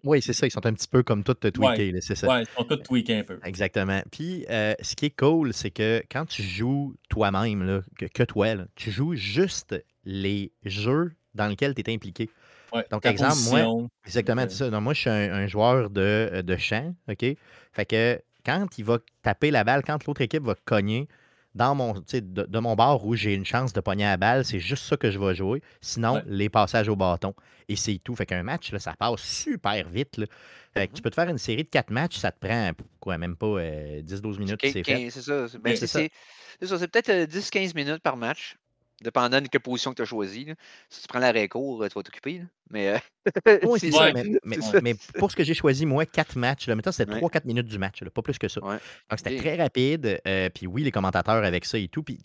Oui, 0.03 0.21
c'est 0.21 0.33
ça. 0.33 0.47
Ils 0.47 0.51
sont 0.51 0.65
un 0.65 0.73
petit 0.73 0.87
peu 0.87 1.03
comme 1.03 1.23
tous 1.23 1.33
tweakés. 1.33 1.91
Ouais, 1.91 2.01
c'est 2.01 2.15
ça. 2.15 2.27
Ouais, 2.27 2.43
ils 2.43 2.47
sont 2.55 2.63
tous 2.63 2.77
tweakés 2.77 3.19
un 3.19 3.23
peu. 3.23 3.39
Exactement. 3.43 4.01
Puis, 4.11 4.45
euh, 4.49 4.73
ce 4.81 4.95
qui 4.95 5.07
est 5.07 5.17
cool, 5.17 5.53
c'est 5.53 5.71
que 5.71 6.01
quand 6.09 6.25
tu 6.25 6.43
joues 6.43 6.95
toi-même, 7.09 7.83
que, 7.97 8.05
que, 8.05 8.23
toi, 8.23 8.55
là, 8.55 8.65
tu 8.75 8.91
joues 8.91 9.15
juste 9.15 9.75
les 10.05 10.51
jeux 10.63 11.11
dans 11.33 11.47
lesquels 11.47 11.73
tu 11.73 11.81
es 11.81 11.93
impliqué. 11.93 12.29
Donc, 12.91 13.05
exemple, 13.05 13.35
moi, 13.49 13.87
exactement, 14.05 14.43
c'est 14.49 14.69
ça. 14.69 14.79
moi, 14.79 14.93
je 14.93 14.99
suis 15.01 15.09
un, 15.09 15.47
joueur 15.47 15.89
de, 15.89 16.01
euh, 16.01 16.41
de 16.41 16.57
champ, 16.57 16.93
OK? 17.09 17.25
Fait 17.71 17.85
que 17.85 18.21
quand 18.45 18.65
il 18.77 18.85
va 18.85 18.99
taper 19.21 19.51
la 19.51 19.63
balle, 19.63 19.83
quand 19.83 20.05
l'autre 20.05 20.21
équipe 20.21 20.43
va 20.43 20.55
cogner 20.65 21.07
dans 21.55 21.73
mon, 21.75 21.93
de, 21.93 22.19
de 22.19 22.59
mon 22.59 22.75
bord 22.75 23.05
où 23.05 23.15
j'ai 23.15 23.33
une 23.33 23.45
chance 23.45 23.73
de 23.73 23.81
pogner 23.81 24.05
la 24.05 24.17
balle, 24.17 24.45
c'est 24.45 24.59
juste 24.59 24.83
ça 24.83 24.95
que 24.95 25.09
je 25.09 25.19
vais 25.19 25.33
jouer. 25.33 25.61
Sinon, 25.81 26.21
les 26.27 26.49
passages 26.49 26.87
au 26.87 26.95
bâton. 26.95 27.33
Et 27.67 27.75
c'est 27.75 27.99
tout. 28.03 28.15
Fait 28.15 28.25
qu'un 28.25 28.43
match, 28.43 28.71
là, 28.71 28.79
ça 28.79 28.93
passe 28.93 29.21
super 29.21 29.89
vite. 29.89 30.17
Là. 30.17 30.25
Fait 30.73 30.87
que 30.87 30.93
tu 30.93 30.99
mm-hmm. 30.99 31.03
peux 31.03 31.09
te 31.09 31.15
faire 31.15 31.29
une 31.29 31.37
série 31.37 31.63
de 31.63 31.69
quatre 31.69 31.89
matchs, 31.89 32.17
ça 32.17 32.31
te 32.31 32.39
prend 32.39 32.71
quoi, 32.99 33.17
même 33.17 33.35
pas 33.35 33.47
10-12 33.47 33.57
euh, 33.57 34.37
minutes. 34.37 34.59
C'est 34.61 34.83
ça. 35.11 35.57
Ben, 35.59 35.75
c'est 35.75 35.87
ça. 35.87 35.99
C'est 36.77 36.87
peut-être 36.87 37.09
10-15 37.09 37.69
euh, 37.69 37.71
minutes 37.75 38.03
par 38.03 38.17
match. 38.17 38.57
Dépendant 39.03 39.41
de 39.41 39.47
quelle 39.47 39.61
position 39.61 39.91
que 39.91 39.97
tu 39.97 40.01
as 40.01 40.05
choisi. 40.05 40.47
Si 40.89 41.01
tu 41.01 41.07
prends 41.07 41.19
l'arrêt 41.19 41.47
court, 41.47 41.87
tu 41.87 41.93
vas 41.93 42.03
t'occuper. 42.03 42.41
Mais, 42.69 42.89
euh, 42.89 43.59
oui, 43.63 43.79
c'est 43.79 43.91
ça, 43.91 44.81
mais, 44.81 44.95
pour 45.17 45.31
ce 45.31 45.35
que 45.35 45.43
j'ai 45.43 45.53
choisi, 45.53 45.85
moi, 45.85 46.05
quatre 46.05 46.37
matchs, 46.37 46.67
là, 46.67 46.75
maintenant, 46.75 46.91
c'était 46.91 47.11
3-4 47.11 47.45
minutes 47.45 47.67
du 47.67 47.77
match, 47.77 48.03
pas 48.03 48.21
plus 48.21 48.37
que 48.37 48.47
ça. 48.47 48.59
Donc, 48.59 48.79
c'était 49.17 49.37
très 49.37 49.55
rapide. 49.55 50.19
Euh, 50.27 50.49
puis 50.49 50.67
oui, 50.67 50.83
les 50.83 50.91
commentateurs 50.91 51.43
avec 51.43 51.65
ça 51.65 51.77
et 51.77 51.87
tout. 51.87 52.03
Puis 52.03 52.19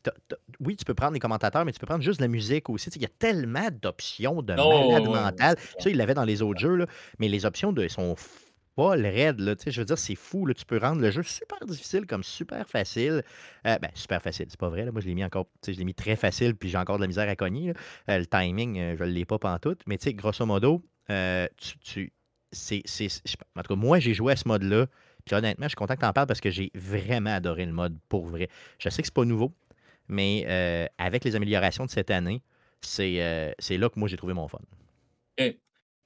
oui, 0.61 0.77
tu 0.77 0.85
peux 0.85 0.95
prendre 0.95 1.13
les 1.13 1.21
commentateurs, 1.21 1.65
mais 1.65 1.73
tu 1.73 1.79
peux 1.79 1.87
prendre 1.87 2.03
juste 2.03 2.21
la 2.21 2.29
musique 2.29 2.69
aussi. 2.71 2.91
Il 2.97 3.03
y 3.03 3.07
a 3.07 3.13
tellement 3.19 3.69
d'options 3.71 4.43
de 4.43 4.55
oh, 4.59 4.91
malade 4.91 5.09
mental. 5.09 5.57
Ça, 5.79 5.91
il 5.91 5.97
l'avait 5.97 6.15
dans 6.15 6.25
les 6.25 6.43
autres 6.43 6.61
jeux, 6.61 6.77
là, 6.77 6.87
mais 7.19 7.29
les 7.29 7.45
options 7.45 7.73
de, 7.73 7.87
sont 7.89 8.17
pas 8.75 8.97
le 8.97 9.09
raid, 9.09 9.39
là. 9.41 9.55
Je 9.67 9.81
veux 9.81 9.85
dire, 9.85 9.99
c'est 9.99 10.15
fou, 10.15 10.47
là. 10.47 10.55
Tu 10.55 10.65
peux 10.65 10.79
rendre 10.79 11.01
le 11.01 11.11
jeu 11.11 11.23
super 11.23 11.65
difficile 11.67 12.07
comme 12.07 12.23
super 12.23 12.69
facile. 12.69 13.23
Euh, 13.67 13.79
ben, 13.79 13.91
super 13.95 14.23
facile, 14.23 14.47
c'est 14.49 14.59
pas 14.61 14.69
vrai, 14.69 14.85
là. 14.85 14.93
Moi, 14.93 15.01
je 15.01 15.07
l'ai 15.07 15.15
mis 15.15 15.25
encore, 15.25 15.47
je 15.67 15.73
l'ai 15.73 15.85
mis 15.85 15.95
très 15.95 16.17
facile, 16.17 16.55
puis 16.55 16.69
j'ai 16.69 16.79
encore 16.79 16.97
de 16.97 17.03
la 17.03 17.07
misère 17.09 17.29
à 17.29 17.37
cogner, 17.37 17.75
euh, 18.09 18.19
le 18.19 18.27
timing, 18.27 18.79
euh, 18.79 18.97
je 18.99 19.05
l'ai 19.05 19.25
pas 19.25 19.39
pantoute. 19.39 19.83
Mais, 19.87 19.99
grosso 20.15 20.45
modo, 20.47 20.83
tu, 21.09 21.79
tu 21.81 22.13
c'est, 22.51 22.83
en 23.57 23.63
tout 23.63 23.75
cas, 23.75 23.81
moi, 23.81 23.99
j'ai 23.99 24.15
joué 24.15 24.33
à 24.33 24.37
ce 24.37 24.47
mode-là. 24.49 24.87
Puis 25.25 25.37
honnêtement, 25.37 25.67
je 25.67 25.71
suis 25.71 25.77
content 25.77 25.95
que 25.95 26.01
tu 26.01 26.07
en 26.07 26.13
parles 26.13 26.27
parce 26.27 26.41
que 26.41 26.51
j'ai 26.51 26.71
vraiment 26.75 27.35
adoré 27.35 27.65
le 27.65 27.73
mode 27.73 27.97
pour 28.09 28.27
vrai. 28.27 28.49
Je 28.79 28.89
sais 28.89 29.03
que 29.03 29.07
c'est 29.07 29.15
pas 29.15 29.25
nouveau, 29.25 29.53
mais 30.09 30.91
avec 30.99 31.25
les 31.25 31.37
améliorations 31.37 31.87
de 31.87 31.91
cette 31.91 32.11
année, 32.11 32.43
c'est, 32.81 33.55
c'est 33.59 33.79
là 33.79 33.89
que 33.89 33.99
moi, 33.99 34.09
j'ai 34.09 34.17
trouvé 34.17 34.35
mon 34.35 34.49
fun. 34.49 34.59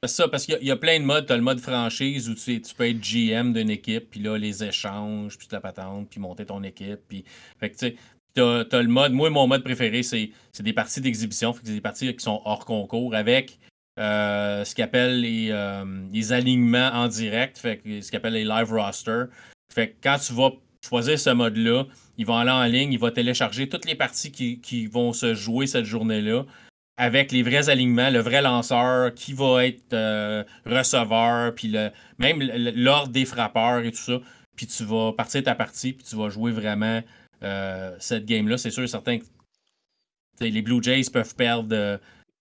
Ça, 0.07 0.29
parce 0.29 0.47
qu'il 0.47 0.63
y, 0.63 0.71
a 0.71 0.77
plein 0.77 1.01
de 1.01 1.05
modes. 1.05 1.27
Tu 1.27 1.33
as 1.33 1.37
le 1.37 1.43
mode 1.43 1.61
franchise 1.61 2.29
où 2.29 2.35
tu, 2.35 2.61
peux 2.77 2.89
être 2.89 3.01
GM 3.01 3.53
d'une 3.53 3.71
équipe, 3.71 4.11
puis 4.11 4.21
là, 4.21 4.37
les 4.37 4.65
échanges, 4.65 5.39
puis 5.39 5.49
la 5.51 5.61
patente, 5.61 6.09
puis 6.11 6.21
monter 6.21 6.47
ton 6.47 6.63
équipe. 6.63 7.01
Puis, 7.09 7.25
fait 7.59 7.71
que 7.71 7.77
tu 7.77 7.87
sais, 7.87 7.97
tu 8.35 8.43
as, 8.43 8.83
le 8.83 8.89
mode. 8.89 9.13
Moi, 9.13 9.31
mon 9.31 9.47
mode 9.47 9.65
préféré, 9.65 10.03
c'est 10.03 10.31
des 10.61 10.73
parties 10.73 11.01
d'exhibition. 11.01 11.55
C'est 11.55 11.73
des 11.73 11.81
parties 11.81 12.15
qui 12.15 12.25
sont 12.25 12.43
hors 12.45 12.65
concours 12.65 13.15
avec 13.15 13.59
euh, 13.99 14.65
ce 14.65 14.75
qu'on 14.75 14.83
appelle 14.83 15.21
les, 15.21 15.49
euh, 15.51 15.85
les, 16.13 16.33
alignements 16.33 16.91
en 16.93 17.09
direct, 17.09 17.57
fait 17.57 17.79
que, 17.79 18.01
ce 18.01 18.11
qu'on 18.11 18.19
appelle 18.19 18.35
les 18.35 18.45
live 18.45 18.73
roster. 18.73 19.25
Fait 19.73 19.91
que 19.91 19.95
quand 20.03 20.19
tu 20.19 20.35
vas 20.35 20.51
choisir 20.87 21.19
ce 21.19 21.31
mode-là, 21.31 21.85
il 22.19 22.27
va 22.27 22.41
aller 22.41 22.51
en 22.51 22.65
ligne, 22.65 22.93
il 22.93 22.99
va 22.99 23.11
télécharger 23.11 23.69
toutes 23.69 23.87
les 23.87 23.95
parties 23.95 24.31
qui 24.31 24.87
vont 24.87 25.13
se 25.13 25.35
jouer 25.35 25.67
cette 25.67 25.87
journée-là 25.87 26.45
avec 26.97 27.31
les 27.33 27.43
vrais 27.43 27.69
alignements, 27.69 28.11
le 28.11 28.21
vrai 28.21 28.41
lanceur, 28.43 29.13
qui 29.15 29.33
va 29.35 29.67
être 29.67 29.93
euh, 29.93 30.45
receveur, 30.65 31.55
puis 31.55 31.69
le, 31.69 31.91
même 32.19 32.41
l'ordre 32.41 33.13
des 33.13 33.25
frappeurs 33.25 33.85
et 33.85 33.91
tout 33.91 33.99
ça. 33.99 34.21
Puis 34.57 34.67
tu 34.67 34.85
vas 34.85 35.13
partir 35.13 35.43
ta 35.43 35.55
partie, 35.55 35.93
puis 35.93 36.07
tu 36.09 36.17
vas 36.17 36.31
jouer 36.31 36.53
vraiment 36.53 37.03
euh, 37.43 37.95
cette 37.99 38.25
game-là. 38.25 38.57
C'est 38.57 38.71
sûr 38.71 38.85
et 38.85 38.89
certain 38.89 39.19
que 39.19 39.25
les 40.41 40.63
Blue 40.63 40.83
Jays 40.83 41.11
peuvent 41.13 41.35
perdre 41.35 41.99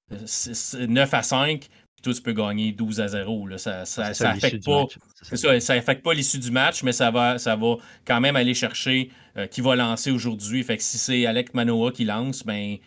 9 0.10 1.13
à 1.13 1.24
5, 1.24 1.60
puis 1.60 2.02
toi, 2.02 2.13
tu 2.13 2.22
peux 2.22 2.34
gagner 2.34 2.72
12 2.72 3.02
à 3.02 3.08
0. 3.10 3.48
Là. 3.48 3.58
Ça, 3.58 3.84
ça, 3.86 4.13
ça. 4.13 4.36
Ça, 4.36 5.60
ça 5.60 5.74
affecte 5.74 6.04
pas 6.04 6.13
l'issue 6.13 6.39
du 6.39 6.52
match, 6.52 6.84
mais 6.84 6.91
ça 6.91 7.12
va, 7.12 7.38
ça 7.38 7.56
va 7.56 7.76
quand 8.06 8.22
même 8.22 8.36
aller 8.36 8.54
chercher 8.54 9.10
euh, 9.38 9.48
qui 9.48 9.60
va 9.60 9.76
lancer 9.76 10.12
aujourd'hui. 10.12 10.63
Fait 10.63 10.78
que 10.78 10.84
si 10.84 10.98
c'est 10.98 11.26
Alec 11.26 11.54
Manoa 11.54 11.91
qui 11.91 12.06
lance, 12.06 12.46
ben 12.46 12.78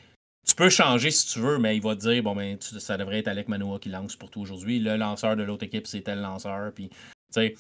tu 0.49 0.55
peux 0.55 0.71
changer 0.71 1.11
si 1.11 1.27
tu 1.27 1.41
veux, 1.41 1.59
mais 1.59 1.77
il 1.77 1.83
va 1.83 1.95
te 1.95 2.01
dire 2.01 2.23
bon 2.23 2.35
ben 2.35 2.57
ça 2.61 2.97
devrait 2.97 3.19
être 3.19 3.29
Alec 3.29 3.49
Manoa 3.49 3.79
qui 3.79 3.91
lance 3.91 4.17
pour 4.17 4.31
toi 4.31 4.43
aujourd'hui. 4.43 4.79
Le 4.79 4.97
lanceur 4.97 5.37
de 5.37 5.43
l'autre 5.43 5.65
équipe, 5.65 5.87
c'est 5.87 6.01
tel 6.01 6.21
lanceur. 6.21 6.73
Puis 6.73 6.91
tu 7.35 7.55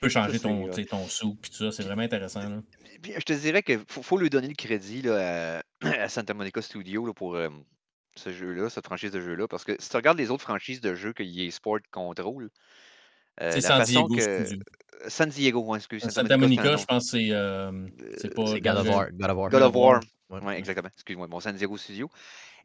peux 0.00 0.08
changer 0.10 0.38
ton, 0.38 0.68
ton 0.68 1.08
sou 1.08 1.36
puis 1.40 1.50
tout 1.50 1.56
ça. 1.56 1.72
C'est 1.72 1.82
vraiment 1.82 2.02
intéressant. 2.02 2.62
je 3.02 3.24
te 3.24 3.32
dirais 3.32 3.62
qu'il 3.62 3.80
faut, 3.88 4.18
lui 4.18 4.28
donner 4.28 4.48
le 4.48 4.54
crédit 4.54 5.02
là, 5.02 5.62
à, 5.80 6.08
Santa 6.08 6.34
Monica 6.34 6.60
Studio 6.60 7.12
pour 7.14 7.34
euh, 7.34 7.48
ce 8.14 8.30
jeu-là, 8.30 8.68
cette 8.68 8.84
franchise 8.84 9.10
de 9.10 9.20
jeu-là. 9.20 9.48
Parce 9.48 9.64
que 9.64 9.74
si 9.78 9.88
tu 9.88 9.96
regardes 9.96 10.18
les 10.18 10.30
autres 10.30 10.42
franchises 10.42 10.82
de 10.82 10.94
jeux 10.94 11.14
que 11.14 11.22
EA 11.22 11.50
Sport 11.50 11.78
contrôle, 11.90 12.50
euh, 13.40 13.50
c'est 13.52 13.62
San 13.62 13.82
Diego 13.82 14.14
que... 14.14 14.46
San 15.08 15.28
Diego, 15.28 15.76
excuse. 15.76 16.02
Santa, 16.08 16.36
Monica, 16.36 16.76
je 16.76 16.84
pense 16.84 17.10
que 17.10 17.18
c'est 17.18 17.30
euh, 17.32 17.72
pas. 18.34 18.60
God 18.60 18.86
of 18.86 18.88
War. 18.88 19.10
God 19.50 19.62
of 19.62 19.74
War. 19.74 20.00
Oui, 20.30 20.54
exactement. 20.54 20.88
Excuse-moi, 20.94 21.28
mon 21.28 21.40
San 21.40 21.54
Diego 21.56 21.76
Studio. 21.76 22.10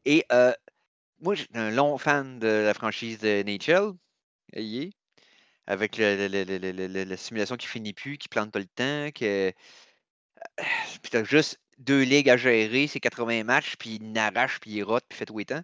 Et 0.06 0.26
euh, 0.32 0.54
moi, 1.20 1.36
j'ai 1.36 1.48
un 1.56 1.72
long 1.72 1.98
fan 2.00 2.40
de 2.40 2.48
la 2.48 2.74
franchise 2.76 3.20
de 3.20 3.44
NHL, 3.44 3.94
avec 5.68 5.98
la 5.98 7.18
simulation 7.18 7.56
qui 7.58 7.68
finit 7.68 7.94
plus, 7.94 8.18
qui 8.18 8.28
plante 8.30 8.52
pas 8.52 8.60
le 8.60 8.66
temps, 8.68 9.10
que. 9.14 9.54
Puis 11.02 11.12
t'as 11.12 11.24
juste 11.24 11.60
deux 11.78 12.02
ligues 12.04 12.30
à 12.30 12.38
gérer, 12.38 12.88
c'est 12.88 13.00
80 13.00 13.44
matchs, 13.44 13.76
puis 13.78 13.96
il 13.96 14.12
n'arrache, 14.12 14.60
puis 14.60 14.72
il 14.72 14.84
rote, 14.84 15.06
puis 15.08 15.18
fait 15.18 15.26
tout 15.26 15.38
le 15.38 15.46
temps. 15.46 15.62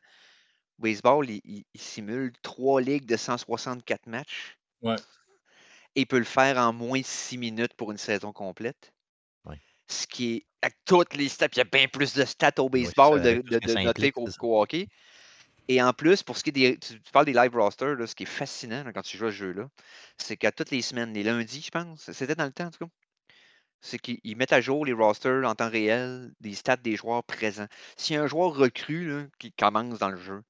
baseball, 0.80 1.30
il, 1.30 1.42
il- 1.46 1.66
il 1.74 1.82
simule 1.82 2.34
trois 2.44 2.82
ligues 2.82 3.06
de 3.06 3.18
164 3.18 4.08
matchs. 4.08 4.58
Ouais. 4.82 4.96
Et 5.96 6.02
il 6.02 6.08
peut 6.08 6.20
le 6.20 6.24
faire 6.26 6.58
en 6.58 6.72
moins 6.74 7.00
de 7.02 7.06
6 7.06 7.38
minutes 7.38 7.74
pour 7.76 7.92
une 7.92 7.98
saison 7.98 8.32
complète. 8.32 8.94
Ce 9.88 10.08
qui 10.08 10.36
est, 10.36 10.46
avec 10.62 10.76
toutes 10.86 11.14
les 11.16 11.30
stats, 11.30 11.48
il 11.54 11.60
y 11.60 11.62
a 11.62 11.66
bien 11.66 11.88
plus 11.88 12.14
de 12.14 12.26
stats 12.26 12.60
au 12.60 12.70
baseball 12.70 13.24
ça, 13.24 13.34
de, 13.34 13.42
de, 13.42 13.60
de 13.60 13.84
noter 13.84 14.12
qu'au 14.12 14.62
hockey. 14.62 14.88
Et 15.68 15.82
en 15.82 15.94
plus, 15.94 16.24
pour 16.24 16.38
ce 16.38 16.44
qui 16.44 16.50
est 16.50 16.54
des. 16.54 16.78
Tu, 16.78 17.02
tu 17.02 17.12
parles 17.12 17.26
des 17.26 17.34
live 17.34 17.56
rosters, 17.56 17.96
là, 17.96 18.06
ce 18.06 18.16
qui 18.16 18.24
est 18.24 18.28
fascinant 18.28 18.84
là, 18.84 18.94
quand 18.94 19.02
tu 19.02 19.18
joues 19.18 19.26
à 19.28 19.32
ce 19.32 19.36
jeu-là, 19.36 19.68
c'est 20.18 20.38
qu'à 20.38 20.52
toutes 20.52 20.72
les 20.72 20.82
semaines, 20.82 21.14
les 21.14 21.24
lundis, 21.24 21.62
je 21.62 21.72
pense, 21.72 22.12
c'était 22.12 22.36
dans 22.36 22.46
le 22.46 22.52
temps 22.52 22.66
en 22.66 22.72
tout 22.72 22.86
cas, 22.86 22.92
c'est 23.82 24.00
qu'ils 24.00 24.20
ils 24.24 24.36
mettent 24.36 24.54
à 24.54 24.62
jour 24.62 24.86
les 24.86 24.94
rosters 24.94 25.48
en 25.48 25.56
temps 25.56 25.70
réel, 25.70 26.32
des 26.40 26.54
stats 26.54 26.78
des 26.78 26.96
joueurs 26.96 27.24
présents. 27.24 27.68
S'il 27.98 28.16
y 28.16 28.20
a 28.20 28.24
un 28.24 28.28
joueur 28.28 28.54
recru 28.54 29.08
là, 29.08 29.26
qui 29.40 29.52
commence 29.54 30.00
dans 30.00 30.10
le 30.10 30.18
jeu, 30.18 30.42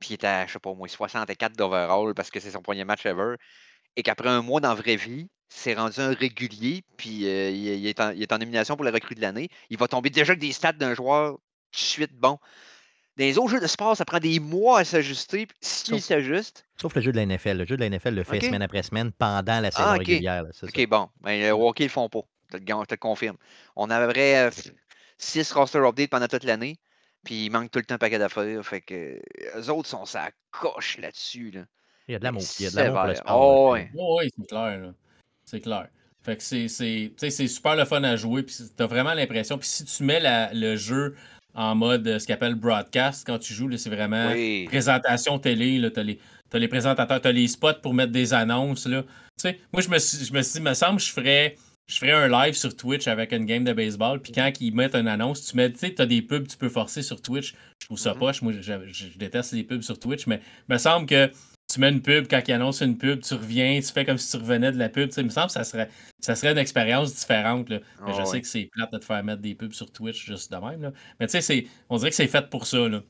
puis 0.00 0.10
il 0.10 0.12
est 0.14 0.24
à, 0.24 0.46
je 0.46 0.52
sais 0.52 0.58
pas, 0.58 0.70
au 0.70 0.74
moins 0.74 0.88
64 0.88 1.56
d'overall 1.56 2.14
parce 2.14 2.30
que 2.30 2.40
c'est 2.40 2.52
son 2.52 2.62
premier 2.62 2.84
match 2.84 3.06
ever, 3.06 3.36
et 3.96 4.02
qu'après 4.02 4.28
un 4.28 4.42
mois 4.42 4.60
dans 4.60 4.70
la 4.70 4.74
vraie 4.74 4.96
vie, 4.96 5.28
c'est 5.48 5.74
rendu 5.74 6.00
un 6.00 6.12
régulier, 6.12 6.82
puis 6.96 7.26
euh, 7.26 7.50
il, 7.50 7.66
il 7.66 7.86
est 7.86 8.00
en, 8.00 8.10
il 8.10 8.22
est 8.22 8.32
en 8.32 8.38
nomination 8.38 8.76
pour 8.76 8.84
la 8.84 8.90
recrue 8.90 9.14
de 9.14 9.20
l'année, 9.20 9.48
il 9.70 9.78
va 9.78 9.88
tomber 9.88 10.10
déjà 10.10 10.32
avec 10.32 10.40
des 10.40 10.52
stats 10.52 10.72
d'un 10.72 10.94
joueur 10.94 11.32
tout 11.34 11.40
de 11.72 11.76
suite 11.78 12.14
bon. 12.14 12.38
Dans 13.16 13.24
les 13.24 13.36
autres 13.36 13.50
jeux 13.50 13.60
de 13.60 13.66
sport, 13.66 13.96
ça 13.96 14.04
prend 14.04 14.20
des 14.20 14.38
mois 14.38 14.78
à 14.80 14.84
s'ajuster. 14.84 15.46
puis 15.46 15.56
S'il 15.60 15.94
Sauf- 15.96 16.04
s'ajuste, 16.04 16.66
Sauf 16.80 16.94
le 16.94 17.00
jeu 17.00 17.10
de 17.10 17.16
la 17.16 17.26
NFL. 17.26 17.56
Le 17.58 17.64
jeu 17.64 17.76
de 17.76 17.80
la 17.80 17.86
NFL 17.90 18.14
le 18.14 18.22
fait 18.22 18.40
semaine 18.40 18.62
après 18.62 18.82
semaine 18.84 19.10
pendant 19.10 19.58
la 19.60 19.72
saison 19.72 19.88
Ah, 19.88 19.92
ok. 19.94 19.98
régulière. 20.06 20.44
là, 20.44 20.50
c'est 20.52 20.66
ça. 20.66 20.66
OK, 20.66 20.86
bon. 20.88 21.08
Ben, 21.22 21.40
le 21.40 21.50
hockey, 21.50 21.84
ils 21.84 21.86
le 21.88 21.92
font 21.92 22.08
pas. 22.08 22.20
Je 22.46 22.52
te 22.52 22.56
le, 22.58 22.64
gan- 22.64 22.80
je 22.82 22.86
te 22.86 22.94
le 22.94 22.98
confirme. 22.98 23.36
On 23.74 23.90
avait 23.90 24.50
6 25.18 25.50
roster 25.52 25.78
updates 25.78 26.10
pendant 26.10 26.28
toute 26.28 26.44
l'année. 26.44 26.76
Puis 27.24 27.46
il 27.46 27.50
manque 27.50 27.72
tout 27.72 27.80
le 27.80 27.84
temps 27.84 27.96
un 27.96 27.98
paquet 27.98 28.20
d'affaires. 28.20 28.64
Fait 28.64 28.80
que 28.80 29.20
eux 29.56 29.70
autres 29.70 29.88
sont 29.88 30.04
ça 30.04 30.30
coche 30.52 30.98
là-dessus. 30.98 31.50
Là. 31.50 31.62
Il 32.06 32.12
y 32.12 32.14
a 32.14 32.20
de 32.20 32.24
l'amour. 32.24 32.42
Il 32.60 32.64
y 32.64 32.68
a 32.68 32.70
de 32.70 32.76
l'amour 32.76 32.98
pour 33.00 33.06
le 33.08 33.14
sport. 33.16 33.40
Oh. 33.40 33.72
Oui, 33.74 33.80
oui, 33.94 34.30
c'est 34.38 34.46
clair. 34.46 34.78
là. 34.78 34.92
C'est 35.48 35.60
clair. 35.60 35.88
Fait 36.24 36.36
que 36.36 36.42
c'est, 36.42 36.68
c'est, 36.68 37.10
tu 37.10 37.14
sais, 37.16 37.30
c'est 37.30 37.48
super 37.48 37.74
le 37.76 37.84
fun 37.84 38.02
à 38.02 38.16
jouer. 38.16 38.42
Puis 38.42 38.54
t'as 38.76 38.86
vraiment 38.86 39.14
l'impression. 39.14 39.56
Puis 39.56 39.68
si 39.68 39.84
tu 39.84 40.02
mets 40.02 40.20
la- 40.20 40.52
le 40.52 40.76
jeu 40.76 41.14
en 41.54 41.74
mode 41.74 42.06
euh, 42.06 42.18
ce 42.18 42.26
qu'on 42.26 42.34
appelle 42.34 42.54
broadcast, 42.54 43.26
quand 43.26 43.38
tu 43.38 43.54
joues, 43.54 43.74
c'est 43.78 43.88
vraiment 43.88 44.32
Oui. 44.32 44.66
présentation 44.66 45.38
télé. 45.38 45.78
Là, 45.78 45.90
t'as, 45.90 46.02
les, 46.02 46.18
t'as 46.50 46.58
les 46.58 46.68
présentateurs, 46.68 47.20
t'as 47.20 47.32
les 47.32 47.48
spots 47.48 47.80
pour 47.82 47.94
mettre 47.94 48.12
des 48.12 48.34
annonces. 48.34 48.86
Là. 48.86 49.02
Tu 49.02 49.08
sais, 49.38 49.58
moi, 49.72 49.80
je 49.80 49.88
me, 49.88 49.98
suis, 49.98 50.24
je 50.24 50.32
me 50.34 50.42
suis 50.42 50.58
dit, 50.58 50.64
me 50.66 50.74
semble, 50.74 51.00
je 51.00 51.10
ferais. 51.10 51.56
Je 51.90 51.96
ferais 51.96 52.12
un 52.12 52.28
live 52.28 52.52
sur 52.54 52.76
Twitch 52.76 53.08
avec 53.08 53.32
une 53.32 53.46
game 53.46 53.64
de 53.64 53.72
baseball, 53.72 54.20
puis 54.20 54.30
quand 54.30 54.52
ils 54.60 54.74
mettent 54.74 54.94
une 54.94 55.08
annonce, 55.08 55.46
tu 55.46 55.56
mets, 55.56 55.72
tu 55.72 55.78
sais, 55.78 55.94
t'as 55.94 56.04
des 56.04 56.20
pubs, 56.20 56.46
tu 56.46 56.58
peux 56.58 56.68
forcer 56.68 57.00
sur 57.00 57.22
Twitch. 57.22 57.54
Je 57.80 57.86
trouve 57.86 57.98
ça 57.98 58.12
Mhm. 58.12 58.18
poche. 58.18 58.42
Moi, 58.42 58.52
je, 58.52 58.60
je- 58.60 59.06
je 59.12 59.16
déteste 59.18 59.52
les 59.54 59.64
pubs 59.64 59.80
sur 59.80 59.98
Twitch, 59.98 60.26
mais 60.26 60.42
il 60.68 60.74
me 60.74 60.76
semble 60.78 61.06
que 61.06 61.30
tu 61.78 61.80
mets 61.82 61.90
une 61.90 62.02
pub, 62.02 62.26
quand 62.28 62.40
ils 62.48 62.52
annoncent 62.52 62.84
une 62.84 62.98
pub, 62.98 63.20
tu 63.20 63.34
reviens, 63.34 63.78
tu 63.80 63.92
fais 63.92 64.04
comme 64.04 64.18
si 64.18 64.30
tu 64.30 64.36
revenais 64.36 64.72
de 64.72 64.78
la 64.78 64.88
pub. 64.88 65.10
Il 65.16 65.24
me 65.24 65.30
semble 65.30 65.46
que 65.46 65.52
ça 65.52 65.62
serait, 65.64 65.88
ça 66.20 66.34
serait 66.34 66.50
une 66.52 66.58
expérience 66.58 67.14
différente. 67.14 67.68
là. 67.70 67.78
Mais 68.04 68.12
je 68.14 68.18
Ah 68.20 68.24
sais 68.26 68.40
que 68.40 68.46
c'est 68.48 68.68
plate 68.72 68.92
de 68.92 68.98
te 68.98 69.04
faire 69.04 69.22
mettre 69.22 69.40
des 69.42 69.54
pubs 69.54 69.72
sur 69.72 69.90
Twitch 69.92 70.26
juste 70.26 70.50
de 70.50 70.56
même. 70.56 70.82
là. 70.82 70.92
Mais 71.20 71.26
tu 71.28 71.40
sais, 71.40 71.66
on 71.88 71.96
dirait 71.98 72.10
que 72.10 72.16
c'est 72.16 72.26
fait 72.26 72.50
pour 72.50 72.66
ça. 72.66 72.88
Là. 72.88 73.02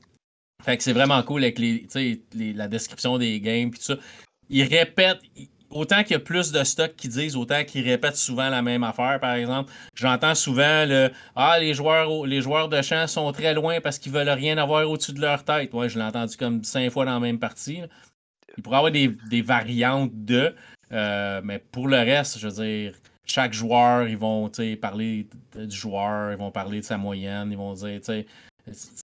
Fait 0.64 0.76
que 0.76 0.82
c'est 0.82 0.92
vraiment 0.92 1.22
cool 1.22 1.42
avec 1.44 1.58
les, 1.58 1.86
les- 2.34 2.52
la 2.52 2.68
description 2.68 3.16
des 3.16 3.40
games 3.40 3.70
puis 3.70 3.78
tout 3.80 3.86
ça. 3.86 3.96
Ils 4.50 4.64
répètent. 4.64 5.20
Autant 5.70 6.02
qu'il 6.02 6.12
y 6.12 6.14
a 6.14 6.18
plus 6.20 6.50
de 6.50 6.64
stocks 6.64 6.96
qui 6.96 7.08
disent, 7.08 7.36
autant 7.36 7.62
qu'ils 7.62 7.86
répètent 7.86 8.16
souvent 8.16 8.48
la 8.48 8.62
même 8.62 8.82
affaire, 8.82 9.20
par 9.20 9.34
exemple. 9.34 9.70
J'entends 9.94 10.34
souvent 10.34 10.86
le 10.86 11.10
Ah, 11.36 11.58
les 11.60 11.74
joueurs, 11.74 12.24
les 12.24 12.40
joueurs 12.40 12.70
de 12.70 12.80
champ 12.80 13.06
sont 13.06 13.30
très 13.32 13.52
loin 13.52 13.78
parce 13.82 13.98
qu'ils 13.98 14.10
veulent 14.12 14.30
rien 14.30 14.56
avoir 14.56 14.88
au-dessus 14.90 15.12
de 15.12 15.20
leur 15.20 15.44
tête. 15.44 15.74
Ouais, 15.74 15.90
je 15.90 15.98
l'ai 15.98 16.04
entendu 16.06 16.38
comme 16.38 16.64
cinq 16.64 16.90
fois 16.90 17.04
dans 17.04 17.12
la 17.12 17.20
même 17.20 17.38
partie. 17.38 17.82
là. 17.82 17.86
Il 18.56 18.62
pourrait 18.62 18.76
avoir 18.78 18.92
des, 18.92 19.08
des 19.30 19.42
variantes 19.42 20.10
de, 20.12 20.54
euh, 20.92 21.40
mais 21.44 21.58
pour 21.58 21.88
le 21.88 21.98
reste, 21.98 22.38
je 22.38 22.48
veux 22.48 22.64
dire, 22.64 22.94
chaque 23.24 23.52
joueur, 23.52 24.08
ils 24.08 24.16
vont 24.16 24.50
parler 24.80 25.26
du 25.54 25.76
joueur, 25.76 26.32
ils 26.32 26.38
vont 26.38 26.50
parler 26.50 26.80
de 26.80 26.84
sa 26.84 26.96
moyenne, 26.96 27.50
ils 27.50 27.58
vont 27.58 27.74
dire, 27.74 28.00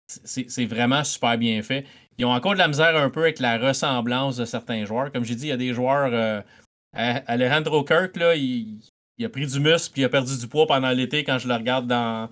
c'est 0.06 0.64
vraiment 0.64 1.04
super 1.04 1.36
bien 1.36 1.62
fait. 1.62 1.86
Ils 2.16 2.24
ont 2.24 2.32
encore 2.32 2.54
de 2.54 2.58
la 2.58 2.68
misère 2.68 2.96
un 2.96 3.10
peu 3.10 3.22
avec 3.22 3.38
la 3.38 3.58
ressemblance 3.58 4.36
de 4.38 4.44
certains 4.44 4.84
joueurs. 4.84 5.12
Comme 5.12 5.24
j'ai 5.24 5.34
dit, 5.34 5.46
il 5.46 5.50
y 5.50 5.52
a 5.52 5.56
des 5.56 5.74
joueurs. 5.74 6.10
euh, 6.12 6.40
Alejandro 6.94 7.84
Kirk, 7.84 8.16
là, 8.16 8.34
il, 8.34 8.80
il 9.18 9.26
a 9.26 9.28
pris 9.28 9.46
du 9.46 9.60
muscle 9.60 9.92
puis 9.92 10.02
il 10.02 10.04
a 10.04 10.08
perdu 10.08 10.36
du 10.38 10.48
poids 10.48 10.66
pendant 10.66 10.90
l'été 10.90 11.22
quand 11.22 11.38
je 11.38 11.46
le 11.48 11.54
regarde 11.54 11.86
dans. 11.86 12.30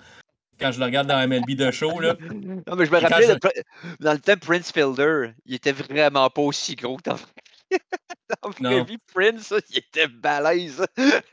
Quand 0.61 0.73
je 0.73 0.79
le 0.79 0.85
regarde 0.87 1.07
dans 1.09 1.29
MLB 1.29 1.51
de 1.57 1.71
show, 1.71 2.01
là. 2.01 2.15
Non, 2.67 2.77
mais 2.77 2.87
je 2.87 2.91
me 2.91 2.99
rappelais, 2.99 3.27
je- 3.27 3.33
Pr- 3.35 3.63
dans 4.01 4.13
le 4.13 4.19
temps, 4.19 4.37
Prince 4.41 4.73
Fielder, 4.73 5.33
il 5.45 5.55
était 5.55 5.73
vraiment 5.73 6.29
pas 6.31 6.43
aussi 6.43 6.75
gros 6.75 6.97
que 6.97 7.03
dans, 7.11 7.17
dans 8.61 8.71
la 8.71 8.83
vie. 8.85 8.97
Prince, 9.15 9.53
il 9.71 9.79
était 9.79 10.07
balèze. 10.09 10.85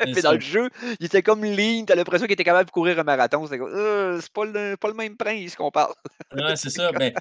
Mais 0.05 0.13
ça. 0.15 0.21
dans 0.21 0.33
le 0.33 0.39
jeu, 0.39 0.69
il 0.99 1.05
était 1.05 1.21
comme 1.21 1.43
lean. 1.43 1.85
T'as 1.85 1.95
l'impression 1.95 2.25
qu'il 2.25 2.33
était 2.33 2.43
capable 2.43 2.65
de 2.67 2.71
courir 2.71 2.99
un 2.99 3.03
marathon. 3.03 3.47
Comme, 3.47 3.69
Euh, 3.73 4.19
c'est 4.21 4.31
pas 4.33 4.45
le, 4.45 4.75
pas 4.75 4.87
le 4.89 4.93
même 4.93 5.15
prince 5.15 5.55
qu'on 5.55 5.71
parle. 5.71 5.93
Ouais, 6.35 6.55
c'est 6.55 6.71
ça. 6.71 6.91
Mais 6.97 7.13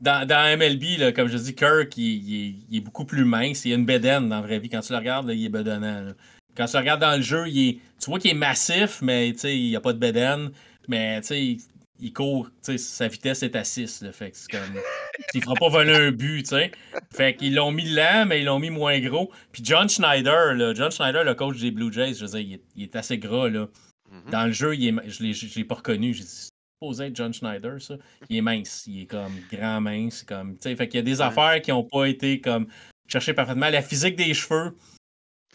dans, 0.00 0.26
dans 0.26 0.56
MLB, 0.56 0.98
là, 0.98 1.12
comme 1.12 1.26
je 1.28 1.36
dis, 1.36 1.54
Kirk, 1.56 1.96
il, 1.96 2.04
il 2.04 2.34
est, 2.34 2.54
il 2.70 2.76
est 2.78 2.80
beaucoup 2.80 3.04
plus 3.04 3.24
mince. 3.24 3.64
Il 3.64 3.72
a 3.72 3.74
une 3.76 3.84
bedaine 3.84 4.28
dans 4.28 4.36
la 4.36 4.42
vraie 4.42 4.60
vie. 4.60 4.68
Quand 4.68 4.80
tu 4.80 4.92
le 4.92 4.98
regardes, 4.98 5.26
là, 5.26 5.34
il 5.34 5.44
est 5.44 5.48
bedonnant. 5.50 6.00
là. 6.06 6.12
Quand 6.56 6.66
tu 6.66 6.72
le 6.74 6.78
regardes 6.80 7.00
dans 7.00 7.16
le 7.16 7.22
jeu, 7.22 7.48
il 7.48 7.68
est, 7.68 7.72
tu 8.00 8.08
vois 8.10 8.18
qu'il 8.20 8.30
est 8.30 8.34
massif, 8.34 9.00
mais 9.02 9.30
il 9.30 9.68
n'y 9.70 9.76
a 9.76 9.80
pas 9.80 9.92
de 9.92 9.98
bedaine. 9.98 10.50
Mais 10.90 11.20
tu 11.20 11.26
sais, 11.28 11.40
il, 11.40 11.60
il 12.00 12.12
court, 12.12 12.50
sa 12.62 13.08
vitesse 13.08 13.42
est 13.42 13.54
à 13.54 13.62
6. 13.62 14.02
Là, 14.02 14.12
fait 14.12 14.32
que 14.32 14.36
c'est 14.36 14.50
comme. 14.50 14.80
Il 15.34 15.42
fera 15.42 15.54
pas 15.54 15.68
voler 15.68 15.94
un 15.94 16.10
but, 16.10 16.42
tu 16.42 16.48
sais. 16.48 16.72
Fait 17.12 17.36
qu'ils 17.36 17.54
l'ont 17.54 17.70
mis 17.70 17.88
lent, 17.88 18.24
mais 18.26 18.40
ils 18.40 18.46
l'ont 18.46 18.58
mis 18.58 18.70
moins 18.70 18.98
gros. 19.00 19.30
Puis 19.52 19.62
John 19.64 19.88
Schneider, 19.88 20.54
là, 20.54 20.74
John 20.74 20.90
Schneider, 20.90 21.22
le 21.24 21.34
coach 21.34 21.58
des 21.58 21.70
Blue 21.70 21.92
Jays, 21.92 22.14
je 22.14 22.24
veux 22.24 22.30
dire, 22.30 22.40
il 22.40 22.54
est, 22.54 22.62
il 22.74 22.82
est 22.84 22.96
assez 22.96 23.18
gras, 23.18 23.48
là. 23.48 23.68
Mhm. 24.10 24.30
Dans 24.30 24.46
le 24.46 24.52
jeu, 24.52 24.74
il 24.74 24.88
est, 24.88 25.08
je 25.08 25.22
ne 25.22 25.54
l'ai 25.54 25.64
pas 25.64 25.76
reconnu. 25.76 26.14
J'ai 26.14 26.22
dit, 26.22 26.28
c'est 26.28 26.50
supposé 26.82 27.06
être 27.06 27.16
John 27.16 27.32
Schneider, 27.32 27.80
ça. 27.80 27.94
Il 28.28 28.38
est 28.38 28.42
mince. 28.42 28.84
Il 28.86 29.02
est 29.02 29.06
comme 29.06 29.32
grand 29.52 29.80
mince. 29.80 30.24
Comme, 30.24 30.56
fait 30.58 30.88
qu'il 30.88 30.96
y 30.96 30.98
a 30.98 31.02
des 31.02 31.20
affaires 31.20 31.60
qui 31.60 31.70
n'ont 31.70 31.84
pas 31.84 32.06
été 32.06 32.40
comme 32.40 32.66
cherchées 33.06 33.34
parfaitement. 33.34 33.68
La 33.68 33.82
physique 33.82 34.16
des 34.16 34.34
cheveux. 34.34 34.74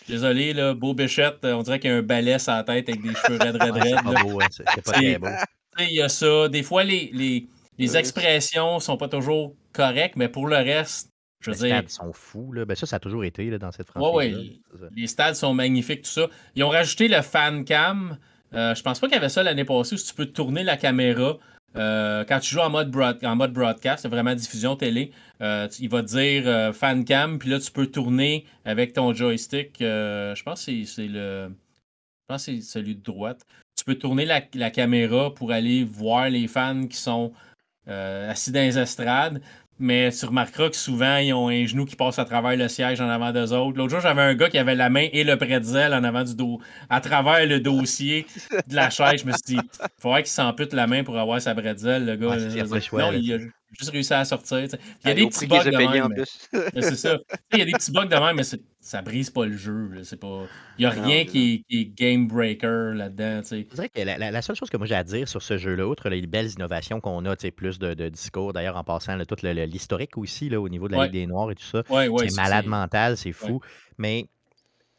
Désolé, 0.08 0.54
là, 0.54 0.74
Beau 0.74 0.94
Bichette, 0.94 1.40
on 1.44 1.64
dirait 1.64 1.80
qu'il 1.80 1.90
y 1.90 1.94
a 1.94 1.98
un 1.98 2.02
balai 2.04 2.38
sur 2.40 2.52
la 2.54 2.64
tête 2.64 2.88
avec 2.90 3.02
des 3.02 3.14
cheveux 3.16 3.38
raides, 3.40 3.58
raides, 3.60 3.74
c'est 3.76 3.82
raides. 3.94 4.04
pas 4.04 4.14
là. 4.14 4.24
beau, 4.24 4.40
hein, 4.42 4.48
c'est 4.52 4.64
pas 4.64 4.82
très 4.82 5.18
beau. 5.18 5.28
Il 5.80 5.94
y 5.96 6.02
a 6.02 6.10
ça. 6.10 6.48
Des 6.48 6.64
fois, 6.64 6.84
les, 6.84 7.10
les, 7.14 7.48
les 7.78 7.98
expressions 7.98 8.80
sont 8.80 8.98
pas 8.98 9.08
toujours 9.10 9.56
correctes, 9.74 10.16
mais 10.16 10.30
pour 10.30 10.48
le 10.48 10.58
reste, 10.58 11.10
je 11.42 11.52
Les 11.52 11.58
veux 11.58 11.68
dire, 11.68 11.76
stades 11.78 11.90
sont 11.90 12.14
fous. 12.14 12.54
Là. 12.54 12.66
Ben, 12.66 12.76
ça, 12.76 12.86
ça 12.86 12.96
a 12.96 13.00
toujours 13.00 13.24
été 13.24 13.50
là, 13.50 13.58
dans 13.58 13.72
cette 13.72 13.88
franchise. 13.90 14.16
ouais. 14.16 14.90
Les 14.96 15.08
stades 15.08 15.36
sont 15.36 15.54
magnifiques, 15.54 16.04
tout 16.04 16.10
ça. 16.10 16.28
Ils 16.56 16.64
ont 16.64 16.70
rajouté 16.70 17.08
le 17.08 17.22
fan 17.22 17.66
cam. 17.66 18.18
Euh, 18.54 18.74
je 18.74 18.82
pense 18.84 19.00
pas 19.00 19.08
qu'il 19.08 19.16
y 19.16 19.20
avait 19.20 19.30
ça 19.30 19.44
l'année 19.44 19.66
passée 19.66 19.96
où 19.96 19.98
tu 19.98 20.14
peux 20.14 20.28
tourner 20.28 20.64
la 20.64 20.78
caméra. 20.78 21.38
Euh, 21.76 22.24
quand 22.26 22.40
tu 22.40 22.52
joues 22.54 22.62
en 22.62 22.70
mode, 22.70 22.96
en 23.24 23.36
mode 23.36 23.54
broadcast, 23.54 24.04
c'est 24.04 24.08
vraiment 24.10 24.34
diffusion 24.36 24.76
télé, 24.76 25.12
euh, 25.42 25.68
il 25.80 25.90
va 25.90 26.02
te 26.04 26.08
dire 26.08 26.44
euh, 26.48 26.74
fan 26.74 27.04
cam, 27.06 27.38
puis 27.40 27.50
là 27.50 27.60
tu 27.60 27.72
peux 27.72 27.88
tourner 27.88 28.46
avec 28.64 28.94
ton 28.94 29.14
joystick. 29.14 29.78
je 29.80 30.44
pense 30.44 30.66
que 30.66 30.84
c'est- 30.86 31.08
le. 31.08 31.50
Je 31.50 32.34
pense 32.34 32.44
c'est 32.46 32.62
celui 32.62 32.96
de 32.96 33.04
droite. 33.04 33.46
Tu 33.78 33.86
peux 33.86 33.96
tourner 33.96 34.26
la, 34.26 34.42
la 34.56 34.72
caméra 34.72 35.34
pour 35.34 35.52
aller 35.52 35.84
voir 35.84 36.30
les 36.30 36.48
fans 36.48 36.88
qui 36.88 36.98
sont 36.98 37.34
assis 37.88 38.52
dans 38.52 38.62
les 38.62 38.80
estrades. 38.80 39.42
Mais 39.78 40.10
tu 40.12 40.26
remarqueras 40.26 40.70
que 40.70 40.76
souvent, 40.78 41.18
ils 41.18 41.34
ont 41.34 41.50
un 41.50 41.66
genou 41.66 41.84
qui 41.86 41.98
passe 41.98 42.18
à 42.18 42.24
travers 42.24 42.56
le 42.56 42.70
siège 42.70 43.02
en 43.02 43.10
avant 43.10 43.34
d'eux 43.34 43.52
autres. 43.52 43.78
L'autre 43.78 43.90
jour, 43.92 44.00
j'avais 44.00 44.22
un 44.22 44.34
gars 44.34 44.50
qui 44.50 44.58
avait 44.58 44.76
la 44.76 44.90
main 44.90 45.08
et 45.12 45.26
le 45.26 45.36
pretzel 45.38 45.94
en 45.94 46.04
avant 46.06 46.24
du 46.24 46.34
dos, 46.34 46.62
à 46.90 47.02
travers 47.02 47.46
le 47.46 47.60
dossier 47.60 48.26
de 48.68 48.76
la 48.76 48.90
chaise. 48.90 49.22
Je 49.22 49.26
me 49.26 49.32
suis 49.34 49.58
dit, 49.58 49.60
il 49.60 49.88
faudrait 50.02 50.24
qu'il 50.24 50.32
s'ampute 50.32 50.72
la 50.72 50.88
main 50.88 51.04
pour 51.04 51.18
avoir 51.20 51.42
sa 51.42 51.54
pretzel, 51.54 52.06
le 52.06 52.16
gars. 52.16 52.28
Ouais, 52.28 52.40
là. 52.40 52.64
dire, 52.64 52.82
choix, 52.82 53.02
non, 53.02 53.12
là, 53.12 53.18
il 53.18 53.34
a 53.34 53.38
juste 53.78 53.92
réussi 53.92 54.14
à 54.14 54.24
sortir. 54.24 54.60
Il 54.60 55.08
y 55.08 55.12
a 55.12 55.14
des 55.14 55.28
petits 55.28 55.46
bugs 55.46 55.64
de 55.66 55.72
même. 55.78 56.24
c'est 56.82 56.96
ça. 56.96 57.18
Il 57.52 57.60
y 57.60 57.62
a 57.62 57.66
des 57.66 57.74
petits 57.74 57.92
bugs 57.92 58.06
de 58.06 58.16
même, 58.16 58.36
mais 58.38 58.44
c'est- 58.44 58.62
ça 58.86 59.02
brise 59.02 59.32
pas 59.32 59.48
le 59.48 59.58
jeu. 59.58 59.90
C'est 60.04 60.20
pas... 60.20 60.46
Il 60.78 60.82
n'y 60.82 60.86
a 60.86 60.92
rien 60.92 61.20
c'est 61.22 61.26
qui 61.26 61.54
est, 61.54 61.58
qui 61.68 61.82
est 61.82 61.86
game 61.86 62.28
breaker 62.28 62.94
là-dedans. 62.94 63.42
tu. 63.42 63.66
Je 63.70 63.76
dirais 63.76 63.90
que 63.90 64.00
la, 64.02 64.18
la- 64.20 64.30
la 64.30 64.42
seule 64.44 64.56
chose 64.56 64.70
que 64.70 64.78
moi 64.78 64.86
j'ai 64.86 64.94
à 64.94 65.04
dire 65.04 65.28
sur 65.28 65.42
ce 65.42 65.58
jeu-là, 65.58 65.88
outre 65.88 66.08
les 66.10 66.26
belles 66.28 66.52
innovations 66.52 67.02
qu'on 67.02 67.26
a, 67.26 67.36
tu 67.36 67.52
plus 67.52 67.80
de, 67.80 67.96
de 67.96 68.10
discours, 68.10 68.54
d'ailleurs 68.54 68.78
en 68.78 68.84
passant 68.84 69.16
là, 69.16 69.26
tout 69.26 69.36
l'historique 69.44 70.18
aussi 70.20 70.50
là, 70.50 70.62
au 70.62 70.70
niveau 70.70 70.88
de 70.88 70.94
la 70.94 71.00
Ouais. 71.00 71.06
Ligue 71.06 71.14
des 71.14 71.26
Noirs 71.26 71.50
et 71.50 71.56
tout 71.56 71.66
ça, 71.66 71.82
Ouais, 71.90 72.08
ouais, 72.08 72.30
c'est 72.30 72.36
malade 72.40 72.66
c'est- 72.66 72.70
mental, 72.70 73.18
c'est 73.18 73.32
fou. 73.32 73.60
Mais 73.98 74.28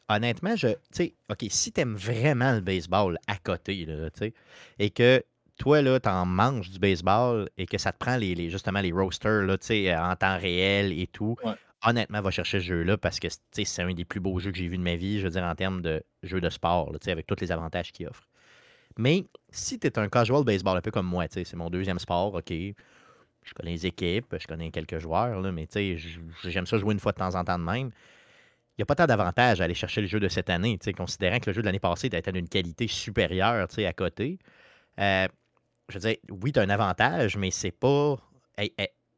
honnêtement, 0.08 0.56
je, 0.56 0.68
tu 0.68 0.76
sais, 0.92 1.14
OK, 1.30 1.44
si 1.48 1.70
t'aimes 1.72 1.94
vraiment 1.94 2.52
le 2.54 2.60
baseball 2.60 3.18
à 3.28 3.36
côté, 3.36 3.84
là, 3.86 4.10
tu 4.10 4.32
et 4.78 4.90
que 4.90 5.22
toi, 5.58 5.80
là, 5.80 5.98
t'en 6.00 6.26
manges 6.26 6.70
du 6.70 6.78
baseball 6.78 7.48
et 7.56 7.66
que 7.66 7.78
ça 7.78 7.92
te 7.92 7.98
prend 7.98 8.16
les, 8.16 8.34
les- 8.34 8.50
justement 8.50 8.80
les 8.80 8.92
roasters, 8.92 9.42
là, 9.42 9.56
tu 9.58 9.66
sais, 9.68 9.96
en 9.96 10.14
temps 10.16 10.36
réel 10.38 10.92
et 10.92 11.06
tout, 11.06 11.36
Ouais. 11.44 11.52
Honnêtement, 11.86 12.20
va 12.20 12.30
chercher 12.30 12.60
ce 12.60 12.64
jeu-là 12.64 12.98
parce 12.98 13.20
que, 13.20 13.28
c'est 13.52 13.82
un 13.82 13.94
des 13.94 14.04
plus 14.04 14.20
beaux 14.20 14.38
jeux 14.38 14.50
que 14.50 14.58
j'ai 14.58 14.68
vu 14.68 14.76
de 14.76 14.82
ma 14.82 14.96
vie, 14.96 15.20
je 15.20 15.24
veux 15.24 15.30
dire, 15.30 15.44
en 15.44 15.54
termes 15.54 15.80
de 15.80 16.02
jeu 16.22 16.40
de 16.40 16.50
sport, 16.50 16.92
avec 17.06 17.26
tous 17.26 17.40
les 17.40 17.52
avantages 17.52 17.92
qu'il 17.92 18.08
offre. 18.08 18.28
Mais 18.98 19.24
si 19.50 19.78
tu 19.78 19.86
es 19.86 19.98
un 19.98 20.08
casual 20.08 20.44
baseball, 20.44 20.76
un 20.76 20.80
peu 20.80 20.90
comme 20.90 21.06
moi, 21.06 21.26
c'est 21.30 21.54
mon 21.54 21.70
deuxième 21.70 21.98
sport, 21.98 22.34
OK. 22.34 22.50
Je 22.50 23.54
connais 23.54 23.72
les 23.72 23.86
équipes, 23.86 24.34
je 24.40 24.46
connais 24.46 24.70
quelques 24.70 24.98
joueurs, 24.98 25.40
là, 25.40 25.52
mais 25.52 25.68
j'aime 26.44 26.66
ça 26.66 26.78
jouer 26.78 26.94
une 26.94 27.00
fois 27.00 27.12
de 27.12 27.18
temps 27.18 27.34
en 27.36 27.44
temps 27.44 27.58
de 27.58 27.64
même. 27.64 27.90
Il 28.76 28.80
n'y 28.80 28.82
a 28.82 28.86
pas 28.86 28.96
tant 28.96 29.06
d'avantage 29.06 29.60
à 29.60 29.64
aller 29.64 29.74
chercher 29.74 30.00
le 30.00 30.08
jeu 30.08 30.18
de 30.18 30.28
cette 30.28 30.50
année, 30.50 30.78
considérant 30.96 31.38
que 31.38 31.48
le 31.48 31.54
jeu 31.54 31.62
de 31.62 31.66
l'année 31.66 31.78
passée 31.78 32.08
était 32.08 32.32
d'une 32.32 32.48
qualité 32.48 32.88
supérieure 32.88 33.68
à 33.78 33.92
côté. 33.92 34.38
Euh, 34.98 35.28
je 35.88 35.94
veux 35.94 36.00
dire, 36.00 36.16
oui, 36.42 36.52
tu 36.52 36.58
as 36.58 36.62
un 36.62 36.68
avantage, 36.68 37.36
mais 37.36 37.50
c'est 37.50 37.70
pas. 37.70 38.16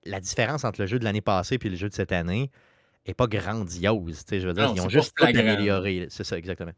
La 0.09 0.21
différence 0.21 0.65
entre 0.65 0.81
le 0.81 0.87
jeu 0.87 0.99
de 0.99 1.05
l'année 1.05 1.21
passée 1.21 1.59
et 1.63 1.69
le 1.69 1.77
jeu 1.77 1.89
de 1.89 1.95
cette 1.95 2.13
année 2.13 2.51
n'est 3.07 3.15
pas 3.15 3.27
grandiose. 3.27 4.25
Je 4.31 4.47
veux 4.47 4.53
dire, 4.53 4.73
ils 4.75 4.81
ont 4.81 4.89
juste 4.89 5.15
amélioré. 5.21 6.07
C'est 6.11 6.25
ça, 6.25 6.37
exactement. 6.37 6.73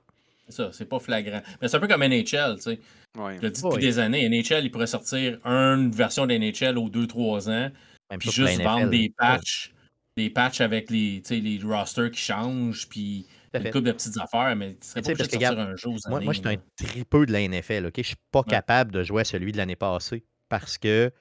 C'est 0.48 0.56
ça, 0.56 0.70
c'est 0.72 0.84
pas 0.84 0.98
flagrant. 0.98 1.42
Mais 1.60 1.68
c'est 1.68 1.76
un 1.76 1.80
peu 1.80 1.88
comme 1.88 2.02
NHL, 2.02 2.56
tu 2.56 2.62
sais. 2.62 2.80
Ouais. 3.18 3.38
Je 3.40 3.48
dit 3.48 3.62
depuis 3.62 3.80
des 3.80 3.98
années, 3.98 4.28
NHL, 4.28 4.64
il 4.64 4.70
pourrait 4.70 4.86
sortir 4.86 5.38
une 5.44 5.90
version 5.90 6.26
d'NHL 6.26 6.76
aux 6.76 6.88
2-3 6.88 7.50
ans, 7.50 7.70
puis 8.18 8.30
juste 8.30 8.60
vendre 8.60 8.88
des 8.88 9.12
patchs, 9.16 9.72
des 10.16 10.30
patchs 10.30 10.60
avec 10.60 10.90
les, 10.90 11.22
les 11.30 11.60
rosters 11.62 12.10
qui 12.10 12.20
changent, 12.20 12.88
puis 12.88 13.26
une 13.54 13.64
couple 13.64 13.82
de 13.82 13.92
petites 13.92 14.18
affaires, 14.18 14.54
mais 14.56 14.74
tu 14.74 14.86
serais 14.86 15.02
pas 15.02 15.10
obligé 15.10 15.26
de 15.26 15.30
sortir 15.30 15.58
un 15.58 15.76
jeu 15.76 15.88
aux 15.88 15.96
Moi, 16.08 16.20
moi 16.20 16.32
je 16.32 16.40
suis 16.40 16.48
un 16.48 16.56
tripeux 16.76 17.26
de 17.26 17.32
la 17.32 17.46
NFL, 17.46 17.86
OK? 17.86 17.94
Je 17.98 18.02
suis 18.02 18.16
pas 18.30 18.42
capable 18.42 18.92
de 18.92 19.02
jouer 19.02 19.22
à 19.22 19.24
celui 19.24 19.52
de 19.52 19.56
l'année 19.56 19.76
passée 19.76 20.24
parce 20.48 20.78
que 20.78 21.12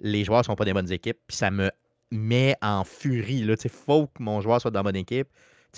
les 0.00 0.24
joueurs 0.24 0.44
sont 0.44 0.56
pas 0.56 0.64
des 0.64 0.72
bonnes 0.72 0.92
équipes, 0.92 1.18
puis 1.26 1.36
ça 1.36 1.50
me 1.50 1.70
met 2.10 2.56
en 2.62 2.84
furie, 2.84 3.44
Il 3.46 3.70
faut 3.70 4.06
que 4.06 4.22
mon 4.22 4.40
joueur 4.40 4.60
soit 4.60 4.70
dans 4.70 4.80
la 4.80 4.84
bonne 4.84 4.96
équipe 4.96 5.28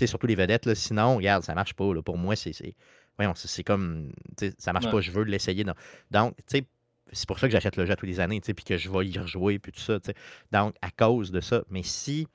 surtout 0.07 0.27
les 0.27 0.35
vedettes, 0.35 0.67
là, 0.67 0.75
sinon, 0.75 1.17
regarde, 1.17 1.43
ça 1.43 1.55
marche 1.55 1.73
pas. 1.73 1.95
Là. 1.95 2.03
Pour 2.03 2.19
moi, 2.19 2.37
c'est. 2.37 2.53
C'est 2.53 3.64
comme. 3.64 4.12
Ça 4.59 4.75
marche 4.75 4.91
pas, 4.91 5.01
je 5.01 5.11
veux 5.11 5.25
l'essayer. 5.25 5.64
Donc, 6.11 6.37
c'est 6.47 6.67
pour 7.27 7.39
ça 7.39 7.47
que 7.47 7.53
j'achète 7.53 7.77
le 7.77 7.87
jeu 7.87 7.97
tous 7.97 8.05
les 8.05 8.21
années, 8.21 8.41
puis 8.41 8.64
que 8.64 8.77
je 8.77 8.91
vais 8.91 9.07
y 9.07 9.19
rejouer, 9.19 9.59
puis 9.59 9.73
tout 9.73 9.81
ça. 9.81 9.99
Donc, 10.53 10.75
à 10.83 10.91
cause 10.91 11.31
de 11.31 11.41
ça. 11.41 11.64
Mais 11.71 11.83
si. 11.83 12.27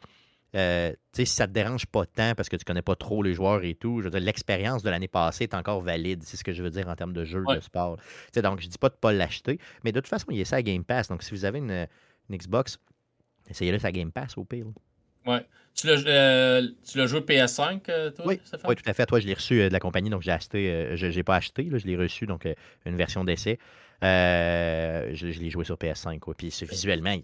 Euh, 0.53 0.91
si 1.13 1.25
ça 1.25 1.47
te 1.47 1.53
dérange 1.53 1.85
pas 1.85 2.05
tant 2.05 2.35
parce 2.35 2.49
que 2.49 2.57
tu 2.57 2.65
connais 2.65 2.81
pas 2.81 2.95
trop 2.95 3.23
les 3.23 3.33
joueurs 3.33 3.63
et 3.63 3.73
tout, 3.73 3.99
je 3.99 4.05
veux 4.05 4.09
dire, 4.09 4.19
l'expérience 4.19 4.83
de 4.83 4.89
l'année 4.89 5.07
passée 5.07 5.45
est 5.45 5.53
encore 5.53 5.81
valide, 5.81 6.23
c'est 6.23 6.35
ce 6.35 6.43
que 6.43 6.51
je 6.51 6.61
veux 6.61 6.69
dire 6.69 6.89
en 6.89 6.95
termes 6.95 7.13
de 7.13 7.23
jeu, 7.23 7.43
de 7.47 7.59
sport. 7.61 7.97
donc, 8.35 8.59
je 8.59 8.67
dis 8.67 8.77
pas 8.77 8.89
de 8.89 8.95
pas 8.95 9.13
l'acheter, 9.13 9.59
mais 9.83 9.91
de 9.91 9.99
toute 9.99 10.09
façon, 10.09 10.27
il 10.31 10.37
y 10.37 10.41
a 10.41 10.45
ça 10.45 10.57
à 10.57 10.61
Game 10.61 10.83
Pass. 10.83 11.07
Donc, 11.07 11.23
si 11.23 11.31
vous 11.31 11.45
avez 11.45 11.59
une, 11.59 11.87
Xbox, 12.29 12.79
essayez-le 13.49 13.83
à 13.85 13.91
Game 13.91 14.11
Pass 14.11 14.37
au 14.37 14.43
pire. 14.43 14.65
Ouais. 15.25 15.45
Tu 15.73 15.87
l'as 15.87 16.03
euh, 16.05 16.67
joué 17.07 17.21
PS5, 17.21 17.81
euh, 17.89 18.11
toi, 18.11 18.25
oui. 18.27 18.39
oui, 18.67 18.75
tout 18.75 18.89
à 18.89 18.93
fait. 18.93 19.05
Toi, 19.05 19.19
je 19.21 19.27
l'ai 19.27 19.33
reçu 19.33 19.61
euh, 19.61 19.69
de 19.69 19.73
la 19.73 19.79
compagnie, 19.79 20.09
donc 20.09 20.21
j'ai 20.21 20.31
acheté. 20.31 20.95
je 20.95 21.05
n'ai 21.07 21.23
pas 21.23 21.37
acheté, 21.37 21.63
là, 21.63 21.77
je 21.77 21.87
l'ai 21.87 21.95
reçu, 21.95 22.25
donc 22.25 22.47
une 22.85 22.95
version 22.95 23.23
d'essai. 23.23 23.57
Je, 24.01 25.39
l'ai 25.39 25.49
joué 25.49 25.65
sur 25.65 25.75
PS5. 25.75 26.19
Quoi. 26.19 26.35
Puis 26.35 26.53
visuellement, 26.69 27.15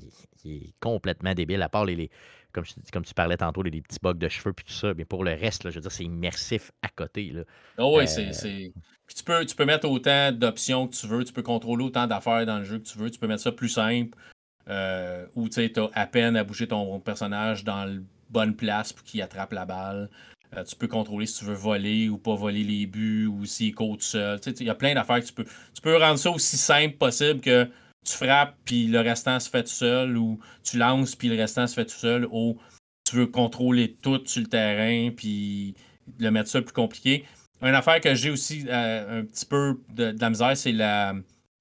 il, 0.46 0.52
est 0.52 0.74
complètement 0.80 1.34
débile, 1.34 1.62
à 1.62 1.70
part 1.70 1.86
les, 1.86 2.10
comme, 2.54 2.66
comme 2.92 3.04
tu 3.04 3.14
parlais 3.14 3.38
tantôt, 3.38 3.62
les, 3.64 3.82
petits 3.82 4.00
bugs 4.02 4.14
de 4.14 4.30
cheveux 4.30 4.54
puis 4.54 4.66
tout 4.66 4.74
ça. 4.74 4.94
Mais 4.96 5.06
pour 5.06 5.24
le 5.24 5.32
reste, 5.32 5.70
je 5.70 5.76
veux 5.76 5.82
dire, 5.82 5.92
c'est 5.92 6.04
immersif 6.04 6.72
à 6.82 6.90
côté. 6.90 7.32
Là. 7.32 7.42
Oh 7.78 7.98
oui, 7.98 8.08
c'est. 8.08 8.32
tu 8.32 9.24
peux, 9.24 9.46
tu 9.46 9.56
peux 9.56 9.66
mettre 9.66 9.90
autant 9.90 10.32
d'options 10.32 10.88
que 10.88 10.96
tu 10.96 11.08
veux, 11.08 11.24
tu 11.24 11.34
peux 11.34 11.44
contrôler 11.44 11.84
autant 11.84 12.08
d'affaires 12.08 12.46
dans 12.46 12.60
le 12.60 12.64
jeu 12.64 12.80
que 12.80 12.88
tu 12.88 12.98
veux, 12.98 13.10
tu 13.10 13.20
peux 13.20 13.28
mettre 13.28 13.44
ça 13.44 13.52
plus 13.52 13.70
simple. 13.70 14.18
Euh, 14.70 15.26
où 15.36 15.48
tu 15.48 15.62
as 15.62 15.90
à 15.94 16.08
peine 16.08 16.36
à 16.36 16.44
bouger 16.44 16.68
ton 16.68 17.00
personnage 17.00 17.64
dans 17.64 17.86
la 17.86 18.00
bonne 18.30 18.54
place 18.54 18.92
pour 18.92 19.06
qu'il 19.06 19.22
attrape 19.22 19.54
la 19.54 19.66
balle. 19.66 20.10
Euh, 20.56 20.64
tu 20.64 20.76
peux 20.76 20.88
contrôler 20.88 21.26
si 21.26 21.40
tu 21.40 21.46
veux 21.46 21.54
voler 21.54 22.08
ou 22.10 22.18
pas 22.18 22.36
voler 22.36 22.64
les 22.64 22.86
buts 22.86 23.26
ou 23.28 23.46
s'il 23.46 23.76
court 23.76 23.98
seul. 24.00 24.40
Il 24.46 24.66
y 24.66 24.70
a 24.70 24.76
plein 24.76 24.94
d'affaires 24.94 25.20
que 25.20 25.26
tu 25.26 25.34
peux. 25.34 25.46
Tu 25.74 25.82
peux 25.82 25.98
rendre 25.98 26.18
ça 26.18 26.32
aussi 26.32 26.58
simple 26.58 26.96
possible 26.96 27.42
que 27.42 27.66
tu 28.06 28.14
frappes 28.14 28.56
puis 28.64 28.88
le 28.88 29.02
restant 29.02 29.40
se 29.40 29.50
fait 29.50 29.64
tout 29.64 29.70
seul 29.70 30.18
ou 30.18 30.40
tu 30.64 30.78
lances 30.78 31.16
puis 31.16 31.28
le 31.28 31.36
restant 31.36 31.68
se 31.68 31.74
fait 31.74 31.86
tout 31.86 31.98
seul 31.98 32.26
ou 32.32 32.58
tu 33.04 33.18
veux 33.18 33.28
contrôler 33.28 33.94
tout 34.02 34.22
sur 34.26 34.42
le 34.42 34.48
terrain 34.48 35.12
puis 35.12 35.76
le 36.20 36.32
mettre 36.32 36.50
ça 36.50 36.62
plus 36.62 36.74
compliqué. 36.74 37.26
Une 37.62 37.76
affaire 37.76 38.00
que 38.00 38.16
j'ai 38.16 38.30
aussi 38.30 38.66
euh, 38.70 39.22
un 39.22 39.26
petit 39.26 39.46
peu 39.46 39.82
de, 39.94 40.16
la 40.18 40.30
misère, 40.30 40.56
c'est 40.56 40.76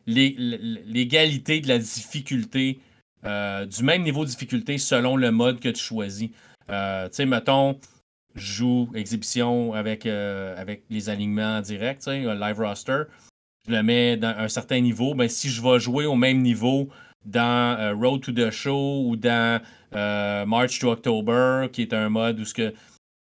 l'égalité 0.06 1.60
de 1.60 1.68
la 1.68 1.78
difficulté 1.78 2.78
euh, 3.24 3.66
du 3.66 3.82
même 3.82 4.02
niveau 4.02 4.24
de 4.24 4.30
difficulté 4.30 4.78
selon 4.78 5.16
le 5.16 5.32
mode 5.32 5.58
que 5.58 5.70
tu 5.70 5.82
choisis. 5.82 6.28
Tu 6.68 6.74
sais, 7.10 7.26
mettons, 7.26 7.80
joue 8.36 8.88
exhibition 8.94 9.72
avec, 9.74 10.06
euh, 10.06 10.54
avec 10.56 10.84
les 10.90 11.08
alignements 11.08 11.60
directs, 11.60 11.98
tu 11.98 12.04
sais, 12.04 12.20
live 12.20 12.58
roster. 12.58 13.02
Je 13.66 13.72
le 13.72 13.82
mets 13.82 14.16
dans 14.16 14.34
un 14.36 14.48
certain 14.48 14.80
niveau. 14.80 15.14
Ben, 15.14 15.28
si 15.28 15.48
je 15.48 15.60
vais 15.60 15.80
jouer 15.80 16.06
au 16.06 16.14
même 16.14 16.42
niveau 16.42 16.88
dans 17.24 17.98
Road 17.98 18.20
to 18.20 18.30
the 18.30 18.50
Show 18.50 19.04
ou 19.08 19.16
dans 19.16 19.60
March 20.46 20.78
to 20.78 20.90
October, 20.90 21.66
qui 21.72 21.82
est 21.82 21.92
un 21.92 22.08
mode 22.08 22.38
où 22.38 22.44
ce 22.44 22.54
que, 22.54 22.72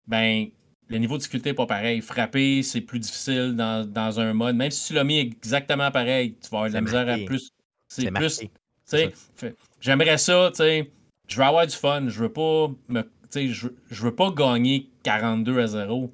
ben, 0.08 0.48
le 0.88 0.98
niveau 0.98 1.16
de 1.16 1.20
difficulté 1.20 1.50
n'est 1.50 1.56
pas 1.56 1.66
pareil. 1.66 2.02
Frapper, 2.02 2.62
c'est 2.64 2.82
plus 2.82 3.00
difficile 3.00 3.56
dans, 3.56 4.20
un 4.20 4.34
mode. 4.34 4.56
Même 4.56 4.72
si 4.72 4.88
tu 4.88 4.94
l'as 4.94 5.04
mis 5.04 5.20
exactement 5.20 5.92
pareil, 5.92 6.36
tu 6.42 6.50
vas 6.50 6.58
avoir 6.60 6.70
de 6.70 6.76
la 6.76 6.82
misère 6.82 7.10
à 7.10 7.18
plus. 7.18 7.50
C'est 7.88 8.12
plus. 8.12 8.42
J'aimerais 9.82 10.18
ça, 10.18 10.50
tu 10.52 10.58
sais. 10.58 10.92
Je 11.28 11.38
veux 11.38 11.44
avoir 11.44 11.66
du 11.66 11.76
fun. 11.76 12.08
Je 12.08 12.20
veux 12.20 12.32
pas 12.32 12.70
me. 12.88 13.04
Je, 13.34 13.68
je 13.90 14.02
veux 14.04 14.16
pas 14.16 14.32
gagner 14.32 14.90
42 15.06 15.60
à 15.60 15.68
0, 15.68 16.12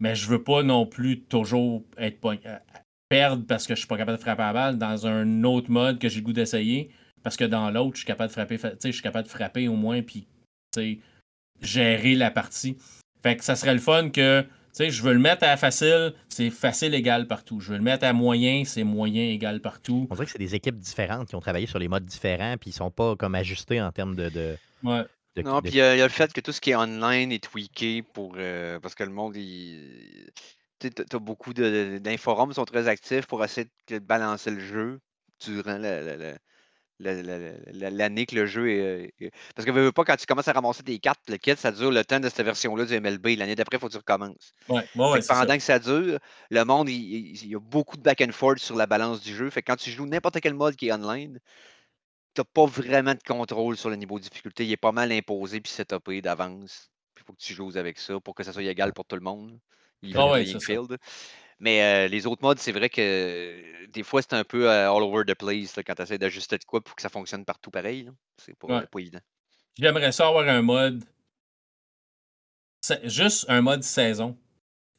mais 0.00 0.16
je 0.16 0.28
veux 0.28 0.42
pas 0.42 0.62
non 0.64 0.86
plus 0.86 1.20
toujours 1.20 1.84
être 1.96 2.18
euh, 2.26 2.58
perdre 3.08 3.44
parce 3.46 3.66
que 3.66 3.74
je 3.74 3.78
suis 3.78 3.88
pas 3.88 3.96
capable 3.96 4.18
de 4.18 4.22
frapper 4.22 4.42
la 4.42 4.52
balle 4.52 4.78
dans 4.78 5.06
un 5.06 5.44
autre 5.44 5.70
mode 5.70 6.00
que 6.00 6.08
j'ai 6.08 6.18
le 6.18 6.26
goût 6.26 6.32
d'essayer. 6.32 6.90
Parce 7.22 7.36
que 7.36 7.44
dans 7.44 7.70
l'autre, 7.70 7.92
je 7.94 7.98
suis 7.98 8.06
capable 8.06 8.28
de 8.28 8.32
frapper. 8.32 8.58
Je 8.58 8.90
suis 8.90 9.02
capable 9.02 9.26
de 9.26 9.32
frapper 9.32 9.68
au 9.68 9.76
moins 9.76 10.02
puis 10.02 10.26
gérer 11.62 12.14
la 12.16 12.30
partie. 12.30 12.76
Fait 13.22 13.36
que 13.36 13.44
ça 13.44 13.56
serait 13.56 13.72
le 13.72 13.80
fun 13.80 14.10
que 14.10 14.44
je 14.78 15.02
veux 15.02 15.12
le 15.12 15.20
mettre 15.20 15.44
à 15.44 15.56
facile, 15.56 16.12
c'est 16.28 16.50
facile 16.50 16.94
égal 16.94 17.26
partout. 17.26 17.60
Je 17.60 17.70
veux 17.70 17.78
le 17.78 17.84
mettre 17.84 18.04
à 18.04 18.12
moyen, 18.12 18.64
c'est 18.64 18.82
moyen 18.82 19.22
égal 19.22 19.60
partout. 19.60 20.08
On 20.10 20.14
dirait 20.14 20.26
que 20.26 20.32
c'est 20.32 20.38
des 20.38 20.54
équipes 20.54 20.76
différentes 20.76 21.28
qui 21.28 21.36
ont 21.36 21.40
travaillé 21.40 21.66
sur 21.66 21.78
les 21.78 21.88
modes 21.88 22.04
différents, 22.04 22.56
puis 22.56 22.70
ils 22.70 22.74
sont 22.74 22.90
pas 22.90 23.14
comme 23.16 23.36
ajustés 23.36 23.80
en 23.80 23.92
termes 23.92 24.16
de. 24.16 24.56
Ouais. 24.82 25.04
Non, 25.42 25.60
puis 25.60 25.72
il 25.72 25.76
y, 25.76 25.80
a 25.80 25.96
le 25.96 26.08
fait 26.08 26.32
que 26.32 26.40
tout 26.40 26.52
ce 26.52 26.60
qui 26.60 26.70
est 26.70 26.76
online 26.76 27.32
est 27.32 27.42
tweaké 27.42 28.02
pour. 28.02 28.34
Euh, 28.36 28.78
parce 28.80 28.94
que 28.94 29.02
le 29.02 29.10
monde, 29.10 29.36
il. 29.36 30.30
Tu 30.78 30.90
as 31.12 31.18
beaucoup 31.18 31.54
d'inforums 31.54 32.50
qui 32.50 32.54
sont 32.56 32.64
très 32.64 32.88
actifs 32.88 33.26
pour 33.26 33.42
essayer 33.42 33.68
de 33.88 33.98
balancer 33.98 34.50
le 34.50 34.60
jeu 34.60 35.00
durant 35.40 35.78
l'année 36.98 38.26
que 38.26 38.34
le 38.34 38.46
jeu 38.46 38.70
est. 38.70 39.14
Parce 39.54 39.64
que 39.64 39.72
veux 39.72 39.92
pas, 39.92 40.04
quand 40.04 40.16
tu 40.16 40.26
commences 40.26 40.48
à 40.48 40.52
ramasser 40.52 40.82
des 40.82 40.98
cartes, 40.98 41.22
le 41.28 41.38
kit, 41.38 41.56
ça 41.56 41.72
dure 41.72 41.90
le 41.90 42.04
temps 42.04 42.20
de 42.20 42.28
cette 42.28 42.44
version-là 42.44 42.84
du 42.84 43.00
MLB. 43.00 43.38
L'année 43.38 43.54
d'après, 43.54 43.78
il 43.78 43.80
faut 43.80 43.86
que 43.86 43.92
tu 43.92 43.98
recommences. 43.98 44.52
Ouais, 44.68 44.86
pendant 44.94 45.56
que 45.56 45.62
ça 45.62 45.78
dure, 45.78 46.18
le 46.50 46.64
monde, 46.64 46.90
il, 46.90 47.46
y 47.46 47.54
a 47.54 47.60
beaucoup 47.60 47.96
de 47.96 48.02
back 48.02 48.20
and 48.20 48.32
forth 48.32 48.58
sur 48.58 48.76
la 48.76 48.86
balance 48.86 49.22
du 49.22 49.34
jeu. 49.34 49.48
Fait 49.48 49.62
que 49.62 49.72
quand 49.72 49.76
tu 49.78 49.90
joues 49.90 50.06
n'importe 50.06 50.40
quel 50.40 50.54
mode 50.54 50.76
qui 50.76 50.88
est 50.88 50.92
online, 50.92 51.40
n'as 52.38 52.44
pas 52.44 52.66
vraiment 52.66 53.14
de 53.14 53.22
contrôle 53.22 53.76
sur 53.76 53.90
le 53.90 53.96
niveau 53.96 54.18
de 54.18 54.24
difficulté. 54.24 54.64
Il 54.64 54.72
est 54.72 54.76
pas 54.76 54.92
mal 54.92 55.12
imposé 55.12 55.60
puis 55.60 55.72
setupé 55.72 56.20
d'avance. 56.20 56.90
Il 57.16 57.22
faut 57.24 57.32
que 57.32 57.40
tu 57.40 57.54
joues 57.54 57.76
avec 57.76 57.98
ça 57.98 58.20
pour 58.20 58.34
que 58.34 58.42
ça 58.42 58.52
soit 58.52 58.62
égal 58.62 58.92
pour 58.92 59.04
tout 59.04 59.16
le 59.16 59.22
monde. 59.22 59.58
Il 60.02 60.16
oh 60.18 60.32
ouais, 60.32 60.44
mais 61.60 61.82
euh, 61.82 62.08
les 62.08 62.26
autres 62.26 62.42
modes, 62.42 62.58
c'est 62.58 62.72
vrai 62.72 62.90
que 62.90 63.86
des 63.86 64.02
fois, 64.02 64.20
c'est 64.22 64.34
un 64.34 64.44
peu 64.44 64.70
euh, 64.70 64.90
all 64.90 65.02
over 65.02 65.24
the 65.26 65.34
place 65.34 65.74
quand 65.86 65.94
tu 65.94 66.02
essaies 66.02 66.18
d'ajuster 66.18 66.58
de 66.58 66.64
quoi 66.64 66.82
pour 66.82 66.96
que 66.96 67.02
ça 67.02 67.08
fonctionne 67.08 67.44
partout 67.44 67.70
pareil. 67.70 68.10
C'est 68.36 68.58
pas, 68.58 68.82
pas, 68.82 68.98
évident. 68.98 69.20
J'aimerais 69.78 70.12
ça 70.12 70.28
avoir 70.28 70.48
un 70.48 70.62
mode. 70.62 71.04
Juste 73.04 73.46
un 73.48 73.62
mode 73.62 73.82
saison. 73.82 74.36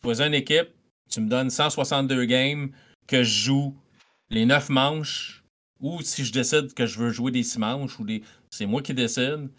Choisis 0.03 0.25
une 0.25 0.33
équipe, 0.33 0.69
tu 1.09 1.21
me 1.21 1.29
donnes 1.29 1.49
162 1.49 2.25
games 2.25 2.71
que 3.07 3.23
je 3.23 3.45
joue 3.45 3.75
les 4.29 4.45
9 4.45 4.69
manches, 4.69 5.43
ou 5.85 6.01
si 6.01 6.25
je 6.25 6.33
décide 6.33 6.73
que 6.73 6.87
je 6.87 6.97
veux 6.97 7.11
jouer 7.11 7.31
des 7.31 7.43
6 7.43 7.59
manches, 7.59 7.99
ou 7.99 8.05
des. 8.05 8.23
C'est 8.49 8.65
moi 8.65 8.81
qui 8.81 8.93
décide. 8.93 9.49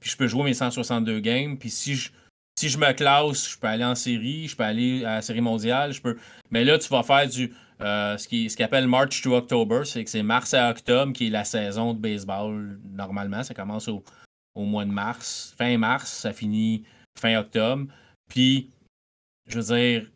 Puis 0.00 0.10
je 0.10 0.16
peux 0.16 0.28
jouer 0.28 0.44
mes 0.44 0.54
162 0.54 1.18
games. 1.18 1.58
Puis 1.58 1.70
si 1.70 1.96
je 1.96 2.10
si 2.58 2.68
je 2.68 2.78
me 2.78 2.92
classe, 2.92 3.50
je 3.50 3.58
peux 3.58 3.66
aller 3.66 3.84
en 3.84 3.94
série, 3.94 4.48
je 4.48 4.56
peux 4.56 4.64
aller 4.64 5.04
à 5.04 5.16
la 5.16 5.22
série 5.22 5.40
mondiale, 5.40 5.92
je 5.92 6.00
peux. 6.00 6.16
Mais 6.50 6.64
là, 6.64 6.78
tu 6.78 6.88
vas 6.88 7.02
faire 7.02 7.28
du 7.28 7.52
euh, 7.80 8.16
ce 8.16 8.26
qui 8.26 8.50
ce 8.50 8.86
March 8.86 9.22
to 9.22 9.34
October, 9.34 9.82
c'est 9.84 10.02
que 10.02 10.10
c'est 10.10 10.22
mars 10.22 10.54
à 10.54 10.70
octobre 10.70 11.12
qui 11.12 11.28
est 11.28 11.30
la 11.30 11.44
saison 11.44 11.94
de 11.94 12.00
baseball 12.00 12.78
normalement. 12.90 13.42
Ça 13.44 13.54
commence 13.54 13.88
au, 13.88 14.02
mois 14.56 14.84
de 14.84 14.90
mars, 14.90 15.54
fin 15.56 15.78
mars, 15.78 16.10
ça 16.10 16.32
finit 16.32 16.84
fin 17.16 17.38
octobre. 17.38 17.86
Puis, 18.28 18.70
je 19.46 19.60
veux 19.60 19.76
dire, 19.76 20.10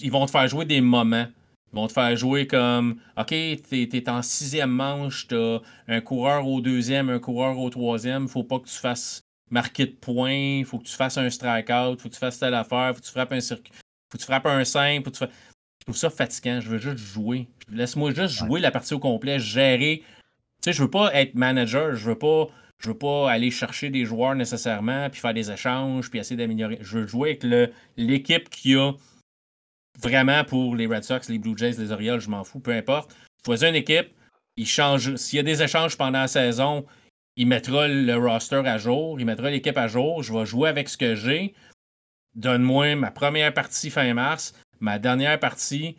ils 0.00 0.10
vont 0.10 0.26
te 0.26 0.32
faire 0.32 0.48
jouer 0.48 0.64
des 0.64 0.80
moments. 0.80 1.28
Ils 1.72 1.76
vont 1.76 1.86
te 1.86 1.92
faire 1.92 2.16
jouer 2.16 2.46
comme 2.46 2.96
OK, 3.18 3.28
t'es 3.28 3.88
es 3.92 4.08
en 4.08 4.22
sixième 4.22 4.70
manche, 4.70 5.26
t'as 5.28 5.58
un 5.88 6.00
coureur 6.00 6.46
au 6.46 6.60
deuxième, 6.60 7.10
un 7.10 7.18
coureur 7.18 7.58
au 7.58 7.68
troisième, 7.70 8.28
faut 8.28 8.44
pas 8.44 8.58
que 8.58 8.68
tu 8.68 8.78
fasses 8.78 9.20
marquer 9.50 9.86
de 9.86 9.92
points, 9.92 10.58
il 10.58 10.64
faut 10.64 10.78
que 10.78 10.84
tu 10.84 10.94
fasses 10.94 11.18
un 11.18 11.30
strikeout, 11.30 11.94
il 11.94 12.00
faut 12.00 12.08
que 12.08 12.14
tu 12.14 12.20
fasses 12.20 12.38
telle 12.38 12.54
affaire, 12.54 12.90
il 12.90 12.94
faut 12.94 13.00
que 13.00 13.06
tu 13.06 13.12
frappes 13.12 13.32
un 13.32 13.40
circuit, 13.40 13.72
faut 13.72 14.18
que 14.18 14.18
tu 14.18 14.24
frappes 14.24 14.46
un 14.46 14.64
simple, 14.64 15.10
tu 15.10 15.24
Je 15.24 15.84
trouve 15.84 15.96
ça 15.96 16.10
fatigant, 16.10 16.60
je 16.60 16.68
veux 16.68 16.78
juste 16.78 16.98
jouer. 16.98 17.48
Laisse-moi 17.70 18.12
juste 18.12 18.34
jouer 18.34 18.60
la 18.60 18.70
partie 18.70 18.94
au 18.94 18.98
complet, 18.98 19.38
gérer. 19.38 20.02
sais, 20.60 20.72
je 20.72 20.82
veux 20.82 20.90
pas 20.90 21.14
être 21.14 21.34
manager, 21.34 21.94
je 21.94 22.08
veux 22.08 22.18
pas, 22.18 22.48
je 22.78 22.88
veux 22.88 22.98
pas 22.98 23.30
aller 23.30 23.50
chercher 23.50 23.90
des 23.90 24.04
joueurs 24.04 24.34
nécessairement, 24.34 25.08
puis 25.10 25.20
faire 25.20 25.34
des 25.34 25.50
échanges, 25.50 26.10
puis 26.10 26.18
essayer 26.18 26.36
d'améliorer. 26.36 26.78
Je 26.80 26.98
veux 26.98 27.06
jouer 27.06 27.38
avec 27.42 27.70
l'équipe 27.96 28.48
qui 28.48 28.74
a 28.74 28.92
vraiment 30.00 30.44
pour 30.44 30.76
les 30.76 30.86
Red 30.86 31.04
Sox, 31.04 31.28
les 31.28 31.38
Blue 31.38 31.56
Jays, 31.56 31.76
les 31.78 31.92
Orioles, 31.92 32.20
je 32.20 32.30
m'en 32.30 32.44
fous, 32.44 32.60
peu 32.60 32.72
importe. 32.72 33.14
Choisis 33.44 33.68
une 33.68 33.74
équipe, 33.74 34.08
il 34.56 34.66
change. 34.66 35.16
S'il 35.16 35.36
y 35.36 35.40
a 35.40 35.42
des 35.42 35.62
échanges 35.62 35.96
pendant 35.96 36.20
la 36.20 36.28
saison, 36.28 36.84
il 37.36 37.46
mettra 37.46 37.86
le 37.88 38.14
roster 38.16 38.62
à 38.64 38.78
jour, 38.78 39.20
il 39.20 39.26
mettra 39.26 39.50
l'équipe 39.50 39.76
à 39.76 39.88
jour, 39.88 40.22
je 40.22 40.32
vais 40.32 40.46
jouer 40.46 40.68
avec 40.68 40.88
ce 40.88 40.96
que 40.96 41.14
j'ai. 41.14 41.54
Donne-moi 42.34 42.96
ma 42.96 43.10
première 43.10 43.52
partie 43.54 43.90
fin 43.90 44.12
mars, 44.14 44.54
ma 44.80 44.98
dernière 44.98 45.38
partie, 45.38 45.96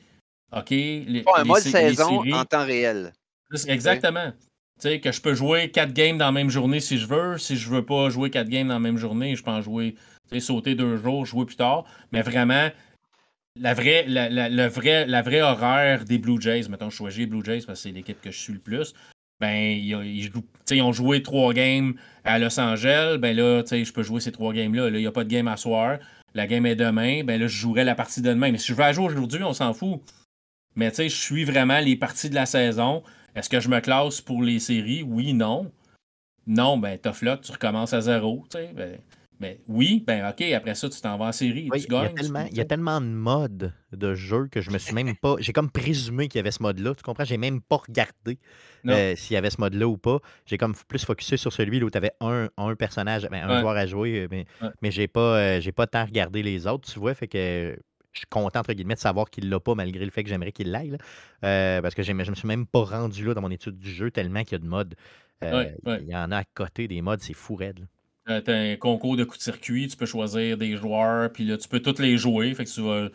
OK. 0.56 0.70
Les, 0.70 1.24
un 1.36 1.44
mode 1.44 1.62
saison 1.62 2.24
en 2.32 2.46
temps 2.46 2.66
réel. 2.66 3.14
Exactement. 3.68 4.32
Tu 4.80 4.90
sais, 4.90 5.00
que 5.00 5.12
je 5.12 5.22
peux 5.22 5.34
jouer 5.34 5.72
quatre 5.72 5.94
games 5.94 6.18
dans 6.18 6.26
la 6.26 6.32
même 6.32 6.50
journée 6.50 6.80
si 6.80 6.98
je 6.98 7.08
veux. 7.08 7.38
Si 7.38 7.58
je 7.58 7.70
veux 7.70 7.84
pas 7.84 8.10
jouer 8.10 8.30
quatre 8.30 8.50
games 8.50 8.68
dans 8.68 8.76
la 8.76 8.80
même 8.80 8.98
journée, 8.98 9.36
je 9.36 9.44
peux 9.44 9.52
en 9.52 9.62
jouer, 9.62 9.96
sauter 10.40 10.76
deux 10.76 10.98
jours, 10.98 11.26
jouer 11.26 11.46
plus 11.46 11.56
tard. 11.56 11.86
Mais 12.12 12.22
vraiment, 12.22 12.70
la 13.60 13.74
vraie, 13.74 14.06
la, 14.08 15.22
vraie 15.22 15.42
horaire 15.42 16.06
des 16.06 16.18
Blue 16.18 16.42
Jays, 16.42 16.68
mettons, 16.70 16.90
je 16.90 16.96
choisis 16.96 17.20
les 17.20 17.26
Blue 17.26 17.44
Jays 17.44 17.64
parce 17.66 17.80
que 17.80 17.90
c'est 17.90 17.92
l'équipe 17.92 18.22
que 18.22 18.32
je 18.32 18.38
suis 18.38 18.54
le 18.54 18.60
plus. 18.60 18.94
Ben, 19.40 19.54
ils, 19.54 20.82
ont 20.82 20.92
joué 20.92 21.22
trois 21.22 21.54
games 21.54 21.94
à 22.24 22.40
Los 22.40 22.60
Angeles. 22.60 23.18
Ben 23.20 23.36
là, 23.36 23.64
je 23.70 23.92
peux 23.92 24.04
jouer 24.04 24.20
ces 24.20 24.32
trois 24.32 24.52
games-là. 24.52 24.88
il 24.90 24.96
n'y 24.96 25.06
a 25.06 25.12
pas 25.12 25.24
de 25.24 25.30
game 25.30 25.48
à 25.48 25.58
soir. 25.58 26.00
La 26.34 26.48
game 26.48 26.66
est 26.66 26.76
demain. 26.76 27.24
Ben 27.24 27.40
là, 27.40 27.48
je 27.48 27.56
jouerai 27.56 27.84
la 27.84 27.94
partie 27.94 28.22
de 28.22 28.30
demain. 28.30 28.52
Mais 28.52 28.58
si 28.58 28.68
je 28.70 28.74
veux 28.74 28.84
à 28.84 28.94
jour 28.94 29.06
aujourd'hui, 29.06 29.44
on 29.44 29.54
s'en 29.54 29.74
fout. 29.74 30.02
Mais 30.76 30.92
je 30.96 31.08
suis 31.08 31.44
vraiment 31.44 31.80
les 31.80 31.96
parties 31.96 32.30
de 32.30 32.36
la 32.36 32.46
saison. 32.46 33.04
Est-ce 33.36 33.50
que 33.50 33.60
je 33.60 33.70
me 33.70 33.80
classe 33.80 34.22
pour 34.22 34.42
les 34.42 34.60
séries? 34.60 35.04
Oui, 35.04 35.34
non. 35.34 35.72
Non, 36.48 36.78
ben, 36.78 36.98
tough 36.98 37.22
luck, 37.22 37.42
tu 37.42 37.52
recommences 37.52 37.94
à 37.94 38.02
zéro. 38.02 38.44
Ben, 38.74 38.98
ben, 39.40 39.56
oui, 39.68 40.04
ben 40.06 40.28
ok, 40.30 40.42
après 40.54 40.74
ça, 40.74 40.90
tu 40.90 41.00
t'en 41.00 41.18
vas 41.18 41.26
en 41.26 41.32
série 41.32 41.70
tu 41.72 41.88
gagnes. 41.88 42.16
Il 42.52 42.58
y, 42.58 42.62
a 42.62 42.66
tellement, 42.66 43.00
de 43.00 43.06
modes 43.06 43.74
de 43.92 44.16
jeu 44.16 44.48
que 44.52 44.62
je 44.62 44.72
me 44.72 44.80
suis 44.80 44.96
même 44.96 45.16
pas. 45.16 45.36
J'ai 45.40 45.54
comme 45.54 45.70
présumé 45.70 46.28
qu'il 46.28 46.40
y 46.40 46.42
avait 46.42 46.52
ce 46.52 46.64
mode-là. 46.64 46.96
Tu 46.96 47.04
comprends? 47.04 47.24
J'ai 47.24 47.38
même 47.38 47.62
pas 47.62 47.78
regardé 47.78 48.40
euh, 48.88 49.16
s'il 49.16 49.36
y 49.36 49.38
avait 49.38 49.52
ce 49.52 49.62
mode-là 49.62 49.88
ou 49.88 49.98
pas. 49.98 50.20
J'ai 50.46 50.58
comme 50.58 50.74
plus 50.88 51.06
focusé 51.06 51.38
sur 51.38 51.54
celui 51.54 51.84
où 51.84 51.90
tu 51.90 51.98
avais 51.98 52.12
un, 52.20 52.50
un 52.58 52.76
personnage, 52.76 53.28
ben, 53.30 53.48
un 53.48 53.62
joueur 53.62 53.76
à 53.76 53.86
jouer, 53.86 54.22
euh, 54.22 54.28
mais, 54.32 54.46
mais 54.82 54.90
j'ai 54.90 55.08
pas, 55.08 55.38
euh, 55.38 55.62
j'ai 55.62 55.72
pas 55.72 55.86
tant 55.86 56.06
regardé 56.06 56.42
les 56.42 56.66
autres, 56.66 56.92
tu 56.92 57.00
vois? 57.00 57.14
Fait 57.14 57.28
que 57.28 57.78
je 58.14 58.20
suis 58.20 58.28
content, 58.28 58.62
entre 58.62 58.74
guillemets, 58.74 58.96
de 58.96 59.00
savoir 59.00 59.30
qu'il 59.30 59.50
l'a 59.50 59.60
pas, 59.60 59.76
malgré 59.76 60.04
le 60.04 60.10
fait 60.10 60.24
que 60.24 60.30
j'aimerais 60.30 60.52
qu'il 60.52 60.72
l'aille. 60.72 60.98
Euh, 61.44 61.82
parce 61.82 61.94
que 61.94 62.02
je 62.02 62.12
me 62.12 62.24
suis 62.24 62.48
même 62.48 62.66
pas 62.66 62.84
rendu 62.84 63.24
là 63.26 63.36
dans 63.36 63.42
mon 63.42 63.52
étude 63.52 63.78
du 63.78 63.92
jeu, 63.92 64.10
tellement 64.10 64.42
qu'il 64.44 64.54
y 64.54 64.56
a 64.56 64.60
de 64.60 64.68
modes. 64.68 64.96
Il 65.44 66.08
y 66.08 66.16
en 66.16 66.32
a 66.32 66.38
à 66.38 66.44
côté 66.44 66.88
des 66.88 67.04
modes, 67.04 67.22
c'est 67.22 67.36
fou 67.36 67.54
raide. 67.54 67.86
Tu 68.28 68.52
as 68.52 68.56
un 68.56 68.76
concours 68.76 69.18
de 69.18 69.24
coups 69.24 69.40
de 69.40 69.44
circuit, 69.44 69.88
tu 69.88 69.98
peux 69.98 70.06
choisir 70.06 70.58
des 70.58 70.76
joueurs, 70.78 71.32
puis 71.32 71.46
là, 71.46 71.58
tu 71.58 71.68
peux 71.68 71.80
tous 71.80 72.00
les 72.00 72.18
jouer. 72.18 72.54
Fait 72.54 72.66
que 72.66 72.70
tu 72.70 72.82
vas. 72.82 73.10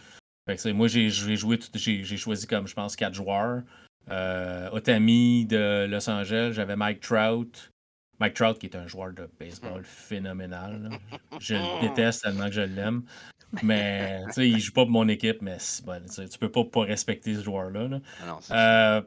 moi, 0.73 0.89
j'ai 0.89 1.11
joué, 1.11 1.59
j'ai 1.75 2.17
choisi 2.17 2.47
comme, 2.47 2.67
je 2.67 2.75
pense, 2.75 2.97
quatre 2.97 3.15
joueurs. 3.15 3.63
Otami 4.09 5.47
de 5.47 5.87
Los 5.89 6.09
Angeles, 6.09 6.53
j'avais 6.55 6.77
Mike 6.77 7.01
Trout. 7.01 7.71
Mike 8.21 8.35
Trout, 8.35 8.59
qui 8.59 8.67
est 8.67 8.77
un 8.77 8.87
joueur 8.87 9.13
de 9.13 9.29
baseball 9.39 9.83
phénoménal. 9.85 10.91
Je 11.41 11.55
le 11.55 11.89
déteste 11.89 12.23
tellement 12.23 12.47
que 12.47 12.53
je 12.53 12.61
l'aime. 12.61 13.03
Mais 13.63 14.23
tu 14.29 14.33
sais, 14.33 14.49
il 14.49 14.61
joue 14.61 14.73
pas 14.73 14.83
pour 14.83 14.93
mon 14.93 15.09
équipe, 15.09 15.43
mais 15.43 15.59
bon, 15.85 16.03
tu 16.09 16.39
peux 16.39 16.51
pas, 16.51 16.65
pas 16.65 16.83
respecter 16.85 17.35
ce 17.35 17.43
joueur-là. 17.43 18.01
Ah 18.23 18.39
euh, 18.51 19.03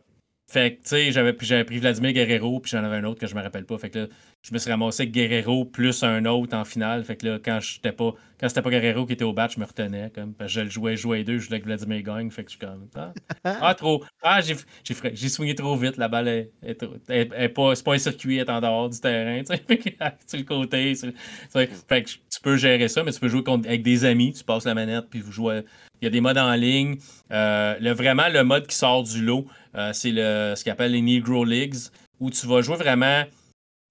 fait 0.47 0.75
que, 0.75 0.83
tu 0.83 0.89
sais, 0.89 1.11
j'avais, 1.11 1.33
pris 1.33 1.79
Vladimir 1.79 2.13
Guerrero, 2.13 2.59
puis 2.59 2.71
j'en 2.71 2.83
avais 2.83 2.97
un 2.97 3.03
autre 3.05 3.19
que 3.19 3.25
je 3.25 3.33
me 3.33 3.41
rappelle 3.41 3.65
pas. 3.65 3.79
Fait 3.79 3.89
que 3.89 3.99
là, 3.99 4.07
je 4.43 4.53
me 4.53 4.59
suis 4.59 4.69
ramassé 4.69 5.03
avec 5.03 5.13
Guerrero 5.13 5.65
plus 5.65 6.03
un 6.03 6.23
autre 6.25 6.55
en 6.55 6.63
finale. 6.63 7.03
Fait 7.03 7.15
que 7.15 7.25
là, 7.25 7.39
quand 7.43 7.59
j'étais 7.59 7.91
pas, 7.91 8.13
quand 8.39 8.47
c'était 8.47 8.61
pas 8.61 8.69
Guerrero 8.69 9.07
qui 9.07 9.13
était 9.13 9.23
au 9.23 9.33
bat, 9.33 9.47
je 9.51 9.59
me 9.59 9.65
retenais. 9.65 10.11
Comme, 10.13 10.35
parce 10.35 10.53
que 10.53 10.59
je 10.59 10.63
le 10.63 10.69
jouais, 10.69 10.97
jouais 10.97 11.23
deux, 11.23 11.39
je 11.39 11.45
jouais 11.45 11.55
avec 11.55 11.65
Vladimir 11.65 12.03
gagne. 12.03 12.29
Fait 12.29 12.43
que 12.43 12.51
je 12.51 12.57
suis 12.57 12.65
comme, 12.65 12.87
ah, 12.95 13.11
ah 13.43 13.73
trop. 13.73 14.03
Ah, 14.21 14.39
j'ai, 14.41 14.55
j'ai, 14.83 15.29
swingé 15.29 15.55
trop 15.55 15.75
vite. 15.75 15.97
La 15.97 16.09
balle 16.09 16.27
est, 16.27 16.51
est, 16.61 17.49
pas, 17.49 17.75
c'est 17.75 17.83
pas 17.83 17.95
un 17.95 17.97
circuit, 17.97 18.37
elle 18.37 18.47
est 18.47 18.51
en 18.51 18.61
dehors 18.61 18.89
du 18.89 18.99
terrain. 18.99 19.41
Tu 19.43 20.37
le 20.37 20.43
côté. 20.43 20.93
fait 20.93 22.03
que 22.03 22.09
tu 22.09 22.39
peux 22.43 22.55
gérer 22.55 22.87
ça, 22.87 23.03
mais 23.03 23.11
tu 23.11 23.19
peux 23.19 23.29
jouer 23.29 23.41
avec 23.47 23.81
des 23.81 24.05
amis. 24.05 24.31
Tu 24.31 24.43
passes 24.43 24.65
la 24.65 24.75
manette, 24.75 25.05
puis 25.09 25.21
vous 25.21 25.31
jouez. 25.31 25.63
Il 26.01 26.05
y 26.05 26.07
a 26.07 26.11
des 26.11 26.21
modes 26.21 26.37
en 26.37 26.53
ligne. 26.53 26.97
Euh, 27.31 27.75
le, 27.79 27.91
vraiment, 27.91 28.27
le 28.29 28.43
mode 28.43 28.67
qui 28.67 28.75
sort 28.75 29.03
du 29.03 29.23
lot, 29.23 29.47
euh, 29.75 29.93
c'est 29.93 30.11
le, 30.11 30.53
ce 30.55 30.63
qu'on 30.63 30.71
appelle 30.71 30.91
les 30.91 31.01
Negro 31.01 31.45
Leagues, 31.45 31.75
où 32.19 32.29
tu 32.29 32.47
vas 32.47 32.61
jouer 32.61 32.77
vraiment 32.77 33.23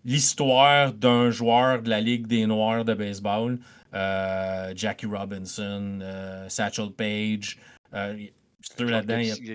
l'histoire 0.04 0.92
d'un 0.92 1.30
joueur 1.30 1.82
de 1.82 1.90
la 1.90 2.00
Ligue 2.00 2.26
des 2.26 2.46
Noirs 2.46 2.84
de 2.84 2.94
baseball. 2.94 3.58
Euh, 3.94 4.72
Jackie 4.74 5.06
Robinson, 5.06 6.00
Satchel 6.48 6.90
Page. 6.90 7.58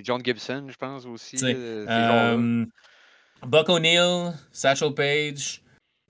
John, 0.03 0.23
Gibson, 0.23 0.67
je 0.69 0.77
pense 0.77 1.05
aussi. 1.05 1.37
Buck 3.45 3.69
O'Neill, 3.69 4.33
Satchel 4.51 4.93
Page, 4.93 5.61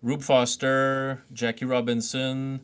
Rube 0.03 0.21
Foster, 0.21 1.15
Jackie 1.33 1.65
Robinson. 1.65 2.59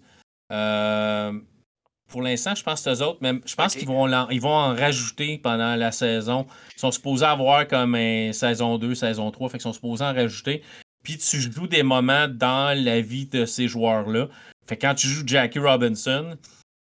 Pour 2.16 2.22
l'instant, 2.22 2.56
je 2.56 2.64
pense 2.64 2.88
eux 2.88 3.02
autres, 3.02 3.18
mais 3.20 3.34
je 3.46 3.56
pense 3.56 3.76
qu'ils 3.76 3.90
vont, 3.90 4.08
ils 4.30 4.40
vont 4.40 4.56
en 4.56 4.74
rajouter 4.74 5.38
pendant 5.38 5.76
la 5.76 5.92
saison. 5.92 6.48
Ils 6.74 6.80
sont 6.80 6.92
supposés 6.92 7.26
avoir 7.26 7.68
comme 7.68 7.94
une 7.94 8.32
saison 8.32 8.78
2, 8.78 8.96
saison 8.96 9.32
3, 9.32 9.50
fait 9.50 9.58
qu'ils 9.58 9.64
sont 9.64 9.74
supposés 9.74 10.06
en 10.06 10.14
rajouter. 10.14 10.64
Puis 11.04 11.18
tu 11.18 11.42
joues 11.42 11.68
des 11.68 11.84
moments 11.84 12.30
dans 12.30 12.74
la 12.82 13.02
vie 13.02 13.26
de 13.26 13.44
ces 13.44 13.68
joueurs-là. 13.68 14.30
Fait 14.66 14.78
quand 14.78 14.96
tu 14.96 15.08
joues 15.08 15.24
Jackie 15.26 15.60
Robinson, 15.60 16.38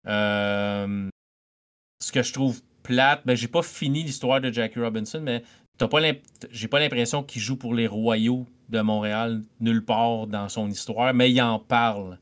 euh, 0.08 1.10
ce 2.04 2.12
que 2.12 2.24
je 2.24 2.34
trouve 2.34 2.60
plate, 2.82 3.22
ben 3.24 3.38
j'ai 3.38 3.48
pas 3.48 3.62
fini 3.62 4.02
l'histoire 4.02 4.42
de 4.42 4.52
Jackie 4.52 4.80
Robinson, 4.80 5.22
mais 5.22 5.44
j'ai 6.50 6.68
pas 6.68 6.80
l'impression 6.80 7.22
qu'il 7.22 7.44
joue 7.44 7.56
pour 7.56 7.76
les 7.76 7.86
Royaux 7.86 8.48
de 8.70 8.82
Montréal 8.82 9.44
nulle 9.60 9.86
part 9.86 10.26
dans 10.26 10.50
son 10.50 10.72
histoire, 10.72 11.14
mais 11.14 11.30
il 11.32 11.40
en 11.40 11.60
parle. 11.60 12.18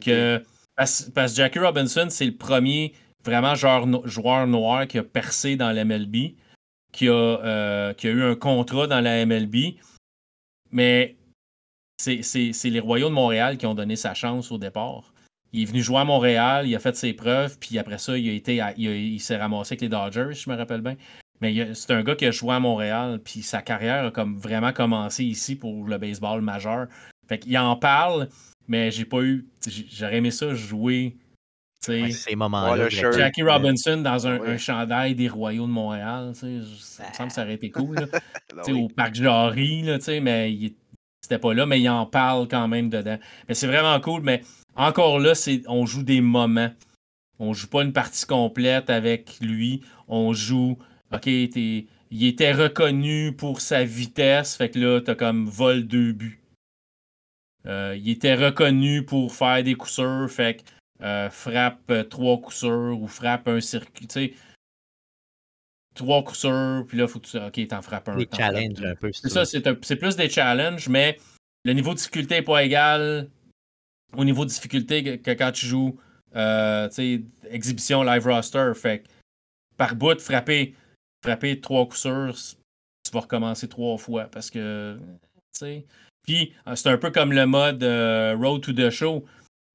Que 0.00 0.42
parce, 0.76 1.10
que 1.14 1.26
Jackie 1.26 1.58
Robinson, 1.58 2.06
c'est 2.10 2.26
le 2.26 2.36
premier 2.36 2.94
vraiment 3.24 3.54
joueur 3.54 4.46
noir 4.46 4.86
qui 4.86 4.98
a 4.98 5.04
percé 5.04 5.56
dans 5.56 5.70
l'MLB, 5.70 6.34
qui, 6.92 7.08
a, 7.08 7.12
euh, 7.12 7.94
qui 7.94 8.08
a 8.08 8.10
eu 8.10 8.22
un 8.22 8.34
contrat 8.34 8.86
dans 8.86 9.00
la 9.00 9.24
MLB. 9.24 9.76
Mais 10.70 11.16
c'est 11.98 12.70
les 12.70 12.80
Royaux 12.80 13.08
de 13.08 13.14
Montréal 13.14 13.58
qui 13.58 13.66
ont 13.66 13.74
donné 13.74 13.96
sa 13.96 14.14
chance 14.14 14.50
au 14.50 14.58
départ. 14.58 15.12
Il 15.52 15.62
est 15.62 15.66
venu 15.66 15.82
jouer 15.82 15.98
à 15.98 16.04
Montréal, 16.04 16.66
il 16.66 16.74
a 16.74 16.78
fait 16.78 16.96
ses 16.96 17.12
preuves, 17.12 17.58
puis 17.58 17.78
après 17.78 17.98
ça, 17.98 18.16
il 18.16 18.28
a 18.28 18.32
été 18.32 18.62
il, 18.78 19.20
s'est 19.20 19.36
ramassé 19.36 19.74
avec 19.74 19.82
les 19.82 19.88
Dodgers, 19.90 20.32
je 20.32 20.48
me 20.48 20.56
rappelle 20.56 20.80
bien. 20.80 20.96
Mais 21.42 21.74
c'est 21.74 21.92
un 21.92 22.02
gars 22.02 22.16
qui 22.16 22.24
a 22.24 22.30
joué 22.30 22.54
à 22.54 22.60
Montréal, 22.60 23.20
puis 23.22 23.42
sa 23.42 23.60
carrière 23.60 24.10
a 24.14 24.24
vraiment 24.24 24.72
commencé 24.72 25.24
ici 25.24 25.54
pour 25.56 25.86
le 25.86 25.98
baseball 25.98 26.40
majeur. 26.40 26.86
Fait 27.28 27.38
qu'il 27.38 27.56
en 27.58 27.76
parle, 27.76 28.28
mais 28.68 28.90
j'ai 28.90 29.04
pas 29.04 29.22
eu. 29.22 29.46
J'aurais 29.90 30.16
aimé 30.16 30.30
ça 30.30 30.54
jouer. 30.54 31.16
ces 31.80 32.36
moments-là. 32.36 32.88
Jackie 32.88 33.42
Robinson 33.42 33.98
dans 33.98 34.26
un, 34.26 34.56
chandail 34.58 35.14
des 35.14 35.28
Royaux 35.28 35.66
de 35.66 35.72
Montréal. 35.72 36.32
Ça 36.34 36.46
me 36.46 36.62
semble 37.14 37.28
que 37.28 37.34
ça 37.34 37.42
aurait 37.42 37.54
été 37.54 37.70
cool. 37.70 37.96
Ben 38.54 38.74
au 38.74 38.88
Parc 38.88 39.14
Jarry, 39.14 39.82
mais 40.20 40.74
c'était 41.22 41.38
pas 41.38 41.54
là, 41.54 41.64
mais 41.64 41.80
il 41.80 41.88
en 41.88 42.04
parle 42.04 42.48
quand 42.48 42.68
même 42.68 42.90
dedans. 42.90 43.18
Mais 43.48 43.54
c'est 43.54 43.66
vraiment 43.66 43.98
cool, 43.98 44.20
mais 44.20 44.42
encore 44.76 45.18
là, 45.18 45.32
on 45.68 45.86
joue 45.86 46.02
des 46.02 46.20
moments. 46.20 46.70
On 47.38 47.54
joue 47.54 47.68
pas 47.68 47.82
une 47.82 47.94
partie 47.94 48.26
complète 48.26 48.90
avec 48.90 49.40
lui. 49.40 49.80
On 50.06 50.34
joue. 50.34 50.76
OK, 51.12 51.26
il 51.26 51.86
était 52.12 52.52
reconnu 52.52 53.32
pour 53.32 53.62
sa 53.62 53.84
vitesse. 53.84 54.56
Fait 54.56 54.68
que 54.68 54.78
là, 54.78 55.00
t'as 55.00 55.14
comme 55.14 55.46
vol 55.46 55.86
deux 55.86 56.12
buts. 56.12 56.41
Euh, 57.66 57.96
il 57.96 58.10
était 58.10 58.34
reconnu 58.34 59.04
pour 59.04 59.34
faire 59.34 59.62
des 59.62 59.74
coups 59.74 59.92
sûrs, 59.92 60.28
fait 60.30 60.62
que 60.62 60.62
euh, 61.04 61.30
frappe 61.30 61.90
euh, 61.90 62.04
trois 62.04 62.40
coups 62.40 62.56
sûrs 62.56 62.98
ou 63.00 63.06
frappe 63.06 63.48
un 63.48 63.60
circuit. 63.60 64.06
Tu 64.06 64.12
sais, 64.12 64.34
trois 65.94 66.24
coups 66.24 66.40
sûrs, 66.40 66.84
puis 66.86 66.98
là, 66.98 67.06
faut 67.06 67.20
que 67.20 67.26
tu. 67.26 67.38
Ok, 67.38 67.68
t'en 67.68 67.82
frappes 67.82 68.08
un. 68.08 68.16
Des 68.16 68.28
challenges 68.34 68.84
un 68.84 68.94
peu. 68.96 69.12
C'est 69.12 69.28
ça, 69.28 69.44
c'est 69.44 69.96
plus 69.96 70.16
des 70.16 70.28
challenges, 70.28 70.88
mais 70.88 71.18
le 71.64 71.72
niveau 71.72 71.92
de 71.92 71.98
difficulté 71.98 72.36
n'est 72.36 72.42
pas 72.42 72.64
égal 72.64 73.28
au 74.16 74.24
niveau 74.24 74.44
de 74.44 74.50
difficulté 74.50 75.18
que, 75.18 75.30
quand 75.32 75.52
tu 75.52 75.66
joues 75.66 75.98
euh, 76.34 76.88
exhibition 77.50 78.02
live 78.02 78.26
roster. 78.26 78.72
Fait 78.74 79.04
par 79.76 79.94
bout, 79.94 80.20
frapper, 80.20 80.74
frapper 81.24 81.60
trois 81.60 81.84
coups 81.86 82.00
sûrs, 82.00 82.36
tu 83.04 83.12
vas 83.12 83.20
recommencer 83.20 83.68
trois 83.68 83.98
fois 83.98 84.24
parce 84.24 84.50
que. 84.50 84.98
tu 85.52 85.58
sais 85.58 85.86
puis, 86.22 86.52
euh, 86.66 86.76
c'est 86.76 86.88
un 86.88 86.98
peu 86.98 87.10
comme 87.10 87.32
le 87.32 87.46
mode 87.46 87.82
euh, 87.82 88.36
Road 88.38 88.62
to 88.62 88.72
the 88.72 88.90
Show. 88.90 89.24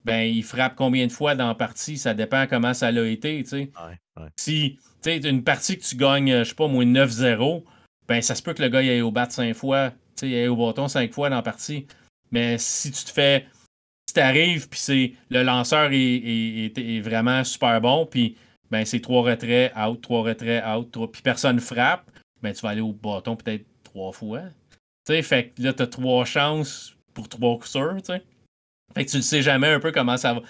Ben, 0.06 0.22
il 0.22 0.44
frappe 0.44 0.76
combien 0.76 1.06
de 1.06 1.12
fois 1.12 1.36
dans 1.36 1.48
la 1.48 1.56
partie, 1.56 1.98
ça 1.98 2.14
dépend 2.14 2.48
comment 2.48 2.74
ça 2.74 2.92
l'a 2.92 3.06
été, 3.08 3.44
tu 3.44 3.50
sais. 3.50 3.72
Si, 4.38 4.80
tu 5.02 5.10
sais, 5.10 5.18
une 5.18 5.44
partie 5.44 5.78
que 5.78 5.84
tu 5.84 5.96
gagnes, 5.96 6.40
je 6.40 6.44
sais 6.46 6.56
pas, 6.56 6.68
moins 6.68 6.86
9-0, 6.86 7.64
ben, 8.08 8.22
ça 8.22 8.36
se 8.36 8.42
peut 8.42 8.54
que 8.54 8.64
le 8.64 8.70
gars 8.70 8.80
aille 8.80 9.02
au 9.02 9.12
bat 9.12 9.30
cinq 9.30 9.54
fois, 9.54 9.92
sais, 10.20 10.30
il 10.30 10.34
est 10.34 10.48
au 10.48 10.56
bâton 10.56 10.88
cinq 10.88 11.12
fois 11.14 11.30
dans 11.30 11.38
la 11.38 11.42
partie. 11.42 11.88
Mais 12.32 12.58
si 12.58 12.92
tu 12.92 13.04
te 13.04 13.12
fais. 13.12 13.46
Si 14.10 14.14
t'arrives, 14.14 14.70
puis 14.70 14.80
c'est 14.80 15.14
le 15.30 15.44
lanceur 15.44 15.90
est, 15.92 17.02
vraiment 17.02 17.44
super 17.44 17.82
bon, 17.82 18.06
puis 18.06 18.38
ben, 18.72 18.86
c'est 18.86 19.02
trois 19.02 19.22
retraits, 19.22 19.74
out, 19.76 20.02
trois 20.02 20.24
retraits, 20.24 20.64
out, 20.66 21.12
puis 21.12 21.22
personne 21.22 21.60
frappe, 21.60 22.10
ben, 22.42 22.54
tu 22.54 22.62
vas 22.62 22.70
aller 22.70 22.82
au 22.82 22.94
bâton 22.94 23.36
peut-être 23.36 23.66
trois 23.84 24.14
fois. 24.14 24.44
Tu 25.08 25.14
sais, 25.14 25.22
fait 25.22 25.50
que 25.52 25.64
là, 25.64 25.72
t'as 25.72 25.88
trois 25.88 26.26
chances 26.26 26.94
pour 27.14 27.30
trois 27.30 27.56
coups 27.56 27.72
sûrs, 27.72 27.96
tu 28.00 28.08
sais. 28.08 28.22
Fait 28.94 29.06
que 29.06 29.12
tu 29.12 29.18
le 29.18 29.24
sais 29.24 29.42
jamais 29.42 29.70
un 29.70 29.80
peu 29.80 29.94
comment 29.94 30.18
ça 30.18 30.34
va. 30.34 30.42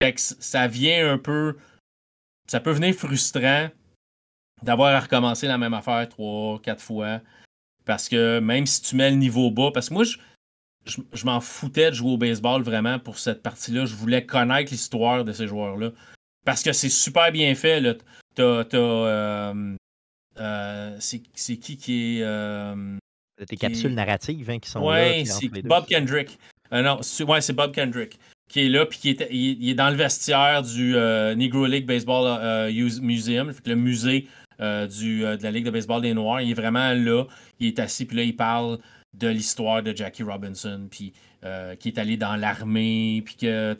Fait 0.00 0.12
que 0.12 0.20
ça 0.20 0.68
vient 0.68 1.12
un 1.12 1.18
peu. 1.18 1.56
Ça 2.48 2.60
peut 2.60 2.70
venir 2.70 2.94
frustrant 2.94 3.70
d'avoir 4.62 4.94
à 4.94 5.00
recommencer 5.00 5.48
la 5.48 5.58
même 5.58 5.74
affaire 5.74 6.08
trois, 6.08 6.60
quatre 6.60 6.80
fois. 6.80 7.22
Parce 7.84 8.08
que 8.08 8.38
même 8.38 8.66
si 8.66 8.82
tu 8.82 8.94
mets 8.94 9.10
le 9.10 9.16
niveau 9.16 9.50
bas, 9.50 9.72
parce 9.74 9.88
que 9.88 9.94
moi, 9.94 10.04
je, 10.04 10.16
je, 10.86 11.24
m'en 11.26 11.40
foutais 11.40 11.90
de 11.90 11.96
jouer 11.96 12.12
au 12.12 12.16
baseball 12.16 12.62
vraiment 12.62 13.00
pour 13.00 13.18
cette 13.18 13.42
partie-là. 13.42 13.84
Je 13.84 13.96
voulais 13.96 14.24
connaître 14.24 14.70
l'histoire 14.70 15.24
de 15.24 15.32
ces 15.32 15.48
joueurs-là. 15.48 15.90
Parce 16.44 16.62
que 16.62 16.72
c'est 16.72 16.88
super 16.88 17.32
bien 17.32 17.52
fait. 17.56 17.80
Là. 17.80 17.94
T'as. 18.36 18.64
Euh, 18.74 19.76
euh, 20.38 20.96
c'est, 21.00 21.20
qui 21.20 21.76
qui 21.76 22.18
est. 22.18 22.22
Euh, 22.22 22.96
Tes 23.48 23.56
capsules 23.56 23.94
narratives 23.94 24.48
hein, 24.50 24.58
qui 24.58 24.70
sont 24.70 24.84
ouais, 24.84 25.24
là. 25.24 25.32
c'est 25.32 25.62
Bob 25.62 25.86
Kendrick. 25.86 26.38
non, 26.72 27.00
ouais, 27.28 27.40
c'est 27.40 27.52
Bob 27.52 27.74
Kendrick 27.74 28.18
qui 28.46 28.66
est 28.66 28.68
là, 28.68 28.86
puis 28.86 28.98
qui 28.98 29.10
est, 29.10 29.26
il, 29.32 29.70
est 29.70 29.74
dans 29.74 29.90
le 29.90 29.96
vestiaire 29.96 30.62
du 30.62 30.92
Negro 31.36 31.66
League 31.66 31.86
Baseball 31.86 32.70
Museum, 33.00 33.52
le 33.66 33.74
musée 33.74 34.28
du, 34.60 35.20
de 35.20 35.42
la 35.42 35.50
Ligue 35.50 35.64
de 35.64 35.70
baseball 35.70 36.02
des 36.02 36.14
Noirs. 36.14 36.40
Il 36.40 36.50
est 36.50 36.54
vraiment 36.54 36.92
là. 36.92 37.24
Il 37.58 37.68
est 37.68 37.78
assis, 37.80 38.04
puis 38.04 38.16
là, 38.16 38.22
il 38.22 38.36
parle 38.36 38.78
de 39.18 39.28
l'histoire 39.28 39.82
de 39.82 39.94
Jackie 39.94 40.22
Robinson, 40.22 40.88
puis 40.90 41.12
euh, 41.44 41.74
qui 41.76 41.88
est 41.88 41.98
allé 41.98 42.16
dans 42.16 42.36
l'armée, 42.36 43.22
puis 43.24 43.36
que, 43.36 43.76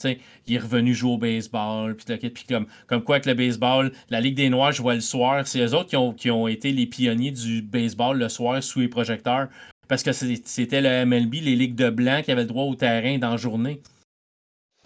il 0.46 0.54
est 0.54 0.58
revenu 0.58 0.94
jouer 0.94 1.12
au 1.12 1.18
baseball, 1.18 1.96
puis, 1.96 2.44
comme, 2.48 2.66
comme 2.86 3.02
quoi 3.02 3.20
que 3.20 3.28
le 3.28 3.34
baseball, 3.34 3.92
la 4.10 4.20
Ligue 4.20 4.36
des 4.36 4.50
Noirs 4.50 4.72
jouait 4.72 4.94
le 4.94 5.00
soir, 5.00 5.46
c'est 5.46 5.60
eux 5.60 5.74
autres 5.74 5.88
qui 5.88 5.96
ont, 5.96 6.12
qui 6.12 6.30
ont 6.30 6.46
été 6.46 6.72
les 6.72 6.86
pionniers 6.86 7.30
du 7.30 7.62
baseball 7.62 8.18
le 8.18 8.28
soir 8.28 8.62
sous 8.62 8.80
les 8.80 8.88
projecteurs, 8.88 9.48
parce 9.88 10.02
que 10.02 10.12
c'était 10.12 10.80
le 10.80 11.06
MLB, 11.06 11.34
les 11.34 11.56
ligues 11.56 11.74
de 11.74 11.90
blanc 11.90 12.22
qui 12.22 12.32
avaient 12.32 12.42
le 12.42 12.48
droit 12.48 12.64
au 12.64 12.74
terrain 12.74 13.18
dans 13.18 13.30
la 13.30 13.36
journée. 13.36 13.80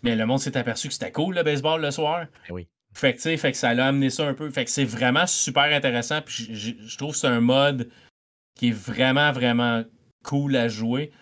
Mais 0.02 0.14
le 0.14 0.26
monde 0.26 0.38
s'est 0.38 0.56
aperçu 0.56 0.88
que 0.88 0.94
c'était 0.94 1.12
cool 1.12 1.34
le 1.34 1.42
baseball 1.42 1.80
le 1.80 1.90
soir. 1.90 2.26
Eh 2.48 2.52
oui. 2.52 2.68
Fait 2.94 3.14
que, 3.14 3.36
fait 3.36 3.52
que 3.52 3.58
ça 3.58 3.74
l'a 3.74 3.88
amené 3.88 4.10
ça 4.10 4.26
un 4.26 4.34
peu. 4.34 4.50
Fait 4.50 4.64
que 4.64 4.70
c'est 4.70 4.84
vraiment 4.84 5.26
super 5.26 5.64
intéressant. 5.64 6.20
Puis 6.22 6.48
je 6.52 6.96
trouve 6.96 7.12
que 7.12 7.18
c'est 7.18 7.26
un 7.26 7.40
mode 7.40 7.90
qui 8.54 8.68
est 8.68 8.72
vraiment, 8.72 9.30
vraiment 9.32 9.84
cool 10.24 10.56
à 10.56 10.68
jouer. 10.68 11.12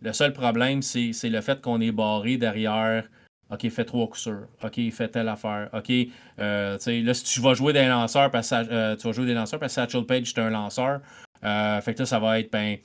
Le 0.00 0.12
seul 0.12 0.32
problème, 0.32 0.82
c'est 0.82 1.12
le 1.24 1.40
fait 1.40 1.60
qu'on 1.60 1.80
est 1.80 1.92
barré 1.92 2.36
derrière. 2.36 3.08
OK, 3.50 3.68
fait 3.68 3.84
trois 3.84 4.06
coups 4.06 4.20
sûrs. 4.20 4.48
OK, 4.62 4.80
fait 4.90 5.08
telle 5.08 5.28
affaire. 5.28 5.68
OK, 5.72 5.90
euh, 6.38 6.78
là, 6.86 7.14
si 7.14 7.24
tu 7.24 7.40
vas 7.40 7.54
jouer 7.54 7.72
des 7.72 7.86
lanceurs, 7.86 8.30
parce 8.30 8.50
que 8.50 8.54
euh, 8.54 8.96
tu 8.96 9.06
vas 9.06 9.12
jouer 9.12 9.26
des 9.26 9.34
lanceurs, 9.34 9.60
parce 9.60 9.74
que 9.74 9.80
Satchel 9.80 10.04
Page, 10.04 10.32
c'est 10.34 10.40
un 10.40 10.50
lanceur. 10.50 11.00
Euh, 11.44 11.80
fait 11.80 11.94
que 11.94 12.00
là, 12.00 12.06
ça 12.06 12.18
va 12.18 12.40
être, 12.40 12.50
ben, 12.50 12.78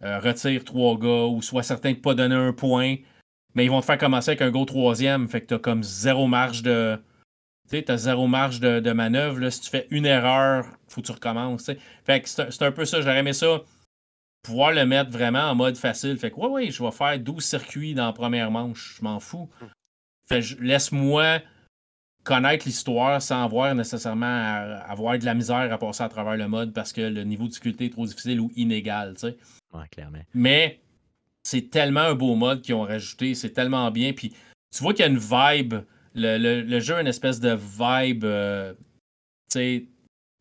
retire 0.00 0.64
trois 0.64 0.98
gars, 0.98 1.26
ou 1.26 1.42
soit 1.42 1.62
certain 1.62 1.92
de 1.92 1.98
pas 1.98 2.14
donner 2.14 2.34
un 2.34 2.52
point, 2.52 2.96
mais 3.54 3.64
ils 3.64 3.70
vont 3.70 3.80
te 3.80 3.86
faire 3.86 3.98
commencer 3.98 4.30
avec 4.30 4.42
un 4.42 4.50
go 4.50 4.64
troisième. 4.64 5.28
Fait 5.28 5.40
que 5.40 5.46
tu 5.46 5.54
as 5.54 5.58
comme 5.58 5.82
zéro 5.82 6.26
marge 6.26 6.62
de. 6.62 6.98
Tu 7.70 7.82
sais, 7.86 7.96
zéro 7.96 8.26
marge 8.26 8.60
de, 8.60 8.92
manœuvre. 8.92 9.40
Là. 9.40 9.50
Si 9.50 9.60
tu 9.62 9.70
fais 9.70 9.86
une 9.90 10.06
erreur, 10.06 10.66
faut 10.88 11.00
que 11.00 11.06
tu 11.06 11.12
recommences. 11.12 11.70
Fait 12.04 12.20
que 12.20 12.28
c'est 12.28 12.62
un, 12.62 12.72
peu 12.72 12.84
ça. 12.84 13.00
J'aurais 13.00 13.18
aimé 13.18 13.32
ça 13.32 13.62
pouvoir 14.44 14.72
le 14.72 14.86
mettre 14.86 15.10
vraiment 15.10 15.50
en 15.50 15.54
mode 15.56 15.76
facile. 15.76 16.16
Fait 16.18 16.30
que, 16.30 16.36
ouais, 16.36 16.48
ouais, 16.48 16.70
je 16.70 16.82
vais 16.84 16.92
faire 16.92 17.18
12 17.18 17.42
circuits 17.42 17.94
dans 17.94 18.06
la 18.06 18.12
première 18.12 18.52
manche. 18.52 18.96
Je 18.98 19.02
m'en 19.04 19.18
fous. 19.18 19.50
Hmm. 19.60 19.66
Fait 20.28 20.40
laisse-moi 20.60 21.40
connaître 22.22 22.64
l'histoire 22.66 23.20
sans 23.20 23.44
avoir 23.44 23.74
nécessairement 23.74 24.26
à 24.26 24.84
avoir 24.88 25.18
de 25.18 25.24
la 25.24 25.34
misère 25.34 25.70
à 25.72 25.78
passer 25.78 26.02
à 26.02 26.08
travers 26.08 26.36
le 26.36 26.48
mode 26.48 26.72
parce 26.72 26.92
que 26.92 27.02
le 27.02 27.24
niveau 27.24 27.44
de 27.44 27.48
difficulté 27.48 27.86
est 27.86 27.90
trop 27.90 28.06
difficile 28.06 28.40
ou 28.40 28.50
inégal, 28.56 29.14
tu 29.14 29.20
sais. 29.20 29.36
Ouais, 29.74 29.86
clairement. 29.90 30.22
Mais 30.32 30.80
c'est 31.42 31.70
tellement 31.70 32.00
un 32.00 32.14
beau 32.14 32.34
mode 32.34 32.62
qu'ils 32.62 32.74
ont 32.74 32.82
rajouté, 32.82 33.34
c'est 33.34 33.50
tellement 33.50 33.90
bien. 33.90 34.12
Puis 34.12 34.30
tu 34.74 34.82
vois 34.82 34.94
qu'il 34.94 35.04
y 35.04 35.08
a 35.08 35.10
une 35.10 35.18
vibe. 35.18 35.74
Le, 36.14 36.80
jeu 36.80 36.96
a 36.96 37.00
une 37.00 37.06
espèce 37.06 37.40
de 37.40 37.54
vibe. 37.54 38.24
Euh, 38.24 38.72
tu 39.50 39.58
sais, 39.58 39.84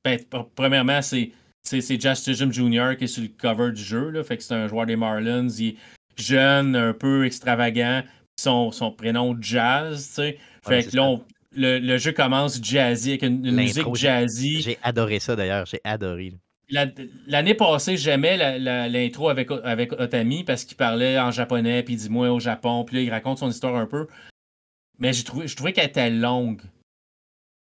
ben, 0.04 0.20
premièrement, 0.56 1.02
c'est 1.02 1.32
c'est 1.64 2.00
Jazz 2.00 2.24
Jr. 2.26 2.96
qui 2.98 3.06
est 3.06 3.08
sur 3.08 3.24
le 3.24 3.30
cover 3.30 3.72
du 3.72 3.82
jeu. 3.82 4.10
Là, 4.10 4.24
fait 4.24 4.38
que 4.38 4.44
c'est 4.44 4.54
un 4.54 4.68
joueur 4.68 4.86
des 4.86 4.96
Marlins. 4.96 5.48
Il 5.50 5.70
est 5.70 5.76
jeune, 6.18 6.76
un 6.76 6.94
peu 6.94 7.26
extravagant. 7.26 8.04
Son, 8.40 8.72
son 8.72 8.92
prénom 8.92 9.38
Jazz. 9.40 10.20
Fait 10.62 10.84
que 10.84 10.96
là, 10.96 11.18
le, 11.56 11.98
jeu 11.98 12.12
commence 12.12 12.62
jazzy 12.62 13.12
avec 13.12 13.24
une, 13.24 13.52
musique 13.52 13.96
jazzy. 13.96 14.62
J'ai 14.62 14.78
adoré 14.82 15.20
ça 15.20 15.36
d'ailleurs. 15.36 15.66
J'ai 15.66 15.80
adoré. 15.84 16.34
L'année 17.28 17.54
passée, 17.54 17.98
j'aimais 17.98 18.60
l'intro 18.90 19.30
avec, 19.30 19.50
avec 19.64 19.94
Otami 19.94 20.44
parce 20.44 20.66
qu'il 20.66 20.78
parlait 20.78 21.20
en 21.20 21.30
japonais, 21.30 21.84
puis 21.84 21.94
il 21.94 21.98
dit 21.98 22.10
moi 22.10 22.32
au 22.32 22.40
Japon, 22.40 22.84
puis 22.84 22.96
là, 22.96 23.02
il 23.04 23.10
raconte 23.12 23.38
son 23.38 23.50
histoire 23.50 23.76
un 23.76 23.86
peu. 23.86 24.08
Mais 24.98 25.14
j'ai 25.14 25.24
trouvé, 25.24 25.48
je 25.48 25.56
trouvais 25.56 25.74
qu'elle 25.74 25.90
était 25.90 26.10
longue. 26.10 26.62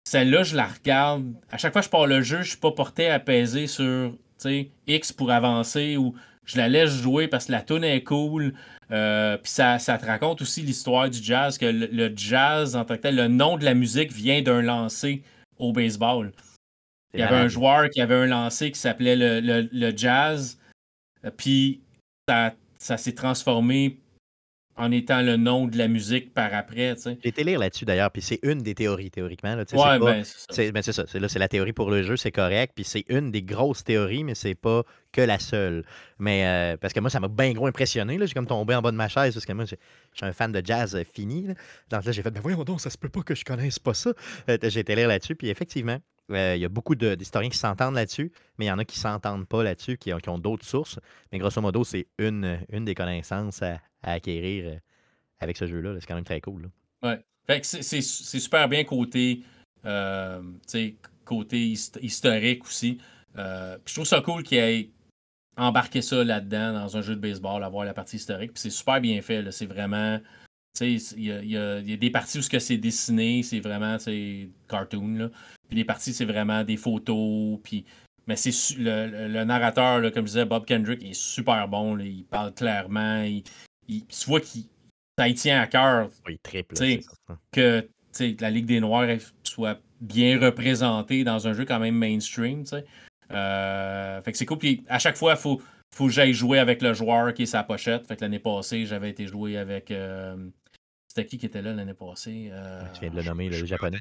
Celle-là, 0.08 0.44
je 0.44 0.56
la 0.56 0.68
regarde. 0.68 1.34
À 1.52 1.58
chaque 1.58 1.74
fois 1.74 1.82
que 1.82 1.86
je 1.86 1.92
pars 1.92 2.08
le 2.08 2.22
jeu, 2.22 2.42
je 2.44 2.50
suis 2.50 2.60
pas 2.60 2.72
porté 2.72 3.10
à 3.10 3.20
peser 3.20 3.68
sur 3.68 4.14
X 4.88 5.12
pour 5.12 5.32
avancer 5.32 5.98
ou 5.98 6.16
je 6.46 6.58
la 6.58 6.70
laisse 6.70 6.92
jouer 6.92 7.28
parce 7.28 7.48
que 7.48 7.52
la 7.52 7.62
tune 7.62 7.84
est 7.84 8.04
cool. 8.04 8.54
Euh, 8.92 9.38
puis 9.38 9.52
ça, 9.52 9.80
ça, 9.80 9.98
te 9.98 10.06
raconte 10.06 10.42
aussi 10.42 10.62
l'histoire 10.62 11.10
du 11.10 11.22
jazz, 11.22 11.58
que 11.58 11.66
le, 11.66 12.14
jazz 12.16 12.76
en 12.76 12.86
tant 12.86 12.98
que 12.98 13.02
tel, 13.02 13.16
le 13.16 13.28
nom 13.28 13.58
de 13.58 13.66
la 13.66 13.74
musique 13.74 14.12
vient 14.12 14.44
d'un 14.44 14.62
lancer 14.62 15.24
au 15.58 15.74
baseball. 15.74 16.32
Il 17.16 17.22
y 17.22 17.24
avait 17.24 17.38
un 17.38 17.48
joueur 17.48 17.90
qui 17.90 18.02
avait 18.02 18.16
un 18.16 18.26
lancer 18.28 18.72
qui 18.72 18.80
s'appelait 18.80 19.16
le, 19.16 19.98
jazz. 19.98 20.60
Euh, 21.24 21.32
puis 21.36 21.82
ça, 22.30 22.54
ça 22.78 22.98
s'est 22.98 23.14
transformé 23.14 23.98
en 24.78 24.92
étant 24.92 25.22
le 25.22 25.38
nom 25.38 25.68
de 25.68 25.78
la 25.78 25.88
musique 25.88 26.34
par 26.34 26.54
après. 26.54 26.96
J'ai 27.04 27.30
été 27.30 27.44
lire 27.44 27.60
là-dessus 27.60 27.86
d'ailleurs, 27.86 28.12
puis 28.12 28.22
c'est 28.22 28.40
une 28.44 28.62
des 28.62 28.76
théories 28.76 29.10
théoriquement. 29.10 29.56
Là, 29.56 29.64
ouais, 29.72 30.00
ben, 30.00 30.24
c'est 30.50 30.72
ben, 30.72 30.82
ça. 30.82 31.06
C'est, 31.08 31.20
là, 31.20 31.30
c'est 31.30 31.40
la 31.40 31.48
théorie 31.48 31.74
pour 31.74 31.90
le 31.90 32.04
jeu, 32.04 32.18
c'est 32.18 32.32
correct, 32.32 32.74
puis 32.76 32.84
c'est 32.84 33.06
une 33.08 33.32
des 33.32 33.42
grosses 33.42 33.84
théories, 33.84 34.24
mais 34.24 34.36
c'est 34.36 34.56
pas 34.56 34.84
que 35.12 35.22
la 35.22 35.40
seule. 35.40 35.86
Mais 36.20 36.46
euh, 36.46 36.78
parce 36.78 36.94
que 36.94 37.00
moi, 37.00 37.10
ça 37.10 37.20
m'a 37.20 37.30
bien 37.30 37.54
gros 37.54 37.68
impressionné. 37.68 38.18
Là. 38.18 38.26
J'ai 38.26 38.34
comme 38.34 38.48
tombé 38.48 38.76
en 38.76 38.82
bas 38.82 38.92
de 38.92 38.98
ma 38.98 39.08
chaise 39.08 39.34
parce 39.34 39.46
que 39.46 39.54
moi, 39.54 39.66
je 39.66 39.76
suis 40.14 40.26
un 40.26 40.34
fan 40.34 40.52
de 40.52 40.62
jazz 40.64 40.96
euh, 40.96 41.04
fini. 41.04 41.48
Donc 41.90 42.04
là, 42.04 42.12
j'ai 42.12 42.22
fait, 42.22 42.32
ben 42.32 42.42
voyons 42.42 42.64
donc, 42.64 42.82
ça 42.82 42.90
se 42.90 42.98
peut 42.98 43.10
pas 43.10 43.22
que 43.22 43.36
je 43.36 43.46
connaisse 43.46 43.80
pas 43.80 43.94
ça. 43.94 44.12
Euh, 44.50 44.58
j'ai 44.62 44.82
été 44.82 44.96
lire 44.96 45.08
là-dessus, 45.08 45.36
puis 45.36 45.50
effectivement, 45.50 45.98
il 46.30 46.58
y 46.58 46.66
a 46.66 46.70
beaucoup 46.70 46.96
d'historiens 46.96 47.50
qui 47.50 47.58
s'entendent 47.58 47.94
là-dessus, 47.94 48.32
mais 48.58 48.66
il 48.66 48.68
y 48.68 48.72
en 48.72 48.80
a 48.80 48.86
qui 48.86 48.98
s'entendent 48.98 49.48
pas 49.48 49.64
là-dessus, 49.64 49.98
qui 49.98 50.12
ont, 50.12 50.40
d'autres 50.40 50.66
sources. 50.66 51.00
Mais 51.32 51.38
grosso 51.38 51.62
modo, 51.62 51.84
c'est 51.84 52.08
une, 52.18 52.60
une 52.72 52.84
des 52.84 52.96
connaissances 52.96 53.62
à, 53.62 53.80
acquérir 54.12 54.66
euh, 54.68 54.78
avec 55.40 55.58
ce 55.58 55.68
jeu-là. 55.68 55.98
c'est 56.00 56.08
quand 56.08 56.16
même 56.16 56.24
très 56.24 56.42
cool. 56.42 56.70
Ouais. 57.04 57.22
c'est 57.64 58.02
super 58.02 58.70
bien 58.70 58.84
côté, 58.84 59.44
euh, 59.86 60.42
côté 61.24 61.74
historique 62.02 62.64
aussi. 62.66 63.00
Euh, 63.38 63.78
je 63.86 63.94
trouve 63.94 64.06
ça 64.06 64.22
cool 64.22 64.44
qu'il 64.44 64.58
ait 64.58 64.90
embarqué 65.58 66.02
ça 66.02 66.24
là-dedans 66.24 66.74
dans 66.74 66.98
un 66.98 67.02
jeu 67.02 67.16
de 67.16 67.22
baseball, 67.22 67.64
avoir 67.64 67.86
la 67.86 67.94
partie 67.94 68.18
historique. 68.18 68.52
c'est 68.56 68.70
super 68.70 69.02
bien 69.02 69.22
fait. 69.22 69.50
C'est 69.52 69.66
vraiment. 69.66 70.20
Il 70.82 71.00
y 71.18 71.58
a, 71.58 71.82
des 71.82 72.10
parties 72.10 72.40
où 72.40 72.42
c'est 72.42 72.78
dessiné, 72.78 73.44
c'est 73.44 73.62
vraiment 73.62 73.96
cartoon. 74.68 75.32
Puis 75.70 75.76
des 75.78 75.86
parties, 75.86 76.14
c'est 76.14 76.26
vraiment 76.26 76.66
des 76.66 76.76
photos. 76.76 77.60
Puis 77.64 77.86
mais 78.28 78.36
c'est 78.36 78.52
le, 78.78 79.44
narrateur, 79.44 80.02
comme 80.12 80.26
je 80.26 80.32
disais, 80.32 80.46
Bob 80.46 80.66
Kendrick, 80.66 81.04
est 81.04 81.14
super 81.14 81.68
bon. 81.68 81.98
il 82.00 82.26
parle 82.26 82.54
clairement. 82.54 83.24
Il, 83.88 84.06
tu 84.06 84.26
vois 84.28 84.42
qu'il 84.42 84.64
ça 85.18 85.32
tient 85.32 85.62
à 85.62 85.68
cœur. 85.68 86.10
Oui, 86.28 86.40
triple. 86.44 86.76
Que 87.52 87.88
la 88.40 88.50
Ligue 88.50 88.66
des 88.66 88.80
Noirs 88.80 89.08
soit 89.44 89.80
bien 90.02 90.40
représentée 90.40 91.24
dans 91.24 91.48
un 91.48 91.54
jeu 91.54 91.66
quand 91.66 91.80
même 91.80 91.96
mainstream. 91.96 92.64
Euh, 93.32 94.22
fait 94.22 94.32
que 94.32 94.38
c'est 94.38 94.46
cool. 94.46 94.58
Puis 94.58 94.84
à 94.88 95.00
chaque 95.00 95.16
fois, 95.16 95.34
il 95.34 95.38
faut, 95.38 95.62
faut 95.96 96.08
que 96.08 96.12
j'aille 96.12 96.34
jouer 96.34 96.60
avec 96.60 96.82
le 96.82 96.94
joueur 96.94 97.34
qui 97.34 97.44
est 97.44 97.48
sa 97.48 97.64
pochette. 97.64 98.08
Fait 98.08 98.16
que 98.16 98.22
l'année 98.22 98.40
passée, 98.40 98.86
j'avais 98.86 99.10
été 99.10 99.28
joué 99.28 99.58
avec. 99.58 99.92
Euh, 99.92 100.36
c'était 101.08 101.26
qui 101.28 101.38
qui 101.38 101.46
était 101.46 101.62
là 101.62 101.74
l'année 101.74 101.94
passée? 101.94 102.50
Euh, 102.52 102.84
Tu 102.94 103.02
viens 103.02 103.10
de 103.10 103.16
le 103.16 103.24
nommer, 103.24 103.50
le 103.50 103.66
japonais. 103.66 104.00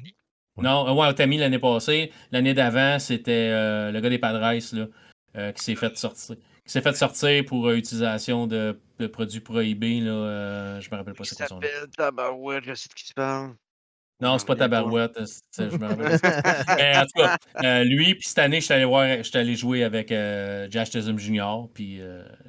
Non, 0.57 0.97
ouais, 0.97 1.07
Otami 1.07 1.37
l'année 1.37 1.59
passée. 1.59 2.11
L'année 2.31 2.53
d'avant, 2.53 2.99
c'était 2.99 3.49
le 3.91 3.99
gars 3.99 4.09
des 4.09 4.19
Padres 4.19 4.39
là, 4.39 5.51
qui 5.53 5.63
s'est 5.63 5.75
fait 5.75 5.97
sortir 5.97 6.35
s'est 6.65 6.81
fait 6.81 6.95
sortir 6.95 7.45
pour 7.45 7.67
euh, 7.67 7.75
utilisation 7.77 8.47
de, 8.47 8.77
produits 9.11 9.39
prohibés. 9.39 9.99
Là, 9.99 10.11
euh, 10.11 10.81
je 10.81 10.89
me 10.89 10.95
rappelle 10.95 11.13
pas 11.13 11.23
c'est 11.23 11.35
quoi 11.35 11.47
son 11.47 11.55
nom. 11.55 11.61
s'appelle 11.61 11.89
Tabarouette, 11.95 12.63
je 12.65 12.73
sais 12.73 12.89
de 12.89 12.93
qui 12.93 13.05
tu 13.05 13.13
parles. 13.13 13.53
Non, 14.21 14.37
c'est 14.37 14.47
pas. 14.47 14.55
Tabarouette. 14.55 15.17
euh, 15.17 15.25
c'est- 15.51 15.69
Je 15.69 15.77
me 15.77 15.85
rappelle. 15.87 16.19
Mais 16.77 16.97
en 16.97 17.01
tout 17.01 17.21
cas, 17.21 17.37
euh, 17.63 17.83
lui, 17.83 18.15
puis 18.15 18.27
cette 18.27 18.39
année, 18.39 18.61
je 18.61 18.65
suis 18.65 18.73
allé, 18.73 18.85
voir, 18.85 19.21
j'étais 19.23 19.39
allé 19.39 19.55
jouer 19.55 19.83
avec 19.83 20.09
Josh 20.71 20.91
Chisholm 20.91 21.19
Jr., 21.19 21.67
puis 21.73 21.99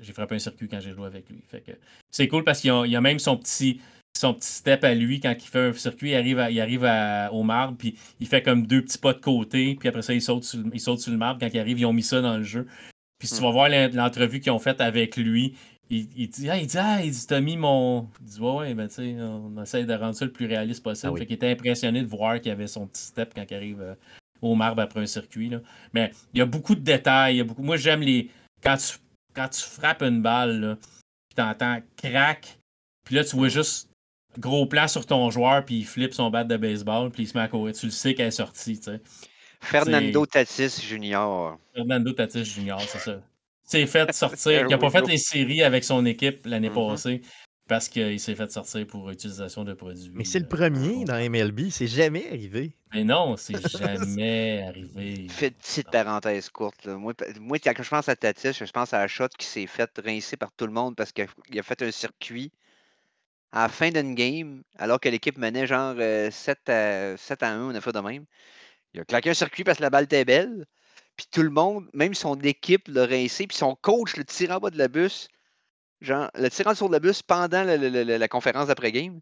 j'ai 0.00 0.12
frappé 0.12 0.36
un 0.36 0.38
circuit 0.38 0.68
quand 0.68 0.80
j'ai 0.80 0.92
joué 0.92 1.06
avec 1.06 1.28
lui. 1.28 1.42
Fait 1.48 1.60
que 1.60 1.72
c'est 2.10 2.28
cool 2.28 2.44
parce 2.44 2.60
qu'il 2.60 2.70
a, 2.70 2.84
il 2.86 2.92
y 2.92 2.96
a 2.96 3.00
même 3.00 3.18
son 3.18 3.36
petit, 3.36 3.80
son 4.16 4.32
petit 4.32 4.48
step 4.48 4.82
à 4.84 4.94
lui 4.94 5.20
quand 5.20 5.34
il 5.38 5.46
fait 5.46 5.68
un 5.68 5.72
circuit, 5.74 6.10
il 6.12 6.14
arrive, 6.14 6.38
à- 6.38 6.50
il 6.50 6.60
arrive 6.60 6.84
à- 6.84 7.30
au 7.32 7.42
marbre, 7.42 7.76
puis 7.76 7.98
il 8.20 8.26
fait 8.28 8.42
comme 8.42 8.66
deux 8.66 8.82
petits 8.82 8.96
pas 8.98 9.12
de 9.12 9.18
côté, 9.20 9.74
puis 9.78 9.88
après 9.88 10.02
ça, 10.02 10.14
il 10.14 10.22
saute, 10.22 10.44
sur, 10.44 10.58
le- 10.60 10.70
il 10.72 10.80
saute 10.80 11.00
sur 11.00 11.10
le 11.12 11.18
marbre. 11.18 11.40
Quand 11.40 11.50
il 11.52 11.58
arrive, 11.58 11.80
ils 11.80 11.84
ont 11.86 11.92
mis 11.92 12.02
ça 12.04 12.20
dans 12.22 12.36
le 12.38 12.44
jeu. 12.44 12.66
Puis 13.18 13.28
si 13.28 13.34
tu 13.34 13.40
Hmm. 13.40 13.44
vas 13.44 13.50
voir 13.52 13.68
l'en- 13.68 13.90
l'entrevue 13.92 14.40
qu'ils 14.40 14.52
ont 14.52 14.58
faite 14.58 14.80
avec 14.80 15.16
lui, 15.16 15.54
il, 15.88 16.08
il 16.16 16.28
dit, 16.28 16.50
ah, 16.50 16.56
il 16.58 16.66
dit, 16.66 16.78
ah, 16.78 17.00
il 17.02 17.10
dit, 17.12 17.26
t'as 17.26 17.40
mis 17.40 17.56
mon. 17.56 18.08
Il 18.20 18.26
dit, 18.26 18.40
ouais, 18.40 18.52
ouais, 18.56 18.74
ben, 18.74 18.88
tu 18.88 18.94
sais, 18.94 19.16
on 19.20 19.62
essaie 19.62 19.84
de 19.84 19.94
rendre 19.94 20.14
ça 20.16 20.24
le 20.24 20.32
plus 20.32 20.46
réaliste 20.46 20.82
possible. 20.82 21.08
Ah 21.08 21.12
oui. 21.12 21.20
Fait 21.20 21.26
qu'il 21.26 21.36
était 21.36 21.50
impressionné 21.50 22.02
de 22.02 22.06
voir 22.08 22.36
qu'il 22.40 22.48
y 22.48 22.52
avait 22.52 22.66
son 22.66 22.86
petit 22.86 23.02
step 23.02 23.32
quand 23.34 23.44
il 23.48 23.54
arrive 23.54 23.80
euh, 23.80 23.94
au 24.42 24.54
marbre 24.54 24.82
après 24.82 25.00
un 25.00 25.06
circuit. 25.06 25.48
Là. 25.48 25.60
Mais 25.92 26.10
il 26.34 26.38
y 26.38 26.42
a 26.42 26.46
beaucoup 26.46 26.74
de 26.74 26.80
détails. 26.80 27.36
il 27.36 27.38
y 27.38 27.40
a 27.40 27.44
beaucoup... 27.44 27.62
Moi, 27.62 27.76
j'aime 27.76 28.00
les. 28.00 28.28
Quand 28.62 28.76
tu, 28.76 28.98
quand 29.34 29.48
tu 29.48 29.60
frappes 29.62 30.02
une 30.02 30.20
balle, 30.22 30.60
là, 30.60 30.76
puis 30.76 31.36
t'entends 31.36 31.78
crack, 31.96 32.58
puis 33.04 33.14
là, 33.14 33.24
tu 33.24 33.36
vois 33.36 33.48
juste 33.48 33.88
gros 34.38 34.66
plan 34.66 34.88
sur 34.88 35.06
ton 35.06 35.30
joueur, 35.30 35.64
puis 35.64 35.76
il 35.78 35.84
flippe 35.86 36.12
son 36.14 36.30
bat 36.30 36.44
de 36.44 36.56
baseball, 36.56 37.10
puis 37.10 37.22
il 37.22 37.26
se 37.26 37.36
met 37.38 37.44
à 37.44 37.48
courir. 37.48 37.74
Tu 37.74 37.86
le 37.86 37.92
sais 37.92 38.14
qu'elle 38.14 38.26
est 38.28 38.30
sortie, 38.32 38.76
tu 38.78 38.84
sais. 38.84 39.00
Fernando 39.66 40.26
Tatis 40.26 40.80
Jr. 40.82 41.56
Fernando 41.74 42.12
Tatis 42.12 42.44
Jr., 42.44 42.76
c'est 42.86 42.98
ça. 42.98 43.20
s'est 43.64 43.86
fait 43.86 44.12
sortir. 44.14 44.62
Il 44.62 44.68
n'a 44.68 44.78
pas 44.78 44.90
fait 44.90 45.06
les 45.06 45.18
séries 45.18 45.62
avec 45.62 45.84
son 45.84 46.04
équipe 46.06 46.46
l'année 46.46 46.70
Mhm. 46.70 46.74
passée 46.88 47.22
parce 47.68 47.88
qu'il 47.88 48.20
s'est 48.20 48.34
fait 48.36 48.50
sortir 48.50 48.86
pour 48.86 49.10
utilisation 49.10 49.64
de 49.64 49.74
produits. 49.74 50.10
Mais 50.14 50.24
c'est 50.24 50.38
le 50.38 50.44
euh, 50.44 50.48
premier 50.48 51.04
dans 51.04 51.16
MLB, 51.18 51.70
c'est 51.70 51.88
jamais 51.88 52.28
arrivé. 52.28 52.76
Mais 52.94 53.02
non, 53.02 53.36
c'est 53.36 53.54
jamais 53.78 54.62
arrivé. 54.68 55.26
Fait 55.28 55.50
petite 55.50 55.90
parenthèse 55.90 56.48
courte. 56.48 56.84
là. 56.84 56.96
Moi, 56.96 57.12
quand 57.58 57.82
je 57.82 57.88
pense 57.88 58.08
à 58.08 58.14
Tatis, 58.14 58.52
je 58.52 58.70
pense 58.70 58.94
à 58.94 58.98
la 58.98 59.08
shot 59.08 59.28
qui 59.36 59.46
s'est 59.46 59.66
fait 59.66 59.90
rincer 59.98 60.36
par 60.36 60.52
tout 60.52 60.66
le 60.66 60.72
monde 60.72 60.94
parce 60.94 61.10
qu'il 61.12 61.26
a, 61.58 61.62
fait 61.62 61.82
un 61.82 61.90
circuit 61.90 62.52
à 63.52 63.62
la 63.62 63.68
fin 63.68 63.90
d'une 63.90 64.14
game, 64.14 64.62
alors 64.78 65.00
que 65.00 65.08
l'équipe 65.08 65.38
menait 65.38 65.66
genre 65.66 65.94
euh, 65.98 66.30
7, 66.30 66.68
à, 66.68 67.16
7 67.16 67.42
à 67.42 67.50
1, 67.52 67.70
on 67.70 67.74
a 67.74 67.80
fait 67.80 67.92
de 67.92 68.00
même. 68.00 68.24
Il 68.96 69.00
a 69.00 69.04
claqué 69.04 69.30
un 69.30 69.34
circuit 69.34 69.62
parce 69.62 69.78
que 69.78 69.82
la 69.82 69.90
balle 69.90 70.04
était 70.04 70.24
belle. 70.24 70.66
Puis 71.16 71.26
tout 71.30 71.42
le 71.42 71.50
monde, 71.50 71.88
même 71.92 72.14
son 72.14 72.34
équipe 72.40 72.88
l'a 72.88 73.06
rincé, 73.06 73.46
puis 73.46 73.56
son 73.56 73.74
coach 73.74 74.16
le 74.16 74.24
tire 74.24 74.50
en 74.52 74.58
bas 74.58 74.70
de 74.70 74.78
la 74.78 74.88
bus. 74.88 75.28
Genre, 76.00 76.30
le 76.34 76.48
tirant 76.48 76.74
sur 76.74 76.88
le 76.88 76.98
bus 76.98 77.22
pendant 77.22 77.62
la 77.64 78.28
conférence 78.28 78.68
d'après-game. 78.68 79.20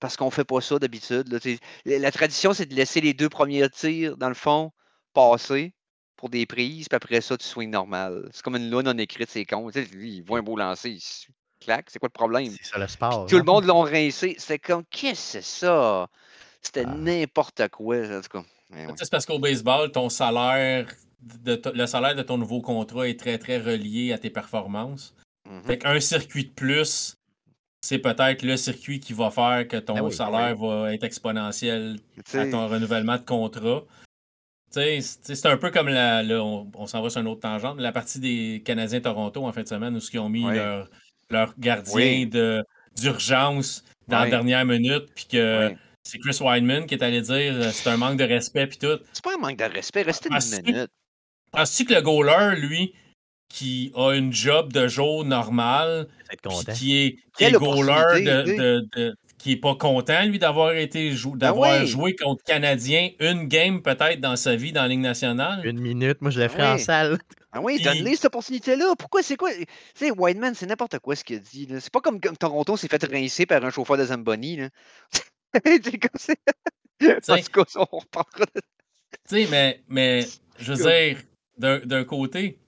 Parce 0.00 0.16
qu'on 0.16 0.30
fait 0.30 0.44
pas 0.44 0.62
ça 0.62 0.78
d'habitude. 0.78 1.38
La 1.84 1.98
la 1.98 2.10
tradition, 2.10 2.54
c'est 2.54 2.66
de 2.66 2.74
laisser 2.74 3.02
les 3.02 3.12
deux 3.12 3.28
premiers 3.28 3.68
tirs, 3.68 4.16
dans 4.16 4.28
le 4.28 4.34
fond, 4.34 4.72
passer 5.12 5.74
pour 6.16 6.30
des 6.30 6.46
prises, 6.46 6.88
puis 6.88 6.96
après 6.96 7.20
ça, 7.20 7.36
tu 7.36 7.46
swings 7.46 7.70
normal. 7.70 8.28
C'est 8.32 8.42
comme 8.42 8.56
une 8.56 8.70
lune 8.70 8.82
non 8.82 8.96
écrite, 8.98 9.30
c'est 9.30 9.44
con. 9.44 9.70
Tu 9.70 9.84
sais, 9.84 9.90
lui, 9.90 10.16
il 10.16 10.22
voit 10.22 10.38
un 10.38 10.42
beau 10.42 10.56
lancer, 10.56 10.90
il 10.90 11.02
claque, 11.60 11.88
c'est 11.90 11.98
quoi 11.98 12.08
le 12.08 12.18
problème? 12.18 12.50
C'est 12.62 12.70
ça 12.72 12.78
le 12.78 12.86
sport. 12.88 13.26
Tout 13.26 13.36
le 13.36 13.44
monde 13.44 13.64
l'ont 13.64 13.82
rincé. 13.82 14.34
C'était 14.38 14.58
comme, 14.58 14.84
qu'est-ce 14.90 15.38
que 15.38 15.42
c'est 15.42 15.66
ça? 15.66 16.08
C'était 16.62 16.84
Ah. 16.86 16.94
n'importe 16.94 17.68
quoi, 17.68 17.96
en 17.96 18.20
tout 18.20 18.28
cas. 18.28 18.44
Ouais. 18.72 18.86
Sais, 18.88 19.04
C'est 19.04 19.10
parce 19.10 19.26
qu'au 19.26 19.38
baseball, 19.38 19.90
ton 19.90 20.08
salaire, 20.08 20.86
de 21.42 21.60
le 21.74 21.86
salaire 21.86 22.14
de 22.14 22.22
ton 22.22 22.38
nouveau 22.38 22.60
contrat 22.60 23.08
est 23.08 23.18
très, 23.18 23.38
très 23.38 23.58
relié 23.58 24.12
à 24.12 24.18
tes 24.18 24.30
performances. 24.30 25.14
Fait 25.64 25.78
qu'un 25.78 25.98
circuit 26.00 26.44
de 26.44 26.50
plus, 26.50 27.14
c'est 27.80 27.98
peut-être 27.98 28.42
le 28.42 28.56
circuit 28.56 29.00
qui 29.00 29.12
va 29.12 29.30
faire 29.30 29.66
que 29.66 29.76
ton 29.78 29.96
Ah 29.96 30.04
oui, 30.04 30.12
salaire 30.12 30.56
va 30.56 30.94
être 30.94 31.02
exponentiel 31.04 31.98
à 32.34 32.46
ton 32.46 32.68
renouvellement 32.68 33.16
de 33.16 33.22
contrat. 33.22 33.82
C'est- 34.70 35.46
un 35.46 35.56
peu 35.56 35.70
comme 35.72 35.88
la. 35.88 36.22
là, 36.22 36.40
on 36.44 36.70
on 36.76 36.86
s'en 36.86 37.02
va 37.02 37.10
sur 37.10 37.20
une 37.20 37.26
autre 37.26 37.40
tangente, 37.40 37.80
la 37.80 37.90
partie 37.90 38.20
des 38.20 38.62
Canadiens 38.64 39.00
Toronto 39.00 39.44
en 39.44 39.50
fin 39.52 39.62
de 39.62 39.68
semaine 39.68 39.96
où 39.96 40.00
ils 40.12 40.18
ont 40.20 40.28
mis 40.28 40.44
leur, 40.44 40.88
leur 41.30 41.54
gardien 41.58 41.94
Oui. 41.96 42.26
de 42.26 42.64
d'urgence 42.96 43.84
dans 44.06 44.20
la 44.20 44.30
dernière 44.30 44.64
minute, 44.64 45.06
puis 45.14 45.26
que. 45.26 45.72
C'est 46.04 46.18
Chris 46.18 46.38
Weidman 46.40 46.86
qui 46.86 46.94
est 46.94 47.02
allé 47.02 47.20
dire 47.20 47.54
euh, 47.54 47.70
c'est 47.72 47.88
un 47.90 47.96
manque 47.96 48.16
de 48.18 48.24
respect, 48.24 48.66
puis 48.66 48.78
tout. 48.78 48.98
c'est 49.12 49.22
pas 49.24 49.34
un 49.34 49.38
manque 49.38 49.58
de 49.58 49.64
respect, 49.64 50.02
restez 50.02 50.28
une 50.30 50.62
minute. 50.66 50.90
Penses-tu 51.52 51.84
que 51.84 51.94
le 51.94 52.00
goaler, 52.02 52.60
lui, 52.60 52.94
qui 53.52 53.90
a 53.96 54.12
une 54.12 54.32
job 54.32 54.72
de 54.72 54.86
jour 54.86 55.24
normal, 55.24 56.06
Être 56.32 56.40
puis 56.40 56.50
content. 56.56 56.72
qui 56.72 56.96
est, 56.98 57.10
qui 57.16 57.22
Quelle 57.38 57.54
goaler 57.54 57.90
opportunité, 57.92 58.30
de, 58.30 58.42
tu 58.42 58.50
sais. 58.50 58.56
de- 58.56 58.88
de- 58.96 59.16
qui 59.38 59.52
est 59.52 59.56
pas 59.56 59.74
content, 59.74 60.22
lui, 60.26 60.38
d'avoir 60.38 60.72
été 60.74 61.12
jou- 61.12 61.30
Ben 61.32 61.38
d'avoir 61.38 61.80
oui. 61.80 61.86
joué 61.86 62.14
contre 62.14 62.44
Canadien 62.44 63.08
une 63.20 63.48
game 63.48 63.80
peut-être 63.82 64.20
dans 64.20 64.36
sa 64.36 64.54
vie 64.54 64.70
dans 64.70 64.82
la 64.82 64.88
Ligue 64.88 65.00
nationale? 65.00 65.66
Une 65.66 65.80
minute, 65.80 66.20
moi 66.20 66.30
je 66.30 66.40
le 66.40 66.48
ferai 66.48 66.66
en 66.68 66.74
Oui. 66.74 66.80
salle. 66.80 67.18
Ah 67.50 67.60
oui, 67.62 67.76
Puis- 67.76 67.84
donne-les 67.84 68.14
cette 68.16 68.26
opportunité-là. 68.26 68.94
Pourquoi 68.98 69.22
c'est 69.24 69.36
quoi? 69.36 69.50
Tu 69.52 69.64
sais, 69.94 70.10
Whiteman, 70.12 70.54
c'est 70.54 70.66
n'importe 70.66 70.98
quoi 71.00 71.16
ce 71.16 71.24
qu'il 71.24 71.36
a 71.36 71.38
dit. 71.40 71.66
là. 71.66 71.80
C'est 71.80 71.90
pas 71.92 72.00
comme, 72.00 72.20
comme 72.20 72.36
Toronto 72.36 72.76
s'est 72.76 72.86
fait 72.86 73.02
rincer 73.04 73.46
par 73.46 73.64
un 73.64 73.70
chauffeur 73.70 73.96
de 73.96 74.04
Zamboni. 74.04 74.56
Là. 74.58 74.68
C'est 75.82 75.98
comme 75.98 76.10
ça. 76.18 76.32
En 77.32 77.36
sais- 77.36 77.42
tout 77.42 77.50
cas, 77.52 77.64
ça, 77.68 77.80
on 77.92 77.98
reparlera 77.98 78.46
de 78.54 78.60
Tu 78.60 79.18
sais, 79.26 79.46
mais, 79.50 79.82
mais 79.88 80.26
je 80.58 80.72
veux 80.72 80.82
dire, 80.84 81.22
d'un 81.58 81.78
d'un 81.80 82.04
côté, 82.04 82.58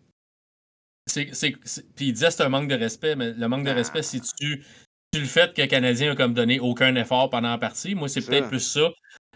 c'est, 1.06 1.26
puis 1.26 2.06
il 2.08 2.12
disait 2.12 2.26
que 2.28 2.32
c'est 2.32 2.42
un 2.42 2.48
manque 2.48 2.68
de 2.68 2.74
respect, 2.74 3.16
mais 3.16 3.32
le 3.32 3.48
manque 3.48 3.64
de 3.64 3.70
Ah. 3.70 3.74
respect, 3.74 4.02
c'est 4.02 4.20
tu, 4.20 4.64
tu 5.12 5.20
le 5.20 5.26
fait 5.26 5.52
que 5.54 5.60
le 5.60 5.66
Canadien 5.68 6.12
a 6.12 6.16
comme 6.16 6.32
donné 6.34 6.60
aucun 6.60 6.94
effort 6.96 7.28
pendant 7.30 7.50
la 7.50 7.58
partie. 7.58 7.94
Moi, 7.94 8.08
c'est 8.08 8.24
peut-être 8.24 8.48
plus 8.48 8.60
ça. 8.60 8.88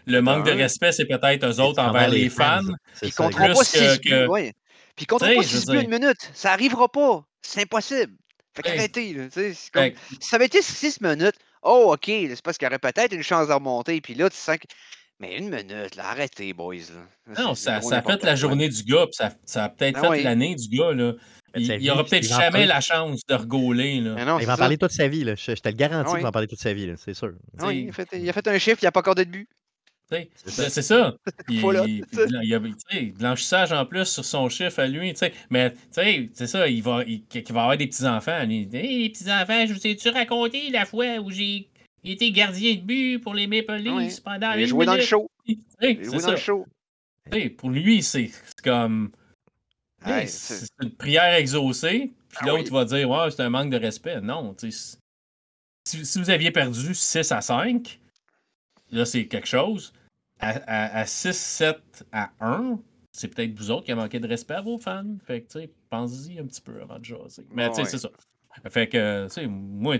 Le 0.05 0.21
manque 0.21 0.45
de 0.45 0.51
un. 0.51 0.55
respect, 0.55 0.91
c'est 0.93 1.05
peut-être 1.05 1.45
eux 1.45 1.59
autres 1.59 1.81
envers 1.81 2.07
les 2.09 2.29
fans. 2.29 2.61
Ils 3.01 3.13
compteront 3.13 3.47
pas 3.53 3.53
Plus 3.55 3.71
que- 3.71 3.77
6 3.93 3.99
buts. 3.99 4.09
que- 4.09 4.27
ouais. 4.27 4.53
Puis 4.95 5.03
ils 5.03 5.07
compteront 5.07 5.35
pas 5.35 5.41
sais, 5.43 5.47
je 5.49 5.57
6 5.57 5.67
veux 5.67 5.73
buts 5.73 5.79
dire- 5.85 5.89
une 5.89 5.99
minute. 6.03 6.31
Ça 6.33 6.53
arrivera 6.53 6.89
pas. 6.89 7.25
C'est 7.41 7.61
impossible. 7.61 8.13
Fait 8.55 8.63
qu'arrêtez. 8.63 9.29
Si 9.53 9.69
ça 10.21 10.37
avait 10.37 10.45
été 10.45 10.61
6 10.61 11.01
minutes, 11.01 11.35
oh, 11.63 11.93
OK, 11.93 12.05
c'est 12.05 12.41
parce 12.41 12.57
qu'il 12.57 12.65
y 12.65 12.69
aurait 12.69 12.79
peut-être 12.79 13.13
une 13.13 13.23
chance 13.23 13.47
de 13.47 13.53
remonter. 13.53 13.99
Puis 14.01 14.13
là, 14.13 14.29
tu 14.29 14.37
sens 14.37 14.57
que. 14.57 14.67
Mais 15.19 15.37
une 15.37 15.49
minute, 15.49 15.95
là, 15.95 16.09
arrêtez, 16.09 16.53
boys. 16.53 16.75
Là. 16.75 17.33
Non, 17.43 17.55
ça, 17.55 17.81
ça 17.81 17.97
a 17.97 18.01
fait 18.03 18.23
la 18.23 18.35
journée 18.35 18.69
du 18.69 18.83
gars, 18.83 19.05
puis 19.07 19.15
ça, 19.15 19.31
ça 19.45 19.63
a 19.63 19.69
peut-être 19.69 19.97
Ah 20.03 20.11
fait 20.11 20.21
l'année 20.21 20.53
du 20.53 20.67
gars. 20.77 20.93
Là. 20.93 21.13
Il, 21.55 21.65
sa 21.65 21.73
il 21.73 21.79
vie, 21.79 21.89
aura 21.89 22.03
puis 22.03 22.11
peut-être 22.11 22.27
jamais 22.27 22.67
la 22.67 22.81
chance 22.81 23.21
de 23.27 23.33
regoler. 23.33 23.99
Là. 23.99 24.25
Non, 24.25 24.37
Il 24.37 24.41
c'est 24.41 24.45
va 24.45 24.53
en 24.53 24.57
parler 24.57 24.77
toute 24.77 24.91
sa 24.91 25.07
vie. 25.07 25.23
Là. 25.23 25.33
Je, 25.35 25.55
je 25.55 25.61
te 25.61 25.69
le 25.69 25.75
garantis 25.75 26.11
Ah 26.11 26.15
qu'il 26.15 26.21
va 26.21 26.29
en 26.29 26.31
parler 26.31 26.47
toute 26.47 26.59
sa 26.59 26.73
vie, 26.73 26.85
là, 26.85 26.93
c'est 26.97 27.15
sûr. 27.15 27.33
Ah 27.57 27.67
oui, 27.67 27.85
il, 27.85 27.89
a 27.89 27.93
fait, 27.93 28.07
il 28.13 28.29
a 28.29 28.33
fait 28.33 28.47
un 28.47 28.59
chiffre, 28.59 28.77
il 28.81 28.85
n'a 28.85 28.91
pas 28.91 28.99
accordé 28.99 29.25
de 29.25 29.31
but. 29.31 29.49
Sais, 30.09 30.29
C'est 30.45 30.81
ça. 30.81 31.15
Puis, 31.47 31.59
Voilà, 31.59 31.83
il, 31.85 31.97
il- 32.13 32.39
il 32.43 32.49
y 32.49 32.53
a 32.55 32.59
blanchissage 33.17 33.73
en 33.73 33.85
plus 33.85 34.05
sur 34.05 34.23
son 34.23 34.47
chiffre 34.47 34.79
à 34.79 34.87
lui. 34.87 35.13
Mais 35.49 35.71
tu 35.73 35.77
sais, 35.91 36.29
c'est 36.33 36.47
ça, 36.47 36.67
il 36.69 36.81
va, 36.81 37.03
il, 37.05 37.23
va 37.49 37.61
avoir 37.61 37.77
des 37.77 37.87
petits-enfants. 37.87 38.43
lui. 38.45 38.69
Hey, 38.71 39.03
les 39.03 39.09
petits-enfants, 39.09 39.65
je 39.67 39.73
vous 39.73 39.85
ai-tu 39.87 40.09
raconté 40.09 40.69
la 40.69 40.85
fois 40.85 41.17
où 41.19 41.29
j'ai 41.29 41.67
été 42.05 42.31
gardien 42.31 42.75
de 42.75 42.81
but 42.81 43.19
pour 43.19 43.33
les 43.33 43.47
Maple 43.47 43.65
Ah. 43.71 43.77
Leafs 43.99 44.21
pendant 44.21 44.53
Il 44.53 44.61
une 44.61 44.67
joué 44.67 44.85
dans 44.85 44.95
le 44.95 45.01
show. 45.01 45.29
Il 45.45 46.03
joué 46.05 46.19
dans 46.21 46.31
le 46.31 46.37
show. 46.37 46.65
Pour 47.57 47.69
lui, 47.69 48.01
c'est 48.01 48.31
comme. 48.63 49.11
c'est 50.25 50.67
une 50.81 50.91
prière 50.91 51.33
exaucée. 51.35 52.13
Puis 52.29 52.37
Ah 52.41 52.47
l'autre 52.47 52.63
oui. 52.63 52.69
va 52.71 52.85
dire 52.85 53.09
Ouais, 53.09 53.29
c'est 53.31 53.41
un 53.41 53.49
manque 53.49 53.71
de 53.71 53.77
respect. 53.77 54.21
Non. 54.21 54.55
Si, 54.57 54.71
si 56.05 56.19
vous 56.19 56.29
aviez 56.29 56.51
perdu 56.51 56.93
6 56.95 57.31
à 57.33 57.41
5, 57.41 57.99
là, 58.91 59.05
c'est 59.05 59.25
quelque 59.27 59.47
chose. 59.47 59.93
À, 60.39 60.49
à, 60.67 60.99
à 60.99 61.05
6, 61.05 61.35
7 61.35 62.05
à 62.11 62.29
1, 62.41 62.79
c'est 63.11 63.27
peut-être 63.33 63.57
vous 63.57 63.71
autres 63.71 63.85
qui 63.85 63.91
avez 63.91 64.01
manqué 64.01 64.19
de 64.19 64.27
respect 64.27 64.53
à 64.55 64.61
vos 64.61 64.77
fans. 64.77 65.17
Fait 65.25 65.41
que, 65.41 65.51
tu 65.51 65.59
sais, 65.61 65.69
pensez-y 65.89 66.37
un 66.39 66.45
petit 66.45 66.61
peu 66.61 66.79
avant 66.81 66.99
de 66.99 67.05
jaser. 67.05 67.45
Mais, 67.53 67.65
Ah 67.65 67.69
tu 67.69 67.75
sais, 67.75 67.81
ouais. 67.81 67.87
c'est 67.89 67.97
ça. 67.97 68.09
Fait 68.69 68.87
que, 68.87 69.25
tu 69.27 69.33
sais, 69.33 69.47
moi, 69.47 69.97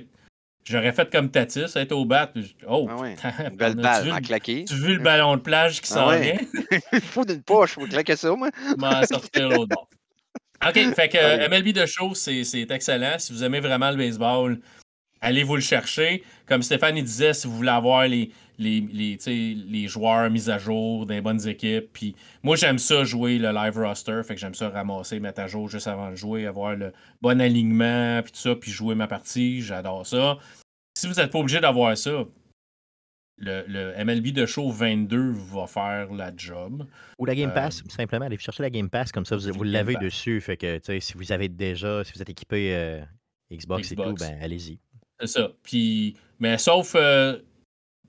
j'aurais 0.63 0.91
fait 0.91 1.11
comme 1.11 1.31
Tatis, 1.31 1.65
être 1.75 1.91
au 1.91 2.05
bat. 2.05 2.27
puis 2.27 2.55
Oh, 2.67 2.87
Ah 2.89 2.95
ouais. 2.97 3.15
putain, 3.15 3.33
Une 3.49 3.55
belle 3.57 3.75
tu 3.75 3.81
balle 3.81 4.03
vu 4.05 4.11
à 4.11 4.19
le- 4.19 4.25
claquer? 4.25 4.65
Tu 4.65 4.73
as 4.73 4.77
vu 4.77 4.93
le 4.95 5.01
ballon 5.03 5.35
de 5.37 5.41
plage 5.41 5.81
qui 5.81 5.91
Ah 5.93 5.95
s'en 5.95 6.09
ouais. 6.09 6.21
vient? 6.21 6.61
Il 6.93 7.01
faut 7.01 7.25
d'une 7.25 7.41
poche, 7.41 7.71
il 7.77 7.81
faut 7.81 7.87
claquer 7.87 8.15
ça, 8.15 8.35
moi. 8.35 8.49
m'en 8.77 9.03
sortir 9.03 9.49
l'autre 9.49 9.69
bord. 9.75 9.89
OK, 10.67 10.73
fait 10.95 11.09
que 11.09 11.17
euh, 11.17 11.49
MLB 11.49 11.67
de 11.71 11.85
show, 11.85 12.13
c'est 12.15 12.43
c'est 12.43 12.69
excellent. 12.71 13.19
Si 13.19 13.31
vous 13.31 13.43
aimez 13.43 13.59
vraiment 13.59 13.91
le 13.91 13.97
baseball, 13.97 14.59
allez 15.21 15.43
vous 15.43 15.55
le 15.55 15.61
chercher. 15.61 16.23
Comme 16.47 16.63
Stéphane 16.63 16.97
il 16.97 17.03
disait, 17.03 17.33
si 17.33 17.45
vous 17.47 17.55
voulez 17.55 17.69
avoir 17.69 18.07
les, 18.07 18.31
les, 18.57 18.81
les, 18.81 19.17
les 19.55 19.87
joueurs 19.87 20.29
mis 20.29 20.49
à 20.49 20.57
jour 20.57 21.05
des 21.05 21.21
bonnes 21.21 21.47
équipes. 21.47 21.89
Puis 21.93 22.15
moi, 22.43 22.55
j'aime 22.55 22.79
ça 22.79 23.03
jouer 23.03 23.37
le 23.37 23.51
live 23.51 23.77
roster. 23.77 24.21
Fait 24.23 24.35
que 24.35 24.39
j'aime 24.41 24.55
ça 24.55 24.69
ramasser, 24.69 25.19
mettre 25.19 25.41
à 25.41 25.47
jour 25.47 25.69
juste 25.69 25.87
avant 25.87 26.09
de 26.09 26.15
jouer, 26.15 26.45
avoir 26.47 26.75
le 26.75 26.91
bon 27.21 27.39
alignement, 27.39 28.21
puis 28.23 28.31
tout 28.31 28.39
ça, 28.39 28.55
puis 28.55 28.71
jouer 28.71 28.95
ma 28.95 29.07
partie. 29.07 29.61
J'adore 29.61 30.05
ça. 30.05 30.37
Si 30.97 31.07
vous 31.07 31.13
n'êtes 31.13 31.31
pas 31.31 31.39
obligé 31.39 31.59
d'avoir 31.59 31.95
ça, 31.97 32.25
le, 33.37 33.63
le 33.67 34.03
MLB 34.03 34.33
de 34.33 34.45
show 34.47 34.71
22 34.71 35.31
va 35.31 35.67
faire 35.67 36.11
la 36.11 36.31
job. 36.35 36.87
Ou 37.19 37.25
la 37.25 37.35
Game 37.35 37.51
Euh, 37.51 37.53
Pass, 37.53 37.83
simplement, 37.87 38.25
allez 38.25 38.37
chercher 38.37 38.63
la 38.63 38.71
Game 38.71 38.89
Pass, 38.89 39.11
comme 39.11 39.25
ça, 39.25 39.35
vous, 39.35 39.51
vous 39.53 39.63
l'avez 39.63 39.95
dessus. 39.95 40.41
Fait 40.41 40.57
que, 40.57 40.77
tu 40.79 40.85
sais, 40.85 40.99
si 40.99 41.13
vous 41.13 41.31
avez 41.31 41.47
déjà, 41.47 42.03
si 42.03 42.13
vous 42.13 42.21
êtes 42.21 42.29
équipé 42.29 42.75
euh, 42.75 43.01
Xbox, 43.51 43.91
et 43.91 43.95
tout, 43.95 44.15
ben 44.15 44.39
allez-y. 44.41 44.79
C'est 45.19 45.27
ça. 45.27 45.51
Puis, 45.63 46.15
mais 46.39 46.57
sauf 46.57 46.93
euh, 46.95 47.37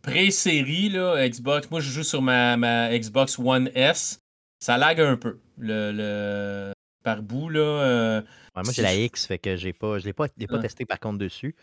pré-série, 0.03 0.89
là, 0.91 1.29
Xbox, 1.29 1.71
moi 1.71 1.81
je 1.81 1.91
joue 1.91 2.03
sur 2.03 2.23
ma, 2.23 2.57
ma 2.57 2.97
Xbox 2.99 3.39
One 3.39 3.71
S, 3.75 4.21
ça 4.61 4.79
lag 4.79 5.01
un 5.01 5.17
peu. 5.17 5.39
Le, 5.59 5.93
le 5.93 6.73
par 7.05 7.23
bout, 7.23 7.49
là. 7.49 7.61
euh, 7.61 8.21
Ouais, 8.57 8.63
moi, 8.65 8.73
j'ai 8.73 8.83
la 8.83 8.95
X, 8.95 9.27
fait 9.27 9.39
que 9.39 9.57
j'ai 9.57 9.73
pas, 9.73 9.99
je 9.99 10.05
l'ai 10.05 10.13
pas, 10.13 10.29
pas 10.29 10.55
Ouais. 10.55 10.61
testé 10.61 10.85
par 10.85 10.99
contre 11.01 11.19
dessus. 11.19 11.55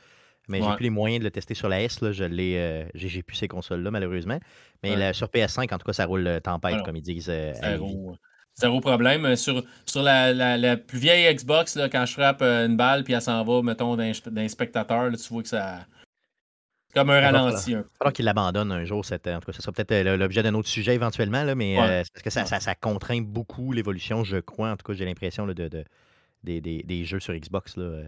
Mais 0.48 0.62
j'ai 0.62 0.76
plus 0.76 0.84
les 0.84 0.90
moyens 0.92 1.20
de 1.20 1.24
le 1.26 1.32
tester 1.32 1.56
sur 1.56 1.70
la 1.70 1.82
S. 1.82 2.02
Là, 2.02 2.12
je 2.12 2.24
l'ai, 2.24 2.56
euh, 2.58 2.86
j'ai, 2.94 3.24
plus 3.24 3.36
ces 3.36 3.48
consoles-là, 3.48 3.90
malheureusement. 3.90 4.40
Mais 4.84 5.14
sur 5.14 5.28
PS5, 5.28 5.74
en 5.74 5.78
tout 5.80 5.86
cas, 5.86 5.94
ça 5.94 6.06
roule 6.06 6.28
euh, 6.28 6.40
tempête, 6.40 6.74
Alors, 6.74 6.86
comme 6.86 6.96
ils 6.96 7.02
disent. 7.02 7.30
euh. 7.30 7.54
Zéro, 7.54 8.16
zéro 8.54 8.80
problème. 8.80 9.36
Sur, 9.36 9.64
sur 9.88 10.04
la, 10.04 10.34
la- 10.34 10.58
la 10.58 10.78
plus 10.78 11.00
vieille 11.00 11.34
Xbox, 11.34 11.76
là, 11.76 11.90
quand 11.90 12.06
je 12.06 12.14
frappe 12.14 12.44
une 12.44 12.78
balle 12.78 13.04
puis 13.04 13.14
elle 13.14 13.22
s'en 13.24 13.44
va, 13.44 13.62
mettons, 13.64 13.96
d'un 13.96 14.12
d'un 14.28 14.48
spectateur, 14.48 15.10
là, 15.10 15.18
tu 15.18 15.28
vois 15.34 15.42
que 15.42 15.50
ça. 15.50 15.88
Comme 16.96 17.10
un 17.10 17.20
ralenti. 17.20 17.76
Alors 18.00 18.14
qu'il 18.14 18.26
l'abandonne 18.26 18.72
un 18.72 18.86
jour, 18.86 19.04
cette, 19.04 19.28
en 19.28 19.40
tout 19.40 19.48
cas, 19.48 19.54
ce 19.54 19.62
sera 19.62 19.72
peut-être 19.74 19.92
euh, 19.92 20.16
l'objet 20.18 20.42
d'un 20.44 20.54
autre 20.54 20.70
sujet 20.70 20.96
éventuellement, 20.96 21.44
là, 21.44 21.54
mais 21.56 21.78
Ouais. 21.78 21.84
euh, 21.90 22.04
parce 22.14 22.24
que 22.24 22.30
ça, 22.30 22.42
Ouais. 22.42 22.46
ça, 22.48 22.60
ça 22.60 22.74
contraint 22.76 23.22
beaucoup 23.22 23.72
l'évolution, 23.74 24.24
je 24.24 24.38
crois. 24.38 24.72
En 24.72 24.78
tout 24.78 24.86
cas, 24.86 24.94
j'ai 24.98 25.06
l'impression 25.06 25.46
de, 25.46 25.54
de- 25.54 25.84
des, 26.44 26.62
des- 26.62 26.84
des 26.84 27.04
jeux 27.06 27.20
sur 27.20 27.34
Xbox 27.34 27.76
là, 27.78 27.84
euh, 27.84 28.04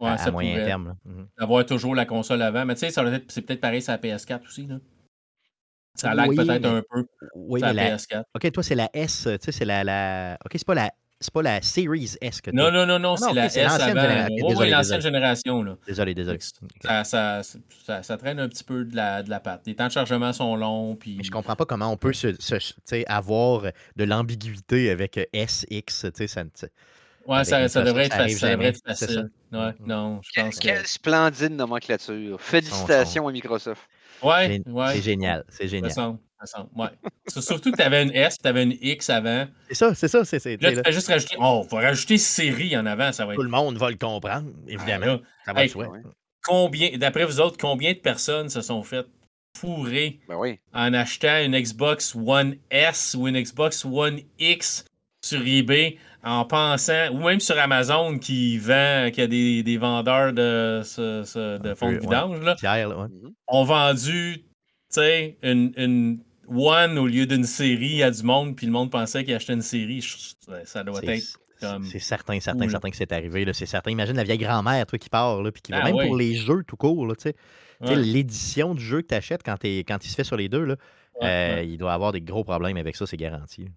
Ouais, 0.00 0.10
à, 0.10 0.30
moyen 0.30 0.54
terme. 0.64 0.88
là. 0.88 0.96
Mhm. 1.04 1.26
D'avoir 1.38 1.64
toujours 1.66 1.94
la 1.94 2.04
console 2.06 2.42
avant. 2.42 2.64
Mais 2.64 2.74
tu 2.74 2.80
sais, 2.80 2.90
c'est 3.28 3.42
peut-être 3.42 3.60
pareil 3.60 3.80
sur 3.82 3.92
la 3.92 3.98
PS4 3.98 4.44
aussi. 4.46 4.66
Là. 4.66 4.76
Ça 5.94 6.14
lag 6.14 6.28
Oui, 6.30 6.36
peut-être 6.36 6.62
mais- 6.62 6.68
un 6.68 6.82
peu 6.90 7.06
Oui, 7.34 7.60
la 7.60 7.72
la... 7.72 7.96
PS4. 7.96 8.24
OK, 8.34 8.52
toi, 8.52 8.62
c'est 8.62 8.74
la 8.74 8.88
S, 8.94 9.22
tu 9.24 9.38
sais, 9.40 9.52
c'est 9.52 9.64
la, 9.64 9.82
la... 9.84 10.38
OK, 10.44 10.52
c'est 10.54 10.66
pas 10.66 10.74
la... 10.74 10.90
C'est 11.22 11.32
pas 11.34 11.42
la 11.42 11.60
Series 11.60 12.16
S 12.22 12.40
que 12.40 12.50
Non, 12.50 12.64
t'as. 12.64 12.70
non, 12.70 12.86
non, 12.86 12.98
non, 12.98 13.14
Ah 13.18 13.20
non, 13.20 13.28
c'est 13.28 13.34
la 13.34 13.48
c'est 13.50 13.60
S 13.60 13.66
l'ancienne 13.68 13.98
avant. 13.98 14.08
génération. 14.08 14.46
Ok, 14.46 14.54
Oui, 14.58 14.70
l'ancienne 14.70 15.00
génération. 15.02 15.62
Là. 15.62 15.76
Désolé, 15.86 16.14
désolé. 16.14 16.38
Ça, 16.82 17.04
ça, 17.04 17.42
ça, 17.84 18.02
ça 18.02 18.16
traîne 18.16 18.40
un 18.40 18.48
petit 18.48 18.64
peu 18.64 18.84
de 18.86 18.96
la, 18.96 19.22
de 19.22 19.28
la 19.28 19.38
patte. 19.40 19.62
Les 19.66 19.74
temps 19.74 19.86
de 19.88 19.92
chargement 19.92 20.32
sont 20.32 20.56
longs. 20.56 20.96
Puis... 20.96 21.16
Mais 21.18 21.24
je 21.24 21.30
comprends 21.30 21.56
pas 21.56 21.66
comment 21.66 21.92
on 21.92 21.98
peut 21.98 22.14
se, 22.14 22.32
se- 22.40 22.54
tu 22.72 22.74
sais, 22.84 23.04
avoir 23.06 23.64
de 23.96 24.04
l'ambiguïté 24.04 24.90
avec 24.90 25.20
S, 25.34 25.66
X, 25.68 26.06
tu 26.06 26.10
sais, 26.14 26.26
ça... 26.26 26.42
tu. 26.44 26.66
Ouais, 27.26 27.44
ça, 27.44 27.68
ça 27.68 27.82
devrait 27.82 28.06
être 28.06 28.14
facile. 28.16 28.38
Ça 28.38 28.50
devrait 28.52 28.68
être 28.68 28.80
c'est 28.86 29.06
facile. 29.06 29.30
Ouais, 29.52 29.74
non, 29.86 30.20
je 30.24 30.30
Quelle, 30.32 30.44
pense 30.46 30.56
que. 30.58 30.62
quelle 30.62 30.86
splendide 30.86 31.52
nomenclature. 31.52 32.40
Félicitations 32.40 33.28
à 33.28 33.32
Microsoft. 33.32 33.82
Ouais, 34.22 34.62
C'est 34.64 34.70
ouais. 34.72 34.94
c'est 34.94 35.02
génial, 35.02 35.44
c'est 35.50 35.68
génial. 35.68 35.92
Ouais. 36.76 36.88
C'est 37.26 37.40
Surtout 37.42 37.70
que 37.72 37.76
tu 37.76 37.82
avais 37.82 38.02
une 38.02 38.12
S, 38.14 38.36
tu 38.42 38.48
avais 38.48 38.62
une 38.64 38.76
X 38.80 39.10
avant. 39.10 39.46
C'est 39.68 39.74
ça, 39.74 39.94
c'est 39.94 40.08
ça, 40.08 40.24
c'est... 40.24 40.60
Là, 40.62 40.72
tu 40.72 40.80
fais 40.84 40.92
juste 40.92 41.08
rajouter. 41.08 41.36
Oh, 41.38 41.66
on 41.70 41.76
va 41.76 41.82
rajouter 41.88 42.18
série 42.18 42.76
en 42.76 42.86
avant, 42.86 43.12
ça 43.12 43.26
va 43.26 43.34
Tout 43.34 43.40
être. 43.40 43.44
le 43.44 43.50
monde 43.50 43.76
va 43.78 43.90
le 43.90 43.96
comprendre, 43.96 44.48
Ah, 44.54 44.64
évidemment. 44.68 45.18
Ça 45.44 45.52
va 45.52 45.64
hey, 45.64 45.72
combien, 46.42 46.96
d'après 46.98 47.24
vous 47.24 47.40
autres, 47.40 47.56
combien 47.58 47.92
de 47.92 47.98
personnes 47.98 48.48
se 48.48 48.60
sont 48.62 48.82
fait 48.82 49.06
fourrer 49.58 50.20
Ben 50.28 50.36
oui. 50.36 50.58
en 50.72 50.94
achetant 50.94 51.38
une 51.44 51.58
Xbox 51.58 52.14
One 52.14 52.56
S 52.70 53.14
ou 53.18 53.28
une 53.28 53.40
Xbox 53.40 53.84
One 53.84 54.20
X 54.38 54.84
sur 55.22 55.46
eBay 55.46 55.98
en 56.22 56.44
pensant, 56.44 57.10
ou 57.12 57.24
même 57.24 57.40
sur 57.40 57.58
Amazon 57.58 58.18
qui 58.18 58.58
vend, 58.58 59.10
qui 59.12 59.20
a 59.22 59.26
des, 59.26 59.62
des 59.62 59.76
vendeurs 59.78 60.32
de, 60.32 60.82
ce- 60.84 61.22
ce- 61.24 61.58
de 61.58 61.74
fonds 61.74 61.88
de 61.90 61.94
ouais. 61.96 62.00
vidange, 62.00 62.40
là, 62.42 62.54
Pierre, 62.56 62.88
là, 62.88 62.98
ouais. 62.98 63.08
Mhm. 63.08 63.32
ont 63.48 63.64
vendu, 63.64 64.38
tu 64.38 64.44
sais, 64.90 65.36
une, 65.42 65.72
une 65.76 66.18
One 66.50 66.98
au 66.98 67.06
lieu 67.06 67.26
d'une 67.26 67.44
série 67.44 68.02
à 68.02 68.10
du 68.10 68.22
monde, 68.22 68.56
puis 68.56 68.66
le 68.66 68.72
monde 68.72 68.90
pensait 68.90 69.24
qu'il 69.24 69.34
achetait 69.34 69.52
une 69.54 69.62
série. 69.62 70.02
Ça 70.64 70.82
doit 70.84 71.00
C'est- 71.00 71.06
être 71.06 71.20
c'est- 71.22 71.36
comme 71.60 71.84
C'est 71.84 71.98
certain, 71.98 72.40
certain, 72.40 72.68
certain 72.68 72.90
que 72.90 72.96
c'est 72.96 73.12
arrivé. 73.12 73.46
C'est 73.52 73.66
certain. 73.66 73.90
Imagine 73.90 74.16
la 74.16 74.24
vieille 74.24 74.38
grand-mère, 74.38 74.86
toi, 74.86 74.98
qui 74.98 75.08
part, 75.10 75.42
là, 75.42 75.52
puis 75.52 75.62
qui 75.62 75.72
va 75.72 75.80
Ah 75.82 75.84
même 75.84 75.94
ouais. 75.96 76.06
pour 76.06 76.16
les 76.16 76.34
jeux 76.34 76.62
tout 76.66 76.76
court, 76.76 77.06
là, 77.06 77.14
tu 77.14 77.22
sais. 77.24 77.36
Ouais, 77.82 77.96
L'édition 77.96 78.74
du 78.74 78.82
jeu 78.84 79.00
que 79.02 79.06
tu 79.08 79.14
achètes 79.14 79.42
quand, 79.42 79.56
quand 79.62 80.04
il 80.04 80.08
se 80.08 80.14
fait 80.14 80.24
sur 80.24 80.36
les 80.36 80.48
deux, 80.48 80.64
là, 80.64 80.76
ouais, 81.20 81.28
euh, 81.28 81.62
il 81.62 81.78
doit 81.78 81.92
avoir 81.92 82.12
des 82.12 82.20
gros 82.20 82.44
problèmes 82.44 82.76
avec 82.76 82.96
ça, 82.96 83.06
c'est 83.06 83.16
garanti. 83.16 83.68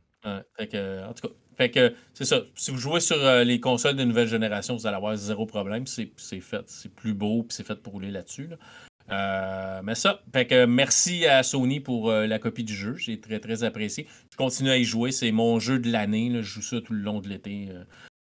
Fait 0.58 0.68
que, 0.68 1.06
en 1.06 1.14
tout 1.14 1.28
cas, 1.28 1.34
fait 1.58 1.70
que 1.70 1.94
c'est 2.14 2.24
ça. 2.26 2.40
Si 2.56 2.72
vous 2.72 2.78
jouez 2.78 3.02
sur 3.02 3.18
euh, 3.18 3.44
les 3.44 3.60
consoles 3.60 3.98
de 3.98 4.04
nouvelle 4.06 4.28
génération, 4.30 4.76
vous 4.78 4.88
allez 4.88 4.96
avoir 4.96 5.16
zéro 5.18 5.46
problème. 5.46 5.86
C'est 5.86 6.12
c'est 6.16 6.40
fait, 6.40 6.64
c'est 6.68 6.94
plus 6.94 7.14
beau, 7.14 7.44
puis 7.44 7.54
c'est 7.56 7.68
fait 7.68 7.76
pour 7.82 7.92
rouler 7.94 8.10
là-dessus. 8.12 8.48
là. 8.48 8.56
Euh, 9.12 9.82
mais 9.84 9.96
ça, 9.96 10.22
fait 10.32 10.48
que 10.48 10.66
merci 10.66 11.26
à 11.26 11.44
Sony 11.44 11.80
pour 11.80 12.10
euh, 12.10 12.26
la 12.26 12.40
copie 12.40 12.64
du 12.64 12.74
jeu. 12.74 12.96
J'ai 12.96 13.20
très 13.20 13.40
très 13.40 13.64
apprécié. 13.64 14.08
Je 14.32 14.38
continue 14.38 14.70
à 14.70 14.78
y 14.78 14.84
jouer. 14.84 15.12
C'est 15.12 15.32
mon 15.32 15.60
jeu 15.60 15.80
de 15.80 15.92
l'année. 15.92 16.32
Je 16.36 16.42
joue 16.42 16.62
ça 16.62 16.82
tout 16.82 16.94
le 16.94 17.00
long 17.00 17.20
de 17.20 17.30
l'été. 17.30 17.68
euh, 17.70 17.84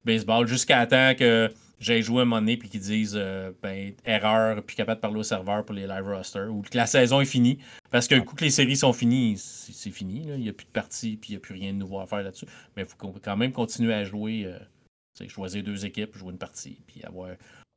baseball, 0.04 0.46
jusqu'à 0.46 0.86
temps 0.86 1.14
que 1.18 1.52
j'aille 1.80 2.02
jouer 2.02 2.22
un 2.22 2.24
moment 2.24 2.40
donné 2.40 2.56
puis 2.56 2.68
qu'ils 2.68 2.80
disent 2.80 3.20
ben, 3.62 3.92
erreur, 4.06 4.62
puis 4.62 4.74
capable 4.74 4.98
de 4.98 5.02
parler 5.02 5.18
au 5.18 5.22
serveur 5.22 5.64
pour 5.64 5.74
les 5.74 5.86
live 5.86 6.06
rosters, 6.06 6.50
ou 6.50 6.62
que 6.62 6.76
la 6.76 6.86
saison 6.86 7.20
est 7.20 7.26
finie. 7.26 7.58
Parce 7.90 8.08
que 8.08 8.14
coup 8.18 8.34
que 8.34 8.44
les 8.44 8.50
séries 8.50 8.76
sont 8.76 8.92
finies, 8.92 9.36
c'est 9.36 9.90
fini. 9.90 10.22
Il 10.24 10.40
n'y 10.40 10.48
a 10.48 10.52
plus 10.52 10.66
de 10.66 10.70
partie, 10.70 11.16
puis 11.16 11.30
il 11.30 11.32
n'y 11.32 11.36
a 11.36 11.40
plus 11.40 11.54
rien 11.54 11.72
de 11.72 11.78
nouveau 11.78 12.00
à 12.00 12.06
faire 12.06 12.22
là-dessus. 12.22 12.46
Mais 12.74 12.82
il 12.82 12.88
faut 12.88 12.96
quand 12.96 13.36
même 13.36 13.52
continuer 13.52 13.92
à 13.92 14.04
jouer, 14.04 14.50
choisir 15.28 15.62
deux 15.62 15.84
équipes, 15.84 16.16
jouer 16.16 16.32
une 16.32 16.38
partie, 16.38 16.78
puis 16.86 17.02
avoir 17.04 17.30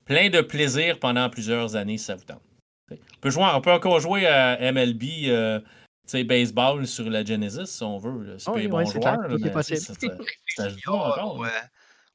plein 0.05 0.29
de 0.29 0.41
plaisir 0.41 0.99
pendant 0.99 1.29
plusieurs 1.29 1.75
années 1.75 1.97
si 1.97 2.05
ça 2.05 2.15
vous 2.15 2.23
tente. 2.23 2.50
On 2.95 3.19
peut, 3.21 3.29
jouer, 3.29 3.45
on 3.53 3.61
peut 3.61 3.71
encore 3.71 3.99
jouer 3.99 4.25
à 4.27 4.57
MLB, 4.71 5.03
euh, 5.27 5.59
tu 5.59 5.65
sais, 6.07 6.23
baseball 6.23 6.85
sur 6.87 7.09
la 7.09 7.23
Genesis 7.23 7.65
si 7.67 7.83
on 7.83 7.97
veut. 7.97 8.23
là. 8.25 8.33
C'est 8.37 8.45
Ah 8.47 8.51
pas 8.51 8.57
oui, 8.57 8.61
les 8.63 8.67
bons 8.67 8.77
ouais, 8.77 8.85
c'est 8.85 8.91
joueurs, 9.01 9.17
clair, 9.17 9.21
là, 9.21 9.27
tout 9.29 9.35
est 9.35 9.55
mais, 9.55 9.63
tu 9.63 9.75
sais, 9.75 9.75
possible. 9.75 9.79
ça, 9.79 9.93
ça- 9.93 10.23
ça 10.69 10.69
se 10.69 10.77
joue 10.79 10.91
encore. 10.93 11.45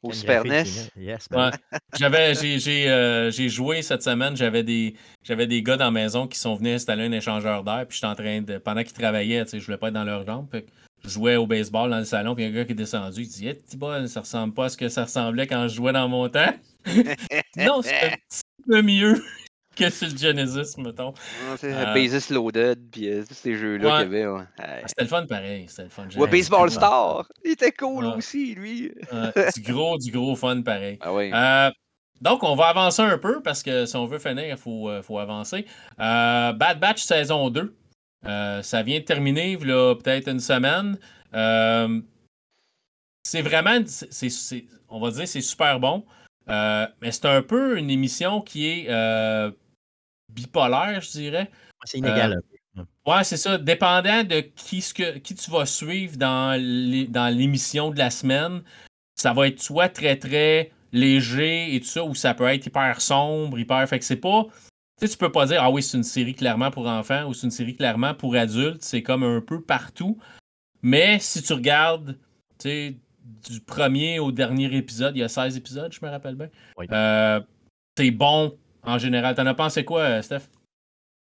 Au, 0.03 0.13
Super 0.13 0.45
NES. 0.45 0.65
c'est- 0.67 0.91
Yes, 0.97 1.27
ben 1.31 1.51
Ouais. 1.51 1.79
J'avais, 1.99 2.35
j'ai, 2.35 2.59
j'ai, 2.61 2.89
euh, 2.89 3.31
j'ai 3.31 3.49
joué 3.49 3.83
cette 3.83 4.03
semaine, 4.03 4.37
j'avais 4.37 4.63
des, 4.63 4.95
j'avais 5.25 5.47
des 5.49 5.63
gars 5.63 5.77
dans 5.77 5.87
la 5.87 5.91
maison 5.91 6.29
qui 6.29 6.39
sont 6.39 6.55
venus 6.55 6.75
installer 6.75 7.05
un 7.05 7.13
échangeur 7.13 7.65
d'air, 7.65 7.87
puis 7.89 7.97
j'étais 7.97 8.07
en 8.07 8.15
train 8.15 8.41
de, 8.43 8.59
pendant 8.59 8.83
qu'ils 8.85 8.93
travaillaient, 8.93 9.45
tu 9.45 9.53
sais, 9.53 9.59
je 9.61 9.65
voulais 9.65 9.79
pas 9.79 9.89
être 9.89 9.95
dans 9.95 10.05
leurs 10.05 10.25
jambes, 10.25 10.47
fait 10.51 10.63
que 10.63 10.71
je 11.03 11.09
jouais 11.09 11.37
au 11.37 11.47
baseball 11.47 11.91
dans 11.91 11.99
le 11.99 12.05
salon, 12.05 12.35
puis 12.37 12.45
il 12.45 12.47
y 12.49 12.51
a 12.51 12.55
un 12.55 12.57
gars 12.61 12.65
qui 12.67 12.73
est 12.73 12.77
descendu, 12.77 13.23
il 13.23 13.29
dit, 13.29 13.49
hey, 13.49 13.55
petit 13.55 13.77
bol, 13.77 14.09
ça 14.09 14.21
ressemble 14.21 14.55
pas 14.55 14.67
à 14.67 14.69
ce 14.69 14.77
que 14.77 14.89
ça 14.89 15.05
ressemblait 15.05 15.47
quand 15.49 15.67
je 15.67 15.75
jouais 15.75 15.93
dans 15.93 16.09
mon 16.09 16.29
temps. 16.29 16.55
non, 17.57 17.83
c'est 17.83 17.95
un 18.05 18.11
petit 18.11 18.43
peu 18.69 18.83
mieux 18.83 19.25
que 19.77 19.91
sur 19.91 20.09
le 20.09 20.17
Genesis, 20.17 20.77
mettons. 20.79 21.13
Ah, 21.51 21.55
Euh, 21.65 21.95
Basis 21.95 22.31
Loaded, 22.31 22.91
puis 22.91 23.09
euh, 23.09 23.25
tous 23.27 23.35
ces 23.35 23.55
jeux-là 23.55 23.87
Ouais. 23.99 24.05
qu'il 24.05 24.13
y 24.13 24.17
avait. 24.23 24.27
ouais. 24.27 24.43
Ah, 24.59 24.65
C'était 24.87 25.03
le 25.03 25.09
fun 25.09 25.27
pareil, 25.27 25.67
c'était 25.69 25.85
le 25.85 25.89
fun. 25.91 26.09
Ouais, 26.17 26.29
Baseball 26.29 26.71
Star! 26.71 27.29
Il 27.45 27.53
était 27.53 27.73
cool 27.73 28.07
aussi, 28.07 28.55
lui. 28.55 28.93
Du 29.55 29.63
gros, 29.73 29.99
du 29.99 30.11
gros 30.11 30.35
fun 30.37 30.63
pareil. 30.63 30.99
Ah 31.01 31.13
oui. 31.15 31.31
Euh, 31.33 31.71
donc, 32.21 32.43
on 32.43 32.55
va 32.57 32.67
avancer 32.69 33.03
un 33.03 33.19
peu 33.19 33.43
parce 33.43 33.63
que 33.63 33.85
si 33.87 33.95
on 33.97 34.07
veut 34.07 34.19
finir, 34.19 34.45
il 34.49 34.57
faut, 34.57 34.91
faut 35.03 35.19
avancer. 35.19 35.67
Bad 35.99 36.81
Batch 36.81 37.03
saison 37.03 37.51
2. 37.51 37.75
Euh, 38.27 38.63
ça 38.63 38.83
vient 38.83 38.99
de 38.99 39.05
terminer, 39.05 39.55
a 39.57 39.95
peut-être 39.95 40.29
une 40.29 40.41
semaine. 40.41 40.99
C'est 43.23 43.43
vraiment, 43.43 43.81
c'est- 43.87 44.13
c'est- 44.13 44.31
c'est- 44.31 44.65
on 44.89 45.01
va 45.01 45.11
dire, 45.11 45.27
c'est 45.29 45.41
super 45.41 45.79
bon. 45.81 46.05
Mais 46.49 47.11
c'est 47.11 47.27
un 47.27 47.43
peu 47.43 47.77
une 47.79 47.91
émission 47.91 48.41
qui 48.41 48.67
est 48.69 48.87
bipolaire, 50.37 51.01
je 51.01 51.11
dirais. 51.11 51.51
C'est 51.85 51.99
inégal. 51.99 52.41
peu. 52.75 52.83
Ouais, 53.07 53.25
c'est 53.25 53.37
ça. 53.39 53.57
Dépendant 53.59 54.23
de 54.23 54.41
qui, 54.41 54.83
ce 54.83 54.93
que, 54.95 55.19
qui 55.19 55.35
tu 55.35 55.51
vas 55.51 55.65
suivre 55.67 56.17
dans 56.17 56.61
l'é- 56.61 57.07
dans 57.09 57.35
l'émission 57.35 57.91
de 57.91 57.99
la 57.99 58.11
semaine, 58.11 58.63
ça 59.15 59.33
va 59.33 59.49
être 59.49 59.61
soit 59.63 59.89
très 59.89 60.17
très 60.17 60.71
léger 60.93 61.75
et 61.75 61.81
tout 61.81 61.87
ça, 61.87 62.05
ou 62.05 62.15
ça 62.15 62.35
peut 62.35 62.47
être 62.47 62.67
hyper 62.67 63.01
sombre, 63.01 63.59
hyper. 63.59 63.89
Fait 63.89 63.99
que 63.99 64.05
c'est 64.05 64.17
pas. 64.17 64.45
Tu 65.01 65.07
sais, 65.07 65.13
tu 65.13 65.19
peux 65.19 65.33
pas 65.33 65.47
dire, 65.47 65.63
ah 65.63 65.71
oui, 65.71 65.83
c'est 65.83 65.97
une 65.97 66.03
série 66.05 66.35
clairement 66.35 66.71
pour 66.71 66.87
enfants 66.87 67.27
ou 67.27 67.35
c'est 67.35 67.47
une 67.47 67.51
série 67.51 67.77
clairement 67.77 68.15
pour 68.15 68.35
adultes. 68.35 68.83
C'est 68.83 69.03
comme 69.03 69.23
un 69.23 69.41
peu 69.41 69.61
partout. 69.61 70.19
Mais 70.83 71.19
si 71.19 71.43
tu 71.43 71.53
regardes, 71.53 72.13
tu 72.59 72.69
sais, 72.69 72.97
du 73.51 73.61
premier 73.61 74.19
au 74.19 74.33
dernier 74.33 74.75
épisode, 74.77 75.17
il 75.17 75.21
y 75.21 75.23
a 75.23 75.29
16 75.29 75.57
épisodes, 75.57 75.93
je 75.93 76.05
me 76.05 76.11
rappelle 76.11 76.35
bien. 76.35 76.49
Oui. 76.79 76.87
Euh, 76.93 77.41
c'est 77.97 78.11
bon 78.11 78.57
en 78.87 78.99
général. 78.99 79.35
T'en 79.35 79.47
as 79.47 79.55
pensé 79.55 79.85
quoi, 79.85 80.01
euh, 80.01 80.23
Steph? 80.23 80.49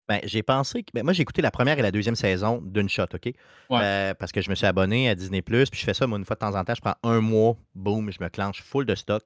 Ben, 0.08 0.20
j'ai 0.22 0.42
pensé 0.44 0.84
que. 0.84 0.90
ben, 0.94 1.02
moi, 1.02 1.12
j'ai 1.12 1.22
écouté 1.22 1.42
la 1.42 1.50
première 1.50 1.78
et 1.78 1.82
la 1.82 1.90
deuxième 1.90 2.14
saison 2.14 2.62
d'une 2.64 2.88
shot, 2.88 3.06
OK? 3.12 3.24
Ouais. 3.24 3.34
Euh, 3.72 4.14
parce 4.14 4.30
que 4.30 4.40
je 4.40 4.48
me 4.50 4.54
suis 4.54 4.66
abonné 4.66 5.08
à 5.08 5.16
Disney, 5.16 5.42
puis 5.42 5.64
je 5.72 5.84
fais 5.84 5.94
ça, 5.94 6.06
moi, 6.06 6.16
une 6.16 6.24
fois 6.24 6.36
de 6.36 6.40
temps 6.40 6.54
en 6.54 6.64
temps. 6.64 6.74
Je 6.74 6.80
prends 6.80 6.94
un 7.02 7.20
mois, 7.20 7.56
boum, 7.74 8.10
je 8.12 8.22
me 8.22 8.28
clenche 8.28 8.62
full 8.62 8.86
de 8.86 8.94
stock. 8.94 9.24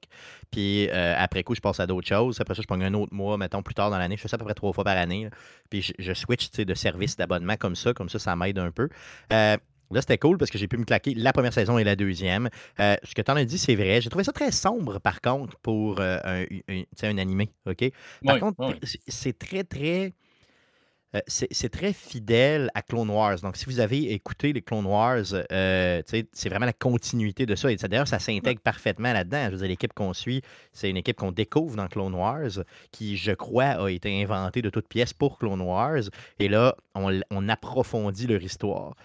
Puis 0.49 0.89
euh, 0.89 1.13
après 1.17 1.43
coup, 1.43 1.53
je 1.53 1.61
passe 1.61 1.79
à 1.79 1.85
d'autres 1.85 2.07
choses. 2.07 2.41
Après 2.41 2.55
ça, 2.55 2.63
je 2.63 2.67
prends 2.67 2.81
un 2.81 2.93
autre 2.95 3.13
mois, 3.13 3.37
mettons, 3.37 3.61
plus 3.61 3.75
tard 3.75 3.91
dans 3.91 3.99
l'année. 3.99 4.17
Je 4.17 4.21
fais 4.21 4.27
ça 4.27 4.35
à 4.35 4.39
peu 4.39 4.45
près 4.45 4.55
trois 4.55 4.73
fois 4.73 4.83
par 4.83 4.97
année. 4.97 5.25
là. 5.25 5.29
Puis 5.69 5.83
je, 5.83 5.93
je 5.99 6.13
switch 6.13 6.49
de 6.51 6.73
service 6.73 7.15
d'abonnement 7.15 7.57
comme 7.57 7.75
ça. 7.75 7.93
Comme 7.93 8.09
ça, 8.09 8.17
ça 8.17 8.35
m'aide 8.35 8.57
un 8.57 8.71
peu. 8.71 8.89
Euh, 9.33 9.57
Là, 9.93 10.01
c'était 10.01 10.17
cool 10.17 10.37
parce 10.37 10.51
que 10.51 10.57
j'ai 10.57 10.67
pu 10.67 10.77
me 10.77 10.85
claquer 10.85 11.13
la 11.15 11.33
première 11.33 11.53
saison 11.53 11.77
et 11.77 11.83
la 11.83 11.95
deuxième. 11.95 12.49
Euh, 12.79 12.95
ce 13.03 13.13
que 13.13 13.21
tu 13.21 13.31
en 13.31 13.35
as 13.35 13.45
dit, 13.45 13.57
c'est 13.57 13.75
vrai. 13.75 14.01
J'ai 14.01 14.09
trouvé 14.09 14.23
ça 14.23 14.31
très 14.31 14.51
sombre, 14.51 14.99
par 14.99 15.21
contre, 15.21 15.57
pour 15.57 15.99
euh, 15.99 16.45
un, 17.03 17.17
animé. 17.17 17.49
OK? 17.65 17.91
Par 18.25 18.39
contre, 18.39 18.75
c'est- 19.07 19.37
très, 19.37 19.63
très. 19.63 20.13
Euh, 21.13 21.19
c'est 21.27 21.69
très 21.69 21.91
fidèle 21.91 22.71
à 22.73 22.81
Clone 22.81 23.09
Wars. 23.09 23.37
Donc, 23.41 23.57
si 23.57 23.65
vous 23.65 23.81
avez 23.81 24.13
écouté 24.13 24.53
les 24.53 24.61
Clone 24.61 24.85
Wars, 24.85 25.25
c'est 25.25 26.49
vraiment 26.49 26.65
la 26.65 26.73
continuité 26.73 27.45
de 27.45 27.53
ça. 27.55 27.69
Et 27.69 27.75
d'ailleurs, 27.75 28.07
ça 28.07 28.17
s'intègre 28.17 28.61
parfaitement 28.61 29.11
là-dedans. 29.11 29.47
Je 29.47 29.51
veux 29.51 29.57
dire, 29.57 29.67
l'équipe 29.67 29.93
qu'on 29.93 30.13
suit, 30.13 30.41
c'est 30.71 30.89
une 30.89 30.95
équipe 30.95 31.17
qu'on 31.17 31.33
découvre 31.33 31.75
dans 31.75 31.87
Clone 31.89 32.13
Wars, 32.13 32.63
qui, 32.91 33.17
je 33.17 33.33
crois, 33.33 33.83
a 33.83 33.89
été 33.89 34.23
inventée 34.23 34.61
de 34.61 34.69
toutes 34.69 34.87
pièces 34.87 35.13
pour 35.13 35.37
Clone 35.37 35.59
Wars. 35.59 36.03
Et 36.39 36.47
là, 36.47 36.77
on 36.95 37.49
approfondit 37.49 38.27
leur 38.27 38.41
histoire. 38.41 38.95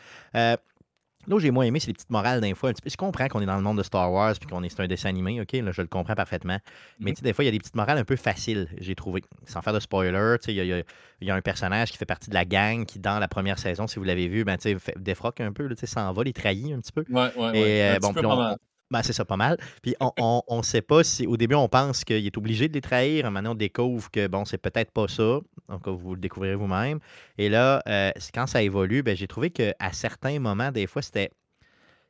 Là 1.28 1.34
où 1.36 1.38
j'ai 1.40 1.50
moins 1.50 1.64
aimé, 1.64 1.80
c'est 1.80 1.88
les 1.88 1.92
petites 1.94 2.10
morales 2.10 2.40
d'un 2.40 2.54
fois. 2.54 2.72
Je 2.84 2.96
comprends 2.96 3.26
qu'on 3.28 3.40
est 3.40 3.46
dans 3.46 3.56
le 3.56 3.62
monde 3.62 3.78
de 3.78 3.82
Star 3.82 4.12
Wars 4.12 4.34
puis 4.38 4.48
qu'on 4.48 4.62
est 4.62 4.68
c'est 4.68 4.80
un 4.82 4.86
dessin 4.86 5.08
animé, 5.08 5.40
ok, 5.40 5.52
là, 5.54 5.72
je 5.72 5.82
le 5.82 5.88
comprends 5.88 6.14
parfaitement. 6.14 6.58
Mais 7.00 7.10
Mhm. 7.10 7.16
des 7.22 7.32
fois, 7.32 7.44
il 7.44 7.46
y 7.46 7.48
a 7.48 7.52
des 7.52 7.58
petites 7.58 7.74
morales 7.76 7.98
un 7.98 8.04
peu 8.04 8.16
faciles, 8.16 8.68
j'ai 8.78 8.94
trouvé. 8.94 9.22
Sans 9.44 9.60
faire 9.62 9.72
de 9.72 9.80
spoiler, 9.80 10.36
il 10.48 10.54
y 10.54 10.60
y 10.66 10.72
a- 10.72 10.82
il 11.20 11.26
y 11.26 11.30
a 11.30 11.34
un 11.34 11.40
personnage 11.40 11.90
qui 11.90 11.96
fait 11.98 12.04
partie 12.04 12.30
de 12.30 12.34
la 12.34 12.44
gang 12.44 12.84
qui, 12.84 12.98
dans 12.98 13.18
la 13.18 13.28
première 13.28 13.58
saison, 13.58 13.86
si 13.86 13.98
vous 13.98 14.04
l'avez 14.04 14.28
vu, 14.28 14.44
ben, 14.44 14.56
fait- 14.78 14.94
défroque 14.98 15.40
un 15.40 15.52
peu, 15.52 15.68
s'en 15.86 16.12
va, 16.12 16.22
les 16.24 16.32
trahit 16.32 16.72
un 16.72 16.80
petit 16.80 16.92
peu. 16.92 17.04
Ouais, 17.10 17.32
ouais, 17.36 17.50
ouais. 17.50 17.58
Et 17.58 17.82
Un 17.82 17.94
euh, 17.94 17.98
petit 17.98 18.12
peu 18.12 18.26
on- 18.26 18.56
ben, 18.90 19.02
c'est 19.02 19.12
ça, 19.12 19.24
pas 19.24 19.36
mal. 19.36 19.58
Puis 19.82 19.94
on 20.00 20.42
ne 20.50 20.62
sait 20.62 20.82
pas 20.82 21.02
si, 21.02 21.26
au 21.26 21.36
début, 21.36 21.54
on 21.54 21.68
pense 21.68 22.04
qu'il 22.04 22.24
est 22.24 22.36
obligé 22.36 22.68
de 22.68 22.74
les 22.74 22.80
trahir. 22.80 23.30
Maintenant, 23.30 23.52
on 23.52 23.56
découvre 23.56 24.10
que, 24.10 24.26
bon, 24.28 24.44
c'est 24.44 24.58
peut-être 24.58 24.92
pas 24.92 25.08
ça. 25.08 25.40
Donc, 25.68 25.88
vous 25.88 26.14
le 26.14 26.20
découvrirez 26.20 26.54
vous-même. 26.54 27.00
Et 27.38 27.48
là, 27.48 27.82
euh, 27.88 28.12
quand 28.32 28.46
ça 28.46 28.62
évolue, 28.62 29.02
ben, 29.02 29.16
j'ai 29.16 29.26
trouvé 29.26 29.50
qu'à 29.50 29.92
certains 29.92 30.38
moments, 30.38 30.70
des 30.70 30.86
fois, 30.86 31.02
c'était 31.02 31.30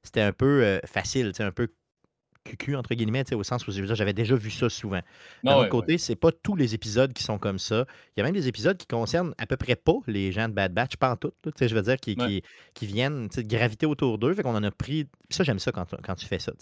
c'était 0.03 0.21
un 0.23 0.33
peu 0.33 0.63
euh, 0.63 0.79
facile, 0.85 1.33
un 1.41 1.51
peu 1.51 1.69
cucu, 2.47 2.77
entre 2.77 2.95
guillemets, 2.95 3.25
au 3.35 3.43
sens 3.43 3.67
où 3.67 3.73
j'avais 3.73 4.13
déjà 4.13 4.35
vu 4.37 4.51
ça 4.51 4.69
souvent. 4.69 5.01
D'un 5.45 5.51
Ah 5.51 5.51
autre 5.51 5.57
ouais, 5.59 5.63
ouais. 5.65 5.69
côté, 5.69 5.99
c'est 5.99 6.17
pas 6.17 6.31
tous 6.33 6.57
les 6.57 6.75
épisodes 6.75 7.13
qui 7.13 7.23
sont 7.23 7.39
comme 7.39 7.59
ça. 7.59 7.85
Il 8.17 8.21
y 8.21 8.23
a 8.23 8.25
même 8.25 8.35
des 8.35 8.49
épisodes 8.49 8.77
qui 8.77 8.87
concernent 8.87 9.35
à 9.39 9.47
peu 9.47 9.57
près 9.57 9.77
pas 9.77 9.95
les 10.07 10.33
gens 10.33 10.49
de 10.49 10.55
Bad 10.55 10.73
Batch, 10.73 10.97
pas 10.97 11.11
en 11.13 11.17
tout, 11.17 11.33
je 11.61 11.75
veux 11.75 11.83
dire, 11.83 11.97
qui, 11.97 12.17
Ouais. 12.19 12.27
qui, 12.27 12.43
qui 12.75 12.87
viennent 12.87 13.29
graviter 13.39 13.87
autour 13.87 14.19
d'eux. 14.19 14.33
Fait 14.35 14.43
qu'on 14.43 14.55
en 14.55 14.63
a 14.63 14.71
pris. 14.71 15.07
Ça, 15.31 15.45
j'aime 15.45 15.59
ça 15.59 15.73
quand, 15.73 15.87
quand 16.03 16.15
tu 16.15 16.27
fais 16.27 16.39
ça. 16.39 16.53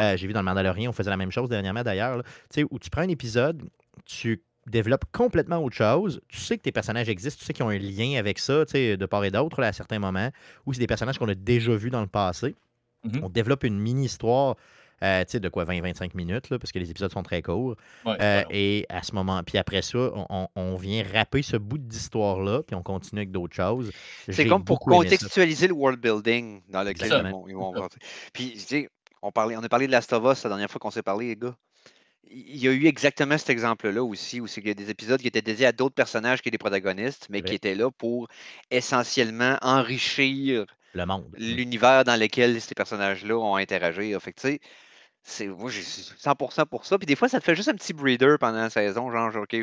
Euh, 0.00 0.16
J'ai 0.16 0.26
vu 0.26 0.32
dans 0.32 0.40
le 0.40 0.44
Mandalorian, 0.46 0.90
on 0.90 0.92
faisait 0.92 1.10
la 1.10 1.16
même 1.16 1.30
chose 1.30 1.48
dernièrement 1.48 1.82
d'ailleurs, 1.82 2.22
où 2.70 2.78
tu 2.78 2.90
prends 2.90 3.02
un 3.02 3.08
épisode, 3.08 3.62
tu 4.04 4.42
développes 4.66 5.04
complètement 5.12 5.58
autre 5.64 5.76
chose. 5.76 6.20
Tu 6.28 6.38
sais 6.40 6.58
que 6.58 6.62
tes 6.62 6.72
personnages 6.72 7.08
existent, 7.08 7.38
tu 7.40 7.46
sais 7.46 7.52
qu'ils 7.54 7.64
ont 7.64 7.70
un 7.70 7.78
lien 7.78 8.18
avec 8.18 8.38
ça, 8.38 8.66
tu 8.66 8.72
sais, 8.72 8.96
de 8.98 9.06
part 9.06 9.24
et 9.24 9.30
d'autre, 9.30 9.62
à 9.62 9.72
certains 9.72 9.98
moments, 9.98 10.30
ou 10.66 10.74
c'est 10.74 10.80
des 10.80 10.86
personnages 10.86 11.18
qu'on 11.18 11.28
a 11.28 11.34
déjà 11.34 11.74
vus 11.74 11.88
dans 11.90 12.02
le 12.02 12.06
passé. 12.06 12.54
Mhm. 13.04 13.20
On 13.24 13.28
développe 13.28 13.64
une 13.64 13.78
mini-histoire, 13.78 14.56
euh, 15.02 15.24
tu 15.24 15.32
sais, 15.32 15.40
de 15.40 15.48
quoi, 15.48 15.64
20-25 15.64 16.14
minutes, 16.14 16.50
là, 16.50 16.58
parce 16.58 16.72
que 16.72 16.78
les 16.78 16.90
épisodes 16.90 17.12
sont 17.12 17.22
très 17.22 17.42
courts. 17.42 17.76
Ouais, 18.04 18.16
Euh, 18.20 18.42
et 18.50 18.86
à 18.88 19.02
ce 19.02 19.14
moment, 19.14 19.42
puis 19.44 19.58
après 19.58 19.82
ça, 19.82 19.98
on, 20.14 20.48
on- 20.54 20.76
vient 20.76 21.02
rapper 21.12 21.42
ce 21.42 21.56
bout 21.56 21.78
d'histoire-là, 21.78 22.62
puis 22.62 22.76
on 22.76 22.82
continue 22.82 23.20
avec 23.20 23.30
d'autres 23.32 23.54
choses. 23.54 23.90
C'est 24.30 24.46
comme 24.46 24.64
pour 24.64 24.80
contextualisation 24.80 25.68
le 25.68 25.74
world 25.74 26.00
building 26.00 26.62
dans 26.68 26.82
lequel 26.82 27.12
ils 27.12 27.30
vont, 27.32 27.48
ils 27.48 27.54
vont 27.54 27.70
C'est 27.70 27.76
ça. 27.76 27.82
rentrer. 27.82 28.00
Puis, 28.32 28.52
tu 28.52 28.58
sais, 28.60 28.88
on, 29.22 29.32
parlait, 29.32 29.56
on 29.56 29.62
a 29.62 29.68
parlé 29.68 29.86
de 29.86 29.92
Last 29.92 30.12
of 30.12 30.24
Us 30.24 30.44
la 30.44 30.50
dernière 30.50 30.70
fois 30.70 30.78
qu'on 30.78 30.90
s'est 30.90 31.02
parlé, 31.02 31.28
les 31.28 31.36
gars. 31.36 31.56
Il 32.30 32.56
y 32.58 32.68
a 32.68 32.72
eu 32.72 32.86
exactement 32.86 33.38
cet 33.38 33.48
exemple-là 33.50 34.02
aussi, 34.04 34.40
où 34.40 34.46
c'est 34.46 34.60
qu'il 34.60 34.68
y 34.68 34.72
a 34.72 34.74
des 34.74 34.90
épisodes 34.90 35.20
qui 35.20 35.28
étaient 35.28 35.40
dédiés 35.42 35.66
à 35.66 35.72
d'autres 35.72 35.94
personnages 35.94 36.42
que 36.42 36.50
des 36.50 36.58
protagonistes, 36.58 37.26
mais 37.30 37.40
qui 37.42 37.54
étaient 37.54 37.74
là 37.74 37.90
pour 37.90 38.28
essentiellement 38.70 39.56
enrichir 39.62 40.66
Le 40.92 41.06
monde. 41.06 41.34
L'univers 41.38 42.04
dans 42.04 42.20
lequel 42.20 42.60
ces 42.60 42.74
personnages-là 42.74 43.34
ont 43.36 43.56
interagi. 43.56 44.12
Fait 44.20 44.32
que, 44.32 44.40
tu 44.40 44.48
sais, 44.48 44.60
c'est, 45.28 45.46
moi, 45.46 45.70
j'ai 45.70 45.82
100% 45.82 46.66
pour 46.66 46.84
ça. 46.84 46.98
Puis 46.98 47.06
des 47.06 47.16
fois, 47.16 47.28
ça 47.28 47.38
te 47.38 47.44
fait 47.44 47.54
juste 47.54 47.68
un 47.68 47.74
petit 47.74 47.92
breeder 47.92 48.36
pendant 48.38 48.58
la 48.58 48.70
saison, 48.70 49.10
genre, 49.10 49.34
OK, 49.36 49.56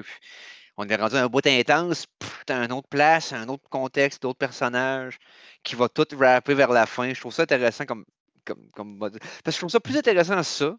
on 0.78 0.88
est 0.88 0.96
rendu 0.96 1.16
à 1.16 1.24
un 1.24 1.28
bout 1.28 1.46
intense, 1.48 2.06
t'as 2.46 2.64
une 2.66 2.72
autre 2.72 2.88
place, 2.88 3.34
un 3.34 3.48
autre 3.48 3.68
contexte, 3.70 4.22
d'autres 4.22 4.38
personnages 4.38 5.18
qui 5.64 5.76
va 5.76 5.90
tout 5.90 6.06
rapper 6.18 6.54
vers 6.54 6.72
la 6.72 6.86
fin. 6.86 7.14
Je 7.14 7.20
trouve 7.20 7.34
ça 7.34 7.44
intéressant 7.44 7.86
comme, 7.86 8.06
comme, 8.46 8.70
comme 8.72 8.98
mode. 8.98 9.20
Parce 9.44 9.44
que 9.44 9.52
je 9.54 9.58
trouve 9.60 9.70
ça 9.72 9.80
plus 9.80 9.98
intéressant 9.98 10.44
ça, 10.44 10.76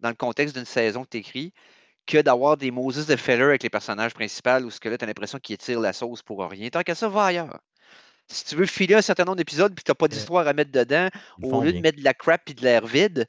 dans 0.00 0.08
le 0.08 0.14
contexte 0.14 0.54
d'une 0.54 0.64
saison 0.64 1.04
que 1.04 1.10
t'écris, 1.10 1.52
que 2.06 2.18
d'avoir 2.18 2.56
des 2.56 2.70
Moses 2.70 3.06
de 3.06 3.16
filler 3.16 3.42
avec 3.42 3.62
les 3.62 3.70
personnages 3.70 4.14
principaux 4.14 4.64
où 4.64 4.70
ce 4.70 4.80
que 4.80 4.88
là, 4.88 4.98
t'as 4.98 5.06
l'impression 5.06 5.38
qu'ils 5.38 5.58
tirent 5.58 5.80
la 5.80 5.92
sauce 5.92 6.22
pour 6.22 6.42
rien. 6.42 6.68
Tant 6.70 6.82
qu'à 6.82 6.94
ça, 6.94 7.08
va 7.08 7.26
ailleurs. 7.26 7.60
Si 8.26 8.44
tu 8.44 8.56
veux 8.56 8.66
filer 8.66 8.94
un 8.94 9.02
certain 9.02 9.24
nombre 9.24 9.36
d'épisodes 9.36 9.74
puis 9.74 9.82
t'as 9.84 9.94
pas 9.94 10.08
d'histoire 10.08 10.46
à 10.46 10.52
mettre 10.52 10.70
dedans, 10.70 11.08
au 11.42 11.62
lieu 11.62 11.72
de 11.72 11.80
mettre 11.80 11.98
de 11.98 12.04
la 12.04 12.14
crap 12.14 12.48
et 12.48 12.54
de 12.54 12.62
l'air 12.62 12.86
vide, 12.86 13.26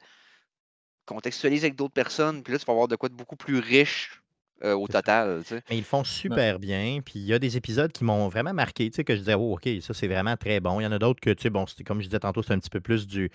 contextualise 1.06 1.64
avec 1.64 1.76
d'autres 1.76 1.94
personnes, 1.94 2.42
puis 2.42 2.52
là, 2.52 2.58
tu 2.58 2.64
vas 2.64 2.72
avoir 2.72 2.88
de 2.88 2.96
quoi 2.96 3.08
de 3.08 3.14
beaucoup 3.14 3.36
plus 3.36 3.58
riche 3.58 4.22
euh, 4.64 4.74
au 4.74 4.86
total. 4.86 5.42
tu 5.42 5.48
sais. 5.48 5.62
Mais 5.70 5.76
ils 5.76 5.80
le 5.80 5.84
font 5.84 6.04
super 6.04 6.58
bien. 6.60 7.00
Puis 7.04 7.14
il 7.18 7.26
y 7.26 7.34
a 7.34 7.38
des 7.38 7.56
épisodes 7.56 7.90
qui 7.90 8.04
m'ont 8.04 8.28
vraiment 8.28 8.54
marqué, 8.54 8.88
tu 8.90 8.96
sais, 8.96 9.04
que 9.04 9.14
je 9.14 9.20
disais, 9.20 9.34
oh, 9.34 9.54
OK, 9.54 9.68
ça, 9.80 9.92
c'est 9.94 10.06
vraiment 10.06 10.36
très 10.36 10.60
bon. 10.60 10.78
Il 10.78 10.84
y 10.84 10.86
en 10.86 10.92
a 10.92 10.98
d'autres 10.98 11.20
que, 11.20 11.30
tu 11.30 11.42
sais, 11.42 11.50
bon, 11.50 11.64
comme 11.84 12.00
je 12.00 12.06
disais 12.06 12.20
tantôt, 12.20 12.42
c'est 12.42 12.52
un 12.52 12.58
petit 12.58 12.70
peu 12.70 12.80
plus 12.80 13.06
du, 13.08 13.30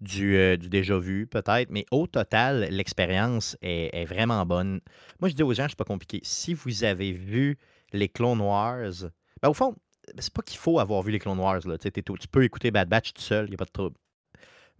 du, 0.00 0.36
euh, 0.36 0.56
du 0.56 0.68
déjà 0.68 0.98
vu, 0.98 1.28
peut-être. 1.28 1.70
Mais 1.70 1.84
au 1.92 2.08
total, 2.08 2.66
l'expérience 2.70 3.56
est, 3.62 3.90
est 3.96 4.04
vraiment 4.04 4.44
bonne. 4.44 4.80
Moi, 5.20 5.28
je 5.28 5.34
dis 5.34 5.44
aux 5.44 5.54
gens, 5.54 5.66
c'est 5.68 5.78
pas 5.78 5.84
compliqué. 5.84 6.20
Si 6.24 6.52
vous 6.54 6.82
avez 6.82 7.12
vu 7.12 7.58
les 7.92 8.08
Clone 8.08 8.40
Wars, 8.40 8.92
ben, 9.40 9.48
au 9.48 9.54
fond, 9.54 9.76
c'est 10.18 10.32
pas 10.32 10.42
qu'il 10.42 10.58
faut 10.58 10.80
avoir 10.80 11.02
vu 11.02 11.12
les 11.12 11.20
Clone 11.20 11.38
Wars. 11.38 11.60
Là. 11.64 11.78
Tu 11.78 11.90
sais, 11.94 12.02
tu 12.02 12.28
peux 12.28 12.42
écouter 12.42 12.72
Bad 12.72 12.88
Batch 12.88 13.12
tout 13.12 13.22
seul, 13.22 13.46
il 13.46 13.50
n'y 13.50 13.54
a 13.54 13.58
pas 13.58 13.66
de 13.66 13.70
trouble. 13.70 13.96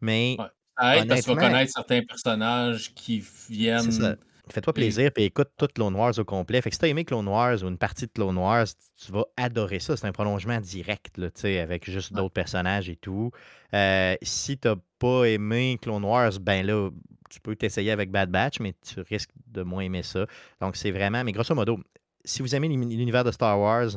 Mais 0.00 0.36
Ouais. 0.38 0.46
Aide 0.82 1.08
parce 1.08 1.20
que 1.20 1.24
tu 1.24 1.30
vas 1.30 1.32
honnêtement, 1.34 1.48
connaître 1.52 1.72
certains 1.72 2.02
personnages 2.02 2.94
qui 2.94 3.24
viennent. 3.48 4.16
Fais-toi 4.50 4.72
plaisir 4.72 5.10
et 5.16 5.24
écoute 5.26 5.50
tout 5.56 5.68
Clone 5.72 5.94
Wars 5.94 6.18
au 6.18 6.24
complet. 6.24 6.60
Fait 6.60 6.70
que 6.70 6.74
si 6.74 6.80
t'as 6.80 6.88
aimé 6.88 7.04
Clone 7.04 7.28
Wars 7.28 7.62
ou 7.62 7.68
une 7.68 7.78
partie 7.78 8.06
de 8.06 8.10
Clone 8.12 8.36
Wars, 8.36 8.66
tu 8.96 9.12
vas 9.12 9.24
adorer 9.36 9.78
ça. 9.78 9.96
C'est 9.96 10.06
un 10.06 10.12
prolongement 10.12 10.60
direct, 10.60 11.16
là, 11.16 11.28
avec 11.62 11.88
juste 11.88 12.10
Ouais. 12.10 12.16
d'autres 12.16 12.34
personnages 12.34 12.88
et 12.88 12.96
tout. 12.96 13.30
Euh, 13.72 14.16
si 14.20 14.58
t'as 14.58 14.74
pas 14.98 15.24
aimé 15.24 15.78
Clone 15.80 16.04
Wars, 16.04 16.32
ben 16.40 16.66
là, 16.66 16.90
tu 17.30 17.40
peux 17.40 17.54
t'essayer 17.54 17.92
avec 17.92 18.10
Bad 18.10 18.30
Batch, 18.30 18.58
mais 18.60 18.74
tu 18.84 19.00
risques 19.00 19.30
de 19.46 19.62
moins 19.62 19.82
aimer 19.84 20.02
ça. 20.02 20.26
Donc 20.60 20.76
c'est 20.76 20.90
vraiment, 20.90 21.22
mais 21.24 21.32
grosso 21.32 21.54
modo, 21.54 21.78
si 22.24 22.42
vous 22.42 22.54
aimez 22.54 22.68
l'uni- 22.68 22.96
l'univers 22.96 23.24
de 23.24 23.30
Star 23.30 23.58
Wars, 23.58 23.90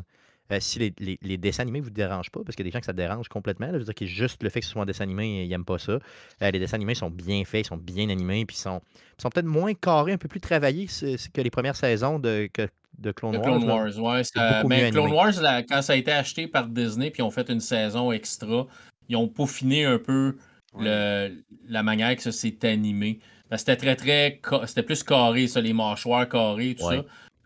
euh, 0.51 0.57
si 0.59 0.79
les, 0.79 0.93
les- 0.99 1.19
les 1.21 1.37
dessins 1.37 1.63
animés 1.63 1.79
ne 1.79 1.85
vous 1.85 1.89
dérangent 1.89 2.29
pas, 2.31 2.41
parce 2.43 2.55
qu'il 2.55 2.65
y 2.65 2.67
a 2.67 2.69
des 2.69 2.73
gens 2.73 2.79
que 2.79 2.85
ça 2.85 2.93
dérange 2.93 3.27
complètement, 3.29 3.67
là, 3.67 3.73
je 3.73 3.77
veux 3.79 3.83
dire 3.85 3.95
que 3.95 4.05
juste 4.05 4.43
le 4.43 4.49
fait 4.49 4.59
que 4.59 4.65
ce 4.65 4.71
soit 4.73 4.81
un 4.83 4.85
dessin 4.85 5.03
animé, 5.03 5.43
ils 5.43 5.49
n'aiment 5.49 5.65
pas 5.65 5.79
ça. 5.79 5.93
Euh, 5.93 6.51
les 6.51 6.59
dessins 6.59 6.75
animés 6.75 6.95
sont 6.95 7.09
bien 7.09 7.43
faits, 7.45 7.65
ils 7.65 7.69
sont 7.69 7.77
bien 7.77 8.09
animés, 8.09 8.45
puis 8.45 8.55
ils 8.55 8.59
sont, 8.61 8.81
ils 9.17 9.21
sont 9.21 9.29
peut-être 9.29 9.45
moins 9.47 9.73
carrés, 9.73 10.11
un 10.13 10.17
peu 10.17 10.27
plus 10.27 10.39
travaillés 10.41 10.85
que 10.87 11.41
les 11.41 11.49
premières 11.49 11.75
saisons 11.75 12.19
de, 12.19 12.47
que- 12.53 12.67
de 12.99 13.11
Clone 13.11 13.33
De 13.33 13.37
Wars. 13.39 13.45
Clone 13.45 13.67
là. 13.67 13.75
Wars, 13.75 13.97
ouais. 13.99 14.23
C'est 14.23 14.39
ça- 14.39 14.53
beaucoup 14.61 14.69
mieux 14.69 14.75
mais 14.77 14.91
Clone 14.91 15.05
animé. 15.05 15.17
Wars, 15.17 15.41
là, 15.41 15.63
quand 15.63 15.81
ça 15.81 15.93
a 15.93 15.95
été 15.95 16.11
acheté 16.11 16.47
par 16.47 16.67
Disney, 16.67 17.11
puis 17.11 17.21
ils 17.21 17.25
ont 17.25 17.31
fait 17.31 17.49
une 17.49 17.59
saison 17.59 18.11
extra, 18.11 18.67
ils 19.09 19.15
ont 19.17 19.27
peaufiné 19.27 19.85
un 19.85 19.97
peu 19.99 20.37
Ouais. 20.73 20.83
le- 21.29 21.43
la 21.67 21.83
manière 21.83 22.15
que 22.15 22.21
ça 22.21 22.31
s'est 22.31 22.57
animé. 22.67 23.19
Que 23.49 23.57
C'était 23.57 23.75
très, 23.77 23.95
très. 23.95 24.41
C'était 24.65 24.83
plus 24.83 25.03
carré, 25.03 25.47
ça, 25.47 25.61
les 25.61 25.73
mâchoires 25.73 26.27
carrées, 26.27 26.75
tout 26.77 26.85
Ouais. 26.85 26.97
ça. 26.97 27.03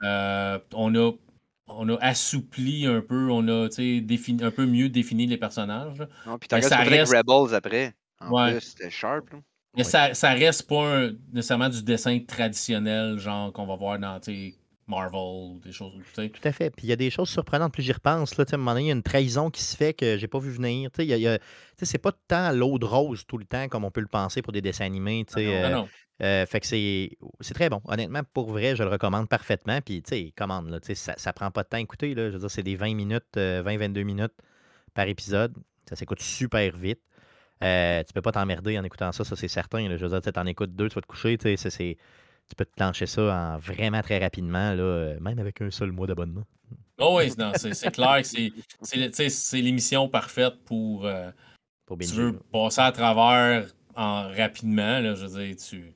Euh, 0.08 0.60
on, 0.74 0.93
a, 0.95 1.12
on 1.70 1.89
a 1.89 1.97
assoupli 2.01 2.86
un 2.86 3.01
peu, 3.01 3.30
on 3.32 3.47
a 3.47 3.67
défini, 4.01 4.43
un 4.43 4.51
peu 4.51 4.65
mieux 4.65 4.89
défini 4.89 5.26
les 5.28 5.38
personnages. 5.38 5.97
là. 5.99 6.07
Non, 6.26 6.38
puis 6.38 6.47
t'as 6.47 6.59
reste. 6.99 7.13
Rebels 7.15 7.55
après. 7.55 7.93
En 8.22 8.32
Ouais. 8.32 8.51
plus, 8.53 8.61
c'était 8.61 8.89
sharp. 8.89 9.32
là. 9.32 9.39
Mais 9.78 9.84
ça, 9.84 10.13
ça 10.13 10.32
reste 10.32 10.67
pas 10.67 10.84
un- 11.05 11.11
nécessairement 11.32 11.70
du 11.70 11.84
dessin 11.84 12.20
traditionnel, 12.28 13.17
genre 13.20 13.53
qu'on 13.53 13.65
va 13.67 13.76
voir 13.76 13.99
dans 13.99 14.20
Marvel 14.89 15.19
ou 15.19 15.59
des 15.63 15.71
choses. 15.71 15.93
tu 15.93 16.13
sais. 16.15 16.29
Tout 16.29 16.45
à 16.47 16.51
fait. 16.51 16.69
Puis 16.71 16.87
il 16.87 16.89
y 16.89 16.93
a 16.93 16.95
des 16.95 17.09
choses 17.09 17.29
surprenantes. 17.29 17.71
Plus 17.73 17.83
j'y 17.83 17.91
repense, 17.91 18.37
là, 18.37 18.45
à 18.51 18.55
un 18.55 18.57
moment 18.57 18.71
donné, 18.71 18.85
il 18.85 18.87
y 18.87 18.91
a 18.91 18.95
une 18.95 19.03
trahison 19.03 19.49
qui 19.49 19.61
se 19.61 19.77
fait 19.77 19.93
que 19.93 20.17
j'ai 20.17 20.27
pas 20.27 20.39
vu 20.39 20.51
venir. 20.51 20.91
Tu 20.91 21.05
sais, 21.07 21.39
c'est 21.85 21.97
pas 21.97 22.11
tant 22.27 22.51
l'eau 22.51 22.79
de 22.79 22.85
rose 22.85 23.25
tout 23.27 23.37
le 23.37 23.45
temps 23.45 23.67
comme 23.69 23.85
on 23.85 23.91
peut 23.91 24.01
le 24.01 24.07
penser 24.07 24.41
pour 24.41 24.51
des 24.53 24.61
dessins 24.61 24.85
animés. 24.85 25.25
tu 25.25 25.35
Ah 25.37 25.41
non, 25.41 25.51
euh, 25.53 25.63
ah 25.65 25.69
non. 25.69 25.89
euh, 26.23 26.45
fait 26.45 26.59
que 26.59 26.65
c'est 26.67 27.11
c'est 27.39 27.53
très 27.53 27.69
bon. 27.69 27.81
Honnêtement, 27.85 28.21
pour 28.33 28.49
vrai, 28.51 28.75
je 28.75 28.83
le 28.83 28.89
recommande 28.89 29.29
parfaitement. 29.29 29.79
Puis, 29.81 30.01
tu 30.01 30.09
sais, 30.09 30.33
commande, 30.35 30.69
là, 30.69 30.79
tu 30.79 30.87
sais, 30.87 30.95
ça, 30.95 31.13
ça 31.17 31.33
prend 31.33 31.51
pas 31.51 31.63
de 31.63 31.69
temps 31.69 31.77
à 31.77 31.81
écouter. 31.81 32.15
Là. 32.15 32.27
Je 32.29 32.33
veux 32.33 32.39
dire, 32.39 32.51
c'est 32.51 32.63
des 32.63 32.75
20 32.75 32.95
minutes, 32.95 33.35
20-22 33.35 34.03
minutes 34.03 34.33
par 34.93 35.07
épisode. 35.07 35.53
Ça 35.87 35.95
s'écoute 35.95 36.21
super 36.21 36.75
vite. 36.75 36.99
Euh, 37.63 38.03
tu 38.03 38.13
peux 38.13 38.21
pas 38.21 38.31
t'emmerder 38.31 38.79
en 38.79 38.83
écoutant 38.85 39.11
ça, 39.11 39.23
ça 39.25 39.35
c'est 39.35 39.47
certain. 39.49 39.87
là. 39.89 39.97
Je 39.97 40.05
veux 40.05 40.19
dire, 40.19 40.31
tu 40.33 40.39
en 40.39 40.45
écoutes 40.45 40.75
deux, 40.75 40.87
tu 40.89 40.95
vas 40.95 41.01
te 41.01 41.07
coucher. 41.07 41.37
tu 41.37 41.57
sais, 41.57 41.69
c'est- 41.69 41.97
Tu 42.50 42.56
peux 42.56 42.66
te 42.66 42.74
plancher 42.76 43.06
ça 43.06 43.22
en 43.22 43.58
vraiment 43.60 44.02
très 44.02 44.18
rapidement, 44.20 44.74
là, 44.74 44.82
euh, 44.82 45.20
même 45.20 45.38
avec 45.39 45.62
un 45.62 45.70
seul 45.70 45.91
mois 45.91 46.08
d'abonnement. 46.08 46.43
Oh 46.97 47.18
oui, 47.20 47.32
c'est 47.56 47.91
clair 47.91 48.22
que 48.22 48.28
c'est- 49.30 49.62
l'émission 49.62 50.10
parfaite 50.10 50.56
pour. 50.66 51.06
euh, 51.06 51.32
Pour 51.86 51.97
tu 51.97 52.08
veux 52.08 52.32
là. 52.32 52.39
passer 52.52 52.82
à 52.82 52.91
travers 52.91 53.68
en, 53.95 54.30
rapidement. 54.30 55.00
Là, 55.00 55.14
je 55.16 55.26
veux 55.26 55.45
dire, 55.45 55.56
tu, 55.56 55.93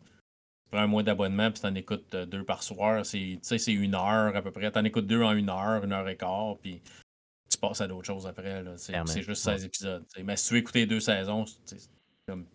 prends 0.71 0.81
un 0.81 0.87
mois 0.87 1.03
d'abonnement 1.03 1.51
puis 1.51 1.61
tu 1.61 1.67
en 1.67 1.75
écoutes 1.75 2.13
euh, 2.15 2.25
deux 2.25 2.43
par 2.43 2.63
soir. 2.63 3.05
C'est 3.05 3.17
tu 3.17 3.39
sais, 3.41 3.57
c'est 3.57 3.73
une 3.73 3.95
heure 3.95 4.35
à 4.35 4.41
peu 4.41 4.51
près. 4.51 4.71
Tu 4.71 4.79
en 4.79 4.83
écoutes 4.85 5.07
deux 5.07 5.21
en 5.21 5.33
une 5.33 5.49
heure, 5.49 5.83
une 5.83 5.91
heure 5.91 6.07
et 6.07 6.15
quart. 6.17 6.57
Puis 6.61 6.81
tu 7.49 7.57
passes 7.57 7.81
à 7.81 7.87
d'autres 7.87 8.07
choses 8.07 8.25
après. 8.25 8.63
C'est 8.77 9.21
juste 9.21 9.45
ouais. 9.45 9.53
16 9.53 9.65
épisodes. 9.65 10.05
Mais 10.23 10.37
si 10.37 10.47
tu 10.47 10.53
veux 10.53 10.59
écouter 10.59 10.85
deux 10.85 10.99
saisons, 10.99 11.45
c'est 11.65 11.89
comme 12.27 12.45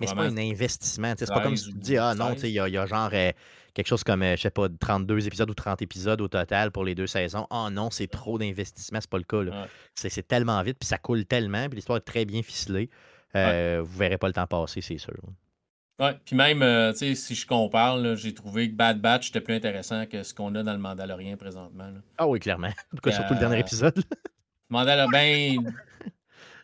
Mais 0.00 0.06
c'est 0.06 0.14
pas 0.14 0.24
un 0.24 0.36
investissement. 0.36 1.14
C'est 1.16 1.28
pas 1.28 1.40
comme 1.40 1.56
si 1.56 1.70
tu 1.72 1.78
dis, 1.78 1.96
ah 1.96 2.14
non, 2.14 2.34
il 2.34 2.50
y, 2.50 2.60
a, 2.60 2.68
y 2.68 2.76
a 2.76 2.86
genre 2.86 3.10
euh, 3.12 3.32
quelque 3.74 3.86
chose 3.86 4.04
comme, 4.04 4.22
euh, 4.22 4.36
je 4.36 4.42
sais 4.42 4.50
pas, 4.50 4.68
32 4.68 5.26
épisodes 5.26 5.50
ou 5.50 5.54
30 5.54 5.82
épisodes 5.82 6.20
au 6.20 6.28
total 6.28 6.70
pour 6.70 6.84
les 6.84 6.94
deux 6.94 7.06
saisons. 7.06 7.46
Ah 7.50 7.68
non, 7.70 7.90
c'est 7.90 8.06
trop 8.08 8.38
d'investissement, 8.38 9.00
c'est 9.00 9.10
pas 9.10 9.18
le 9.18 9.24
cas. 9.24 9.66
C'est 9.94 10.26
tellement 10.26 10.62
vite, 10.62 10.78
puis 10.78 10.86
ça 10.86 10.98
coule 10.98 11.24
tellement, 11.24 11.68
puis 11.68 11.76
l'histoire 11.76 11.98
est 11.98 12.02
très 12.02 12.24
bien 12.24 12.42
ficelée. 12.42 12.90
Euh, 13.34 13.82
Vous 13.84 13.98
verrez 13.98 14.18
pas 14.18 14.26
le 14.26 14.34
temps 14.34 14.46
passer, 14.46 14.80
c'est 14.80 14.98
sûr. 14.98 15.14
Ouais, 15.98 16.18
puis 16.24 16.34
même, 16.34 16.62
euh, 16.62 16.92
tu 16.92 16.98
sais, 16.98 17.14
si 17.14 17.34
je 17.34 17.46
compare, 17.46 18.16
j'ai 18.16 18.34
trouvé 18.34 18.70
que 18.70 18.74
Bad 18.74 19.00
Batch 19.00 19.28
était 19.28 19.40
plus 19.40 19.54
intéressant 19.54 20.06
que 20.06 20.22
ce 20.22 20.34
qu'on 20.34 20.54
a 20.54 20.62
dans 20.62 20.72
le 20.72 20.78
Mandalorian 20.78 21.36
présentement. 21.36 21.92
Ah 22.18 22.26
oui, 22.26 22.40
clairement. 22.40 22.68
En 22.92 22.96
tout 22.96 23.02
cas, 23.02 23.12
surtout 23.12 23.34
le 23.34 23.38
dernier 23.40 23.60
épisode. 23.60 24.02
Mandalorian, 24.68 25.08
ben. 25.10 25.74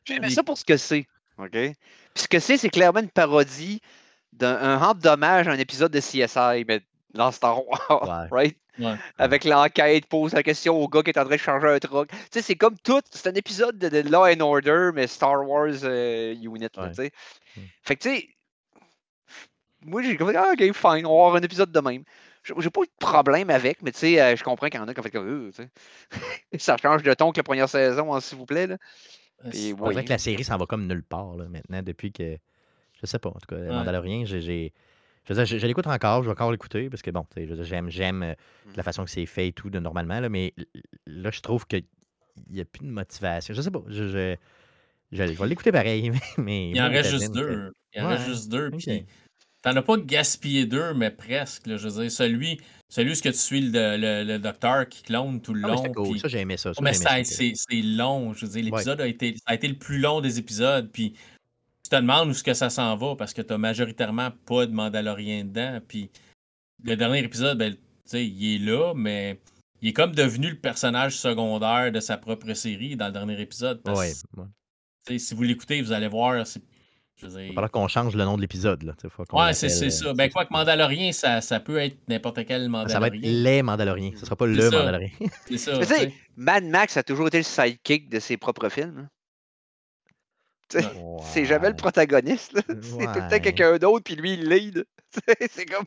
J'aimais 0.05 0.30
ça 0.30 0.42
pour 0.42 0.57
ce 0.59 0.64
que 0.64 0.76
c'est. 0.76 1.07
OK? 1.38 1.57
Puis 2.18 2.24
ce 2.24 2.28
que 2.28 2.40
c'est, 2.40 2.56
c'est 2.56 2.68
clairement 2.68 2.98
une 2.98 3.08
parodie 3.08 3.80
d'un 4.32 4.76
rendre 4.76 5.00
d'hommage 5.00 5.46
à 5.46 5.52
un 5.52 5.58
épisode 5.58 5.92
de 5.92 6.00
CSI, 6.00 6.64
mais 6.66 6.80
dans 7.14 7.30
Star 7.30 7.64
Wars, 7.64 8.26
right? 8.32 8.56
Avec 9.18 9.44
l'enquête, 9.44 10.06
pose 10.06 10.32
la 10.32 10.42
question 10.42 10.74
au 10.74 10.88
gars 10.88 11.04
qui 11.04 11.10
est 11.10 11.18
en 11.18 11.24
train 11.24 11.36
de 11.36 11.40
changer 11.40 11.68
un 11.68 11.78
truc. 11.78 12.10
Tu 12.10 12.16
sais, 12.32 12.42
c'est 12.42 12.56
comme 12.56 12.76
tout, 12.78 13.02
c'est 13.12 13.28
un 13.28 13.34
épisode 13.34 13.78
de, 13.78 14.00
Law 14.10 14.26
and 14.26 14.40
Order, 14.40 14.90
mais 14.94 15.06
Star 15.06 15.48
Wars 15.48 15.84
euh, 15.84 16.34
Unit, 16.34 16.68
tu 16.70 16.80
sais. 16.94 17.12
Hmm. 17.56 17.60
Fait 17.82 17.94
que, 17.94 18.02
tu 18.02 18.16
sais, 18.16 18.28
moi, 19.82 20.02
j'ai 20.02 20.16
comme, 20.16 20.32
ah, 20.34 20.54
ok, 20.54 20.72
fine, 20.72 21.06
on 21.06 21.20
va 21.20 21.26
avoir 21.26 21.36
un 21.36 21.42
épisode 21.42 21.70
de 21.70 21.80
même. 21.80 22.02
J'ai 22.42 22.70
pas 22.70 22.80
eu 22.80 22.86
de 22.86 22.90
problème 22.98 23.50
avec, 23.50 23.80
mais 23.82 23.92
tu 23.92 24.00
sais, 24.00 24.20
euh, 24.20 24.34
je 24.34 24.42
comprends 24.42 24.68
qu'il 24.68 24.80
y 24.80 24.82
en 24.82 24.88
a 24.88 24.92
qui 24.92 24.98
ont 24.98 25.04
fait 25.04 25.10
comme, 25.12 25.52
euh, 25.60 25.66
ça 26.58 26.76
change 26.82 27.04
de 27.04 27.14
ton 27.14 27.30
que 27.30 27.38
la 27.38 27.44
première 27.44 27.68
saison, 27.68 28.12
hein, 28.12 28.20
s'il 28.20 28.38
vous 28.38 28.46
plaît, 28.46 28.66
là. 28.66 28.76
C'est 29.53 29.72
vrai 29.72 30.05
que 30.05 30.11
la 30.11 30.18
série 30.18 30.45
s'en 30.45 30.57
va 30.57 30.66
comme 30.66 30.86
nulle 30.86 31.03
part, 31.03 31.36
là, 31.36 31.49
maintenant, 31.49 31.82
depuis 31.82 32.12
que, 32.12 32.39
je 33.01 33.07
sais 33.07 33.18
pas, 33.18 33.28
en 33.28 33.32
tout 33.32 33.47
cas, 33.55 33.57
Mandalorian, 33.57 34.24
j'ai 34.24 34.72
je, 35.34 35.45
je, 35.45 35.66
l'écoute 35.66 35.86
encore, 35.86 36.22
je 36.22 36.28
vais 36.28 36.32
encore 36.32 36.51
l'écouter 36.51 36.89
parce 36.89 37.03
que 37.03 37.11
bon, 37.11 37.26
j'aime, 37.36 37.91
j'aime 37.91 38.22
euh, 38.22 38.32
mmh. 38.32 38.70
la 38.76 38.82
façon 38.82 39.05
que 39.05 39.11
c'est 39.11 39.26
fait 39.26 39.49
et 39.49 39.53
tout 39.53 39.70
de 39.70 39.78
normalement, 39.78 40.20
là, 40.20 40.28
mais 40.28 40.55
là, 41.07 41.30
je 41.30 41.41
trouve 41.41 41.66
qu'il 41.66 41.84
n'y 42.51 42.61
a 42.61 42.64
plus 42.64 42.86
de 42.86 42.91
motivation. 42.91 43.55
Je 43.55 43.61
sais 43.61 43.70
pas. 43.70 43.82
Je, 43.89 44.09
je, 44.09 44.36
je 45.12 45.22
vais 45.22 45.47
l'écouter 45.47 45.72
pareil, 45.72 46.12
mais. 46.39 46.70
Il 46.70 46.80
en 46.80 46.89
reste 46.89 47.11
juste 47.11 47.32
deux. 47.32 47.72
Il 47.95 48.03
en 48.03 48.09
reste 48.09 48.26
juste 48.26 48.49
deux. 48.49 48.70
Puis 48.70 49.07
t'en 49.68 49.76
as 49.78 49.82
pas 49.82 49.96
gaspillé 49.98 50.66
deux, 50.66 50.94
mais 50.94 51.10
presque. 51.10 51.64
je 51.66 51.88
veux 51.88 52.02
dire, 52.02 52.10
celui, 52.10 52.60
celui 52.88 53.16
ce 53.16 53.22
que 53.22 53.28
tu 53.28 53.38
suis 53.38 53.60
le, 53.60 54.24
le, 54.24 54.38
docteur 54.38 54.88
qui 54.88 55.02
clone 55.02 55.40
tout 55.40 55.54
le 55.54 55.62
ah, 55.64 55.68
long. 55.68 56.16
Ça, 56.18 56.28
j'ai 56.28 56.40
aimé 56.40 56.56
ça. 56.56 56.72
mais 56.80 56.92
c'est, 56.94 57.54
long. 57.82 58.32
Je 58.32 58.46
veux 58.46 58.52
dire, 58.52 58.64
l'épisode 58.64 59.00
a, 59.00 59.06
été, 59.06 59.36
a 59.46 59.54
été 59.54 59.68
le 59.68 59.74
plus 59.74 59.98
long 59.98 60.20
des 60.20 60.38
épisodes. 60.38 60.90
Puis 60.90 61.12
tu 61.82 61.90
te 61.90 61.96
demandes 61.96 62.30
où 62.30 62.34
ce 62.34 62.42
que 62.42 62.54
ça 62.54 62.70
s'en 62.70 62.96
va 62.96 63.16
parce 63.16 63.34
que 63.34 63.42
tu 63.42 63.52
n'as 63.52 63.58
majoritairement 63.58 64.30
pas 64.46 64.66
de 64.66 64.72
Mandalorien 64.72 65.44
dedans. 65.44 65.80
Puis 65.86 66.10
le 66.84 66.96
dernier 66.96 67.20
épisode, 67.20 67.58
ben, 67.58 67.76
il 68.12 68.54
est 68.54 68.58
là, 68.58 68.94
mais 68.94 69.38
il 69.82 69.88
est 69.88 69.92
comme 69.92 70.14
devenu 70.14 70.50
le 70.50 70.56
personnage 70.56 71.16
secondaire 71.16 71.92
de 71.92 72.00
sa 72.00 72.16
propre 72.16 72.54
série 72.54 72.96
dans 72.96 73.06
le 73.06 73.12
dernier 73.12 73.40
épisode. 73.40 73.82
Si 75.06 75.34
vous 75.34 75.42
l'écoutez, 75.42 75.82
vous 75.82 75.92
allez 75.92 76.08
voir. 76.08 76.46
Il 77.22 77.28
va 77.28 77.48
falloir 77.48 77.70
qu'on 77.70 77.88
change 77.88 78.14
le 78.14 78.24
nom 78.24 78.36
de 78.36 78.40
l'épisode. 78.40 78.82
Là, 78.82 78.94
ouais, 79.32 79.52
c'est 79.52 79.68
ça. 79.68 80.14
Ben, 80.14 80.30
quoi 80.30 80.44
que 80.44 80.52
Mandalorien, 80.52 81.12
ça, 81.12 81.40
ça 81.40 81.58
peut 81.58 81.78
être 81.78 81.96
n'importe 82.08 82.44
quel 82.46 82.68
Mandalorien. 82.68 82.94
Ça 82.94 83.00
va 83.00 83.08
être 83.08 83.20
les 83.20 83.62
Mandaloriens. 83.62 84.10
Ce 84.14 84.20
ne 84.20 84.24
sera 84.26 84.36
pas 84.36 84.46
le 84.46 84.70
Mandalorien. 84.70 85.10
C'est 85.46 85.58
ça. 85.58 85.80
Mad 86.36 86.64
Max 86.64 86.96
a 86.96 87.02
toujours 87.02 87.26
été 87.28 87.38
le 87.38 87.44
sidekick 87.44 88.08
de 88.08 88.20
ses 88.20 88.36
propres 88.36 88.68
films. 88.68 88.98
Hein. 88.98 89.08
C'est 91.32 91.46
jamais 91.46 91.70
le 91.70 91.76
protagoniste. 91.76 92.52
C'est 92.68 93.06
tout 93.06 93.20
le 93.20 93.30
temps 93.30 93.40
quelqu'un 93.40 93.78
d'autre, 93.78 94.04
puis 94.04 94.16
lui, 94.16 94.34
il 94.34 94.48
lead. 94.48 94.84
c'est 95.50 95.64
comme. 95.64 95.86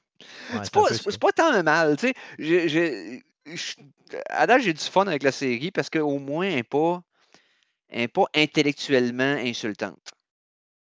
c'est 0.63 0.73
pas, 0.73 0.87
pas, 1.19 1.31
tant 1.31 1.53
un 1.53 1.63
mal. 1.63 1.95
À 4.29 4.47
date, 4.47 4.61
j'ai 4.63 4.73
du 4.73 4.83
fun 4.83 5.05
avec 5.07 5.23
la 5.23 5.31
série 5.31 5.71
parce 5.71 5.89
qu'au 5.89 6.17
moins, 6.17 6.47
elle 6.47 6.55
n'est 6.55 6.63
pas, 6.63 7.01
pas 8.13 8.25
intellectuellement 8.35 9.35
insultante. 9.37 10.11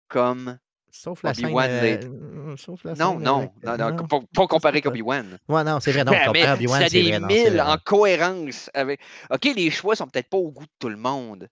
Comme 0.08 0.58
Sauf 0.90 1.22
la 1.22 1.34
scène. 1.34 1.54
Euh, 1.56 2.56
sauf 2.56 2.82
la 2.82 2.94
non, 2.94 3.18
non, 3.18 3.52
non, 3.62 3.76
non, 3.76 4.06
pas, 4.06 4.20
pas 4.34 4.46
comparé 4.46 4.82
Obi-Wan. 4.84 5.38
Ouais, 5.48 5.62
non, 5.62 5.78
c'est 5.80 5.92
vrai. 5.92 6.02
Non, 6.02 6.12
comparé 6.26 6.52
Obi-Wan, 6.52 6.82
c'est 6.88 7.02
des 7.02 7.20
mille 7.20 7.60
en 7.60 7.76
cohérence 7.78 8.70
avec. 8.74 9.00
OK, 9.30 9.44
les 9.54 9.70
choix 9.70 9.94
sont 9.94 10.06
peut-être 10.08 10.28
pas 10.28 10.38
au 10.38 10.50
goût 10.50 10.64
de 10.64 10.70
tout 10.78 10.88
le 10.88 10.96
monde, 10.96 11.48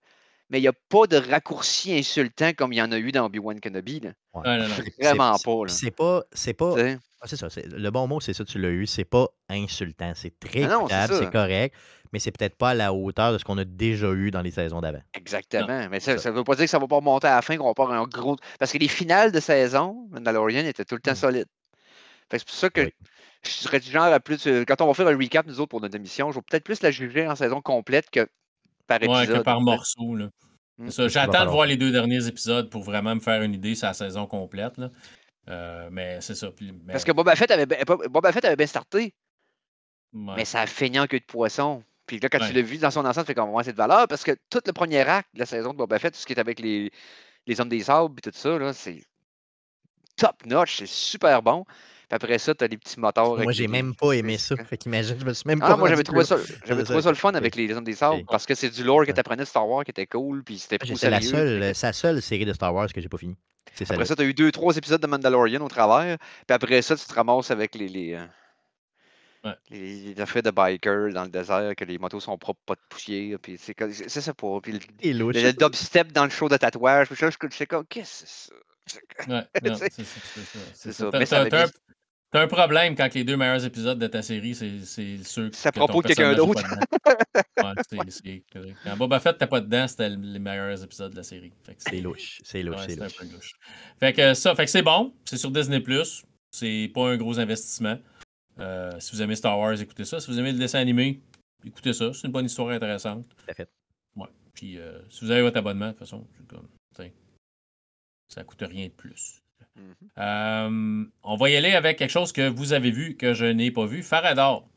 mais 0.50 0.58
il 0.58 0.62
n'y 0.62 0.68
a 0.68 0.72
pas 0.72 1.06
de 1.06 1.16
raccourci 1.16 1.94
insultant 1.94 2.52
comme 2.54 2.72
il 2.72 2.76
y 2.76 2.82
en 2.82 2.90
a 2.92 2.98
eu 2.98 3.12
dans 3.12 3.26
Obi-Wan 3.26 3.60
Kenobi. 3.60 4.00
Là. 4.00 4.10
Vraiment 4.98 5.36
pas. 5.38 5.68
C'est 5.68 5.90
pas. 5.90 6.24
C'est 6.32 6.54
pas. 6.54 6.74
Ah, 7.20 7.26
c'est 7.26 7.36
ça. 7.36 7.48
Le 7.56 7.90
bon 7.90 8.06
mot, 8.06 8.20
c'est 8.20 8.34
ça, 8.34 8.44
tu 8.44 8.58
l'as 8.58 8.70
eu. 8.70 8.86
C'est 8.86 9.04
pas 9.04 9.28
insultant. 9.48 10.12
C'est 10.14 10.38
très 10.38 10.64
ah 10.64 11.06
c'est 11.08 11.30
correct, 11.30 11.74
mais 12.12 12.18
c'est 12.18 12.30
peut-être 12.30 12.56
pas 12.56 12.70
à 12.70 12.74
la 12.74 12.92
hauteur 12.92 13.32
de 13.32 13.38
ce 13.38 13.44
qu'on 13.44 13.58
a 13.58 13.64
déjà 13.64 14.10
eu 14.12 14.30
dans 14.30 14.42
les 14.42 14.50
saisons 14.50 14.80
d'avant. 14.80 15.02
Exactement. 15.14 15.88
mais 15.90 16.00
ça 16.00 16.14
ne 16.14 16.30
veut 16.30 16.44
pas 16.44 16.54
dire 16.54 16.64
que 16.64 16.70
ça 16.70 16.78
va 16.78 16.86
pas 16.86 16.96
remonter 16.96 17.26
à 17.26 17.36
la 17.36 17.42
fin, 17.42 17.56
qu'on 17.56 17.66
va 17.66 17.74
pas 17.74 17.88
un 17.88 18.04
gros. 18.04 18.36
Parce 18.58 18.72
que 18.72 18.78
les 18.78 18.88
finales 18.88 19.32
de 19.32 19.40
saison, 19.40 20.08
Mandalorian 20.10 20.64
étaient 20.64 20.84
tout 20.84 20.94
le 20.94 21.00
temps 21.00 21.12
mmh. 21.12 21.16
solides. 21.16 21.48
c'est 22.30 22.44
pour 22.44 22.54
ça 22.54 22.70
que 22.70 22.90
je 23.44 23.50
serais 23.50 23.80
du 23.80 23.90
genre 23.90 24.04
à 24.04 24.20
plus. 24.20 24.46
Euh, 24.46 24.64
quand 24.66 24.80
on 24.80 24.86
va 24.86 24.94
faire 24.94 25.08
un 25.08 25.16
recap, 25.16 25.46
nous 25.46 25.60
autres, 25.60 25.70
pour 25.70 25.80
notre 25.80 25.96
émission, 25.96 26.30
je 26.30 26.38
vais 26.38 26.42
peut-être 26.48 26.64
plus 26.64 26.82
la 26.82 26.90
juger 26.90 27.28
en 27.28 27.36
saison 27.36 27.60
complète 27.60 28.10
que 28.10 28.28
par 28.86 28.96
épisode. 28.96 29.28
Ouais, 29.28 29.38
que 29.38 29.42
par 29.42 29.60
morceau. 29.60 30.14
Là. 30.14 30.28
Mmh. 30.78 30.90
J'attends 31.08 31.44
de 31.44 31.50
voir 31.50 31.66
les 31.66 31.76
deux 31.76 31.90
derniers 31.90 32.26
épisodes 32.26 32.68
pour 32.70 32.82
vraiment 32.82 33.14
me 33.14 33.20
faire 33.20 33.42
une 33.42 33.54
idée 33.54 33.74
sur 33.74 33.86
la 33.86 33.94
saison 33.94 34.26
complète. 34.26 34.78
Là. 34.78 34.90
Euh, 35.48 35.88
mais 35.90 36.20
c'est 36.20 36.34
ça. 36.34 36.48
Parce 36.88 37.04
que 37.04 37.12
Boba 37.12 37.36
Fett 37.36 37.50
avait, 37.50 37.66
Boba 38.10 38.32
Fett 38.32 38.44
avait 38.44 38.56
bien 38.56 38.66
starté. 38.66 39.14
Mais 40.12 40.44
ça 40.44 40.62
a 40.62 40.66
feignant 40.66 41.06
que 41.06 41.16
de 41.16 41.24
poisson. 41.24 41.82
Puis 42.06 42.20
là, 42.20 42.28
quand 42.28 42.38
tu 42.38 42.52
l'as 42.52 42.62
vu 42.62 42.78
dans 42.78 42.90
son 42.90 43.04
ensemble, 43.04 43.26
tu 43.26 43.32
fais 43.32 43.34
comme 43.34 43.50
c'est 43.62 43.72
de 43.72 43.76
valeur 43.76 44.06
parce 44.08 44.22
que 44.22 44.32
tout 44.48 44.60
le 44.64 44.72
premier 44.72 45.00
acte 45.00 45.28
de 45.34 45.40
la 45.40 45.46
saison 45.46 45.72
de 45.72 45.78
Boba 45.78 45.98
Fett, 45.98 46.14
tout 46.14 46.20
ce 46.20 46.26
qui 46.26 46.34
est 46.34 46.38
avec 46.38 46.60
les, 46.60 46.90
les 47.46 47.60
hommes 47.60 47.68
des 47.68 47.82
sables 47.82 48.14
et 48.18 48.30
tout 48.30 48.30
ça, 48.32 48.72
c'est 48.72 49.02
top 50.16 50.46
notch, 50.46 50.78
c'est 50.78 50.88
super 50.88 51.42
bon. 51.42 51.64
Puis 52.08 52.14
après 52.14 52.38
ça, 52.38 52.54
tu 52.54 52.62
as 52.62 52.68
des 52.68 52.78
petits 52.78 53.00
moteurs. 53.00 53.36
Moi, 53.36 53.50
j'ai 53.50 53.66
même 53.66 53.92
pas 53.96 54.12
aimé 54.12 54.38
ça. 54.38 54.54
Fait 54.56 54.76
qu'imagine, 54.76 55.18
je 55.18 55.24
me 55.24 55.32
suis 55.32 55.42
même 55.46 55.58
ah, 55.60 55.66
pas. 55.66 55.72
Ah, 55.72 55.76
moi, 55.76 55.88
j'avais 55.88 56.04
trouvé, 56.04 56.24
ça, 56.24 56.36
j'avais 56.66 56.84
trouvé 56.84 57.02
ça 57.02 57.08
le 57.08 57.16
fun 57.16 57.32
avec 57.32 57.56
les 57.56 57.72
hommes 57.74 57.82
des 57.82 57.94
sables 57.94 58.24
parce 58.26 58.46
que 58.46 58.54
c'est 58.54 58.70
du 58.70 58.84
lore 58.84 59.04
que 59.04 59.10
tu 59.10 59.18
apprenais 59.18 59.42
de 59.42 59.48
Star 59.48 59.68
Wars 59.68 59.84
qui 59.84 59.90
était 59.90 60.06
cool. 60.06 60.44
Puis 60.44 60.58
c'était 60.58 60.78
ah, 60.80 60.94
C'est 60.94 61.10
la 61.10 61.20
seule, 61.20 61.58
la 61.58 61.74
seule 61.74 62.22
série 62.22 62.44
de 62.44 62.52
Star 62.52 62.72
Wars 62.72 62.92
que 62.92 63.00
j'ai 63.00 63.08
pas 63.08 63.18
fini. 63.18 63.36
Après 63.90 64.06
ça, 64.06 64.14
tu 64.14 64.22
as 64.22 64.24
eu 64.24 64.34
deux, 64.34 64.52
trois 64.52 64.76
épisodes 64.76 65.02
de 65.02 65.06
Mandalorian 65.08 65.60
au 65.60 65.68
travers. 65.68 66.16
Puis 66.46 66.54
après 66.54 66.80
ça, 66.80 66.96
tu 66.96 67.04
te 67.04 67.12
ramasses 67.12 67.50
avec 67.50 67.74
les, 67.74 68.16
les, 69.70 70.10
euh, 70.10 70.14
les 70.14 70.20
affaires 70.20 70.42
de 70.42 70.50
bikers 70.50 71.12
dans 71.12 71.24
le 71.24 71.30
désert, 71.30 71.74
que 71.76 71.84
les 71.84 71.98
motos 71.98 72.20
sont 72.20 72.36
propres, 72.38 72.60
pas 72.66 72.74
de 72.74 72.80
poussière. 72.88 73.38
Puis 73.40 73.58
c'est, 73.58 73.74
c'est 74.08 74.20
ça 74.20 74.34
pour. 74.34 74.62
Puis 74.62 74.72
le, 74.72 74.78
le, 75.02 75.32
le, 75.32 75.52
dubstep 75.52 76.12
dans 76.12 76.24
le 76.24 76.30
show 76.30 76.48
de 76.48 76.56
tatouage. 76.56 77.08
Puis 77.08 77.16
je, 77.16 77.26
je, 77.26 77.36
je, 77.50 77.64
comme, 77.64 77.86
qu'est-ce 77.86 78.24
que 78.24 78.28
c'est 78.28 78.50
ça? 78.50 78.54
Ouais, 79.28 79.44
c'est 79.90 80.92
ça. 80.92 81.10
C'est 81.10 81.26
ça. 81.26 81.70
T'as 82.32 82.42
un 82.42 82.48
problème 82.48 82.96
quand 82.96 83.14
les 83.14 83.24
deux 83.24 83.36
meilleurs 83.36 83.64
épisodes 83.64 83.98
de 83.98 84.06
ta 84.08 84.20
série, 84.20 84.54
c'est 84.54 85.18
ceux 85.22 85.50
Ça 85.52 85.70
propos 85.70 86.02
de 86.02 86.08
quelqu'un 86.08 86.34
d'autre. 86.34 86.62
ouais, 87.62 88.42
quand 88.52 88.96
Boba 88.96 89.20
Fett 89.20 89.38
t'es 89.38 89.46
pas 89.46 89.60
dedans, 89.60 89.86
c'était 89.86 90.08
les 90.08 90.38
meilleurs 90.38 90.82
épisodes 90.82 91.12
de 91.12 91.16
la 91.16 91.22
série. 91.22 91.52
C'est 91.78 92.00
louche. 92.00 92.40
C'est 92.42 92.62
louche. 92.62 92.80
c'est 92.88 92.96
louche. 92.96 93.52
Fait 94.00 94.12
que 94.12 94.34
ça, 94.34 94.54
fait 94.54 94.64
que 94.64 94.70
c'est 94.70 94.82
bon. 94.82 95.14
C'est 95.24 95.36
sur 95.36 95.50
Disney+. 95.50 95.82
C'est 96.50 96.90
pas 96.92 97.08
un 97.08 97.16
gros 97.16 97.38
investissement. 97.38 97.98
Euh, 98.58 98.98
si 99.00 99.14
vous 99.14 99.22
aimez 99.22 99.36
Star 99.36 99.58
Wars, 99.58 99.80
écoutez 99.80 100.04
ça. 100.04 100.20
Si 100.20 100.30
vous 100.30 100.38
aimez 100.38 100.52
le 100.52 100.58
dessin 100.58 100.78
animé, 100.78 101.20
écoutez 101.64 101.92
ça. 101.92 102.12
C'est 102.12 102.26
une 102.26 102.32
bonne 102.32 102.46
histoire 102.46 102.70
intéressante. 102.70 103.26
fait. 103.54 103.68
Ouais. 104.16 104.28
Puis 104.54 104.78
euh, 104.78 104.98
si 105.10 105.24
vous 105.24 105.30
avez 105.30 105.42
votre 105.42 105.58
abonnement, 105.58 105.86
de 105.86 105.90
toute 105.92 106.00
façon, 106.00 106.26
comme, 106.48 106.68
ça 108.28 108.42
coûte 108.42 108.64
rien 108.66 108.86
de 108.86 108.92
plus. 108.92 109.40
Mhm. 109.76 109.94
Euh, 110.18 111.04
on 111.22 111.36
va 111.36 111.50
y 111.50 111.56
aller 111.56 111.72
avec 111.72 111.98
quelque 111.98 112.10
chose 112.10 112.32
que 112.32 112.48
vous 112.48 112.72
avez 112.72 112.90
vu, 112.90 113.16
que 113.16 113.34
je 113.34 113.44
n'ai 113.44 113.70
pas 113.70 113.86
vu. 113.86 114.02
Farador. 114.02 114.68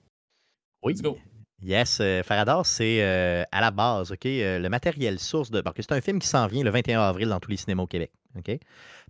Oui. 0.84 0.93
Let's 0.93 1.01
go. 1.01 1.18
Yes, 1.61 2.01
Farador, 2.23 2.65
c'est 2.65 3.03
euh, 3.03 3.43
à 3.51 3.60
la 3.60 3.72
base, 3.72 4.14
OK, 4.14 4.23
le 4.23 4.68
matériel 4.69 5.19
source 5.19 5.51
de. 5.51 5.60
Parce 5.60 5.76
que 5.76 5.81
c'est 5.81 5.91
un 5.93 5.99
film 5.99 6.19
qui 6.19 6.27
s'en 6.27 6.47
vient 6.47 6.64
le 6.64 6.69
21 6.69 7.01
avril 7.01 7.27
dans 7.27 7.39
tous 7.39 7.51
les 7.51 7.57
cinémas 7.57 7.84
au 7.84 7.88
Québec. 7.88 8.11
OK? 8.38 8.60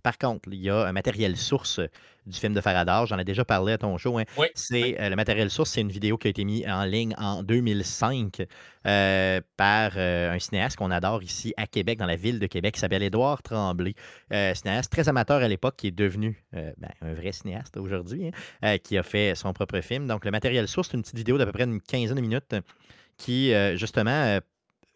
Par 0.02 0.18
contre, 0.18 0.48
il 0.52 0.60
y 0.60 0.70
a 0.70 0.86
un 0.86 0.92
matériel 0.92 1.36
source 1.36 1.80
du 2.26 2.38
film 2.38 2.54
de 2.54 2.60
Faradar. 2.60 3.06
J'en 3.06 3.18
ai 3.18 3.24
déjà 3.24 3.44
parlé 3.44 3.72
à 3.72 3.78
ton 3.78 3.96
show. 3.98 4.18
Hein. 4.18 4.24
C'est 4.54 5.00
euh, 5.00 5.08
le 5.08 5.16
matériel 5.16 5.50
source, 5.50 5.70
c'est 5.70 5.80
une 5.80 5.90
vidéo 5.90 6.16
qui 6.16 6.28
a 6.28 6.30
été 6.30 6.44
mise 6.44 6.66
en 6.66 6.84
ligne 6.84 7.14
en 7.18 7.42
2005 7.42 8.42
euh, 8.86 9.40
par 9.56 9.92
euh, 9.96 10.32
un 10.32 10.38
cinéaste 10.38 10.76
qu'on 10.76 10.90
adore 10.90 11.22
ici 11.22 11.52
à 11.56 11.66
Québec, 11.66 11.98
dans 11.98 12.06
la 12.06 12.16
ville 12.16 12.38
de 12.38 12.46
Québec, 12.46 12.74
qui 12.74 12.80
s'appelle 12.80 13.02
Édouard 13.02 13.42
Tremblay. 13.42 13.94
cinéaste 14.30 14.90
très 14.90 15.08
amateur 15.08 15.42
à 15.42 15.48
l'époque, 15.48 15.76
qui 15.76 15.88
est 15.88 15.92
devenu 15.92 16.42
ben, 16.52 16.90
un 17.02 17.14
vrai 17.14 17.32
cinéaste 17.32 17.76
aujourd'hui, 17.76 18.30
hein, 18.62 18.78
qui 18.78 18.96
a 18.96 19.02
fait 19.02 19.34
son 19.34 19.52
propre 19.52 19.80
film. 19.80 20.06
Donc, 20.06 20.24
le 20.24 20.30
matériel 20.30 20.68
source, 20.68 20.88
c'est 20.90 20.96
une 20.96 21.02
petite 21.02 21.16
vidéo 21.16 21.38
d'à 21.38 21.46
peu 21.46 21.52
près 21.52 21.64
une 21.64 21.80
quinzaine 21.80 22.16
de 22.16 22.20
minutes 22.20 22.54
qui, 23.16 23.52
justement, 23.76 24.38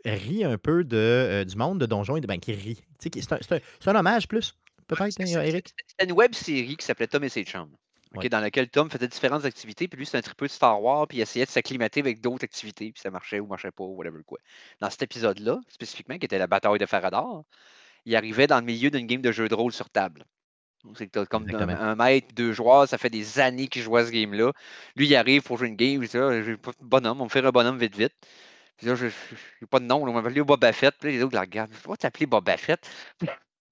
rit 0.05 0.45
un 0.45 0.59
peu 0.59 0.85
de, 0.85 1.45
du 1.47 1.57
monde 1.57 1.81
de 1.81 1.87
Donjons 1.87 2.17
et 2.17 2.21
de. 2.21 2.27
Ben, 2.27 2.39
qui 2.39 2.53
rit. 2.53 2.83
C'est 2.99 3.33
un, 3.33 3.61
un, 3.87 3.95
hommage 3.95 4.29
plus 4.29 4.55
peut-être, 4.97 5.21
hein, 5.21 5.43
Eric? 5.43 5.69
C'était 5.87 6.05
une 6.05 6.13
web 6.13 6.35
série 6.35 6.77
qui 6.77 6.85
s'appelait 6.85 7.07
Tom 7.07 7.25
et 7.25 7.29
ses 7.29 7.45
chums. 7.45 7.75
dans 8.13 8.41
laquelle 8.41 8.69
Tom 8.69 8.91
faisait 8.91 9.09
différentes 9.09 9.45
activités, 9.45 9.89
puis 9.89 9.99
lui, 9.99 10.07
c'est 10.07 10.17
un 10.17 10.23
tripeux 10.23 10.47
de 10.47 10.53
Star 10.53 10.81
Wars, 10.83 11.07
puis 11.09 11.19
il 11.19 11.21
essayait 11.21 11.47
de 11.47 11.51
s'acclimater 11.51 12.01
avec 12.01 12.21
d'autres 12.21 12.45
activités, 12.45 12.93
puis 12.93 13.01
ça 13.01 13.11
marchait 13.11 13.41
ou 13.41 13.47
marchait 13.47 13.73
pas, 13.73 13.85
ou 13.85 13.97
whatever 13.97 14.23
quoi. 14.25 14.39
Dans 14.81 14.91
cet 14.91 15.03
épisode-là, 15.03 15.61
spécifiquement, 15.69 16.19
qui 16.19 16.27
était 16.27 16.39
la 16.39 16.47
bataille 16.47 16.79
de 16.79 16.87
Faradar, 16.87 17.43
il 18.05 18.15
arrivait 18.17 18.47
dans 18.47 18.59
le 18.59 18.65
milieu 18.65 18.91
d'une 18.91 19.07
game 19.07 19.23
de 19.23 19.33
jeu 19.33 19.49
de 19.49 19.55
rôle 19.55 19.73
sur 19.73 19.91
table. 19.91 20.25
C'est 20.97 21.07
que 21.09 21.25
comme 21.25 21.49
un, 21.49 21.95
maître, 21.95 22.29
deux 22.35 22.53
joueurs, 22.53 22.87
ça 22.87 22.99
fait 22.99 23.09
des 23.09 23.41
années 23.41 23.69
qu'il 23.69 23.83
joue 23.83 23.97
à 23.97 24.05
ce 24.05 24.11
game-là. 24.11 24.53
Lui, 24.97 25.07
il 25.07 25.17
arrive 25.17 25.43
pour 25.43 25.57
jouer 25.57 25.69
une 25.69 25.77
game, 25.77 26.03
il 26.03 26.09
dit 26.09 26.19
ah, 26.19 26.43
j'ai 26.43 26.57
pas 26.57 26.73
de 26.73 26.85
bonhomme, 26.85 27.21
on 27.23 27.25
va 27.25 27.31
faire 27.31 27.47
un 27.47 27.51
bonhomme 27.51 27.79
vite 27.79 27.97
vite. 27.97 28.13
Puis 28.77 28.87
là, 28.87 28.95
je 28.95 29.07
n'ai 29.07 29.67
pas 29.71 29.79
de 29.79 29.85
nom, 29.87 30.03
on 30.03 30.13
va 30.13 30.21
m'appeler 30.21 30.43
Boba 30.43 30.73
Fett. 30.73 30.95
Puis 30.99 31.11
là, 31.11 31.17
les 31.17 31.23
autres 31.23 31.35
la 31.35 31.43
regardent, 31.43 31.73
je 31.73 31.89
vais 31.89 31.97
t'appeler 31.97 32.27
Boba 32.27 32.57
Fett. 32.57 32.87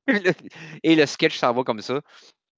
Et 0.83 0.95
le 0.95 1.07
sketch 1.07 1.39
s'en 1.39 1.53
va 1.53 1.63
comme 1.65 1.81
ça. 1.83 2.01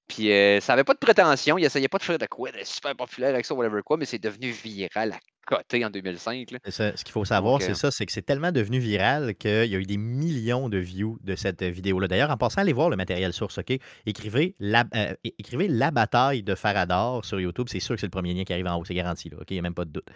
Puis 0.08 0.32
euh, 0.32 0.60
ça 0.60 0.74
n'avait 0.74 0.84
pas 0.84 0.94
de 0.94 0.98
prétention, 0.98 1.58
il 1.58 1.64
essayait 1.64 1.88
pas 1.88 1.98
de 1.98 2.04
faire 2.04 2.18
de 2.18 2.26
quoi 2.26 2.52
de 2.52 2.62
super 2.64 2.94
populaire 2.96 3.30
avec 3.34 3.46
ça, 3.46 3.54
whatever 3.54 3.82
quoi, 3.82 3.96
mais 3.96 4.04
c'est 4.04 4.18
devenu 4.18 4.50
viral 4.50 5.18
en 5.52 5.90
2005. 5.90 6.48
ce 6.68 7.04
qu'il 7.04 7.12
faut 7.12 7.24
savoir, 7.24 7.60
c'est 7.60 7.74
ça, 7.74 7.90
c'est 7.90 8.06
que 8.06 8.12
c'est 8.12 8.22
tellement 8.22 8.52
devenu 8.52 8.78
viral 8.78 9.34
qu'il 9.34 9.66
y 9.66 9.76
a 9.76 9.78
eu 9.78 9.84
des 9.84 9.96
millions 9.96 10.68
de 10.68 10.78
views 10.78 11.18
de 11.22 11.36
cette 11.36 11.62
vidéo-là. 11.62 12.08
D'ailleurs, 12.08 12.30
en 12.30 12.36
passant, 12.36 12.60
allez 12.60 12.72
voir 12.72 12.90
le 12.90 12.96
matériel 12.96 13.32
source, 13.32 13.58
OK? 13.58 13.78
Écrivez 14.06 14.54
la, 14.58 14.84
euh, 14.94 15.14
écrivez 15.38 15.68
la 15.68 15.90
bataille 15.90 16.42
de 16.42 16.54
Farador 16.54 17.24
sur 17.24 17.40
YouTube. 17.40 17.66
C'est 17.70 17.80
sûr 17.80 17.94
que 17.94 18.00
c'est 18.00 18.06
le 18.06 18.10
premier 18.10 18.34
lien 18.34 18.44
qui 18.44 18.52
arrive 18.52 18.66
en 18.66 18.76
haut, 18.76 18.84
c'est 18.84 18.94
garanti, 18.94 19.28
là, 19.28 19.36
OK? 19.40 19.50
Il 19.50 19.54
n'y 19.54 19.58
a 19.58 19.62
même 19.62 19.74
pas 19.74 19.84
de 19.84 19.90
doute. 19.90 20.06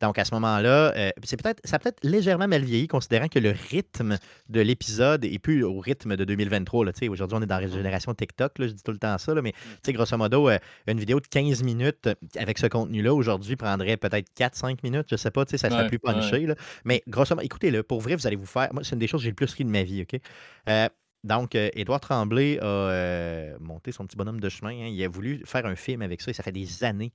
Donc, 0.00 0.18
à 0.18 0.24
ce 0.24 0.34
moment-là, 0.34 0.94
euh, 0.96 1.10
c'est 1.22 1.40
peut-être, 1.40 1.60
ça 1.64 1.78
peut 1.78 1.88
être 1.88 2.02
légèrement 2.02 2.48
mal 2.48 2.62
vieilli, 2.62 2.88
considérant 2.88 3.28
que 3.28 3.38
le 3.38 3.54
rythme 3.70 4.18
de 4.48 4.60
l'épisode 4.60 5.24
est 5.24 5.38
plus 5.38 5.64
au 5.64 5.78
rythme 5.78 6.16
de 6.16 6.24
2023. 6.24 6.86
Là, 6.86 6.92
aujourd'hui, 7.08 7.38
on 7.38 7.42
est 7.42 7.46
dans 7.46 7.58
la 7.58 7.68
génération 7.68 8.14
TikTok, 8.14 8.58
là, 8.58 8.68
je 8.68 8.72
dis 8.72 8.82
tout 8.82 8.92
le 8.92 8.98
temps 8.98 9.16
ça, 9.18 9.34
là, 9.34 9.42
mais 9.42 9.52
mmh. 9.86 9.92
grosso 9.92 10.16
modo, 10.16 10.48
euh, 10.48 10.58
une 10.86 10.98
vidéo 10.98 11.20
de 11.20 11.26
15 11.26 11.62
minutes 11.62 12.08
avec 12.36 12.58
ce 12.58 12.66
contenu-là, 12.66 13.12
aujourd'hui, 13.14 13.56
prendrait 13.56 13.96
peut-être 13.96 14.28
4-5 14.38 14.77
minutes, 14.82 15.06
je 15.10 15.16
sais 15.16 15.30
pas, 15.30 15.44
tu 15.44 15.52
sais, 15.52 15.58
ça 15.58 15.70
serait 15.70 15.88
plus 15.88 15.98
punché. 15.98 16.46
Là. 16.46 16.54
Mais 16.84 17.02
grosso 17.08 17.34
modo, 17.34 17.44
écoutez-le, 17.44 17.82
pour 17.82 18.00
vrai, 18.00 18.14
vous 18.14 18.26
allez 18.26 18.36
vous 18.36 18.46
faire. 18.46 18.68
Moi, 18.72 18.84
c'est 18.84 18.92
une 18.92 18.98
des 18.98 19.06
choses 19.06 19.20
que 19.20 19.24
j'ai 19.24 19.30
le 19.30 19.34
plus 19.34 19.52
ri 19.54 19.64
de 19.64 19.70
ma 19.70 19.82
vie, 19.82 20.02
OK? 20.02 20.20
Euh, 20.68 20.88
donc, 21.24 21.56
euh, 21.56 21.68
Édouard 21.74 22.00
Tremblay 22.00 22.60
a 22.60 22.64
euh, 22.64 23.56
monté 23.60 23.90
son 23.90 24.06
petit 24.06 24.16
bonhomme 24.16 24.38
de 24.38 24.48
chemin. 24.48 24.70
Hein. 24.70 24.86
Il 24.86 25.02
a 25.04 25.08
voulu 25.08 25.42
faire 25.44 25.66
un 25.66 25.74
film 25.74 26.00
avec 26.00 26.20
ça. 26.20 26.30
Et 26.30 26.34
ça 26.34 26.44
fait 26.44 26.52
des 26.52 26.84
années, 26.84 27.12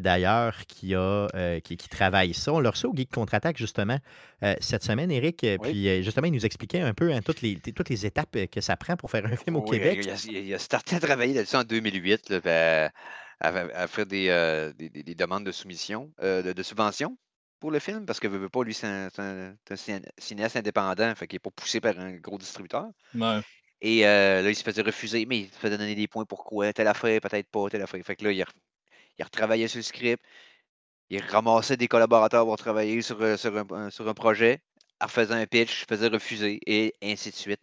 d'ailleurs, 0.00 0.66
qu'il 0.66 0.98
qui, 1.62 1.88
travaille 1.88 2.34
ça. 2.34 2.52
On 2.52 2.58
l'a 2.58 2.70
reçu 2.70 2.86
au 2.86 2.94
Geek 2.94 3.12
Contre-Attaque, 3.12 3.56
justement, 3.56 3.98
cette 4.60 4.82
semaine, 4.82 5.12
Eric. 5.12 5.46
Puis, 5.62 6.02
justement, 6.02 6.26
il 6.26 6.32
nous 6.32 6.44
expliquait 6.44 6.80
un 6.80 6.94
peu 6.94 7.12
hein, 7.12 7.20
toutes, 7.24 7.42
les, 7.42 7.54
toutes 7.56 7.90
les 7.90 8.04
étapes 8.04 8.36
que 8.50 8.60
ça 8.60 8.76
prend 8.76 8.96
pour 8.96 9.12
faire 9.12 9.24
un 9.24 9.36
film 9.36 9.54
au 9.54 9.62
Québec. 9.62 10.04
Il 10.28 10.52
a, 10.52 10.58
starté 10.58 10.96
à 10.96 11.00
travailler 11.00 11.34
là-dessus 11.34 11.56
en 11.56 11.64
2008, 11.64 12.34
à, 13.40 13.86
faire 13.88 14.06
des, 14.06 14.72
des, 14.76 15.14
demandes 15.14 15.44
de 15.44 15.52
soumission, 15.52 16.12
de, 16.20 16.52
de 16.52 16.62
subvention 16.62 17.16
pour 17.64 17.70
le 17.70 17.78
film 17.78 18.04
parce 18.04 18.20
que 18.20 18.28
veut, 18.28 18.36
veut 18.36 18.50
pas, 18.50 18.62
lui, 18.62 18.74
c'est 18.74 18.86
un, 18.86 19.56
cinéaste 20.18 20.56
indépendant, 20.56 21.14
fait 21.14 21.26
qu'il 21.26 21.36
n'est 21.36 21.40
pas 21.40 21.50
poussé 21.50 21.80
par 21.80 21.98
un 21.98 22.12
gros 22.12 22.36
distributeur. 22.36 22.88
Et 23.80 24.06
euh, 24.06 24.42
là, 24.42 24.50
il 24.50 24.54
se 24.54 24.62
faisait 24.62 24.82
refuser, 24.82 25.24
mais 25.24 25.40
il 25.40 25.50
se 25.50 25.58
faisait 25.58 25.78
donner 25.78 25.94
des 25.94 26.06
points 26.06 26.26
pourquoi, 26.26 26.74
telle 26.74 26.88
affaire, 26.88 27.22
peut-être 27.22 27.48
pas, 27.50 27.70
telle 27.70 27.80
affaire. 27.80 28.04
Fait 28.04 28.16
que 28.16 28.24
là, 28.24 28.32
il, 28.32 28.44
il 29.18 29.24
retravaillait 29.24 29.68
sur 29.68 29.78
le 29.78 29.82
script, 29.82 30.22
il 31.08 31.22
ramassait 31.22 31.78
des 31.78 31.88
collaborateurs 31.88 32.44
pour 32.44 32.56
travailler 32.56 33.00
sur, 33.00 33.20
euh, 33.22 33.38
sur, 33.38 33.56
un, 33.56 33.90
sur 33.90 34.06
un 34.08 34.14
projet, 34.14 34.62
en 35.00 35.08
faisant 35.08 35.36
un 35.36 35.46
pitch, 35.46 35.86
faisait 35.88 36.08
refuser, 36.08 36.60
et 36.66 36.94
ainsi 37.02 37.30
de 37.30 37.34
suite. 37.34 37.62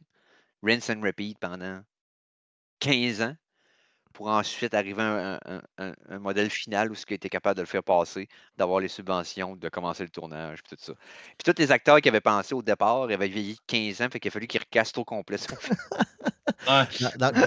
Rinse 0.64 0.90
and 0.90 1.02
repeat 1.02 1.38
pendant 1.40 1.82
15 2.80 3.22
ans 3.22 3.36
pour 4.14 4.28
ensuite 4.28 4.74
arriver 4.74 5.02
à 5.02 5.40
un, 5.78 6.20
modèle 6.20 6.50
final 6.50 6.92
où 6.92 6.96
ce 6.96 7.06
qui 7.06 7.14
était 7.14 7.30
capable 7.30 7.56
de 7.58 7.62
le 7.62 7.68
faire 7.68 7.84
passer, 7.84 8.28
d'avoir 8.58 8.80
les 8.80 8.88
subventions, 8.88 9.56
de 9.56 9.70
commencer 9.70 10.04
le 10.04 10.10
tournage, 10.10 10.60
puis 10.64 10.76
tout 10.76 10.84
ça. 10.84 10.94
Puis 11.38 11.54
tous 11.54 11.60
les 11.60 11.72
acteurs 11.72 12.02
qui 12.02 12.10
avaient 12.10 12.22
pensé 12.22 12.54
au 12.54 12.62
départ, 12.62 13.10
ils 13.10 13.14
avaient 13.14 13.28
vieilli 13.28 13.58
15 13.68 14.02
ans, 14.02 14.08
fait 14.12 14.20
qu'il 14.20 14.30
a 14.30 14.32
fallu 14.32 14.48
qu'ils 14.48 14.62
recassent 14.62 14.98
au 14.98 15.04
complet. 15.04 15.38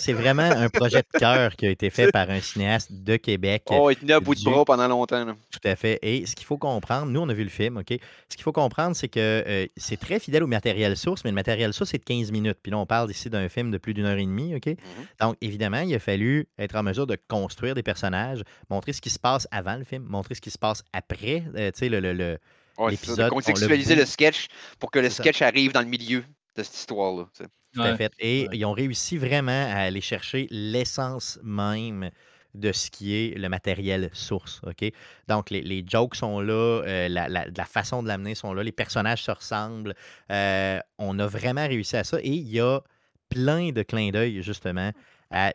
c'est 0.00 0.12
vraiment 0.12 0.42
un 0.42 0.68
projet 0.68 1.02
de 1.02 1.18
cœur 1.18 1.54
qui 1.56 1.66
a 1.66 1.70
été 1.70 1.90
fait 1.90 2.10
par 2.10 2.30
un 2.30 2.40
cinéaste 2.40 2.92
de 2.92 3.16
Québec. 3.16 3.64
Oh, 3.70 3.90
il 3.90 3.96
tenait 3.96 4.14
à 4.14 4.20
bout 4.20 4.34
de 4.34 4.42
bras 4.42 4.64
pendant 4.64 4.88
longtemps. 4.88 5.26
Tout 5.50 5.68
à 5.68 5.76
fait. 5.76 5.98
Et 6.02 6.26
ce 6.26 6.34
qu'il 6.34 6.46
faut 6.46 6.58
comprendre, 6.58 7.06
nous, 7.06 7.20
on 7.20 7.28
a 7.28 7.34
vu 7.34 7.44
le 7.44 7.50
film, 7.50 7.78
OK? 7.78 7.90
Ce 8.28 8.36
qu'il 8.36 8.42
faut 8.42 8.52
comprendre, 8.52 8.96
c'est 8.96 9.08
que 9.08 9.44
euh, 9.46 9.66
c'est 9.76 9.98
très 9.98 10.18
fidèle 10.18 10.42
au 10.42 10.46
matériel 10.46 10.96
source, 10.96 11.24
mais 11.24 11.30
le 11.30 11.34
matériel 11.34 11.72
source, 11.72 11.90
c'est 11.90 11.98
de 11.98 12.04
15 12.04 12.32
minutes. 12.32 12.58
Puis 12.62 12.72
là, 12.72 12.78
on 12.78 12.86
parle 12.86 13.10
ici 13.10 13.30
d'un 13.30 13.48
film 13.48 13.70
de 13.70 13.78
plus 13.78 13.94
d'une 13.94 14.06
heure 14.06 14.18
et 14.18 14.24
demie, 14.24 14.54
OK? 14.54 14.66
Mm-hmm. 14.66 14.76
Donc, 15.20 15.36
évidemment, 15.40 15.80
il 15.80 15.94
a 15.94 15.98
fallu 15.98 16.48
être 16.58 16.76
en 16.76 16.82
mesure 16.82 17.06
de 17.06 17.16
construire 17.28 17.74
des 17.74 17.82
personnages, 17.82 18.42
montrer 18.70 18.92
ce 18.92 19.00
qui 19.00 19.10
se 19.10 19.18
passe 19.18 19.48
avant 19.50 19.76
le 19.76 19.84
film, 19.84 20.04
montrer 20.04 20.34
ce 20.34 20.40
qui 20.40 20.50
se 20.50 20.58
passe 20.58 20.84
après, 20.92 21.44
euh, 21.56 21.70
tu 21.72 21.80
sais, 21.80 21.88
le, 21.88 22.00
le, 22.00 22.38
l'épisode. 22.88 23.30
contextualiser 23.30 23.94
le 23.96 24.04
sketch 24.04 24.48
pour 24.78 24.90
que 24.90 24.98
le 24.98 25.10
sketch 25.10 25.42
arrive 25.42 25.72
dans 25.72 25.82
le 25.82 25.88
milieu 25.88 26.24
de 26.56 26.62
cette 26.62 26.74
histoire-là. 26.74 27.26
Tout 27.72 27.82
à 27.82 27.96
fait. 27.96 28.12
Et 28.20 28.48
ils 28.52 28.64
ont 28.64 28.72
réussi 28.72 29.18
vraiment 29.18 29.50
à 29.50 29.78
aller 29.78 30.00
chercher 30.00 30.46
l'essence 30.50 31.38
même 31.42 32.10
de 32.54 32.70
ce 32.70 32.90
qui 32.90 33.14
est 33.14 33.36
le 33.36 33.48
matériel 33.48 34.10
source. 34.12 34.60
OK? 34.64 34.90
Donc, 35.28 35.50
les, 35.50 35.84
jokes 35.86 36.14
sont 36.14 36.40
là, 36.40 36.82
euh, 36.86 37.08
la, 37.08 37.64
façon 37.64 38.02
de 38.02 38.08
l'amener 38.08 38.34
sont 38.34 38.54
là, 38.54 38.62
les 38.62 38.72
personnages 38.72 39.24
se 39.24 39.30
ressemblent. 39.30 39.94
Euh, 40.30 40.78
on 40.98 41.18
a 41.18 41.26
vraiment 41.26 41.66
réussi 41.66 41.96
à 41.96 42.04
ça 42.04 42.18
et 42.20 42.28
il 42.28 42.48
y 42.48 42.60
a 42.60 42.80
plein 43.28 43.70
de 43.70 43.82
clins 43.82 44.10
d'œil, 44.10 44.42
justement, 44.42 44.92
à 45.34 45.52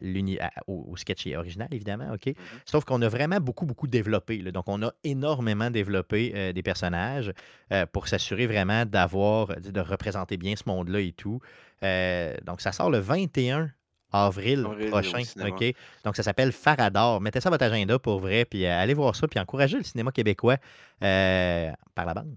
au, 0.68 0.96
sketch 0.98 1.28
original, 1.28 1.68
évidemment, 1.72 2.12
OK? 2.14 2.28
Mmh 2.28 2.34
Sauf 2.66 2.84
qu'on 2.84 3.02
a 3.02 3.08
vraiment 3.08 3.40
beaucoup, 3.40 3.66
beaucoup 3.66 3.88
développé. 3.88 4.38
Donc, 4.52 4.66
on 4.68 4.84
a 4.84 4.92
énormément 5.04 5.72
développé 5.72 6.34
euh, 6.36 6.54
des 6.54 6.64
personnages 6.64 7.34
euh, 7.72 7.86
pour 7.86 8.08
s'assurer 8.08 8.48
vraiment 8.48 8.86
d'avoir, 8.86 9.48
de 9.60 9.80
représenter 9.80 10.38
bien 10.38 10.56
ce 10.56 10.64
monde-là 10.68 11.00
et 11.00 11.14
tout. 11.14 11.40
Euh, 11.84 12.36
donc, 12.46 12.62
ça 12.62 12.72
sort 12.72 12.90
le 12.90 13.00
21 13.00 13.72
avril, 14.12 14.66
prochain. 14.90 15.22
OK? 15.48 15.74
Donc, 16.04 16.16
ça 16.16 16.24
s'appelle 16.24 16.52
Farador. 16.52 17.22
Mettez 17.22 17.42
ça 17.42 17.50
à 17.50 17.52
votre 17.52 17.66
agenda 17.66 18.00
pour 18.00 18.20
vrai, 18.20 18.46
puis 18.46 18.66
allez 18.66 18.94
voir 18.94 19.16
ça, 19.16 19.28
puis 19.28 19.40
encouragez 19.40 19.78
le 19.78 19.84
cinéma 19.84 20.12
québécois 20.12 20.58
par 21.00 22.06
la 22.06 22.14
bande. 22.14 22.36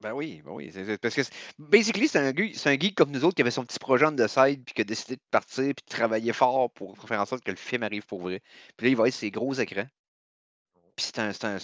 Ben 0.00 0.14
oui, 0.14 0.40
ben 0.42 0.52
oui. 0.52 0.72
parce 1.02 1.14
que, 1.14 1.20
basically, 1.58 2.08
c'est 2.08 2.18
un, 2.18 2.32
un 2.32 2.90
comme 2.96 3.10
nous 3.10 3.24
autres 3.24 3.34
qui 3.34 3.42
avait 3.42 3.50
son 3.50 3.66
petit 3.66 3.78
projet 3.78 4.06
the 4.12 4.26
side, 4.26 4.64
puis 4.64 4.74
qui 4.74 4.80
a 4.80 4.84
décidé 4.84 5.16
de 5.16 5.22
partir, 5.30 5.74
puis 5.74 5.84
de 5.86 5.94
travailler 5.94 6.32
fort 6.32 6.70
pour 6.70 6.96
faire 7.06 7.20
en 7.20 7.26
sorte 7.26 7.44
que 7.44 7.50
le 7.50 7.58
film 7.58 7.82
arrive 7.82 8.06
pour 8.06 8.22
vrai. 8.22 8.40
Puis 8.76 8.86
là, 8.86 8.90
il 8.90 8.96
va 8.96 9.08
être 9.08 9.14
ses 9.14 9.30
gros 9.30 9.52
écrans. 9.52 9.86
Puis 10.96 11.06
c'est 11.12 11.44
un. 11.44 11.58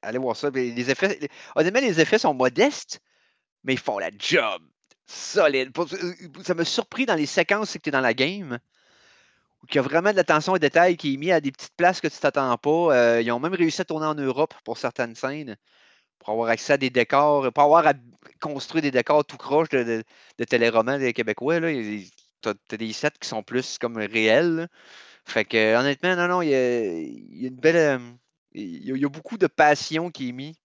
allez 0.00 0.18
voir 0.18 0.34
ça. 0.34 0.48
Les 0.48 0.90
effets, 0.90 1.28
honnêtement, 1.56 1.80
les 1.80 2.00
effets 2.00 2.18
sont 2.18 2.32
modestes, 2.32 3.02
mais 3.62 3.74
ils 3.74 3.78
font 3.78 3.98
la 3.98 4.10
job 4.18 4.62
solide. 5.06 5.72
Ça 6.42 6.54
m'a 6.54 6.64
surpris 6.64 7.04
dans 7.04 7.16
les 7.16 7.26
séquences 7.26 7.74
que 7.74 7.78
tu 7.78 7.90
es 7.90 7.92
dans 7.92 8.00
la 8.00 8.14
game, 8.14 8.58
où 9.62 9.66
il 9.70 9.74
y 9.76 9.78
a 9.78 9.82
vraiment 9.82 10.10
de 10.10 10.16
l'attention 10.16 10.56
et 10.56 10.58
détail 10.58 10.96
qui 10.96 11.14
est 11.14 11.16
mis 11.18 11.32
à 11.32 11.42
des 11.42 11.52
petites 11.52 11.76
places 11.76 12.00
que 12.00 12.08
tu 12.08 12.18
t'attends 12.18 12.56
pas. 12.56 12.96
Euh, 12.96 13.20
ils 13.20 13.30
ont 13.30 13.40
même 13.40 13.54
réussi 13.54 13.82
à 13.82 13.84
tourner 13.84 14.06
en 14.06 14.14
Europe 14.14 14.54
pour 14.64 14.78
certaines 14.78 15.14
scènes 15.14 15.58
pour 16.18 16.30
avoir 16.30 16.48
accès 16.48 16.74
à 16.74 16.76
des 16.76 16.90
décors, 16.90 17.52
pour 17.52 17.64
avoir 17.64 17.86
à 17.86 17.92
construire 18.40 18.82
des 18.82 18.90
décors 18.90 19.24
tout 19.24 19.36
croche 19.36 19.68
de, 19.70 19.82
de, 19.82 20.04
de 20.38 20.44
téléromans 20.44 20.98
des 20.98 21.12
Québécois. 21.12 21.60
Tu 21.60 22.48
as, 22.48 22.76
des 22.76 22.92
sets 22.92 23.10
qui 23.20 23.28
sont 23.28 23.42
plus 23.42 23.78
comme 23.78 23.96
réels. 23.96 24.68
Fait 25.24 25.44
que 25.44 25.76
honnêtement, 25.76 26.14
non, 26.14 26.28
non, 26.28 26.42
il 26.42 26.50
y 26.50 26.54
a, 26.54 27.48
une 27.48 27.56
belle. 27.56 27.76
Euh, 27.76 27.98
il 28.52 28.96
y, 28.96 29.04
a, 29.04 29.08
beaucoup 29.08 29.36
de 29.36 29.48
passion 29.48 30.10
qui 30.10 30.30
est 30.30 30.32
mis 30.32 30.56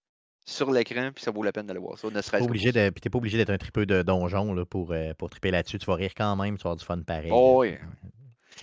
sur 0.45 0.71
l'écran, 0.71 1.11
puis 1.13 1.23
ça 1.23 1.31
vaut 1.31 1.43
la 1.43 1.51
peine 1.51 1.65
d'aller 1.65 1.79
voir 1.79 1.97
ça. 1.97 2.09
Ne 2.09 2.21
serait-ce 2.21 2.43
obligé 2.43 2.71
de, 2.71 2.89
Puis 2.89 3.01
t'es 3.01 3.09
pas 3.09 3.17
obligé 3.17 3.37
d'être 3.37 3.49
un 3.49 3.57
tripeux 3.57 3.85
de 3.85 4.01
donjon 4.01 4.53
là, 4.53 4.65
pour, 4.65 4.91
euh, 4.91 5.13
pour 5.17 5.29
triper 5.29 5.51
là-dessus. 5.51 5.79
Tu 5.79 5.85
vas 5.85 5.95
rire 5.95 6.11
quand 6.15 6.35
même, 6.35 6.57
tu 6.57 6.63
vas 6.63 6.69
avoir 6.69 6.77
du 6.77 6.85
fun 6.85 7.01
pareil. 7.01 7.31
Oh, 7.33 7.65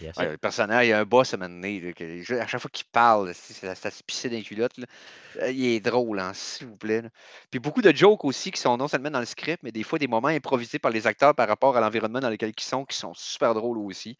le 0.00 0.36
personnage, 0.36 0.86
il 0.86 0.90
y 0.90 0.92
a 0.92 1.00
un 1.00 1.04
boss 1.04 1.34
à 1.34 1.36
un 1.36 1.40
moment 1.40 1.54
donné, 1.54 1.94
à 2.40 2.46
chaque 2.46 2.60
fois 2.60 2.70
qu'il 2.72 2.86
parle, 2.86 3.34
ça, 3.34 3.74
ça 3.74 3.90
se 3.90 4.02
pissait 4.02 4.28
dans 4.28 4.36
les 4.36 4.42
culottes. 4.42 4.78
Euh, 5.40 5.50
il 5.50 5.64
est 5.66 5.80
drôle, 5.80 6.20
hein, 6.20 6.32
s'il 6.34 6.66
vous 6.66 6.76
plaît. 6.76 7.02
Puis 7.50 7.60
beaucoup 7.60 7.82
de 7.82 7.94
jokes 7.94 8.24
aussi 8.24 8.50
qui 8.50 8.60
sont 8.60 8.76
non 8.76 8.88
seulement 8.88 9.10
dans 9.10 9.20
le 9.20 9.26
script, 9.26 9.62
mais 9.62 9.72
des 9.72 9.82
fois 9.82 9.98
des 9.98 10.08
moments 10.08 10.28
improvisés 10.28 10.78
par 10.78 10.90
les 10.90 11.06
acteurs 11.06 11.34
par 11.34 11.48
rapport 11.48 11.76
à 11.76 11.80
l'environnement 11.80 12.20
dans 12.20 12.30
lequel 12.30 12.52
ils 12.56 12.62
sont, 12.62 12.84
qui 12.84 12.96
sont 12.96 13.14
super 13.14 13.54
drôles 13.54 13.78
aussi. 13.78 14.18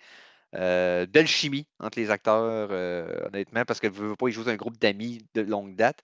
Euh, 0.55 1.07
belle 1.07 1.27
chimie 1.27 1.67
entre 1.79 1.99
les 1.99 2.11
acteurs, 2.11 2.69
euh, 2.71 3.27
honnêtement, 3.27 3.65
parce 3.67 3.81
que 3.81 3.87
ne 3.87 3.93
veut 3.93 4.17
pas, 4.17 4.29
ils 4.29 4.33
jouent 4.33 4.49
un 4.49 4.57
groupe 4.57 4.79
d'amis 4.79 5.27
de 5.35 5.43
longue 5.43 5.77
date. 5.77 6.03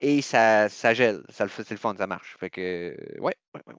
Et 0.00 0.20
ça, 0.20 0.68
ça 0.68 0.92
gèle, 0.92 1.22
ça, 1.30 1.46
c'est 1.48 1.70
le 1.70 1.76
fun, 1.78 1.94
ça 1.96 2.06
marche. 2.06 2.36
Fait 2.38 2.50
que, 2.50 2.94
ouais, 3.18 3.34
ouais, 3.54 3.62
ouais. 3.66 3.74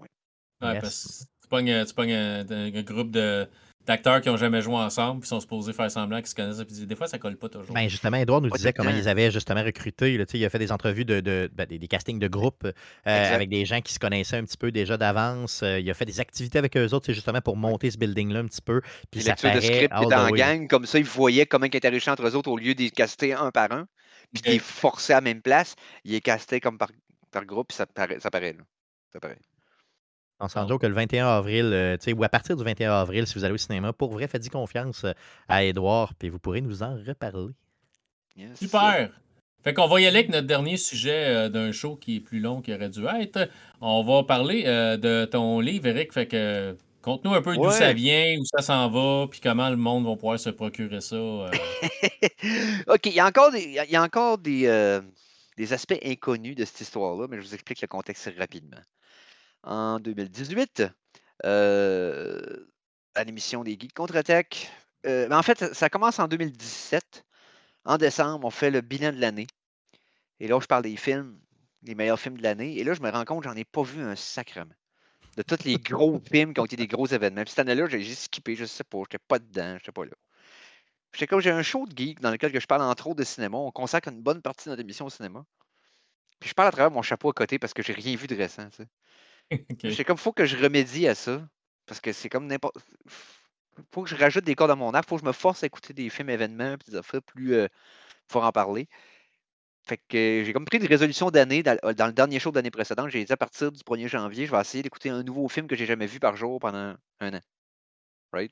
ouais. 0.62 0.80
tu 0.82 1.48
pognes, 1.50 1.70
un, 1.72 2.82
groupe 2.82 3.12
de 3.12 3.48
d'acteurs 3.88 4.22
qui 4.22 4.30
n'ont 4.30 4.38
jamais 4.38 4.62
joué 4.62 4.76
ensemble, 4.76 5.22
puis 5.22 5.30
sont 5.30 5.40
supposés 5.40 5.74
faire 5.74 5.90
semblant 5.90 6.18
qu'ils 6.18 6.28
se 6.28 6.36
connaissent. 6.36 6.64
Puis 6.64 6.86
des 6.86 6.96
fois, 6.96 7.08
ça 7.08 7.18
colle 7.18 7.38
pas 7.38 7.50
toujours. 7.50 7.74
Ben 7.74 7.88
justement, 7.88 8.18
Edouard 8.18 8.42
nous 8.42 8.50
disait 8.50 8.74
comment 8.74 8.90
ils 8.90 9.08
avaient 9.08 9.32
justement 9.32 9.64
recruté. 9.64 10.18
Là, 10.18 10.26
il 10.32 10.46
a 10.46 10.50
fait 10.50 10.60
des 10.60 10.72
entrevues, 10.72 11.06
de, 11.06 11.22
de 11.22 11.50
ben, 11.54 11.66
des, 11.66 11.80
castings 11.88 12.20
de 12.20 12.28
groupe 12.28 12.66
euh, 12.66 12.72
avec 13.06 13.50
des 13.50 13.66
gens 13.66 13.82
qui 13.82 13.94
se 13.94 14.00
connaissaient 14.00 14.38
un 14.38 14.44
petit 14.44 14.58
peu 14.58 14.72
déjà 14.72 14.98
d'avance. 14.98 15.64
Euh, 15.64 15.80
il 15.80 15.90
a 15.90 15.94
fait 15.94 16.06
des 16.06 16.20
activités 16.20 16.60
avec 16.60 16.76
eux 16.78 16.94
autres, 16.94 17.12
justement 17.12 17.42
pour 17.42 17.56
monter 17.56 17.90
ce 17.90 17.98
building-là 17.98 18.40
un 18.42 18.46
petit 18.46 18.62
peu. 18.62 18.82
Puis 19.10 19.22
ça 19.22 19.36
paraît, 19.36 19.56
de 19.56 19.62
script 19.62 19.94
dans 19.94 20.30
gang, 20.32 20.68
comme 20.68 20.86
ça, 20.86 21.00
ils 21.00 21.06
voyaient 21.06 21.46
comment 21.46 21.66
ils 21.66 21.76
étaient 21.76 21.90
riches 21.90 22.08
entre 22.08 22.28
eux 22.28 22.36
autres 22.36 22.52
au 22.52 22.58
lieu 22.58 22.76
de 22.76 22.82
les 22.82 22.92
caster 22.92 23.34
un 23.34 23.52
par 23.52 23.72
un. 23.72 23.88
Puis 24.34 24.42
okay. 24.42 24.60
forcés 24.60 25.14
à 25.14 25.18
la 25.18 25.22
même 25.22 25.42
place, 25.42 25.76
il 26.04 26.14
est 26.14 26.22
casté 26.22 26.60
comme 26.60 26.78
par, 26.78 26.90
par 27.32 27.46
groupe, 27.46 27.70
puis 27.70 27.78
ça 27.78 27.86
paraît. 27.86 28.20
Ça 28.20 28.30
paraît, 28.30 28.54
là. 28.54 28.64
Ça 29.14 29.20
paraît. 29.20 29.40
On 30.40 30.48
s'en 30.48 30.68
que 30.78 30.86
le 30.86 30.94
21 30.94 31.28
avril, 31.28 31.72
euh, 31.74 31.98
ou 32.16 32.24
à 32.24 32.30
partir 32.30 32.56
du 32.56 32.64
21 32.64 32.92
avril, 32.92 33.26
si 33.26 33.34
vous 33.34 33.44
allez 33.44 33.56
au 33.56 33.58
cinéma, 33.58 33.92
pour 33.92 34.12
vrai, 34.12 34.28
faites-y 34.28 34.50
confiance 34.50 35.04
euh, 35.04 35.14
à 35.48 35.64
Edouard, 35.64 36.14
puis 36.14 36.30
vous 36.30 36.38
pourrez 36.38 36.62
nous 36.62 36.84
en 36.84 36.96
reparler. 36.96 37.54
Super! 38.54 39.10
Fait 39.64 39.74
qu'on 39.74 39.88
va 39.88 40.00
y 40.00 40.06
aller 40.06 40.20
avec 40.20 40.30
notre 40.30 40.46
dernier 40.46 40.78
sujet 40.78 41.26
euh, 41.26 41.50
d'un 41.50 41.72
show 41.72 41.96
qui 41.96 42.18
est 42.18 42.20
plus 42.20 42.40
long 42.40 42.62
qu'il 42.62 42.76
aurait 42.76 42.90
dû 42.90 43.04
être. 43.08 43.50
On 43.82 44.04
va 44.04 44.24
parler 44.24 44.64
de 44.66 45.26
ton 45.26 45.60
livre, 45.60 45.88
Eric. 45.88 46.14
Fait 46.14 46.28
que 46.28 46.78
conte-nous 47.02 47.34
un 47.34 47.42
peu 47.42 47.56
d'où 47.56 47.72
ça 47.72 47.92
vient, 47.94 48.38
où 48.40 48.46
ça 48.46 48.62
s'en 48.62 48.90
va, 48.90 49.28
puis 49.28 49.40
comment 49.40 49.70
le 49.72 49.76
monde 49.76 50.06
va 50.06 50.14
pouvoir 50.14 50.40
se 50.40 50.52
procurer 50.52 51.02
ça. 51.02 51.18
OK, 52.88 53.06
il 53.06 53.14
y 53.14 53.20
a 53.20 53.26
encore 53.26 53.52
des, 53.52 53.64
il 53.64 53.92
y 53.92 53.96
a 53.96 54.04
encore 54.04 54.38
des, 54.38 55.02
des 55.58 55.74
aspects 55.74 56.00
inconnus 56.06 56.56
de 56.56 56.64
cette 56.64 56.82
histoire-là, 56.82 57.26
mais 57.28 57.38
je 57.38 57.42
vous 57.42 57.56
explique 57.56 57.82
le 57.82 57.88
contexte 57.88 58.32
rapidement 58.38 58.78
en 59.64 60.00
2018 60.00 60.84
euh, 61.46 62.66
à 63.16 63.24
l'émission 63.24 63.64
des 63.64 63.78
Geeks 63.80 63.94
contre-attaque. 63.94 64.72
Euh, 65.06 65.30
en 65.30 65.44
fait, 65.44 65.74
ça 65.74 65.90
commence 65.90 66.20
en 66.20 66.28
2017. 66.28 67.26
En 67.86 67.98
décembre, 67.98 68.46
on 68.46 68.52
fait 68.52 68.72
le 68.72 68.82
bilan 68.82 69.12
de 69.12 69.20
l'année. 69.20 69.48
Et 70.40 70.48
là, 70.48 70.60
je 70.62 70.68
parle 70.68 70.84
des 70.84 70.98
films, 70.98 71.40
les 71.84 71.96
meilleurs 71.96 72.20
films 72.20 72.38
de 72.38 72.44
l'année. 72.44 72.78
Et 72.78 72.84
là, 72.84 72.94
je 72.94 73.02
me 73.02 73.10
rends 73.10 73.26
compte 73.26 73.44
que 73.44 73.50
j'en 73.50 73.56
ai 73.56 73.64
pas 73.66 73.84
vu 73.84 74.02
un 74.02 74.16
sacrement. 74.16 74.74
De 75.38 75.44
tous 75.44 75.64
les 75.64 75.78
gros 75.78 76.20
films 76.32 76.54
qui 76.54 76.60
ont 76.60 76.66
été 76.66 76.76
des 76.76 76.88
gros 76.88 77.08
événements. 77.08 77.44
Puis 77.44 77.52
cette 77.52 77.60
année-là, 77.60 77.88
j'ai 77.88 78.02
juste 78.02 78.24
skippé, 78.24 78.56
je 78.56 78.66
sais 78.66 78.84
pas, 78.84 79.00
j'étais 79.04 79.24
pas 79.28 79.40
dedans, 79.40 79.78
j'étais 79.78 79.92
pas 79.92 80.06
là. 80.06 80.12
J'étais 81.14 81.28
comme 81.28 81.40
j'ai 81.40 81.52
un 81.52 81.64
show 81.64 81.86
de 81.88 81.98
geek 81.98 82.20
dans 82.20 82.32
lequel 82.32 82.60
je 82.60 82.66
parle 82.66 82.82
entre 82.82 83.08
autres 83.08 83.20
de 83.20 83.24
cinéma. 83.24 83.58
On 83.58 83.72
consacre 83.72 84.10
une 84.10 84.22
bonne 84.22 84.42
partie 84.42 84.66
de 84.66 84.72
notre 84.72 84.82
émission 84.82 85.06
au 85.06 85.10
cinéma. 85.10 85.46
Puis 86.40 86.50
je 86.50 86.54
parle 86.54 86.68
à 86.68 86.72
travers 86.72 86.92
mon 86.92 87.02
chapeau 87.02 87.30
à 87.30 87.34
côté 87.34 87.58
parce 87.58 87.74
que 87.74 87.82
j'ai 87.82 87.94
rien 87.94 88.16
vu 88.16 88.28
de 88.28 88.36
récent. 88.36 88.70
Tu 88.70 88.78
sais. 88.78 88.88
C'est 89.92 90.04
comme, 90.04 90.18
faut 90.18 90.34
que 90.34 90.46
je 90.46 90.58
remédie 90.58 91.08
à 91.08 91.16
ça. 91.16 91.48
Parce 91.86 92.02
que 92.02 92.12
c'est 92.12 92.28
comme 92.28 92.48
n'importe. 92.48 92.76
Faut 93.94 94.04
que 94.04 94.10
je 94.10 94.16
rajoute 94.16 94.44
des 94.44 94.56
cordes 94.56 94.72
à 94.72 94.76
mon 94.76 94.94
arc. 94.94 95.08
Faut 95.08 95.16
que 95.16 95.22
je 95.22 95.26
me 95.26 95.32
force 95.32 95.64
à 95.64 95.68
écouter 95.68 95.94
des 95.94 96.10
films 96.10 96.30
événements 96.30 96.76
des 96.86 96.98
affaires 96.98 97.22
plus. 97.22 97.54
Euh, 97.54 97.68
pour 98.28 98.44
en 98.44 98.52
parler. 98.52 98.88
Fait 99.88 99.98
que 100.10 100.44
j'ai 100.46 100.52
comme 100.52 100.66
pris 100.66 100.80
des 100.80 100.88
résolutions 100.88 101.32
d'année 101.32 101.64
dans, 101.64 101.78
le 101.82 102.12
dernier 102.12 102.40
show 102.40 102.52
de 102.52 102.58
l'année 102.58 102.72
précédente. 102.72 103.10
J'ai 103.10 103.24
dit 103.24 103.32
à 103.32 103.38
partir 103.38 103.72
du 103.72 103.80
1er 103.80 104.08
janvier, 104.08 104.46
je 104.46 104.52
vais 104.52 104.60
essayer 104.60 104.84
d'écouter 104.84 105.10
un 105.10 105.24
nouveau 105.24 105.48
film 105.48 105.68
que 105.68 105.76
j'ai 105.76 105.86
jamais 105.86 106.08
vu 106.08 106.20
par 106.20 106.36
jour 106.36 106.60
pendant 106.60 106.96
un 107.22 107.34
an. 107.34 107.42
Right? 108.34 108.52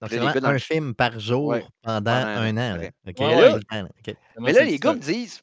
Donc, 0.00 0.10
c'est 0.10 0.44
un 0.44 0.58
film 0.58 0.94
par 0.94 1.18
jour 1.18 1.56
pendant, 1.82 2.10
un 2.12 2.56
an. 2.56 2.78
mais 4.38 4.52
là, 4.52 4.64
les 4.64 4.78
gars 4.78 4.94
me 4.94 5.00
disent, 5.00 5.42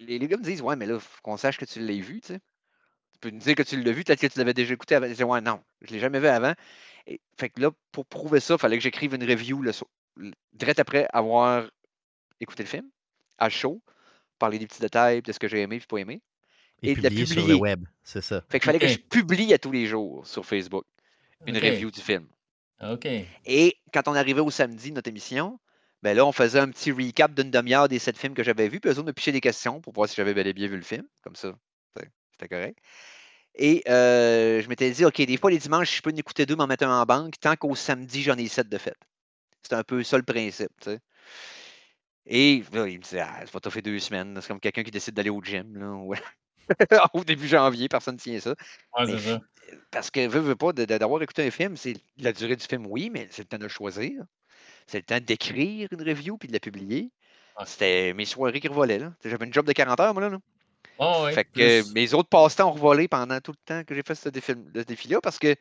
les, 0.00 0.18
les, 0.18 0.28
gars 0.28 0.36
me 0.36 0.44
disent, 0.44 0.62
ouais, 0.62 0.76
mais 0.76 0.86
là, 0.86 1.00
faut 1.00 1.18
qu'on 1.22 1.36
sache 1.36 1.58
que 1.58 1.64
tu 1.64 1.80
l'as 1.80 1.94
vu, 1.94 2.20
tu 2.20 2.34
sais 2.34 2.40
peux 3.24 3.34
nous 3.34 3.40
dire 3.40 3.54
que 3.54 3.62
tu 3.62 3.80
l'as 3.80 3.92
vu, 3.92 4.04
peut-être 4.04 4.20
que 4.20 4.26
tu 4.26 4.38
l'avais 4.38 4.54
déjà 4.54 4.74
écouté 4.74 4.94
avant. 4.94 5.12
Je 5.12 5.24
ouais, 5.24 5.40
non, 5.40 5.60
je 5.80 5.88
ne 5.88 5.92
l'ai 5.94 6.00
jamais 6.00 6.20
vu 6.20 6.26
avant. 6.26 6.54
Et, 7.06 7.20
fait 7.38 7.48
que 7.48 7.60
là, 7.60 7.70
pour 7.92 8.06
prouver 8.06 8.40
ça, 8.40 8.54
il 8.54 8.60
fallait 8.60 8.76
que 8.76 8.82
j'écrive 8.82 9.14
une 9.14 9.24
review 9.24 9.62
le, 9.62 9.72
direct 10.52 10.78
après 10.78 11.06
avoir 11.12 11.66
écouté 12.40 12.62
le 12.62 12.68
film, 12.68 12.88
à 13.38 13.48
chaud, 13.48 13.82
parler 14.38 14.58
des 14.58 14.66
petits 14.66 14.80
détails, 14.80 15.22
de 15.22 15.32
ce 15.32 15.38
que 15.38 15.48
j'ai 15.48 15.62
aimé 15.62 15.76
et 15.76 15.80
pas 15.80 15.98
aimé. 15.98 16.20
Et, 16.82 16.90
et 16.90 16.94
publier, 16.94 17.26
sur 17.26 17.46
le 17.46 17.54
web, 17.54 17.84
c'est 18.02 18.20
ça. 18.20 18.44
Fait 18.50 18.58
qu'il 18.58 18.66
fallait 18.66 18.78
que 18.78 18.88
je 18.88 18.98
publie 19.10 19.54
à 19.54 19.58
tous 19.58 19.72
les 19.72 19.86
jours 19.86 20.26
sur 20.26 20.44
Facebook 20.44 20.84
une 21.46 21.56
review 21.56 21.90
du 21.90 22.00
film. 22.00 22.26
OK. 22.82 23.06
Et 23.46 23.78
quand 23.92 24.08
on 24.08 24.14
arrivait 24.14 24.40
au 24.40 24.50
samedi, 24.50 24.92
notre 24.92 25.08
émission, 25.08 25.58
ben 26.02 26.14
là, 26.14 26.26
on 26.26 26.32
faisait 26.32 26.58
un 26.58 26.68
petit 26.68 26.92
recap 26.92 27.32
d'une 27.32 27.50
demi-heure 27.50 27.88
des 27.88 27.98
sept 27.98 28.18
films 28.18 28.34
que 28.34 28.42
j'avais 28.42 28.68
vus, 28.68 28.80
puis 28.80 28.90
eux 28.90 28.98
autres 28.98 29.06
me 29.06 29.12
pichaient 29.12 29.32
des 29.32 29.40
questions 29.40 29.80
pour 29.80 29.94
voir 29.94 30.08
si 30.08 30.16
j'avais 30.16 30.34
bel 30.34 30.46
et 30.46 30.52
bien 30.52 30.68
vu 30.68 30.76
le 30.76 30.82
film. 30.82 31.06
Comme 31.22 31.36
ça, 31.36 31.54
c'était 32.34 32.48
correct. 32.48 32.78
Et 33.56 33.82
euh, 33.88 34.60
je 34.62 34.68
m'étais 34.68 34.90
dit, 34.90 35.04
OK, 35.04 35.16
des 35.16 35.36
fois, 35.36 35.50
les 35.50 35.58
dimanches, 35.58 35.96
je 35.96 36.02
peux 36.02 36.10
en 36.10 36.16
écouter 36.16 36.44
deux, 36.46 36.56
m'en 36.56 36.66
mettre 36.66 36.84
un 36.84 37.00
en 37.00 37.04
banque, 37.04 37.38
tant 37.40 37.54
qu'au 37.56 37.74
samedi, 37.74 38.22
j'en 38.22 38.36
ai 38.36 38.48
sept 38.48 38.68
de 38.68 38.78
fait. 38.78 38.96
C'est 39.62 39.74
un 39.74 39.84
peu 39.84 40.02
ça 40.02 40.16
le 40.16 40.24
principe. 40.24 40.72
Et 42.26 42.54
il 42.54 42.64
me 42.72 42.98
disait, 42.98 43.20
ah, 43.20 43.44
ça 43.46 43.58
va 43.62 43.70
fait 43.70 43.82
deux 43.82 43.98
semaines. 43.98 44.38
C'est 44.40 44.48
comme 44.48 44.60
quelqu'un 44.60 44.82
qui 44.82 44.90
décide 44.90 45.14
d'aller 45.14 45.30
au 45.30 45.42
gym. 45.42 45.76
Là, 45.76 46.18
au 47.14 47.24
début 47.24 47.46
janvier, 47.46 47.88
personne 47.88 48.14
ne 48.14 48.20
tient 48.20 48.40
ça. 48.40 48.54
ça. 49.18 49.40
Parce 49.90 50.10
que, 50.10 50.26
veut, 50.26 50.40
veut 50.40 50.56
pas, 50.56 50.72
d'avoir 50.72 51.22
écouté 51.22 51.46
un 51.46 51.50
film, 51.50 51.76
c'est 51.76 51.94
la 52.18 52.32
durée 52.32 52.56
du 52.56 52.64
film, 52.64 52.86
oui, 52.86 53.10
mais 53.10 53.28
c'est 53.30 53.42
le 53.42 53.48
temps 53.48 53.58
de 53.58 53.68
choisir. 53.68 54.22
C'est 54.86 54.98
le 54.98 55.04
temps 55.04 55.20
d'écrire 55.20 55.88
une 55.92 56.02
review 56.02 56.36
puis 56.36 56.48
de 56.48 56.52
la 56.52 56.60
publier. 56.60 57.10
C'était 57.64 58.12
mes 58.14 58.24
soirées 58.24 58.60
qui 58.60 58.68
revolaient. 58.68 59.00
J'avais 59.24 59.46
une 59.46 59.52
job 59.52 59.66
de 59.66 59.72
40 59.72 60.00
heures, 60.00 60.14
moi, 60.14 60.28
là. 60.28 60.38
Oh, 60.98 61.26
fait 61.32 61.44
que 61.44 61.92
mes 61.92 62.14
autres 62.14 62.28
passe-temps 62.28 62.68
ont 62.68 62.72
revolé 62.72 63.08
pendant 63.08 63.40
tout 63.40 63.52
le 63.52 63.64
temps 63.64 63.84
que 63.84 63.94
j'ai 63.94 64.02
fait 64.02 64.14
ce, 64.14 64.28
défi-là 64.28 65.20
parce 65.20 65.38
que 65.38 65.56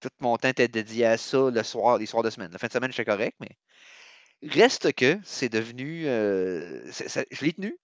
tout 0.00 0.08
mon 0.20 0.36
temps 0.38 0.48
était 0.48 0.68
dédié 0.68 1.06
à 1.06 1.18
ça 1.18 1.50
le 1.50 1.62
soir, 1.62 1.98
les 1.98 2.06
soirs 2.06 2.22
de 2.22 2.30
semaine. 2.30 2.50
La 2.52 2.58
fin 2.58 2.68
de 2.68 2.72
semaine, 2.72 2.90
j'étais 2.90 3.04
correct, 3.04 3.36
mais 3.40 3.50
reste 4.42 4.94
que 4.94 5.18
c'est 5.24 5.50
devenu. 5.50 6.04
Euh, 6.06 6.90
je 7.30 7.44
l'ai 7.44 7.52
tenu. 7.52 7.76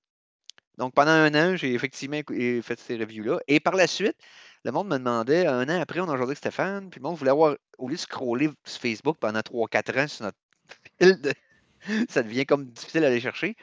Donc 0.78 0.94
pendant 0.94 1.11
un 1.11 1.35
an, 1.35 1.57
j'ai 1.57 1.74
effectivement 1.74 2.20
fait 2.28 2.81
ces 2.81 2.97
reviews-là. 2.97 3.40
Et 3.48 3.61
par 3.61 3.74
la 3.74 3.86
suite, 3.86 4.16
le 4.65 4.73
monde 4.73 4.89
me 4.89 4.98
demandait, 4.98 5.47
un 5.47 5.69
an 5.69 5.81
après, 5.81 6.01
on 6.01 6.05
a 6.05 6.12
aujourd'hui 6.12 6.32
avec 6.32 6.39
Stéphane, 6.39 6.90
puis 6.90 7.01
le 7.01 7.05
monde 7.05 7.16
voulait 7.16 7.31
avoir, 7.31 7.57
au 7.78 7.89
lieu 7.89 7.94
de 7.94 8.01
scroller 8.01 8.51
sur 8.65 8.81
Facebook 8.81 9.16
pendant 9.19 9.40
3-4 9.40 10.05
ans 10.05 10.09
sur 10.09 10.24
notre 10.24 10.39
fil, 11.01 12.07
ça 12.09 12.23
devient 12.23 12.44
comme 12.47 12.66
difficile 12.66 13.05
à 13.05 13.07
aller 13.07 13.20
chercher. 13.20 13.57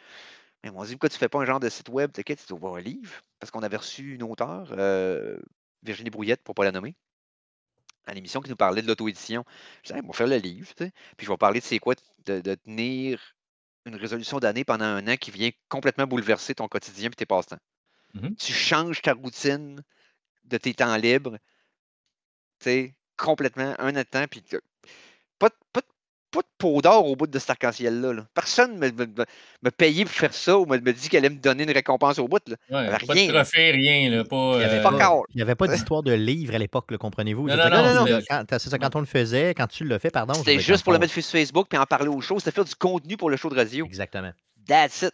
Mais 0.63 0.71
on 0.73 0.83
dit, 0.83 0.93
pourquoi 0.93 1.09
tu 1.09 1.15
ne 1.15 1.19
fais 1.19 1.29
pas 1.29 1.39
un 1.39 1.45
genre 1.45 1.59
de 1.59 1.69
site 1.69 1.89
web, 1.89 2.11
tu 2.13 2.53
ouvres 2.53 2.77
un 2.77 2.81
livre? 2.81 3.11
Parce 3.39 3.51
qu'on 3.51 3.63
avait 3.63 3.77
reçu 3.77 4.15
une 4.15 4.23
auteure, 4.23 4.69
euh, 4.71 5.37
Virginie 5.83 6.09
Brouillette, 6.09 6.41
pour 6.41 6.53
ne 6.53 6.55
pas 6.55 6.63
la 6.63 6.71
nommer, 6.71 6.95
à 8.05 8.13
l'émission 8.13 8.41
qui 8.41 8.49
nous 8.49 8.55
parlait 8.55 8.81
de 8.81 8.87
l'auto-édition. 8.87 9.43
Je 9.83 9.89
disais, 9.89 10.01
on 10.03 10.07
va 10.07 10.13
faire 10.13 10.27
le 10.27 10.37
livre, 10.37 10.73
puis 10.75 10.91
je 11.19 11.29
vais 11.29 11.37
parler 11.37 11.59
de 11.59 11.65
c'est 11.65 11.79
quoi 11.79 11.95
de, 12.25 12.55
tenir 12.55 13.35
une 13.85 13.95
résolution 13.95 14.39
d'année 14.39 14.63
pendant 14.63 14.85
un 14.85 15.05
an 15.07 15.17
qui 15.17 15.31
vient 15.31 15.49
complètement 15.67 16.07
bouleverser 16.07 16.55
ton 16.55 16.69
quotidien 16.69 17.09
et 17.09 17.15
tes 17.15 17.25
passe-temps. 17.25 17.59
Mmh 18.13 18.35
tu 18.35 18.53
changes 18.53 19.01
ta 19.01 19.13
routine 19.13 19.83
de 20.43 20.57
tes 20.57 20.73
temps 20.73 20.95
libres, 20.97 21.37
tu 22.59 22.65
sais, 22.65 22.95
complètement, 23.17 23.75
un 23.79 23.89
an 23.89 23.99
de 23.99 24.03
temps, 24.03 24.25
puis 24.29 24.43
pas, 25.39 25.49
pas, 25.73 25.81
pas 26.33 26.41
de 26.41 26.47
peau 26.57 26.81
d'or 26.81 27.05
au 27.07 27.15
bout 27.15 27.27
de 27.27 27.39
cet 27.39 27.51
arc-en-ciel-là. 27.51 28.25
Personne 28.33 28.79
ne 28.79 28.89
me, 28.89 29.05
me, 29.05 29.25
me, 29.63 29.69
payait 29.69 30.03
pour 30.03 30.13
faire 30.13 30.33
ça 30.33 30.57
ou 30.57 30.65
me, 30.65 30.79
me 30.79 30.91
dit 30.91 31.07
qu'elle 31.07 31.25
allait 31.25 31.35
me 31.35 31.39
donner 31.39 31.63
une 31.63 31.71
récompense 31.71 32.17
au 32.17 32.27
bout. 32.27 32.41
Là. 32.47 32.55
Ouais, 32.71 32.87
rien. 32.87 33.07
Pas 33.07 33.15
de 33.15 33.31
trophée, 33.31 33.71
rien. 33.71 34.09
Là, 34.09 34.23
pas, 34.23 34.53
il 34.55 34.57
n'y 35.35 35.41
avait, 35.41 35.55
pas 35.55 35.67
d'histoire 35.67 36.01
de 36.01 36.13
livre 36.13 36.55
à 36.55 36.57
l'époque, 36.57 36.97
comprenez-vous? 36.97 37.47
Non, 37.47 37.55
non, 37.55 37.69
non, 37.69 38.05
non, 38.05 38.19
Quand, 38.27 38.59
ça, 38.59 38.77
quand 38.79 38.95
on 38.95 38.99
le 38.99 39.05
faisait, 39.05 39.53
quand 39.53 39.67
tu 39.67 39.83
le 39.83 39.97
fais, 39.99 40.09
pardon. 40.09 40.33
C'était 40.33 40.59
juste 40.59 40.83
pour 40.83 40.93
le 40.93 40.99
mettre 40.99 41.13
sur 41.13 41.23
Facebook 41.23 41.67
puis 41.69 41.77
en 41.77 41.85
parler 41.85 42.09
aux 42.09 42.21
shows. 42.21 42.39
C'était 42.39 42.51
faire 42.51 42.65
du 42.65 42.75
contenu 42.75 43.15
pour 43.15 43.29
le 43.29 43.37
show 43.37 43.49
de 43.49 43.55
radio. 43.55 43.85
Exactement. 43.85 44.31
That's 44.67 45.03
it. 45.03 45.13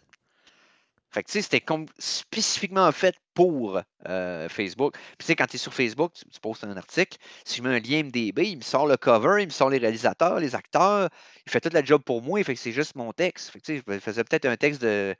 Fait 1.12 1.24
que, 1.24 1.28
tu 1.28 1.32
sais, 1.32 1.42
c'était 1.42 1.64
spécifiquement 1.98 2.90
fait 2.92 3.16
pour 3.34 3.80
euh, 4.08 4.48
Facebook. 4.48 4.92
Puis, 4.92 5.16
tu 5.18 5.26
sais, 5.26 5.36
quand 5.36 5.46
tu 5.46 5.56
es 5.56 5.58
sur 5.58 5.74
Facebook, 5.74 6.12
tu, 6.14 6.40
postes 6.40 6.62
un 6.62 6.76
article, 6.76 7.18
si 7.44 7.62
mets 7.62 7.70
un 7.70 7.80
lien 7.80 8.04
MDB, 8.04 8.48
il 8.48 8.58
me 8.58 8.62
sort 8.62 8.86
le 8.86 8.96
cover, 8.96 9.42
il 9.42 9.46
me 9.46 9.50
sort 9.50 9.70
les 9.70 9.78
réalisateurs, 9.78 10.38
les 10.38 10.54
acteurs, 10.54 11.08
il 11.46 11.50
fait 11.50 11.60
toute 11.60 11.72
la 11.72 11.82
job 11.82 12.02
pour 12.02 12.22
moi, 12.22 12.42
fait 12.44 12.54
que 12.54 12.60
c'est 12.60 12.72
juste 12.72 12.94
mon 12.94 13.12
texte. 13.12 13.50
Fait 13.50 13.60
que, 13.60 13.64
tu 13.64 13.78
sais, 13.78 13.84
je 13.86 13.98
faisais 13.98 14.22
peut-être 14.22 14.46
un 14.46 14.56
texte 14.56 14.82
de, 14.82 15.16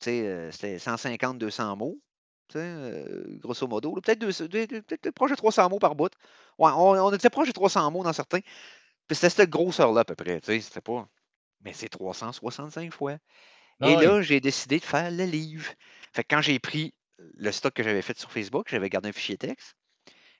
tu 0.00 0.04
sais, 0.06 0.26
euh, 0.26 0.50
c'était 0.50 0.78
150, 0.78 1.38
200 1.38 1.76
mots, 1.76 2.00
tu 2.48 2.58
sais, 2.58 2.64
euh, 2.64 3.38
grosso 3.38 3.66
modo. 3.68 3.92
Peut-être 4.00 4.20
peut 4.20 5.12
proche 5.12 5.30
de 5.30 5.36
300 5.36 5.68
mots 5.68 5.78
par 5.78 5.94
bout. 5.94 6.12
Ouais, 6.58 6.70
on, 6.74 6.92
on, 6.92 7.12
était 7.12 7.30
proche 7.30 7.48
de 7.48 7.52
300 7.52 7.90
mots 7.90 8.04
dans 8.04 8.12
certains. 8.14 8.40
Puis, 9.08 9.16
c'était 9.16 9.30
cette 9.30 9.50
grosseur-là, 9.50 10.00
à 10.02 10.04
peu 10.04 10.14
près, 10.14 10.40
tu 10.40 10.46
sais, 10.46 10.60
c'était 10.60 10.80
pas... 10.80 11.08
Mais 11.64 11.72
c'est 11.74 11.88
365 11.88 12.92
fois. 12.92 13.18
Ah 13.82 13.90
Et 13.90 13.96
là, 13.96 14.22
j'ai 14.22 14.40
décidé 14.40 14.78
de 14.78 14.84
faire 14.84 15.10
le 15.10 15.24
livre. 15.24 15.70
Fait 16.12 16.22
que 16.22 16.34
quand 16.34 16.42
j'ai 16.42 16.58
pris 16.58 16.94
le 17.18 17.52
stock 17.52 17.74
que 17.74 17.82
j'avais 17.82 18.02
fait 18.02 18.18
sur 18.18 18.30
Facebook, 18.30 18.66
j'avais 18.70 18.88
gardé 18.88 19.08
un 19.08 19.12
fichier 19.12 19.36
texte. 19.36 19.74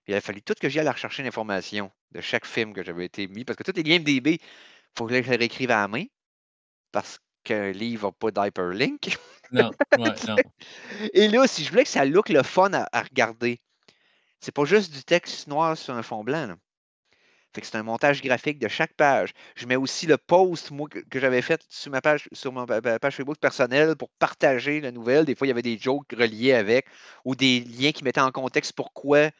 Il 0.06 0.14
a 0.14 0.20
fallu 0.20 0.42
tout 0.42 0.54
que 0.60 0.68
j'y 0.68 0.80
aille 0.80 0.88
rechercher 0.88 1.22
l'information 1.22 1.90
de 2.12 2.20
chaque 2.20 2.46
film 2.46 2.72
que 2.72 2.82
j'avais 2.82 3.04
été 3.04 3.26
mis. 3.28 3.44
Parce 3.44 3.56
que 3.56 3.62
tous 3.62 3.76
les 3.76 3.82
liens 3.82 3.98
MDB, 4.00 4.32
il 4.34 4.38
faut 4.96 5.06
que 5.06 5.14
je 5.14 5.20
les 5.20 5.36
réécrive 5.36 5.70
à 5.70 5.82
la 5.82 5.88
main. 5.88 6.04
Parce 6.90 7.20
qu'un 7.44 7.70
livre 7.70 8.08
n'a 8.08 8.12
pas 8.12 8.30
d'hyperlink. 8.30 9.16
Non, 9.52 9.70
ouais, 9.98 10.14
non. 10.26 10.36
Et 11.12 11.28
là, 11.28 11.46
si 11.46 11.64
je 11.64 11.70
voulais 11.70 11.84
que 11.84 11.90
ça 11.90 12.04
look 12.04 12.30
le 12.30 12.42
fun 12.42 12.72
à, 12.72 13.02
regarder, 13.02 13.60
c'est 14.40 14.54
pas 14.54 14.64
juste 14.64 14.92
du 14.92 15.04
texte 15.04 15.46
noir 15.46 15.76
sur 15.76 15.94
un 15.94 16.02
fond 16.02 16.24
blanc. 16.24 16.56
Fait 17.54 17.60
que 17.60 17.66
c'est 17.66 17.76
un 17.76 17.82
montage 17.82 18.22
graphique 18.22 18.58
de 18.58 18.68
chaque 18.68 18.94
page. 18.94 19.32
Je 19.56 19.66
mets 19.66 19.76
aussi 19.76 20.06
le 20.06 20.16
post, 20.16 20.70
moi, 20.70 20.88
que, 20.88 21.20
j'avais 21.20 21.42
fait 21.42 21.62
sur 21.68 21.90
ma 21.90 22.00
page, 22.00 22.28
sur 22.32 22.52
page 23.00 23.16
Facebook 23.16 23.38
personnelle 23.38 23.96
pour 23.96 24.10
partager 24.18 24.80
la 24.80 24.90
nouvelle. 24.90 25.24
Des 25.26 25.34
fois, 25.34 25.46
il 25.46 25.50
y 25.50 25.52
avait 25.52 25.62
des 25.62 25.78
jokes 25.78 26.12
reliés 26.12 26.52
avec 26.54 26.86
ou 27.24 27.34
des 27.34 27.60
liens 27.60 27.92
qui 27.92 28.04
mettaient 28.04 28.20
en 28.20 28.32
contexte 28.32 28.72
pourquoi. 28.74 29.30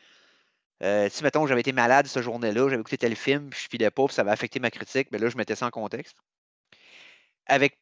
euh, 0.83 1.09
si, 1.11 1.23
mettons, 1.25 1.47
j'avais 1.47 1.61
été 1.61 1.73
malade 1.73 2.07
cette 2.07 2.23
journée-là, 2.23 2.69
j'avais 2.69 2.81
écouté 2.81 2.99
tel 2.99 3.17
film, 3.17 3.51
puis 3.51 3.61
je 3.63 3.69
filais 3.69 3.91
pas, 3.91 4.07
puis 4.07 4.15
ça 4.15 4.23
avait 4.23 4.33
affecté 4.33 4.61
ma 4.61 4.71
critique, 4.71 5.09
mais 5.13 5.19
là, 5.19 5.29
je 5.31 5.37
mettais 5.37 5.55
ça 5.57 5.67
en 5.67 5.71
contexte. 5.71 6.17
Avec, 7.47 7.79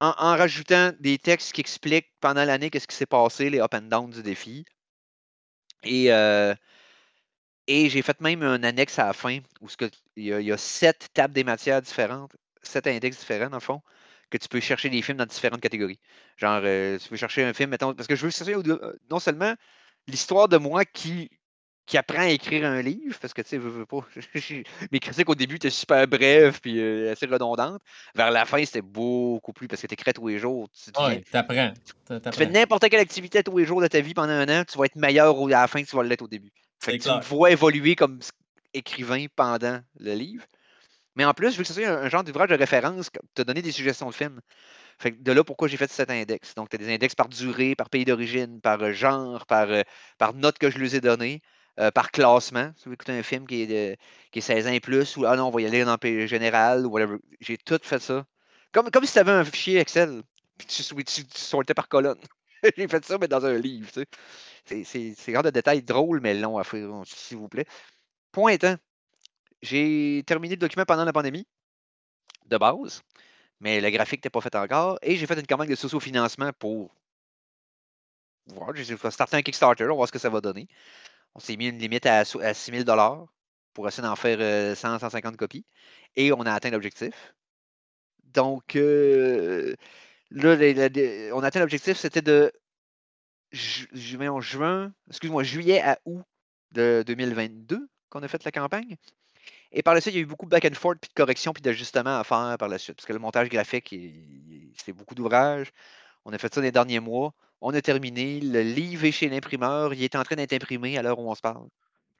en, 0.00 0.14
en 0.18 0.36
rajoutant 0.36 0.92
des 1.00 1.18
textes 1.18 1.52
qui 1.52 1.60
expliquent 1.60 2.10
pendant 2.20 2.44
l'année 2.44 2.70
qu'est-ce 2.70 2.88
qui 2.88 2.96
s'est 2.96 3.06
passé, 3.06 3.50
les 3.50 3.60
up 3.60 3.74
and 3.74 3.82
down 3.82 4.10
du 4.10 4.22
défi. 4.22 4.64
Et, 5.82 6.12
euh, 6.12 6.54
et 7.70 7.88
j'ai 7.88 8.02
fait 8.02 8.20
même 8.20 8.42
un 8.42 8.62
annexe 8.64 8.98
à 8.98 9.06
la 9.06 9.12
fin 9.12 9.38
où 9.60 9.68
ce 9.68 9.76
que- 9.76 9.90
il, 10.16 10.24
y 10.24 10.32
a, 10.32 10.40
il 10.40 10.46
y 10.46 10.52
a 10.52 10.56
sept 10.56 11.08
tables 11.14 11.32
des 11.34 11.44
matières 11.44 11.80
différentes, 11.80 12.32
sept 12.62 12.86
index 12.88 13.18
différents, 13.18 13.48
dans 13.50 13.56
le 13.58 13.60
fond, 13.62 13.80
que 14.30 14.38
tu 14.38 14.48
peux 14.48 14.60
chercher 14.60 14.90
des 14.90 15.02
films 15.02 15.18
dans 15.18 15.26
différentes 15.26 15.60
catégories. 15.60 16.00
Genre, 16.36 16.60
euh, 16.64 16.98
tu 16.98 17.08
peux 17.08 17.16
chercher 17.16 17.44
un 17.44 17.52
film, 17.54 17.70
mettons, 17.70 17.94
parce 17.94 18.06
que 18.08 18.16
je 18.16 18.24
veux 18.24 18.30
chercher 18.30 18.54
euh, 18.54 18.92
non 19.10 19.20
seulement 19.20 19.54
l'histoire 20.08 20.48
de 20.48 20.56
moi 20.56 20.84
qui, 20.84 21.30
qui 21.86 21.96
apprend 21.98 22.20
à 22.22 22.28
écrire 22.28 22.64
un 22.66 22.82
livre, 22.82 23.16
parce 23.20 23.32
que 23.34 23.42
tu 23.42 23.48
sais, 23.50 23.58
veux, 23.58 23.70
veux 23.70 23.86
pas, 23.86 24.00
mes 24.92 25.00
critiques 25.00 25.28
au 25.28 25.34
début 25.36 25.56
étaient 25.56 25.70
super 25.70 26.06
brèves 26.08 26.60
puis 26.60 26.80
euh, 26.80 27.12
assez 27.12 27.26
redondantes. 27.26 27.82
Vers 28.16 28.30
la 28.32 28.44
fin, 28.46 28.64
c'était 28.64 28.82
beaucoup 28.82 29.52
plus 29.52 29.68
parce 29.68 29.80
que 29.82 29.86
tu 29.86 29.94
écris 29.94 30.12
tous 30.12 30.26
les 30.28 30.38
jours. 30.38 30.68
Tu, 30.70 30.90
tu 30.92 31.00
Ouais, 31.00 31.10
viens- 31.10 31.22
t'apprends. 31.30 31.72
T'a- 32.06 32.20
tu 32.20 32.38
fais 32.38 32.46
n'importe 32.46 32.88
quelle 32.88 33.00
activité 33.00 33.42
tous 33.44 33.58
les 33.58 33.64
jours 33.64 33.80
de 33.80 33.86
ta 33.86 34.00
vie 34.00 34.14
pendant 34.14 34.32
un 34.32 34.60
an, 34.60 34.64
tu 34.64 34.76
vas 34.78 34.86
être 34.86 34.96
meilleur 34.96 35.36
à 35.46 35.48
la 35.48 35.66
fin 35.68 35.82
que 35.82 35.88
tu 35.88 35.94
vas 35.96 36.02
l'être 36.02 36.22
au 36.22 36.28
début. 36.28 36.52
Fait 36.82 36.94
que 36.94 37.02
tu 37.04 37.10
me 37.12 37.20
vois 37.20 37.50
évoluer 37.50 37.94
comme 37.96 38.20
écrivain 38.74 39.26
pendant 39.36 39.80
le 39.98 40.14
livre. 40.14 40.44
Mais 41.16 41.24
en 41.24 41.34
plus, 41.34 41.52
je 41.52 41.56
veux 41.58 41.62
que 41.64 41.68
ce 41.68 41.74
soit 41.74 41.86
un, 41.88 42.04
un 42.04 42.08
genre 42.08 42.24
d'ouvrage 42.24 42.50
de 42.50 42.54
référence, 42.56 43.10
te 43.34 43.42
donner 43.42 43.62
des 43.62 43.72
suggestions 43.72 44.08
de 44.10 44.14
films. 44.14 44.40
Fait 44.98 45.12
que 45.12 45.22
de 45.22 45.32
là, 45.32 45.44
pourquoi 45.44 45.68
j'ai 45.68 45.76
fait 45.76 45.90
cet 45.90 46.10
index? 46.10 46.54
Donc, 46.54 46.70
tu 46.70 46.76
as 46.76 46.78
des 46.78 46.92
index 46.94 47.14
par 47.14 47.28
durée, 47.28 47.74
par 47.76 47.90
pays 47.90 48.04
d'origine, 48.04 48.60
par 48.60 48.82
euh, 48.82 48.92
genre, 48.92 49.46
par, 49.46 49.70
euh, 49.70 49.82
par 50.18 50.34
note 50.34 50.58
que 50.58 50.70
je 50.70 50.78
lui 50.78 50.94
ai 50.96 51.00
donné, 51.00 51.42
euh, 51.80 51.90
par 51.90 52.10
classement. 52.12 52.72
Si 52.76 52.84
vous 52.86 52.94
écoutez 52.94 53.12
un 53.12 53.22
film 53.22 53.46
qui 53.46 53.62
est, 53.62 53.66
de- 53.66 53.96
qui 54.32 54.40
est 54.40 54.42
16 54.42 54.66
ans 54.66 54.72
et 54.72 54.80
plus, 54.80 55.16
ou 55.16 55.26
ah 55.26 55.36
non, 55.36 55.48
on 55.48 55.50
va 55.50 55.60
y 55.62 55.66
aller 55.66 55.84
dans 55.84 55.92
le 55.92 55.98
pays 55.98 56.28
général, 56.28 56.86
ou 56.86 56.90
whatever. 56.90 57.18
J'ai 57.40 57.58
tout 57.58 57.78
fait 57.82 58.00
ça. 58.00 58.26
Comme, 58.72 58.90
comme 58.90 59.04
si 59.06 59.12
tu 59.14 59.18
avais 59.20 59.32
un 59.32 59.44
fichier 59.44 59.78
Excel, 59.80 60.22
puis 60.58 60.66
tu, 60.68 60.82
swi- 60.82 61.04
tu, 61.04 61.26
tu 61.26 61.40
sortais 61.40 61.74
par 61.74 61.88
colonne. 61.88 62.18
j'ai 62.76 62.88
fait 62.88 63.04
ça, 63.04 63.18
mais 63.18 63.28
dans 63.28 63.44
un 63.44 63.54
livre. 63.58 63.88
C'est- 63.92 64.84
c'est 64.84 65.32
genre 65.32 65.42
de 65.42 65.50
détails 65.50 65.82
drôles, 65.82 66.20
mais 66.20 66.34
longs 66.34 66.58
à 66.58 66.64
faire, 66.64 66.88
s'il 67.06 67.38
vous 67.38 67.48
plaît. 67.48 67.66
Point 68.32 68.52
étant, 68.52 68.76
j'ai 69.62 70.24
terminé 70.26 70.56
le 70.56 70.60
document 70.60 70.84
pendant 70.86 71.04
la 71.04 71.12
pandémie, 71.14 71.46
de 72.46 72.58
base, 72.58 73.02
mais 73.60 73.80
le 73.80 73.90
graphique 73.90 74.20
n'était 74.20 74.30
pas 74.30 74.40
fait 74.42 74.54
encore, 74.56 74.98
et 75.02 75.16
j'ai 75.16 75.26
fait 75.26 75.38
une 75.40 75.46
campagne 75.46 75.70
de 75.70 75.74
socio-financement 75.76 76.52
pour 76.58 76.92
voir. 78.46 78.74
J'ai 78.74 78.96
starter 78.96 79.36
un 79.36 79.42
Kickstarter, 79.42 79.84
on 79.84 79.88
va 79.88 79.94
voir 79.94 80.08
ce 80.08 80.12
que 80.12 80.18
ça 80.18 80.28
va 80.30 80.40
donner. 80.40 80.68
On 81.36 81.40
s'est 81.40 81.56
mis 81.56 81.68
une 81.68 81.78
limite 81.78 82.06
à, 82.06 82.20
à 82.20 82.54
6 82.54 82.72
000 82.72 82.86
pour 83.74 83.88
essayer 83.88 84.02
d'en 84.06 84.16
faire 84.16 84.38
euh, 84.40 84.74
100, 84.74 84.98
150 84.98 85.36
copies, 85.38 85.66
et 86.16 86.32
on 86.32 86.42
a 86.42 86.52
atteint 86.54 86.70
l'objectif. 86.70 87.34
Donc, 88.24 88.76
euh, 88.76 89.74
là, 90.30 90.56
on 91.34 91.42
atteint 91.42 91.60
l'objectif, 91.60 91.96
c'était 91.96 92.22
de 92.22 92.52
voyons, 94.14 94.40
juin, 94.40 94.92
excuse-moi, 95.08 95.42
juillet 95.42 95.80
à 95.80 95.98
août 96.04 96.22
de 96.72 97.02
2022 97.06 97.88
qu'on 98.08 98.22
a 98.22 98.28
fait 98.28 98.44
la 98.44 98.52
campagne. 98.52 98.96
Et 99.72 99.82
par 99.82 99.94
la 99.94 100.00
suite, 100.00 100.14
il 100.14 100.16
y 100.18 100.20
a 100.20 100.22
eu 100.22 100.26
beaucoup 100.26 100.46
de 100.46 100.50
back 100.50 100.64
and 100.64 100.74
forth, 100.74 100.98
puis 101.00 101.08
de 101.08 101.14
corrections, 101.14 101.52
puis 101.52 101.62
d'ajustements 101.62 102.18
à 102.18 102.24
faire 102.24 102.56
par 102.58 102.68
la 102.68 102.78
suite. 102.78 102.96
Parce 102.96 103.06
que 103.06 103.12
le 103.12 103.18
montage 103.18 103.48
graphique, 103.48 103.94
c'est 104.76 104.92
beaucoup 104.92 105.14
d'ouvrages. 105.14 105.70
On 106.24 106.32
a 106.32 106.38
fait 106.38 106.52
ça 106.52 106.60
les 106.60 106.72
derniers 106.72 107.00
mois. 107.00 107.34
On 107.60 107.72
a 107.72 107.80
terminé. 107.80 108.40
Le 108.40 108.62
livre 108.62 109.04
est 109.04 109.12
chez 109.12 109.28
l'imprimeur. 109.28 109.94
Il 109.94 110.02
est 110.02 110.16
en 110.16 110.22
train 110.22 110.36
d'être 110.36 110.52
imprimé 110.52 110.98
à 110.98 111.02
l'heure 111.02 111.18
où 111.18 111.30
on 111.30 111.34
se 111.34 111.40
parle. 111.40 111.68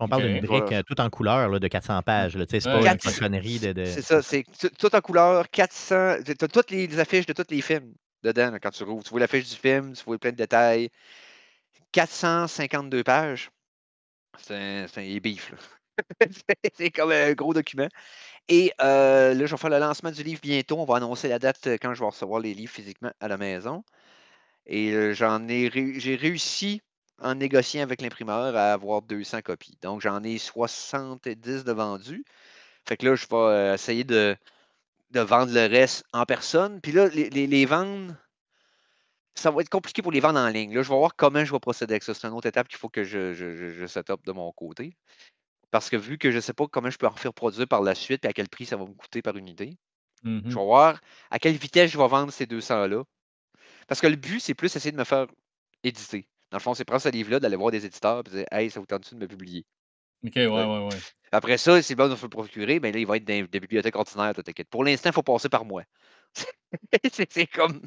On 0.00 0.08
parle 0.08 0.22
d'une 0.22 0.40
brique 0.40 0.62
Voilà. 0.62 0.78
euh, 0.78 0.82
toute 0.82 0.98
en 1.00 1.10
couleur 1.10 1.48
là, 1.48 1.58
de 1.58 1.68
400 1.68 2.02
pages. 2.02 2.32
C'est 2.48 2.66
Ouais. 2.66 2.82
pas 2.82 2.92
une 2.92 2.98
cochonnerie 2.98 3.58
de. 3.60 3.72
de- 3.72 3.84
C'est 3.84 4.02
ça, 4.02 4.22
c'est 4.22 4.44
tout- 4.78 4.94
en 4.96 5.00
couleur, 5.00 5.48
400. 5.50 6.16
Tu 6.24 6.32
as 6.32 6.48
toutes 6.48 6.70
les 6.70 6.98
affiches 6.98 7.26
de 7.26 7.32
tous 7.32 7.44
les 7.50 7.60
films 7.60 7.92
dedans 8.22 8.50
là, 8.50 8.58
quand 8.58 8.70
tu 8.70 8.82
rouvres. 8.84 9.04
Tu 9.04 9.10
vois 9.10 9.20
l'affiche 9.20 9.48
du 9.48 9.56
film, 9.56 9.92
tu 9.92 10.02
vois 10.04 10.18
plein 10.18 10.32
de 10.32 10.36
détails. 10.36 10.90
452 11.92 13.02
pages. 13.04 13.50
C'est 14.38 14.54
un, 14.54 14.86
c'est 14.88 15.00
un 15.00 15.04
il 15.04 15.16
est 15.16 15.20
beef, 15.20 15.52
là. 15.52 15.58
C'est- 16.74 16.90
comme 16.90 17.10
un 17.10 17.32
gros 17.34 17.52
document. 17.52 17.88
Et 18.48 18.72
euh, 18.80 19.34
là, 19.34 19.46
je 19.46 19.50
vais 19.54 19.56
faire 19.60 19.70
le 19.70 19.78
lancement 19.78 20.10
du 20.10 20.22
livre 20.22 20.40
bientôt. 20.42 20.78
On 20.78 20.84
va 20.84 20.96
annoncer 20.96 21.28
la 21.28 21.38
date 21.38 21.66
euh, 21.66 21.76
quand 21.80 21.94
je 21.94 22.00
vais 22.00 22.06
recevoir 22.06 22.40
les 22.40 22.54
livres 22.54 22.72
physiquement 22.72 23.12
à 23.20 23.28
la 23.28 23.36
maison. 23.36 23.84
Et 24.66 24.92
euh, 24.92 25.12
j'en 25.14 25.46
ai 25.48 25.70
j'ai 25.98 26.16
réussi 26.16 26.80
en 27.20 27.34
négociant 27.34 27.82
avec 27.82 28.00
l'imprimeur 28.02 28.56
à 28.56 28.72
avoir 28.72 29.02
200 29.02 29.42
copies. 29.42 29.78
Donc 29.82 30.00
j'en 30.00 30.22
ai 30.24 30.38
70 30.38 31.64
de 31.64 31.72
vendus. 31.72 32.24
Fait 32.88 32.96
que 32.96 33.06
là, 33.06 33.14
je 33.14 33.26
vais 33.26 33.36
euh, 33.36 33.74
essayer 33.74 34.04
de, 34.04 34.36
de 35.10 35.20
vendre 35.20 35.52
le 35.52 35.66
reste 35.66 36.04
en 36.12 36.24
personne. 36.26 36.80
Puis 36.80 36.92
là, 36.92 37.08
les, 37.08 37.30
les- 37.30 37.46
les 37.46 37.66
vendre, 37.66 38.14
ça 39.34 39.50
va 39.50 39.60
être 39.62 39.68
compliqué 39.70 40.02
pour 40.02 40.12
les 40.12 40.20
vendre 40.20 40.38
en 40.40 40.48
ligne. 40.48 40.74
Là, 40.74 40.82
je 40.82 40.88
vais 40.88 40.96
voir 40.96 41.14
comment 41.16 41.44
je 41.44 41.52
vais 41.52 41.60
procéder 41.60 41.94
avec 41.94 42.02
ça. 42.02 42.14
C'est 42.14 42.26
une 42.26 42.34
autre 42.34 42.46
étape 42.48 42.68
qu'il 42.68 42.78
faut 42.78 42.88
que 42.88 43.04
je, 43.04 43.32
je, 43.34 43.72
je, 43.72 43.86
set 43.86 44.10
up 44.10 44.20
de 44.24 44.32
mon 44.32 44.52
côté. 44.52 44.96
Parce 45.70 45.88
que 45.90 45.96
vu 45.96 46.18
que 46.18 46.30
je 46.30 46.36
ne 46.36 46.40
sais 46.40 46.52
pas 46.52 46.66
comment 46.66 46.90
je 46.90 46.98
peux 46.98 47.06
en 47.06 47.12
faire 47.16 47.32
produire 47.34 47.68
par 47.68 47.82
la 47.82 47.94
suite 47.94 48.24
et 48.24 48.28
à 48.28 48.32
quel 48.32 48.48
prix 48.48 48.66
ça 48.66 48.76
va 48.76 48.84
me 48.86 48.94
coûter 48.94 49.22
par 49.22 49.36
unité, 49.36 49.76
je 50.44 50.54
vais 50.56 50.64
voir 50.64 51.00
à 51.30 51.38
quelle 51.38 51.56
vitesse 51.56 51.90
je 51.92 51.98
vais 51.98 52.08
vendre 52.08 52.32
ces 52.32 52.46
200-là. 52.46 53.04
Parce 53.88 54.00
que 54.00 54.06
le 54.08 54.16
but, 54.16 54.40
c'est 54.40 54.54
plus 54.54 54.74
essayer 54.76 54.92
de 54.92 54.96
me 54.98 55.04
faire 55.04 55.26
éditer. 55.84 56.28
Dans 56.50 56.58
le 56.58 56.62
fond, 56.62 56.74
c'est 56.74 56.84
prendre 56.84 57.02
ce 57.02 57.08
livre-là, 57.08 57.40
d'aller 57.40 57.56
voir 57.56 57.70
des 57.70 57.84
éditeurs 57.86 58.22
et 58.26 58.30
dire 58.30 58.44
Hey, 58.50 58.70
ça 58.70 58.80
vous 58.80 58.86
tente-tu 58.86 59.14
de 59.14 59.20
me 59.20 59.26
publier 59.28 59.64
Ok, 60.24 60.32
ouais, 60.36 60.46
ouais, 60.48 60.64
ouais. 60.64 60.98
Après 61.32 61.56
ça, 61.56 61.80
c'est 61.80 61.94
bon, 61.94 62.10
on 62.10 62.16
peut 62.16 62.22
le 62.24 62.28
procurer, 62.28 62.80
mais 62.80 62.92
là, 62.92 62.98
il 62.98 63.06
va 63.06 63.16
être 63.16 63.24
dans 63.24 63.46
des 63.50 63.60
bibliothèques 63.60 63.96
ordinaires, 63.96 64.34
t'inquiète. 64.34 64.68
Pour 64.68 64.84
l'instant, 64.84 65.10
il 65.10 65.12
faut 65.14 65.22
passer 65.22 65.48
par 65.48 65.64
moi. 65.64 65.82
c'est 67.30 67.46
comme. 67.46 67.80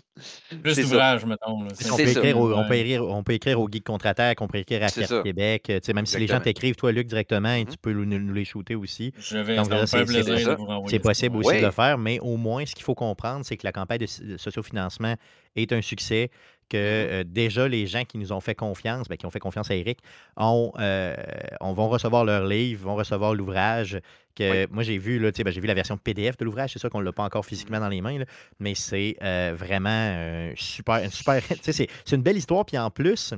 Plus 0.62 0.78
d'ouvrages, 0.78 1.26
mettons. 1.26 1.64
là, 1.64 1.70
On 1.72 1.74
ça. 1.76 1.96
peut, 1.96 2.08
écrire 2.10 2.38
au, 2.40 2.54
on, 2.54 2.68
peut 2.68 2.76
écrire, 2.76 3.04
on 3.04 3.24
peut 3.24 3.34
écrire 3.34 3.60
au 3.60 3.70
Geek 3.72 3.84
Contre-Attaque, 3.86 4.42
on 4.42 4.48
peut 4.48 4.58
écrire 4.58 4.84
à 4.84 4.90
Carte. 4.90 5.24
Québec. 5.24 5.70
euh, 5.70 5.80
tu 5.80 5.86
sais, 5.86 5.94
Même 5.94 6.06
si 6.06 6.18
les 6.18 6.28
gens 6.28 6.40
t'écrivent, 6.40 6.76
toi, 6.76 6.92
Luc, 6.92 7.08
directement, 7.08 7.54
et 7.54 7.64
Mhm. 7.64 7.70
tu 7.72 7.78
peux 7.78 7.94
nous, 7.94 8.06
nous 8.06 8.34
les 8.34 8.46
shooter 8.46 8.76
aussi. 8.76 9.14
Je 9.18 9.38
vais, 9.38 9.56
Donc 9.56 9.70
là, 9.70 9.86
c'est- 9.88 10.06
plaisir 10.06 10.26
de 10.26 10.56
vous 10.56 10.66
renvoyer 10.66 10.98
C'est 10.98 11.00
possible 11.02 11.38
ouais. 11.38 11.46
aussi 11.46 11.58
de 11.62 11.66
le 11.66 11.72
faire, 11.72 11.98
mais 11.98 12.20
au 12.20 12.38
moins, 12.38 12.66
ce 12.66 12.76
qu'il 12.76 12.84
faut 12.84 12.96
comprendre, 12.96 13.46
c'est 13.46 13.58
que 13.58 13.66
la 13.66 13.72
campagne 13.72 14.00
de, 14.00 14.26
de 14.34 14.38
sociofinancement 14.38 15.16
est 15.56 15.72
un 15.74 15.82
succès, 15.82 16.30
que 16.70 16.78
Mhm. 16.78 17.12
euh, 17.12 17.24
déjà 17.26 17.68
les 17.68 17.86
gens 17.88 18.04
qui 18.04 18.18
nous 18.18 18.32
ont 18.32 18.40
fait 18.40 18.56
confiance, 18.56 19.08
ben, 19.08 19.16
qui 19.18 19.26
ont 19.26 19.30
fait 19.30 19.40
confiance 19.40 19.70
à 19.70 19.76
Eric, 19.76 20.00
ont, 20.38 20.72
euh, 20.80 21.16
on 21.62 21.74
vont 21.74 21.90
recevoir 21.90 22.26
leur 22.26 22.46
livre, 22.46 22.86
vont 22.86 22.96
recevoir 22.96 23.34
l'ouvrage. 23.36 24.00
Que 24.36 24.66
moi 24.72 24.82
j'ai 24.82 24.98
vu 24.98 25.20
là, 25.20 25.30
ben, 25.32 25.52
j'ai 25.54 25.62
vu 25.62 25.68
la 25.68 25.76
version 25.76 25.96
PDF 25.98 26.38
de 26.38 26.46
l'ouvrage, 26.46 26.72
c'est 26.74 26.80
sûr 26.80 26.90
qu'on 26.90 27.00
ne 27.02 27.06
l'a 27.06 27.12
pas 27.12 27.24
encore 27.24 27.46
physiquement 27.46 27.80
dans 27.80 27.90
les 27.90 28.02
mains, 28.02 28.18
là, 28.18 28.26
mais 28.60 28.74
c'est 28.74 29.16
euh, 29.22 29.54
vraiment 29.56 29.90
euh, 29.92 30.52
super, 30.56 31.12
super, 31.14 31.44
c'est 31.62 31.72
c'est 32.04 32.16
une 32.16 32.24
belle 32.24 32.38
histoire, 32.38 32.66
puis 32.66 32.78
en 32.80 32.90
plus. 32.90 33.36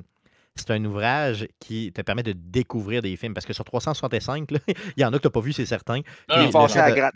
C'est 0.57 0.71
un 0.71 0.83
ouvrage 0.85 1.47
qui 1.59 1.91
te 1.91 2.01
permet 2.01 2.23
de 2.23 2.31
découvrir 2.31 3.01
des 3.01 3.15
films. 3.17 3.33
Parce 3.33 3.45
que 3.45 3.51
sur 3.51 3.65
365, 3.65 4.51
là, 4.51 4.59
il 4.95 5.01
y 5.01 5.03
en 5.05 5.11
a 5.11 5.17
que 5.17 5.21
tu 5.23 5.27
n'as 5.27 5.31
pas 5.31 5.41
vu, 5.41 5.51
c'est 5.51 5.65
certain. 5.65 5.99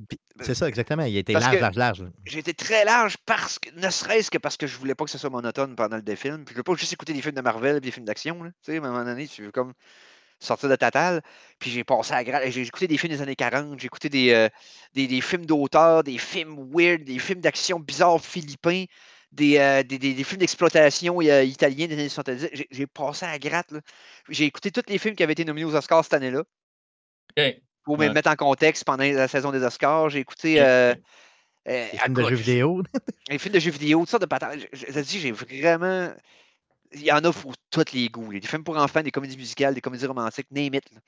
Puis- 0.09 0.19
C'est 0.41 0.55
ça, 0.55 0.67
exactement. 0.67 1.03
Il 1.03 1.15
a 1.15 1.19
été 1.19 1.31
Parce 1.33 1.45
large, 1.45 1.59
large, 1.61 1.75
large. 1.77 2.03
J'ai 2.25 2.39
été 2.39 2.53
très 2.53 2.83
large 2.83 3.15
parce 3.25 3.57
que, 3.57 3.69
ne 3.79 3.89
serait-ce 3.89 4.29
que 4.29 4.37
parce 4.37 4.57
que 4.57 4.67
je 4.67 4.77
voulais 4.77 4.93
pas 4.95 5.05
que 5.05 5.11
ce 5.11 5.17
soit 5.17 5.29
monotone 5.29 5.75
pendant 5.75 5.95
le 5.95 6.01
défilm. 6.01 6.43
Puis 6.43 6.53
je 6.53 6.57
veux 6.59 6.63
pas 6.63 6.75
juste 6.75 6.91
écouter 6.91 7.13
des 7.13 7.21
films 7.21 7.35
de 7.35 7.41
Marvel 7.41 7.77
et 7.77 7.81
des 7.81 7.91
films 7.91 8.05
d'action. 8.05 8.37
Tu 8.43 8.51
sais, 8.61 8.75
à 8.75 8.77
un 8.79 8.81
moment 8.91 9.05
donné, 9.05 9.25
tu 9.27 9.43
veux 9.43 9.51
comme 9.51 9.71
sortir 10.41 10.67
de 10.69 10.75
ta 10.75 10.91
talle. 10.91 11.21
Puis 11.59 11.71
j'ai 11.71 11.85
passé 11.85 12.13
à 12.13 12.23
gra- 12.23 12.49
J'ai 12.51 12.61
écouté 12.61 12.87
des 12.87 12.97
films 12.97 13.13
des 13.13 13.21
années 13.21 13.35
40, 13.37 13.79
j'ai 13.79 13.85
écouté 13.85 14.09
des, 14.09 14.31
euh, 14.33 14.49
des, 14.93 15.07
des 15.07 15.21
films 15.21 15.45
d'auteur, 15.45 16.03
des 16.03 16.17
films 16.17 16.69
weird, 16.73 17.03
des 17.05 17.19
films 17.19 17.39
d'action 17.41 17.79
bizarres 17.79 18.21
philippins, 18.21 18.83
des, 19.31 19.57
euh, 19.57 19.83
des, 19.83 19.99
des- 19.99 20.13
des 20.13 20.23
films 20.23 20.39
d'exploitation 20.39 21.19
euh, 21.21 21.43
italiens 21.43 21.87
des 21.87 21.93
années 21.93 22.09
70. 22.09 22.49
J'ai- 22.71 22.87
passé 22.87 23.25
à 23.25 23.37
gratte. 23.39 23.71
là. 23.71 23.79
J'ai 24.29 24.45
écouté 24.45 24.71
tous 24.71 24.83
les 24.87 24.97
films 24.97 25.15
qui 25.15 25.23
avaient 25.23 25.33
été 25.33 25.45
nominés 25.45 25.65
aux 25.65 25.75
Oscars 25.75 26.03
cette 26.03 26.13
année-là. 26.13 26.43
Pour 27.83 27.97
me 27.97 28.05
mettre 28.13 28.29
en 28.29 28.35
contexte 28.35 28.83
pendant 28.85 29.03
la 29.03 29.27
saison 29.27 29.51
des 29.51 29.63
Oscars. 29.63 30.09
J'ai 30.09 30.19
écouté. 30.19 30.61
Euh, 30.61 30.93
euh, 31.67 31.87
Les 31.91 31.97
films 31.99 32.13
de 32.13 32.21
jeux 32.29 32.35
vidéo. 32.35 32.83
les 33.29 33.37
films 33.37 33.53
de 33.53 33.59
jeux 33.59 33.71
vidéo, 33.71 33.99
toutes 33.99 34.09
sortes 34.09 34.23
de 34.23 34.59
je, 34.73 34.85
je 34.91 34.99
dis, 34.99 35.19
j'ai 35.19 35.31
vraiment. 35.31 36.13
Il 36.91 37.03
y 37.03 37.11
en 37.11 37.23
a 37.23 37.31
pour 37.31 37.53
tous 37.69 37.85
les 37.93 38.09
goûts. 38.09 38.31
là. 38.31 38.39
Des 38.39 38.47
films 38.47 38.63
pour 38.63 38.75
enfants, 38.77 39.03
des 39.03 39.11
comédies 39.11 39.37
musicales, 39.37 39.75
des 39.75 39.81
comédies 39.81 40.07
romantiques, 40.07 40.47
name 40.49 40.73
it. 40.73 40.91
là. 40.91 40.99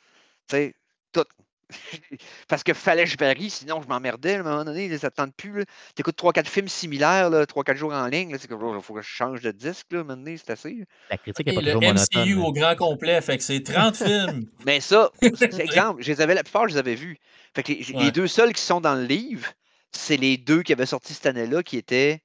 Tu 0.48 0.56
sais, 0.56 0.76
tout. 1.12 1.24
Parce 2.48 2.64
que 2.64 2.74
fallait 2.74 3.04
que 3.06 3.10
je 3.10 3.18
varie, 3.18 3.50
sinon 3.50 3.82
je 3.82 3.88
m'emmerdais 3.88 4.36
à 4.36 4.40
un 4.40 4.44
moment 4.44 4.66
donné, 4.66 4.98
ça 4.98 5.08
ne 5.08 5.12
tente 5.12 5.36
plus. 5.36 5.66
Tu 5.96 6.02
écoutes 6.02 6.18
3-4 6.18 6.46
films 6.48 6.68
similaires, 6.68 7.30
3-4 7.30 7.76
jours 7.76 7.94
en 7.94 8.08
ligne, 8.08 8.32
il 8.32 8.82
faut 8.82 8.94
que 8.94 9.02
je 9.02 9.08
change 9.08 9.42
de 9.42 9.52
disque, 9.52 9.88
là, 9.92 10.04
maintenant, 10.04 10.34
c'est 10.38 10.52
assez. 10.52 10.86
La 11.10 11.18
critique 11.18 11.48
est 11.48 11.54
pas 11.54 11.62
le 11.62 11.74
toujours 11.74 11.82
MCU 11.94 12.36
monotone. 12.36 12.38
au 12.46 12.52
grand 12.54 12.76
complet, 12.76 13.22
fait 13.22 13.38
que 13.38 13.44
c'est 13.44 13.64
30 13.64 13.96
films. 13.98 14.46
Mais 14.66 14.80
ça, 14.80 15.10
c'est 15.22 15.60
exemple, 15.60 16.02
je 16.04 16.12
les 16.12 16.22
avais, 16.22 16.34
la 16.34 16.44
plupart, 16.44 16.68
je 16.68 16.74
les 16.74 16.80
avais 16.80 16.96
vus. 16.96 17.18
Fait 17.56 17.64
que 17.64 17.72
les, 17.74 18.12
deux 18.12 18.28
seuls 18.28 18.54
qui 18.54 18.62
sont 18.62 18.82
dans 18.82 18.96
le 18.96 19.04
livre, 19.06 19.48
c'est 19.92 20.18
les 20.18 20.38
deux 20.38 20.64
qui 20.64 20.74
avaient 20.74 20.86
sorti 20.86 21.14
cette 21.14 21.26
année-là, 21.26 21.64
qui 21.64 21.78
étaient, 21.78 22.22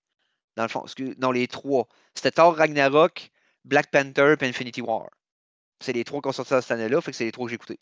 dans 0.56 0.62
le 0.62 0.68
fond, 0.68 0.82
excuse- 0.85 1.16
non, 1.18 1.32
les 1.32 1.48
trois. 1.48 1.89
C'était 2.14 2.31
Thor 2.31 2.56
Ragnarok, 2.56 3.31
Black 3.64 3.90
Panther 3.90 4.35
et 4.40 4.44
Infinity 4.47 4.81
War. 4.81 5.09
C'est 5.81 5.93
les 5.93 6.05
trois 6.05 6.23
qui 6.23 6.28
ont 6.28 6.32
sorti 6.32 6.55
cette 6.55 6.70
année-là, 6.70 7.01
fait 7.01 7.10
que 7.10 7.16
c'est 7.16 7.24
les 7.24 7.32
trois 7.32 7.47
que 7.47 7.51
j'ai 7.51 7.56
écoutés. 7.56 7.78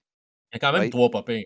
Il 0.53 0.57
y 0.57 0.57
a 0.57 0.59
quand 0.59 0.73
même 0.73 0.82
Ouais. 0.82 0.91
trois 0.91 1.11
pas 1.11 1.23
pires. 1.23 1.45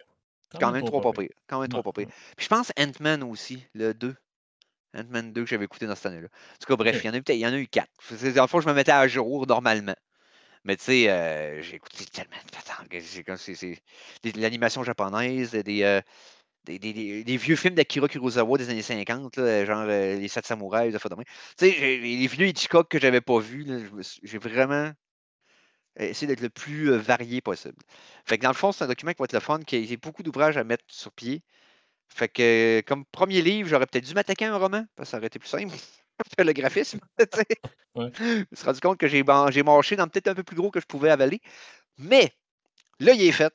Quand 0.51 0.73
même 0.73 0.85
trois 0.85 1.03
pas 1.13 1.13
pires. 1.13 1.29
Quand 1.47 1.61
même 1.61 1.69
pas. 1.69 1.83
Puis 1.93 2.07
je 2.39 2.49
pense 2.49 2.73
Ant-Man 2.79 3.23
aussi, 3.23 3.65
le 3.75 3.95
2. 3.95 4.17
Ant-Man 4.97 5.33
2 5.33 5.45
que 5.45 5.51
j'avais 5.51 5.67
écouté 5.67 5.87
dans 5.87 5.95
cette 5.95 6.07
année-là. 6.07 6.29
En 6.29 6.57
tout 6.61 6.67
cas, 6.67 6.77
bref, 6.77 7.01
il 7.05 7.07
y 7.07 7.11
en 7.11 7.15
a 7.15 7.19
eu 7.19 7.23
peut-être- 7.23 7.37
il 7.37 7.41
y 7.41 7.47
en 7.47 7.53
a 7.53 7.59
eu 7.59 7.67
quatre. 7.69 7.91
C'est- 8.01 8.33
Dans 8.33 8.43
le 8.43 8.49
fond, 8.49 8.61
je 8.61 8.69
me 8.69 8.75
mettais 8.75 8.93
à 8.93 9.07
jour 9.07 9.47
normalement. 9.47 9.95
Mais 10.65 10.77
tu 10.77 10.85
sais, 10.85 11.11
euh, 11.11 11.63
j'ai 11.63 11.77
écouté 11.77 12.05
tellement 12.07 12.37
de 14.25 14.41
l'animation 14.41 14.83
japonaise, 14.85 15.53
des, 15.53 15.83
euh, 15.83 16.01
des, 16.65 16.79
des- 16.79 17.25
des- 17.25 17.37
vieux 17.37 17.57
films 17.57 17.75
d'Akira 17.75 18.09
Kurosawa 18.09 18.59
des 18.59 18.69
années 18.71 18.83
50, 18.83 19.37
là, 19.37 19.65
genre 19.65 19.85
euh, 19.89 20.17
Les 20.17 20.29
Sept 20.29 20.47
Samouraïs, 20.47 20.93
de 20.93 20.99
Tu 20.99 21.25
sais, 21.57 21.71
les 21.99 22.27
vieux 22.27 22.47
Hitchcock 22.47 22.89
que 22.91 22.99
j'avais 22.99 23.21
pas 23.21 23.39
vus, 23.39 23.67
j'ai 24.23 24.39
vraiment 24.39 24.93
essayé 26.05 26.27
d'être 26.27 26.41
le 26.41 26.51
plus 26.51 26.93
euh, 26.93 26.97
varié 26.99 27.41
possible. 27.41 27.77
Fait 28.25 28.39
que 28.39 28.43
dans 28.43 28.51
le 28.51 28.55
fond, 28.55 28.73
c'est 28.73 28.85
un 28.85 28.89
document 28.89 29.13
qui 29.13 29.19
va 29.19 29.25
être 29.25 29.33
le 29.33 29.41
fun, 29.41 29.61
qui 29.61 29.93
a 29.93 29.97
beaucoup 29.97 30.23
d'ouvrages 30.23 30.57
à 30.57 30.65
mettre 30.65 30.85
sur 30.89 31.13
pied. 31.13 31.43
Fait 32.09 32.29
que 32.29 32.83
comme 32.87 33.05
premier 33.07 33.43
livre, 33.43 33.69
j'aurais 33.69 33.87
peut-être 33.87 34.07
dû 34.07 34.15
m'attaquer 34.15 34.47
à 34.47 34.55
un 34.55 34.59
roman, 34.59 34.85
parce 34.97 35.09
que 35.09 35.11
ça 35.11 35.17
aurait 35.19 35.27
été 35.27 35.39
plus 35.39 35.49
simple. 35.49 35.75
Le 36.39 36.53
graphisme. 36.53 37.01
Ouais. 37.95 38.13
Je 38.17 38.25
me 38.25 38.45
suis 38.55 38.65
rendu 38.65 38.81
compte 38.81 38.99
que 38.99 39.09
j'ai 39.09 39.25
marché 39.25 39.97
dans 39.97 40.07
peut-être 40.07 40.29
un 40.29 40.35
peu 40.35 40.45
plus 40.45 40.55
gros 40.55 40.71
que 40.71 40.79
je 40.79 40.87
pouvais 40.87 41.11
avaler. 41.11 41.41
Mais 41.97 42.33
là, 43.01 43.13
il 43.13 43.23
est 43.23 43.33
fait. 43.33 43.53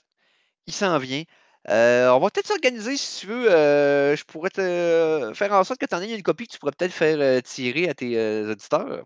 Il 0.68 0.74
s'en 0.74 0.98
vient. 0.98 1.24
Euh, 1.70 2.10
on 2.10 2.20
va 2.20 2.30
peut-être 2.30 2.48
s'organiser 2.48 2.98
si 2.98 3.22
tu 3.22 3.28
veux. 3.28 3.50
euh, 3.50 4.18
je 4.18 4.24
pourrais 4.26 4.50
te 4.50 4.60
euh, 4.60 5.34
faire 5.34 5.54
en 5.54 5.64
sorte 5.64 5.80
que 5.80 5.86
tu 5.86 5.96
en 5.96 6.02
aies 6.02 6.14
une 6.14 6.24
copie 6.24 6.46
que 6.48 6.54
tu 6.54 6.60
pourrais 6.60 6.74
peut-être 6.74 6.92
faire 6.92 7.18
euh, 7.22 7.40
tirer 7.40 7.88
à 7.88 7.94
tes 7.94 8.18
euh, 8.20 8.52
auditeurs. 8.52 9.06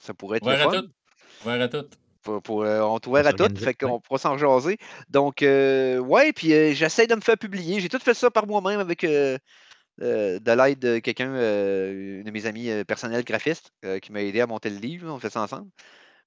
Ça 0.00 0.14
pourrait 0.14 0.38
être 0.38 0.46
Ouvert 0.46 0.68
à 0.68 0.80
tout. 0.80 0.88
Ouvert 1.44 1.62
à 1.62 1.68
tout. 1.68 1.88
Pour, 2.22 2.42
pour, 2.42 2.62
euh, 2.64 2.80
on 2.80 2.96
est 2.98 3.06
ouvert 3.06 3.26
à 3.26 3.32
tout, 3.32 3.48
fait 3.56 3.74
qu'on 3.74 4.00
pourra 4.00 4.18
s'en 4.18 4.36
jaser. 4.36 4.76
Donc, 5.08 5.42
euh, 5.42 5.98
ouais, 5.98 6.32
puis 6.32 6.52
euh, 6.52 6.72
j'essaie 6.74 7.06
de 7.06 7.14
me 7.14 7.20
faire 7.20 7.38
publier. 7.38 7.80
J'ai 7.80 7.88
tout 7.88 7.98
fait 7.98 8.14
ça 8.14 8.30
par 8.30 8.46
moi-même 8.46 8.80
avec 8.80 9.04
euh, 9.04 9.38
de 10.00 10.52
l'aide 10.52 10.78
de 10.78 10.98
quelqu'un, 10.98 11.32
une 11.34 12.24
de 12.24 12.30
mes 12.30 12.46
amis 12.46 12.70
personnels 12.86 13.24
graphistes, 13.24 13.72
qui 14.02 14.12
m'a 14.12 14.22
aidé 14.22 14.40
à 14.40 14.46
monter 14.46 14.70
le 14.70 14.78
livre. 14.78 15.12
On 15.12 15.18
fait 15.18 15.30
ça 15.30 15.40
ensemble. 15.42 15.68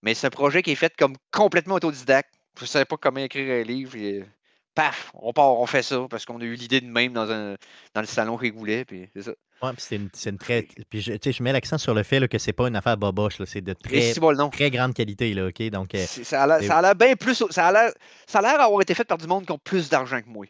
Mais 0.01 0.13
c'est 0.13 0.27
un 0.27 0.31
projet 0.31 0.61
qui 0.63 0.71
est 0.71 0.75
fait 0.75 0.95
comme 0.97 1.15
complètement 1.31 1.75
autodidacte. 1.75 2.33
Je 2.57 2.63
ne 2.63 2.67
savais 2.67 2.85
pas 2.85 2.97
comment 2.97 3.19
écrire 3.19 3.61
un 3.61 3.63
livre. 3.63 3.95
Et, 3.95 4.23
paf, 4.75 5.11
on 5.13 5.33
part, 5.33 5.59
on 5.59 5.65
fait 5.65 5.83
ça 5.83 6.05
parce 6.09 6.25
qu'on 6.25 6.41
a 6.41 6.43
eu 6.43 6.55
l'idée 6.55 6.81
de 6.81 6.87
même 6.87 7.13
dans, 7.13 7.29
un, 7.31 7.55
dans 7.93 8.01
le 8.01 8.07
salon 8.07 8.37
qu'il 8.37 8.53
voulait. 8.53 8.85
Puis 8.85 9.09
c'est 9.15 9.23
ça. 9.23 9.33
Ouais, 9.63 9.73
puis 9.73 9.81
c'est 9.87 9.95
une, 9.97 10.09
c'est 10.13 10.29
une 10.31 10.37
très. 10.37 10.67
Puis 10.89 11.01
je, 11.01 11.13
tu 11.13 11.19
sais, 11.23 11.31
je 11.31 11.43
mets 11.43 11.51
l'accent 11.53 11.77
sur 11.77 11.93
le 11.93 12.03
fait 12.03 12.19
là, 12.19 12.27
que 12.27 12.37
c'est 12.37 12.53
pas 12.53 12.67
une 12.67 12.75
affaire 12.75 12.97
boboche, 12.97 13.37
là, 13.39 13.45
c'est 13.45 13.61
de 13.61 13.73
très, 13.73 14.13
bon 14.19 14.35
nom. 14.35 14.49
très 14.49 14.71
grande 14.71 14.93
qualité, 14.93 15.33
là, 15.33 15.47
OK? 15.47 15.61
Donc, 15.69 15.93
euh, 15.95 16.05
Ça 16.05 16.43
a 16.43 16.47
l'air- 16.47 16.57
c'est- 16.61 16.67
ça 16.67 16.77
a 16.77 16.81
l'air 16.81 16.95
bien 16.95 17.15
plus. 17.15 17.43
Ça 17.51 17.67
a 17.67 17.71
l'air 17.71 17.91
ça 18.27 18.39
a 18.39 18.41
l'air 18.41 18.59
avoir 18.61 18.81
été 18.81 18.93
fait 18.93 19.03
par 19.03 19.17
du 19.17 19.27
monde 19.27 19.45
qui 19.45 19.51
ont 19.51 19.59
plus 19.59 19.89
d'argent 19.89 20.19
que 20.21 20.29
moi. 20.29 20.45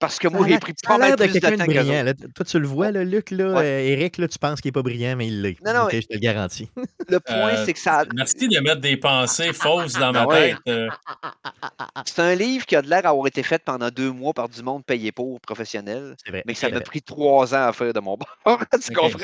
Parce 0.00 0.18
que 0.18 0.28
moi, 0.28 0.46
j'ai 0.48 0.58
pris 0.58 0.72
pas 0.82 0.96
mal 0.96 1.14
plus 1.14 1.26
de 1.28 1.32
quelqu'un 1.38 1.58
temps 1.58 1.64
brillant. 1.66 2.02
là. 2.04 2.14
Toi, 2.14 2.44
tu 2.46 2.58
le 2.58 2.66
vois, 2.66 2.90
là, 2.90 3.04
Luc, 3.04 3.30
là, 3.30 3.52
Ouais. 3.52 3.64
euh, 3.64 3.80
Eric, 3.92 4.16
là, 4.16 4.28
tu 4.28 4.38
penses 4.38 4.60
qu'il 4.62 4.70
est 4.70 4.72
pas 4.72 4.82
brillant, 4.82 5.14
mais 5.14 5.26
il 5.26 5.42
l'est. 5.42 5.58
Non, 5.64 5.74
non, 5.74 5.88
je 5.92 6.00
te 6.00 6.14
le 6.14 6.18
garantis. 6.18 6.68
Le 7.08 7.20
point, 7.20 7.52
Euh, 7.52 7.62
c'est 7.66 7.74
que 7.74 7.78
ça. 7.78 8.04
Merci 8.14 8.48
de 8.48 8.60
mettre 8.60 8.80
des 8.80 8.96
pensées 8.96 9.52
fausses 9.52 9.92
dans 9.94 10.12
ma 10.12 10.22
Ah 10.22 10.26
ouais. 10.26 10.50
tête. 10.50 10.58
euh, 10.68 10.88
C'est 12.06 12.20
un 12.22 12.34
livre 12.34 12.64
qui 12.66 12.76
a 12.76 12.82
de 12.82 12.88
l'air 12.88 13.02
d'avoir 13.02 13.26
été 13.26 13.42
fait 13.42 13.62
pendant 13.62 13.90
deux 13.90 14.10
mois 14.10 14.32
par 14.32 14.48
du 14.48 14.62
monde 14.62 14.84
payé 14.86 15.12
pour 15.12 15.38
professionnel, 15.40 16.14
C'est 16.24 16.30
vrai. 16.30 16.42
mais 16.46 16.54
que 16.54 16.58
ça 16.58 16.70
m'a 16.70 16.80
pris 16.80 17.02
trois 17.02 17.54
ans 17.54 17.68
à 17.68 17.72
faire 17.72 17.92
de 17.92 18.00
mon 18.00 18.16
bord. 18.16 18.36
tu 18.82 18.92
comprends? 18.94 19.18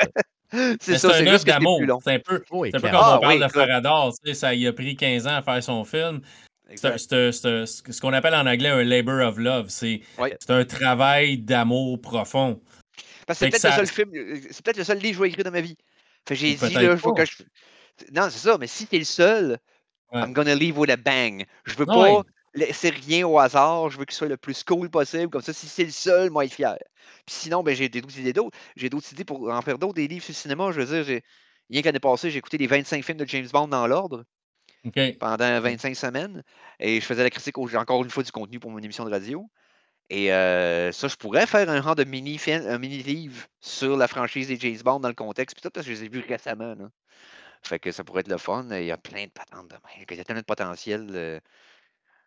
C'est 0.80 0.98
ça, 0.98 1.08
un 1.08 1.12
c'est 1.14 1.26
juste 1.26 1.46
d'amour. 1.46 1.80
C'est 2.04 2.12
un 2.14 2.18
peu, 2.18 2.42
Oui, 2.50 2.68
c'est 2.70 2.76
un 2.76 2.80
peu 2.80 2.88
comme 2.88 2.96
on 2.98 3.02
Ah, 3.02 3.18
parle 3.20 3.34
oui, 3.34 3.40
de 3.40 4.22
sais, 4.24 4.34
ça 4.34 4.54
il 4.54 4.66
a 4.66 4.72
pris 4.72 4.94
15 4.96 5.26
ans 5.26 5.36
à 5.36 5.42
faire 5.42 5.62
son 5.62 5.84
film. 5.84 6.20
C'est 6.74 6.98
ce 6.98 8.01
qu'on 8.01 8.12
appelle 8.12 8.34
en 8.34 8.47
anglais 8.47 8.70
un 8.70 8.82
labor 8.82 9.26
of 9.26 9.38
love. 9.38 9.68
C'est 9.68 10.01
Ouais. 10.18 10.36
un 10.48 10.64
travail 10.64 11.38
d'amour 11.38 12.01
profond. 12.01 12.60
Parce 13.26 13.38
que 13.40 13.47
Fait 13.47 13.52
c'est 13.59 13.68
peut-être 13.68 13.74
ça- 13.74 13.80
le 13.80 13.86
seul 13.86 13.94
film, 13.94 14.10
euh, 14.16 14.40
c'est 14.51 14.64
peut-être 14.64 14.76
le 14.78 14.84
seul 14.84 14.98
livre 14.98 15.10
que 15.10 15.16
je 15.16 15.22
vais 15.22 15.28
écrire 15.28 15.44
de 15.44 15.51
ma 15.51 15.60
vie. 15.60 15.76
J'ai 16.30 16.55
dit, 16.55 16.74
là, 16.74 16.97
faut 16.97 17.12
que 17.12 17.24
je. 17.24 17.43
Non, 18.12 18.28
c'est 18.30 18.38
ça, 18.38 18.59
mais 18.59 18.66
si 18.66 18.86
t'es 18.86 18.98
le 18.98 19.05
seul, 19.05 19.59
Ouais. 20.12 20.20
I'm 20.22 20.32
gonna 20.32 20.55
leave 20.55 20.78
with 20.78 20.90
a 20.90 20.97
bang. 20.97 21.44
Je 21.64 21.74
veux 21.74 21.86
Ah 21.88 21.93
pas 21.94 22.12
ouais. 22.14 22.22
laisser 22.55 22.90
rien 22.90 23.26
au 23.26 23.38
hasard, 23.38 23.90
je 23.90 23.98
veux 23.98 24.05
qu'il 24.05 24.14
soit 24.14 24.28
le 24.28 24.36
plus 24.36 24.62
cool 24.62 24.88
possible. 24.90 25.28
Comme 25.30 25.43
ça, 25.43 25.52
si 25.52 25.66
c'est 25.66 25.84
le 25.84 25.90
seul, 25.90 26.30
moi, 26.30 26.44
être 26.44 26.52
fier. 26.55 26.76
Puis 27.26 27.34
sinon, 27.34 27.62
ben, 27.64 27.74
j'ai 27.74 27.88
d'autres 27.88 28.16
idées 28.18 28.32
d'autres. 28.32 28.56
J'ai 28.76 28.88
d'autres 28.88 29.12
idées 29.12 29.24
pour 29.24 29.51
en 29.51 29.62
faire 29.62 29.78
d'autres, 29.78 29.94
des 29.94 30.06
livres 30.09 30.24
sur 30.24 30.32
le 30.32 30.36
cinéma. 30.36 30.70
Je 30.72 30.80
veux 30.80 31.02
dire. 31.05 31.20
Rien 31.68 31.82
qu'année 31.82 31.98
passée, 31.98 32.30
j'ai 32.30 32.38
écouté 32.38 32.59
les 32.59 32.68
25 32.68 33.05
films 33.05 33.18
de 33.18 33.26
James 33.26 33.48
Bond 33.52 33.66
dans 33.66 33.88
l'ordre 33.88 34.22
Pendant 35.18 35.60
25 35.60 35.94
semaines. 35.96 36.42
Et 36.80 37.00
je 37.00 37.06
faisais 37.06 37.22
la 37.22 37.30
critique 37.30 37.58
encore 37.58 38.04
une 38.04 38.10
fois 38.10 38.22
du 38.22 38.32
contenu 38.32 38.58
pour 38.58 38.70
mon 38.70 38.78
émission 38.78 39.04
de 39.04 39.10
radio. 39.10 39.48
Et 40.08 40.32
euh, 40.32 40.92
ça, 40.92 41.08
je 41.08 41.16
pourrais 41.16 41.46
faire 41.46 41.68
un 41.68 41.82
genre 41.82 41.96
de 41.96 42.04
mini 42.04 42.38
un 42.48 42.78
mini 42.78 43.02
livre 43.02 43.46
sur 43.60 43.96
la 43.96 44.06
franchise 44.06 44.48
des 44.48 44.56
James 44.58 44.78
Bond 44.84 45.00
dans 45.00 45.08
le 45.08 45.14
contexte, 45.14 45.56
puis 45.56 45.62
tout, 45.62 45.70
parce 45.70 45.86
que 45.86 45.92
je 45.92 45.98
les 45.98 46.06
ai 46.06 46.08
vus 46.08 46.24
récemment. 46.28 46.76
Fait 47.62 47.80
que 47.80 47.90
ça 47.90 48.04
pourrait 48.04 48.20
être 48.20 48.28
le 48.28 48.38
fun. 48.38 48.66
Il 48.70 48.84
y 48.84 48.92
a 48.92 48.96
plein 48.96 49.24
de 49.24 49.30
patentes 49.30 49.68
de. 49.68 49.76
Il 50.08 50.16
y 50.16 50.20
a 50.20 50.24
tellement 50.24 50.42
de 50.42 50.46
potentiel. 50.46 51.08
euh. 51.10 51.40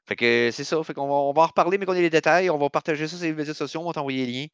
Fait 0.07 0.15
que 0.18 0.49
c'est 0.52 0.64
ça. 0.65 0.84
Fait 0.84 0.94
qu'on 0.94 1.07
va, 1.07 1.14
on 1.14 1.31
va 1.34 1.44
en 1.44 1.48
reparler, 1.48 1.77
mais 1.77 1.86
qu'on 1.86 1.94
ait 1.94 2.02
les 2.02 2.10
détails. 2.10 2.49
On 2.49 2.57
va 2.57 2.69
partager 2.69 3.07
ça 3.07 3.15
sur 3.15 3.26
les 3.26 3.34
médias 3.34 3.53
sociaux. 3.53 3.81
On 3.81 3.86
va 3.86 3.94
t'envoyer 3.94 4.26
les 4.26 4.31
liens. 4.31 4.48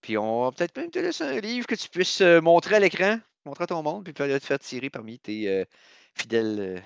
Puis 0.00 0.16
on 0.16 0.44
va 0.44 0.52
peut-être 0.52 0.76
même 0.76 0.90
te 0.90 1.00
laisser 1.00 1.24
un 1.24 1.40
livre 1.40 1.66
que 1.66 1.74
tu 1.74 1.88
puisses 1.88 2.20
euh, 2.20 2.40
montrer 2.40 2.76
à 2.76 2.80
l'écran, 2.80 3.18
montrer 3.44 3.64
à 3.64 3.66
ton 3.66 3.82
monde, 3.82 4.04
puis 4.04 4.12
peut-être 4.12 4.40
te 4.42 4.46
faire 4.46 4.58
tirer 4.60 4.90
parmi 4.90 5.18
tes 5.18 5.66
fidèles, 6.14 6.82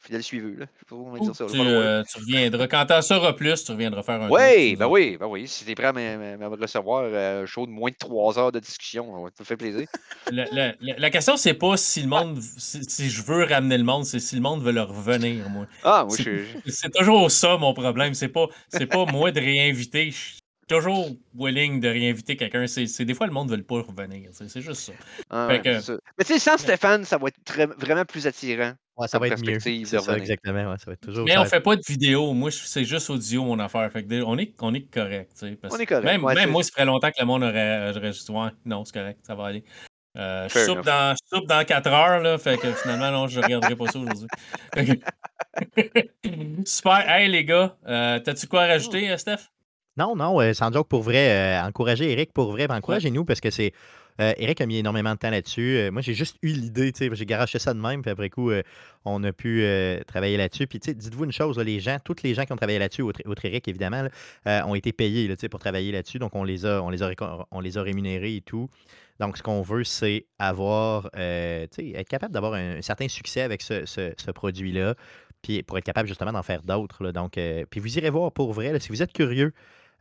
fidèles 0.00 0.22
suiveux. 0.22 0.54
Là. 0.58 0.66
Je 0.88 0.94
sais 0.94 1.02
pas 1.10 1.18
dire 1.18 1.34
ça. 1.36 1.46
Tu, 1.46 1.60
euh, 1.60 2.02
tu 2.04 2.18
reviendras. 2.18 2.66
Quand 2.68 2.86
t'en 2.86 3.02
sauras 3.02 3.32
plus, 3.34 3.64
tu 3.64 3.70
reviendras 3.72 4.02
faire 4.02 4.22
un 4.22 4.28
tu 4.28 4.76
ben 4.76 4.86
oui, 4.86 5.16
ben 5.18 5.26
oui. 5.26 5.46
Si 5.46 5.64
t'es 5.64 5.74
prêt 5.74 5.86
à 5.86 5.92
me, 5.92 6.46
recevoir 6.60 7.04
euh, 7.04 7.46
show 7.46 7.66
de 7.66 7.70
moins 7.70 7.90
de 7.90 7.96
trois 7.96 8.38
heures 8.38 8.52
de 8.52 8.60
discussion, 8.60 9.26
ça 9.28 9.32
me 9.40 9.44
fait 9.44 9.56
plaisir. 9.56 9.86
La, 10.32 10.44
la- 10.52 10.74
la- 10.80 11.10
question, 11.10 11.36
c'est 11.36 11.54
pas 11.54 11.76
si 11.76 12.02
le 12.02 12.08
monde, 12.08 12.40
si, 12.40 12.84
si 12.84 13.10
je 13.10 13.22
veux 13.22 13.44
ramener 13.44 13.78
le 13.78 13.84
monde, 13.84 14.04
c'est 14.04 14.20
si 14.20 14.36
le 14.36 14.40
monde 14.42 14.62
veut 14.62 14.70
leur 14.70 14.88
revenir, 14.88 15.48
moi. 15.48 15.66
Ah, 15.82 16.04
moi, 16.06 16.16
je 16.16 16.44
C'est 16.66 16.92
toujours 16.92 17.30
ça 17.30 17.56
mon 17.56 17.74
problème. 17.74 18.14
C'est 18.14 18.28
pas, 18.28 18.46
pas 18.90 19.04
moi 19.06 19.32
de 19.32 19.40
réinviter. 19.40 20.10
Je 20.10 20.16
suis 20.16 20.38
toujours 20.68 21.08
willing 21.36 21.80
de 21.80 21.88
réinviter 21.88 22.36
quelqu'un. 22.36 22.66
C'est, 22.66 23.04
des 23.04 23.14
fois 23.14 23.26
le 23.26 23.32
monde 23.32 23.50
ne 23.50 23.56
veut 23.56 23.62
pas 23.62 23.82
revenir. 23.82 24.30
C'est, 24.32 24.60
juste 24.60 24.82
ça. 24.82 24.92
ah, 25.30 25.48
ouais, 25.48 25.60
que- 25.60 25.80
ça. 25.80 25.94
Mais 26.16 26.24
tu 26.24 26.34
sais, 26.34 26.38
sans 26.38 26.56
Stéphane, 26.58 27.04
ça 27.04 27.18
va 27.18 27.28
être 27.28 27.42
très- 27.44 27.66
vraiment 27.66 28.04
plus 28.04 28.26
attirant. 28.26 28.74
Ouais, 29.00 29.08
ça 29.08 29.18
va 29.18 29.28
être 29.28 29.40
mieux. 29.44 29.58
ça, 29.86 30.16
exactement. 30.16 30.70
ouais, 30.70 30.78
ça 30.78 30.84
va 30.86 30.92
être 30.92 31.00
toujours. 31.00 31.24
Mais 31.26 31.38
on 31.38 31.44
fait 31.46 31.60
pas 31.60 31.74
de 31.76 31.82
vidéo. 31.86 32.32
Moi, 32.34 32.50
c'est 32.50 32.84
juste 32.84 33.08
audio, 33.10 33.42
mon 33.44 33.58
affaire. 33.58 33.90
Fait 33.90 34.02
que 34.02 34.08
dé- 34.08 34.22
on 34.22 34.36
est, 34.38 34.52
on 34.60 34.74
est 34.74 34.82
correct. 34.92 35.32
tu 35.38 35.48
sais, 35.48 35.56
parce 35.56 35.74
On 35.74 35.78
est 35.78 35.86
correct, 35.86 36.04
Même, 36.04 36.22
ouais, 36.24 36.34
même 36.34 36.44
c'est- 36.44 36.50
moi, 36.50 36.62
ça 36.62 36.70
ferait 36.72 36.84
longtemps 36.84 37.10
que 37.10 37.20
le 37.20 37.26
monde 37.26 37.42
aurait. 37.42 37.90
aurait 37.96 38.12
juste, 38.12 38.28
ouais, 38.28 38.48
non, 38.64 38.84
c'est 38.84 38.92
correct. 38.94 39.20
Ça 39.22 39.34
va 39.34 39.46
aller. 39.46 39.64
Euh, 40.18 40.48
je, 40.48 40.52
Fair 40.54 40.64
soupe 40.66 40.84
dans, 40.84 41.14
je 41.14 41.36
soupe 41.36 41.46
dans 41.48 41.64
4 41.64 41.86
heures. 41.86 42.20
Là, 42.20 42.36
fait 42.36 42.58
que 42.58 42.72
finalement, 42.72 43.10
non, 43.12 43.26
je 43.28 43.40
regarderai 43.40 43.76
pas 43.76 43.86
ça 43.86 43.98
aujourd'hui. 44.00 44.26
Super. 46.64 47.08
Hey, 47.08 47.28
les 47.28 47.44
gars, 47.44 47.76
euh, 47.86 48.18
t'as-tu 48.20 48.46
quoi 48.46 48.62
à 48.62 48.66
rajouter, 48.66 49.10
euh, 49.10 49.16
Steph? 49.16 49.48
Non, 49.96 50.14
non, 50.16 50.40
euh, 50.40 50.52
sans 50.52 50.72
joke 50.72 50.88
pour 50.88 51.02
vrai, 51.02 51.30
euh, 51.58 51.62
encourager 51.66 52.10
Eric 52.10 52.32
pour 52.32 52.50
vrai, 52.52 52.66
encouragez-nous 52.70 53.24
parce 53.24 53.40
que 53.40 53.50
c'est. 53.50 53.72
Euh, 54.20 54.32
Eric 54.38 54.60
a 54.60 54.66
mis 54.66 54.78
énormément 54.78 55.12
de 55.12 55.18
temps 55.18 55.30
là-dessus. 55.30 55.76
Euh, 55.76 55.90
moi, 55.90 56.02
j'ai 56.02 56.14
juste 56.14 56.36
eu 56.42 56.48
l'idée, 56.48 56.92
tu 56.92 57.08
sais, 57.08 57.14
j'ai 57.14 57.26
garoché 57.26 57.58
ça 57.58 57.74
de 57.74 57.78
même, 57.80 58.02
puis 58.02 58.10
après 58.10 58.30
coup, 58.30 58.50
euh, 58.50 58.62
on 59.04 59.22
a 59.24 59.32
pu 59.32 59.64
travailler 60.06 60.36
là-dessus. 60.36 60.66
Puis, 60.66 60.78
dites-vous 60.78 61.24
une 61.24 61.32
chose, 61.32 61.56
là, 61.58 61.64
les 61.64 61.80
gens, 61.80 61.98
tous 62.04 62.22
les 62.22 62.34
gens 62.34 62.44
qui 62.44 62.52
ont 62.52 62.56
travaillé 62.56 62.78
là-dessus, 62.78 63.02
outre, 63.02 63.20
outre 63.26 63.44
Eric, 63.44 63.66
évidemment, 63.68 64.06
là, 64.44 64.66
ont 64.66 64.74
été 64.74 64.92
payés 64.92 65.28
là, 65.28 65.36
tu 65.36 65.42
sais, 65.42 65.48
pour 65.48 65.60
travailler 65.60 65.92
là-dessus. 65.92 66.18
Donc, 66.18 66.34
on 66.34 66.44
les, 66.44 66.66
a, 66.66 66.82
on, 66.82 66.90
les 66.90 67.02
a, 67.02 67.08
récom- 67.08 67.44
on 67.50 67.60
les 67.60 67.78
a 67.78 67.82
rémunérés 67.82 68.36
et 68.36 68.40
tout. 68.40 68.68
Donc, 69.18 69.36
ce 69.38 69.42
qu'on 69.42 69.62
veut, 69.62 69.84
c'est 69.84 70.26
avoir, 70.38 71.10
être 71.14 72.08
capable 72.08 72.32
d'avoir 72.34 72.54
un, 72.54 72.78
un 72.78 72.82
certain 72.82 73.08
succès 73.08 73.42
avec 73.42 73.62
ce, 73.62 73.86
ce- 73.86 74.12
ce 74.16 74.30
produit-là, 74.30 74.94
puis 75.42 75.62
pour 75.62 75.78
être 75.78 75.84
capable 75.84 76.08
justement 76.08 76.32
d'en 76.32 76.42
faire 76.42 76.62
d'autres. 76.62 77.10
Donc, 77.12 77.38
puis 77.70 77.80
vous 77.80 77.96
irez 77.98 78.10
voir 78.10 78.32
pour 78.32 78.52
vrai, 78.52 78.78
si 78.80 78.88
vous 78.90 79.02
êtes 79.02 79.12
curieux, 79.12 79.52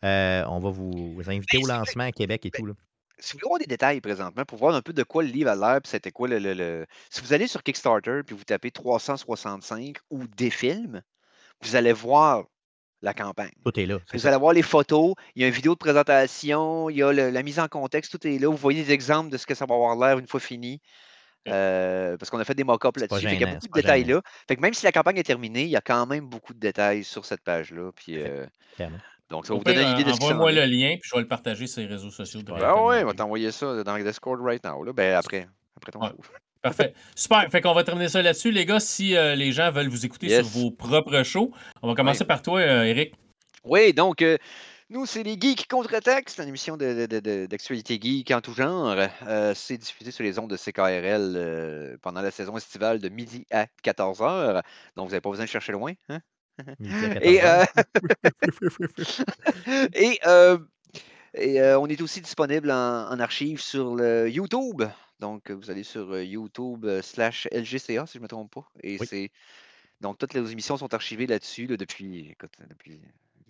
euh, 0.04 0.44
on 0.48 0.60
va 0.60 0.70
vous, 0.70 1.14
vous 1.14 1.30
inviter 1.30 1.58
Ben, 1.58 1.64
au 1.64 1.68
lancement 1.68 2.04
à 2.06 2.12
Québec 2.12 2.46
et 2.46 2.52
tout. 2.52 2.66
Là. 2.66 2.74
Si 3.20 3.38
vous 3.38 3.50
voulez 3.50 3.66
des 3.66 3.70
détails 3.70 4.02
présentement 4.02 4.46
pour 4.46 4.58
voir 4.58 4.76
un 4.76 4.82
peu 4.82 4.94
de 4.94 5.04
quoi 5.04 5.24
le 5.24 5.30
livre 5.30 5.50
a 5.50 5.56
l'air, 5.56 5.82
puis 5.82 5.90
c'était 5.90 6.12
quoi 6.12 6.28
le, 6.28 6.40
le- 6.40 6.54
le- 6.54 6.86
Si 7.10 7.22
vous 7.22 7.34
allez 7.34 7.48
sur 7.48 7.64
Kickstarter 7.64 8.22
puis 8.26 8.36
vous 8.36 8.44
tapez 8.44 8.72
365 8.72 9.98
ou 10.10 10.26
des 10.28 10.50
films, 10.50 11.02
vous 11.62 11.76
allez 11.76 11.94
voir 11.94 12.46
la 13.02 13.14
campagne. 13.14 13.52
Tout 13.64 13.80
est 13.80 13.86
là. 13.86 13.98
Vous 14.14 14.28
allez 14.28 14.38
voir 14.38 14.54
les 14.54 14.62
photos, 14.62 15.14
il 15.36 15.42
y 15.42 15.46
a 15.46 15.48
une 15.48 15.54
vidéo 15.54 15.74
de 15.74 15.78
présentation, 15.80 16.90
il 16.90 16.98
y 16.98 17.04
a 17.04 17.12
la 17.14 17.44
mise 17.44 17.60
en 17.60 17.68
contexte, 17.68 18.12
tout 18.12 18.28
est 18.28 18.40
là. 18.40 18.50
Vous 18.50 18.58
voyez 18.58 18.84
des 18.84 18.92
exemples 18.92 19.30
de 19.30 19.38
ce 19.38 19.46
que 19.46 19.56
ça 19.56 19.66
va 19.66 19.76
avoir 19.76 19.96
l'air 19.96 20.18
une 20.20 20.28
fois 20.28 20.40
fini. 20.40 20.82
Euh, 21.48 22.18
parce 22.18 22.30
qu'on 22.30 22.38
a 22.40 22.44
fait 22.44 22.54
des 22.54 22.66
mock-ups 22.66 23.00
là-dessus. 23.00 23.26
Il 23.36 23.40
y 23.40 23.44
a 23.44 23.48
beaucoup 23.56 23.68
de 23.68 23.72
détails 23.82 24.04
là. 24.16 24.22
Fait 24.48 24.56
que 24.58 24.62
même 24.62 24.74
si 24.74 24.84
la 24.86 24.92
campagne 24.92 25.18
est 25.18 25.24
terminée, 25.24 25.64
il 25.64 25.70
y 25.70 25.78
a 25.78 25.82
quand 25.82 26.06
même 26.06 26.28
beaucoup 26.28 26.54
de 26.54 26.60
détails 26.60 27.04
sur 27.06 27.26
cette 27.26 27.42
page-là. 27.42 27.92
Puis, 27.96 28.18
euh, 28.22 28.46
donc, 29.30 29.46
ça 29.46 29.54
va 29.54 29.60
vous 29.60 29.64
donner 29.64 29.84
une 29.84 30.00
idée 30.00 30.04
de 30.04 30.12
ce 30.12 30.22
Envoie-moi 30.22 30.52
le 30.52 30.66
lien, 30.66 30.98
puis 31.00 31.10
je 31.10 31.16
vais 31.16 31.22
le 31.22 31.28
partager 31.28 31.68
sur 31.68 31.82
les 31.82 31.88
réseaux 31.88 32.10
sociaux. 32.10 32.42
Ah 32.62 32.84
ouais, 32.84 33.04
on 33.04 33.08
va 33.08 33.14
t'envoyer 33.14 33.52
ça 33.52 33.84
dans 33.84 33.98
le 33.98 34.04
Discord 34.04 34.40
right 34.42 34.64
now. 34.64 34.84
Là. 34.84 34.94
Ben, 34.94 35.16
après, 35.16 35.48
après 35.76 35.92
ton 35.92 36.00
Parfait. 36.62 36.94
Super. 37.16 37.50
Fait 37.50 37.62
qu'on 37.62 37.74
va 37.74 37.86
terminer 37.86 38.10
ça 38.10 38.22
là-dessus. 38.22 38.52
Les 38.52 38.66
gars, 38.66 38.82
si 38.82 39.16
euh, 39.16 39.34
les 39.34 39.54
gens 39.54 39.72
veulent 39.72 39.88
vous 39.88 40.06
écouter 40.06 40.28
sur 40.28 40.46
vos 40.46 40.72
propres 40.72 41.24
shows, 41.24 41.54
on 41.82 41.88
va 41.88 41.96
commencer 41.96 42.26
par 42.26 42.42
toi, 42.42 42.62
Eric. 42.62 43.14
Oui, 43.64 43.94
donc, 43.94 44.22
nous, 44.92 45.06
c'est 45.06 45.22
les 45.22 45.40
Geeks 45.40 45.68
contre-attaque. 45.68 46.30
C'est 46.30 46.42
une 46.42 46.50
émission 46.50 46.76
d'actualité 46.76 48.00
geek 48.02 48.32
en 48.32 48.42
tout 48.42 48.56
genre. 48.56 48.96
Euh, 49.28 49.54
c'est 49.54 49.78
diffusé 49.78 50.10
sur 50.10 50.24
les 50.24 50.40
ondes 50.40 50.50
de 50.50 50.58
CKRL 50.58 51.34
euh, 51.36 51.98
pendant 52.02 52.22
la 52.22 52.32
saison 52.32 52.58
estivale 52.58 52.98
de 52.98 53.08
midi 53.08 53.46
à 53.52 53.68
14h. 53.84 54.64
Donc, 54.96 55.06
vous 55.06 55.12
n'avez 55.12 55.22
pas 55.22 55.30
besoin 55.30 55.46
de 55.46 55.50
chercher 55.50 55.74
loin. 55.74 55.94
Hein? 56.10 56.22
et, 59.94 60.20
euh, 60.26 60.58
et, 61.34 61.62
on 61.76 61.88
est 61.88 62.02
aussi 62.02 62.22
disponible 62.22 62.72
en, 62.72 63.20
archive 63.20 63.62
sur 63.62 63.96
le 63.96 64.30
YouTube. 64.30 64.84
Donc, 65.20 65.52
vous 65.52 65.70
allez 65.70 65.84
sur 65.84 66.20
YouTube 66.20 66.88
slash 67.02 67.48
LGCA, 67.52 68.06
si 68.06 68.14
je 68.14 68.20
ne 68.20 68.24
me 68.24 68.28
trompe 68.28 68.54
pas. 68.54 68.70
Et 68.84 68.98
c'est. 69.00 69.32
Donc, 70.02 70.18
toutes 70.18 70.34
les 70.34 70.52
émissions 70.52 70.78
sont 70.78 70.94
archivées 70.94 71.28
là-dessus 71.28 71.68
depuis, 71.68 72.36
depuis 72.70 73.02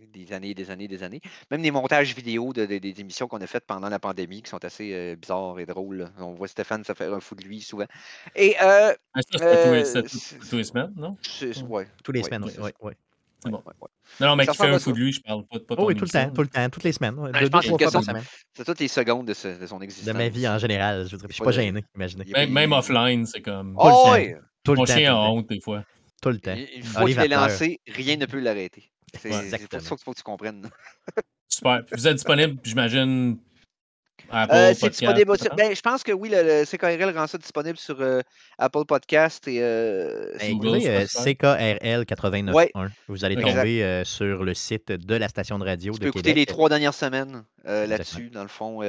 des 0.08 0.34
années, 0.34 0.54
des 0.54 0.72
années, 0.72 0.88
des 0.88 1.04
années. 1.04 1.22
Même 1.52 1.62
des 1.62 1.72
montages 1.72 2.16
vidéo 2.16 2.54
de, 2.54 2.66
des 2.66 3.00
émissions 3.00 3.28
qu'on 3.28 3.42
a 3.42 3.48
faites 3.48 3.66
pendant 3.66 3.90
la 3.90 4.00
pandémie 4.00 4.42
qui 4.42 4.50
sont 4.50 4.64
assez 4.64 4.94
euh, 4.94 5.16
bizarres 5.16 5.60
et 5.60 5.66
drôles. 5.66 6.10
On 6.18 6.34
voit 6.34 6.48
Stéphane 6.48 6.84
se 6.84 6.94
faire 6.94 7.14
un 7.14 7.20
fou 7.20 7.36
de 7.36 7.44
lui 7.44 7.62
souvent. 7.62 7.86
Et, 8.36 8.56
euh, 8.62 8.94
ah, 9.14 9.20
euh 9.42 9.84
tous, 10.50 10.56
les, 10.56 10.64
semaines, 10.64 10.94
non? 10.96 11.18
Ouais, 11.68 11.88
tous 12.04 12.12
les 12.12 12.24
semaines, 12.24 12.44
oui. 12.44 12.72
Ouais, 12.82 12.94
C'est 13.44 13.52
bon. 13.52 13.64
Non, 14.20 14.28
non, 14.28 14.36
mais 14.36 14.48
qui 14.48 14.58
fait 14.58 14.68
un 14.68 14.80
fou 14.80 14.92
de 14.92 14.98
lui, 14.98 15.14
je 15.14 15.22
parle 15.22 15.46
pas, 15.46 15.60
pas 15.60 15.76
oh, 15.78 15.86
Oui, 15.86 15.96
tout 15.96 16.06
le 16.06 16.10
temps, 16.10 16.30
tout 16.32 16.42
le 16.42 16.48
temps, 16.48 16.70
toutes 16.70 16.84
les 16.84 16.92
semaines. 16.92 17.16
Ben, 17.16 17.40
deux, 17.40 17.50
trois 17.50 17.62
fois 17.62 17.78
par 17.78 18.04
semaine. 18.04 18.24
C'est 18.54 18.66
toutes 18.66 18.80
les 18.80 18.88
secondes 18.88 19.28
de, 19.28 19.34
son 19.34 19.82
existence. 19.82 20.14
De 20.14 20.18
ma 20.18 20.30
vie 20.30 20.48
en 20.48 20.58
général. 20.58 21.08
Je 21.08 21.16
ne 21.16 21.32
suis 21.32 21.44
pas 21.44 21.52
gêné, 21.52 21.84
imaginez. 21.96 22.26
Même, 22.48 22.72
offline, 22.72 23.26
c'est 23.26 23.42
comme. 23.42 23.76
Oh, 23.78 24.16
tout 24.64 24.72
le 24.72 24.78
temps. 24.78 24.82
Mon 24.82 24.86
chien 24.86 25.16
a 25.16 25.18
honte 25.18 25.50
des 25.50 25.62
fois. 25.62 25.84
Tout 26.22 26.30
le 26.30 26.40
temps. 26.40 26.56
Une 26.56 26.84
fois 26.84 27.06
qu'il 27.06 27.20
est 27.20 27.28
lancé, 27.30 27.80
rien 27.88 28.18
ne 28.18 28.26
peut 28.26 28.40
l'arrêter. 28.40 28.92
C'est 29.22 29.50
ça 29.50 29.58
qu'il 29.58 29.80
faut 29.82 29.96
que 29.96 30.18
tu 30.18 30.24
comprennes. 30.24 30.70
Super. 31.48 31.84
Vous 31.92 32.08
êtes 32.08 32.16
disponible, 32.16 32.60
j'imagine, 32.64 33.40
Apple 34.32 34.56
euh, 34.56 34.74
disponible 34.74 35.34
ben, 35.58 35.76
je 35.76 35.82
pense 35.82 36.04
que 36.04 36.12
oui, 36.12 36.30
le, 36.32 36.64
CKRL 36.66 37.18
rend 37.18 37.28
ça 37.28 37.38
disponible 37.38 37.78
sur 37.78 38.00
euh, 38.00 38.22
Apple 38.58 38.86
Podcast 38.86 39.48
et 39.48 39.60
euh, 39.62 40.32
ben, 40.40 41.06
CKRL 41.08 42.04
89.1. 42.04 42.90
Vous 43.08 43.26
allez 43.26 43.36
tomber 43.36 44.04
sur 44.06 44.44
le 44.44 44.54
site 44.54 44.92
de 44.92 45.16
la 45.16 45.28
station 45.28 45.60
de 45.60 45.66
radio 45.66 45.94
tu 45.94 46.00
de 46.00 46.04
peux 46.04 46.10
écouter 46.10 46.34
les 46.34 46.46
trois 46.46 46.70
dernières 46.70 46.94
semaines 46.94 47.44
là-dessus, 47.66 48.30
dans 48.30 48.44
le 48.44 48.50
fond. 48.50 48.80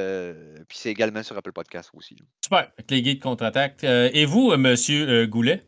puis 0.68 0.78
c'est 0.78 0.90
également 0.90 1.22
sur 1.22 1.36
Apple 1.36 1.52
Podcast 1.52 1.90
aussi. 1.94 2.16
Super. 2.42 2.70
Avec 2.78 2.90
les 2.90 3.02
guides 3.02 3.22
contre-attaque. 3.22 3.84
et 3.84 4.24
vous, 4.24 4.56
Monsieur 4.56 5.26
Goulet? 5.26 5.62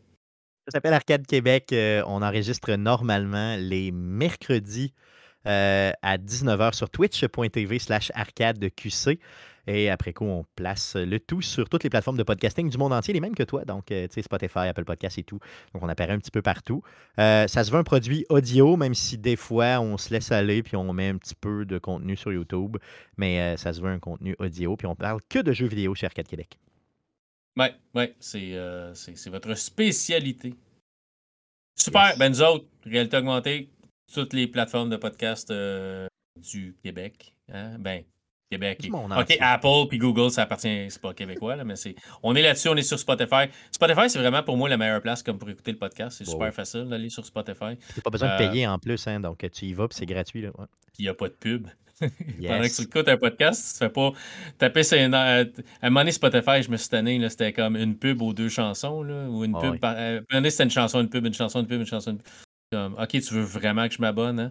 Ça 0.65 0.71
s'appelle 0.71 0.93
Arcade 0.93 1.27
Québec. 1.27 1.73
Euh, 1.73 2.03
on 2.07 2.21
enregistre 2.21 2.71
normalement 2.75 3.57
les 3.57 3.91
mercredis 3.91 4.93
euh, 5.45 5.91
à 6.01 6.17
19h 6.17 6.73
sur 6.73 6.89
twitch.tv 6.89 7.79
slash 7.79 8.11
arcadeqc. 8.15 9.19
Et 9.67 9.89
après 9.89 10.13
coup, 10.13 10.23
on 10.23 10.45
place 10.55 10.95
le 10.95 11.19
tout 11.19 11.41
sur 11.41 11.67
toutes 11.67 11.83
les 11.83 11.89
plateformes 11.89 12.15
de 12.15 12.23
podcasting 12.23 12.69
du 12.69 12.77
monde 12.77 12.93
entier, 12.93 13.13
les 13.13 13.19
mêmes 13.19 13.35
que 13.35 13.43
toi. 13.43 13.65
Donc, 13.65 13.91
euh, 13.91 14.07
tu 14.07 14.13
sais, 14.13 14.21
Spotify, 14.21 14.59
Apple 14.59 14.85
Podcasts 14.85 15.17
et 15.17 15.23
tout. 15.23 15.39
Donc, 15.73 15.83
on 15.83 15.89
apparaît 15.89 16.13
un 16.13 16.19
petit 16.19 16.31
peu 16.31 16.41
partout. 16.41 16.81
ça 17.17 17.47
se 17.47 17.69
veut 17.69 17.77
un 17.77 17.83
produit 17.83 18.25
audio, 18.29 18.77
même 18.77 18.93
si 18.93 19.17
des 19.17 19.35
fois, 19.35 19.81
on 19.81 19.97
se 19.97 20.13
laisse 20.13 20.31
aller 20.31 20.63
puis 20.63 20.77
on 20.77 20.93
met 20.93 21.09
un 21.09 21.17
petit 21.17 21.35
peu 21.35 21.65
de 21.65 21.77
contenu 21.77 22.15
sur 22.15 22.31
YouTube. 22.31 22.77
Mais 23.17 23.57
ça 23.57 23.73
se 23.73 23.81
veut 23.81 23.89
un 23.89 23.99
contenu 23.99 24.33
audio. 24.39 24.77
Puis 24.77 24.87
on 24.87 24.95
parle 24.95 25.19
que 25.27 25.39
de 25.39 25.51
jeux 25.51 25.67
vidéo 25.67 25.93
chez 25.93 26.05
Arcade 26.05 26.27
Québec. 26.27 26.57
Oui, 27.57 27.65
ouais, 27.93 28.15
euh, 28.35 28.93
c'est 28.93 29.29
votre 29.29 29.53
spécialité. 29.55 30.53
Super. 31.75 32.17
Ben, 32.17 32.29
nous 32.29 32.41
autres, 32.41 32.65
réalité 32.83 33.17
augmentée, 33.17 33.69
toutes 34.13 34.33
les 34.33 34.47
plateformes 34.47 34.89
de 34.89 34.97
podcast 34.97 35.51
euh, 35.51 36.07
du 36.37 36.75
Québec. 36.83 37.33
Hein? 37.51 37.77
Ben, 37.79 38.03
Québec. 38.53 38.87
OK, 38.91 39.37
Apple 39.39 39.87
puis 39.89 39.97
Google, 39.97 40.29
ça 40.29 40.43
appartient, 40.43 40.85
c'est 40.89 41.01
pas 41.01 41.13
québécois, 41.13 41.55
là, 41.55 41.63
mais 41.63 41.75
c'est. 41.75 41.95
On 42.21 42.35
est 42.35 42.41
là-dessus, 42.41 42.69
on 42.69 42.75
est 42.75 42.83
sur 42.83 42.99
Spotify. 42.99 43.45
Spotify, 43.71 44.09
c'est 44.09 44.19
vraiment 44.19 44.43
pour 44.43 44.57
moi 44.57 44.69
la 44.69 44.77
meilleure 44.77 45.01
place 45.01 45.23
comme 45.23 45.39
pour 45.39 45.49
écouter 45.49 45.71
le 45.71 45.79
podcast. 45.79 46.17
C'est 46.17 46.25
super 46.25 46.53
facile 46.53 46.85
d'aller 46.85 47.09
sur 47.09 47.25
Spotify. 47.25 47.77
Tu 47.93 48.01
pas 48.01 48.11
besoin 48.11 48.29
de 48.29 48.33
euh, 48.33 48.49
payer 48.49 48.67
en 48.67 48.77
plus, 48.77 49.07
hein, 49.07 49.19
donc 49.19 49.45
tu 49.51 49.65
y 49.65 49.73
vas 49.73 49.87
puis 49.87 49.97
c'est 49.97 50.05
gratuit. 50.05 50.41
Là. 50.41 50.51
Il 50.99 51.03
n'y 51.03 51.09
a 51.09 51.13
pas 51.13 51.29
de 51.29 51.33
pub. 51.33 51.67
Pendant 51.99 52.63
que 52.63 52.75
tu 52.75 52.81
écoutes 52.83 53.07
un 53.07 53.17
podcast, 53.17 53.77
tu 53.77 53.83
ne 53.83 53.89
fais 53.89 53.93
pas 53.93 54.11
taper 54.57 54.83
ses 54.83 54.99
À 54.99 55.07
un 55.09 55.45
moment 55.83 56.01
donné, 56.01 56.11
Spotify, 56.11 56.63
je 56.63 56.69
me 56.69 56.77
suis 56.77 56.89
tanné, 56.89 57.29
c'était 57.29 57.53
comme 57.53 57.75
une 57.75 57.95
pub 57.97 58.21
aux 58.21 58.33
deux 58.33 58.49
chansons. 58.49 59.03
Là, 59.03 59.27
ou 59.29 59.43
une 59.43 59.57
pub 59.57 59.79
par... 59.79 59.95
Euh, 59.97 60.21
un 60.31 60.49
c'était 60.49 60.63
une 60.63 60.71
chanson, 60.71 61.01
une 61.01 61.09
pub, 61.09 61.25
une 61.25 61.33
chanson, 61.33 61.59
une 61.59 61.67
pub, 61.67 61.79
une 61.79 61.85
chanson. 61.85 62.11
Une 62.11 62.17
pub. 62.17 62.27
Comme, 62.71 62.93
ok, 62.95 63.09
tu 63.09 63.33
veux 63.33 63.43
vraiment 63.43 63.87
que 63.87 63.93
je 63.93 64.01
m'abonne, 64.01 64.39
hein? 64.39 64.49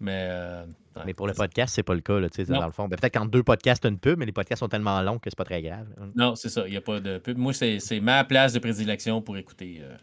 Mais, 0.00 0.26
euh, 0.30 0.64
mais 1.06 1.14
pour 1.14 1.28
le 1.28 1.32
podcast, 1.32 1.74
c'est 1.74 1.84
pas 1.84 1.94
le 1.94 2.00
cas, 2.00 2.18
là, 2.18 2.28
dans 2.28 2.66
le 2.66 2.72
fond. 2.72 2.88
Ben, 2.88 2.96
peut-être 2.96 3.14
qu'en 3.14 3.26
deux 3.26 3.44
podcasts, 3.44 3.84
une 3.84 3.98
pub, 3.98 4.18
mais 4.18 4.26
les 4.26 4.32
podcasts 4.32 4.60
sont 4.60 4.68
tellement 4.68 5.00
longs 5.00 5.18
que 5.18 5.30
c'est 5.30 5.36
pas 5.36 5.44
très 5.44 5.62
grave. 5.62 5.86
Non, 6.16 6.34
c'est 6.34 6.48
ça. 6.48 6.66
Il 6.66 6.72
n'y 6.72 6.76
a 6.76 6.80
pas 6.80 7.00
de 7.00 7.18
pub. 7.18 7.38
Moi, 7.38 7.52
c'est 7.52 8.00
ma 8.00 8.24
place 8.24 8.52
de 8.52 8.58
prédilection 8.58 9.22
pour 9.22 9.36
écouter 9.36 9.80
euh, 9.80 9.96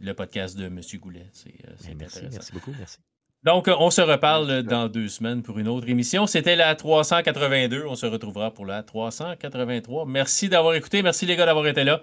le 0.00 0.14
podcast 0.14 0.56
de 0.56 0.66
M. 0.66 0.80
Goulet. 1.00 1.26
C'est 1.32 1.54
ben, 1.94 2.08
merci 2.30 2.52
beaucoup. 2.52 2.72
Merci. 2.78 2.98
Donc, 3.44 3.68
on 3.68 3.90
se 3.90 4.00
reparle 4.00 4.62
dans 4.62 4.88
deux 4.88 5.08
semaines 5.08 5.42
pour 5.42 5.58
une 5.58 5.68
autre 5.68 5.86
émission. 5.88 6.26
C'était 6.26 6.56
la 6.56 6.74
382. 6.74 7.84
On 7.86 7.94
se 7.94 8.06
retrouvera 8.06 8.50
pour 8.50 8.64
la 8.64 8.82
383. 8.82 10.06
Merci 10.06 10.48
d'avoir 10.48 10.74
écouté. 10.74 11.02
Merci 11.02 11.26
les 11.26 11.36
gars 11.36 11.44
d'avoir 11.44 11.66
été 11.66 11.84
là. 11.84 12.00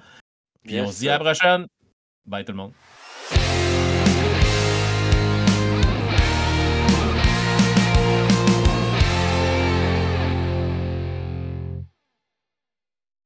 Puis 0.64 0.80
on 0.80 0.92
se 0.92 1.00
dit 1.00 1.10
à 1.10 1.18
la 1.18 1.20
prochaine. 1.20 1.66
Bye 2.28 2.46
tout 2.46 2.52
le 2.52 2.58
monde. 2.58 2.74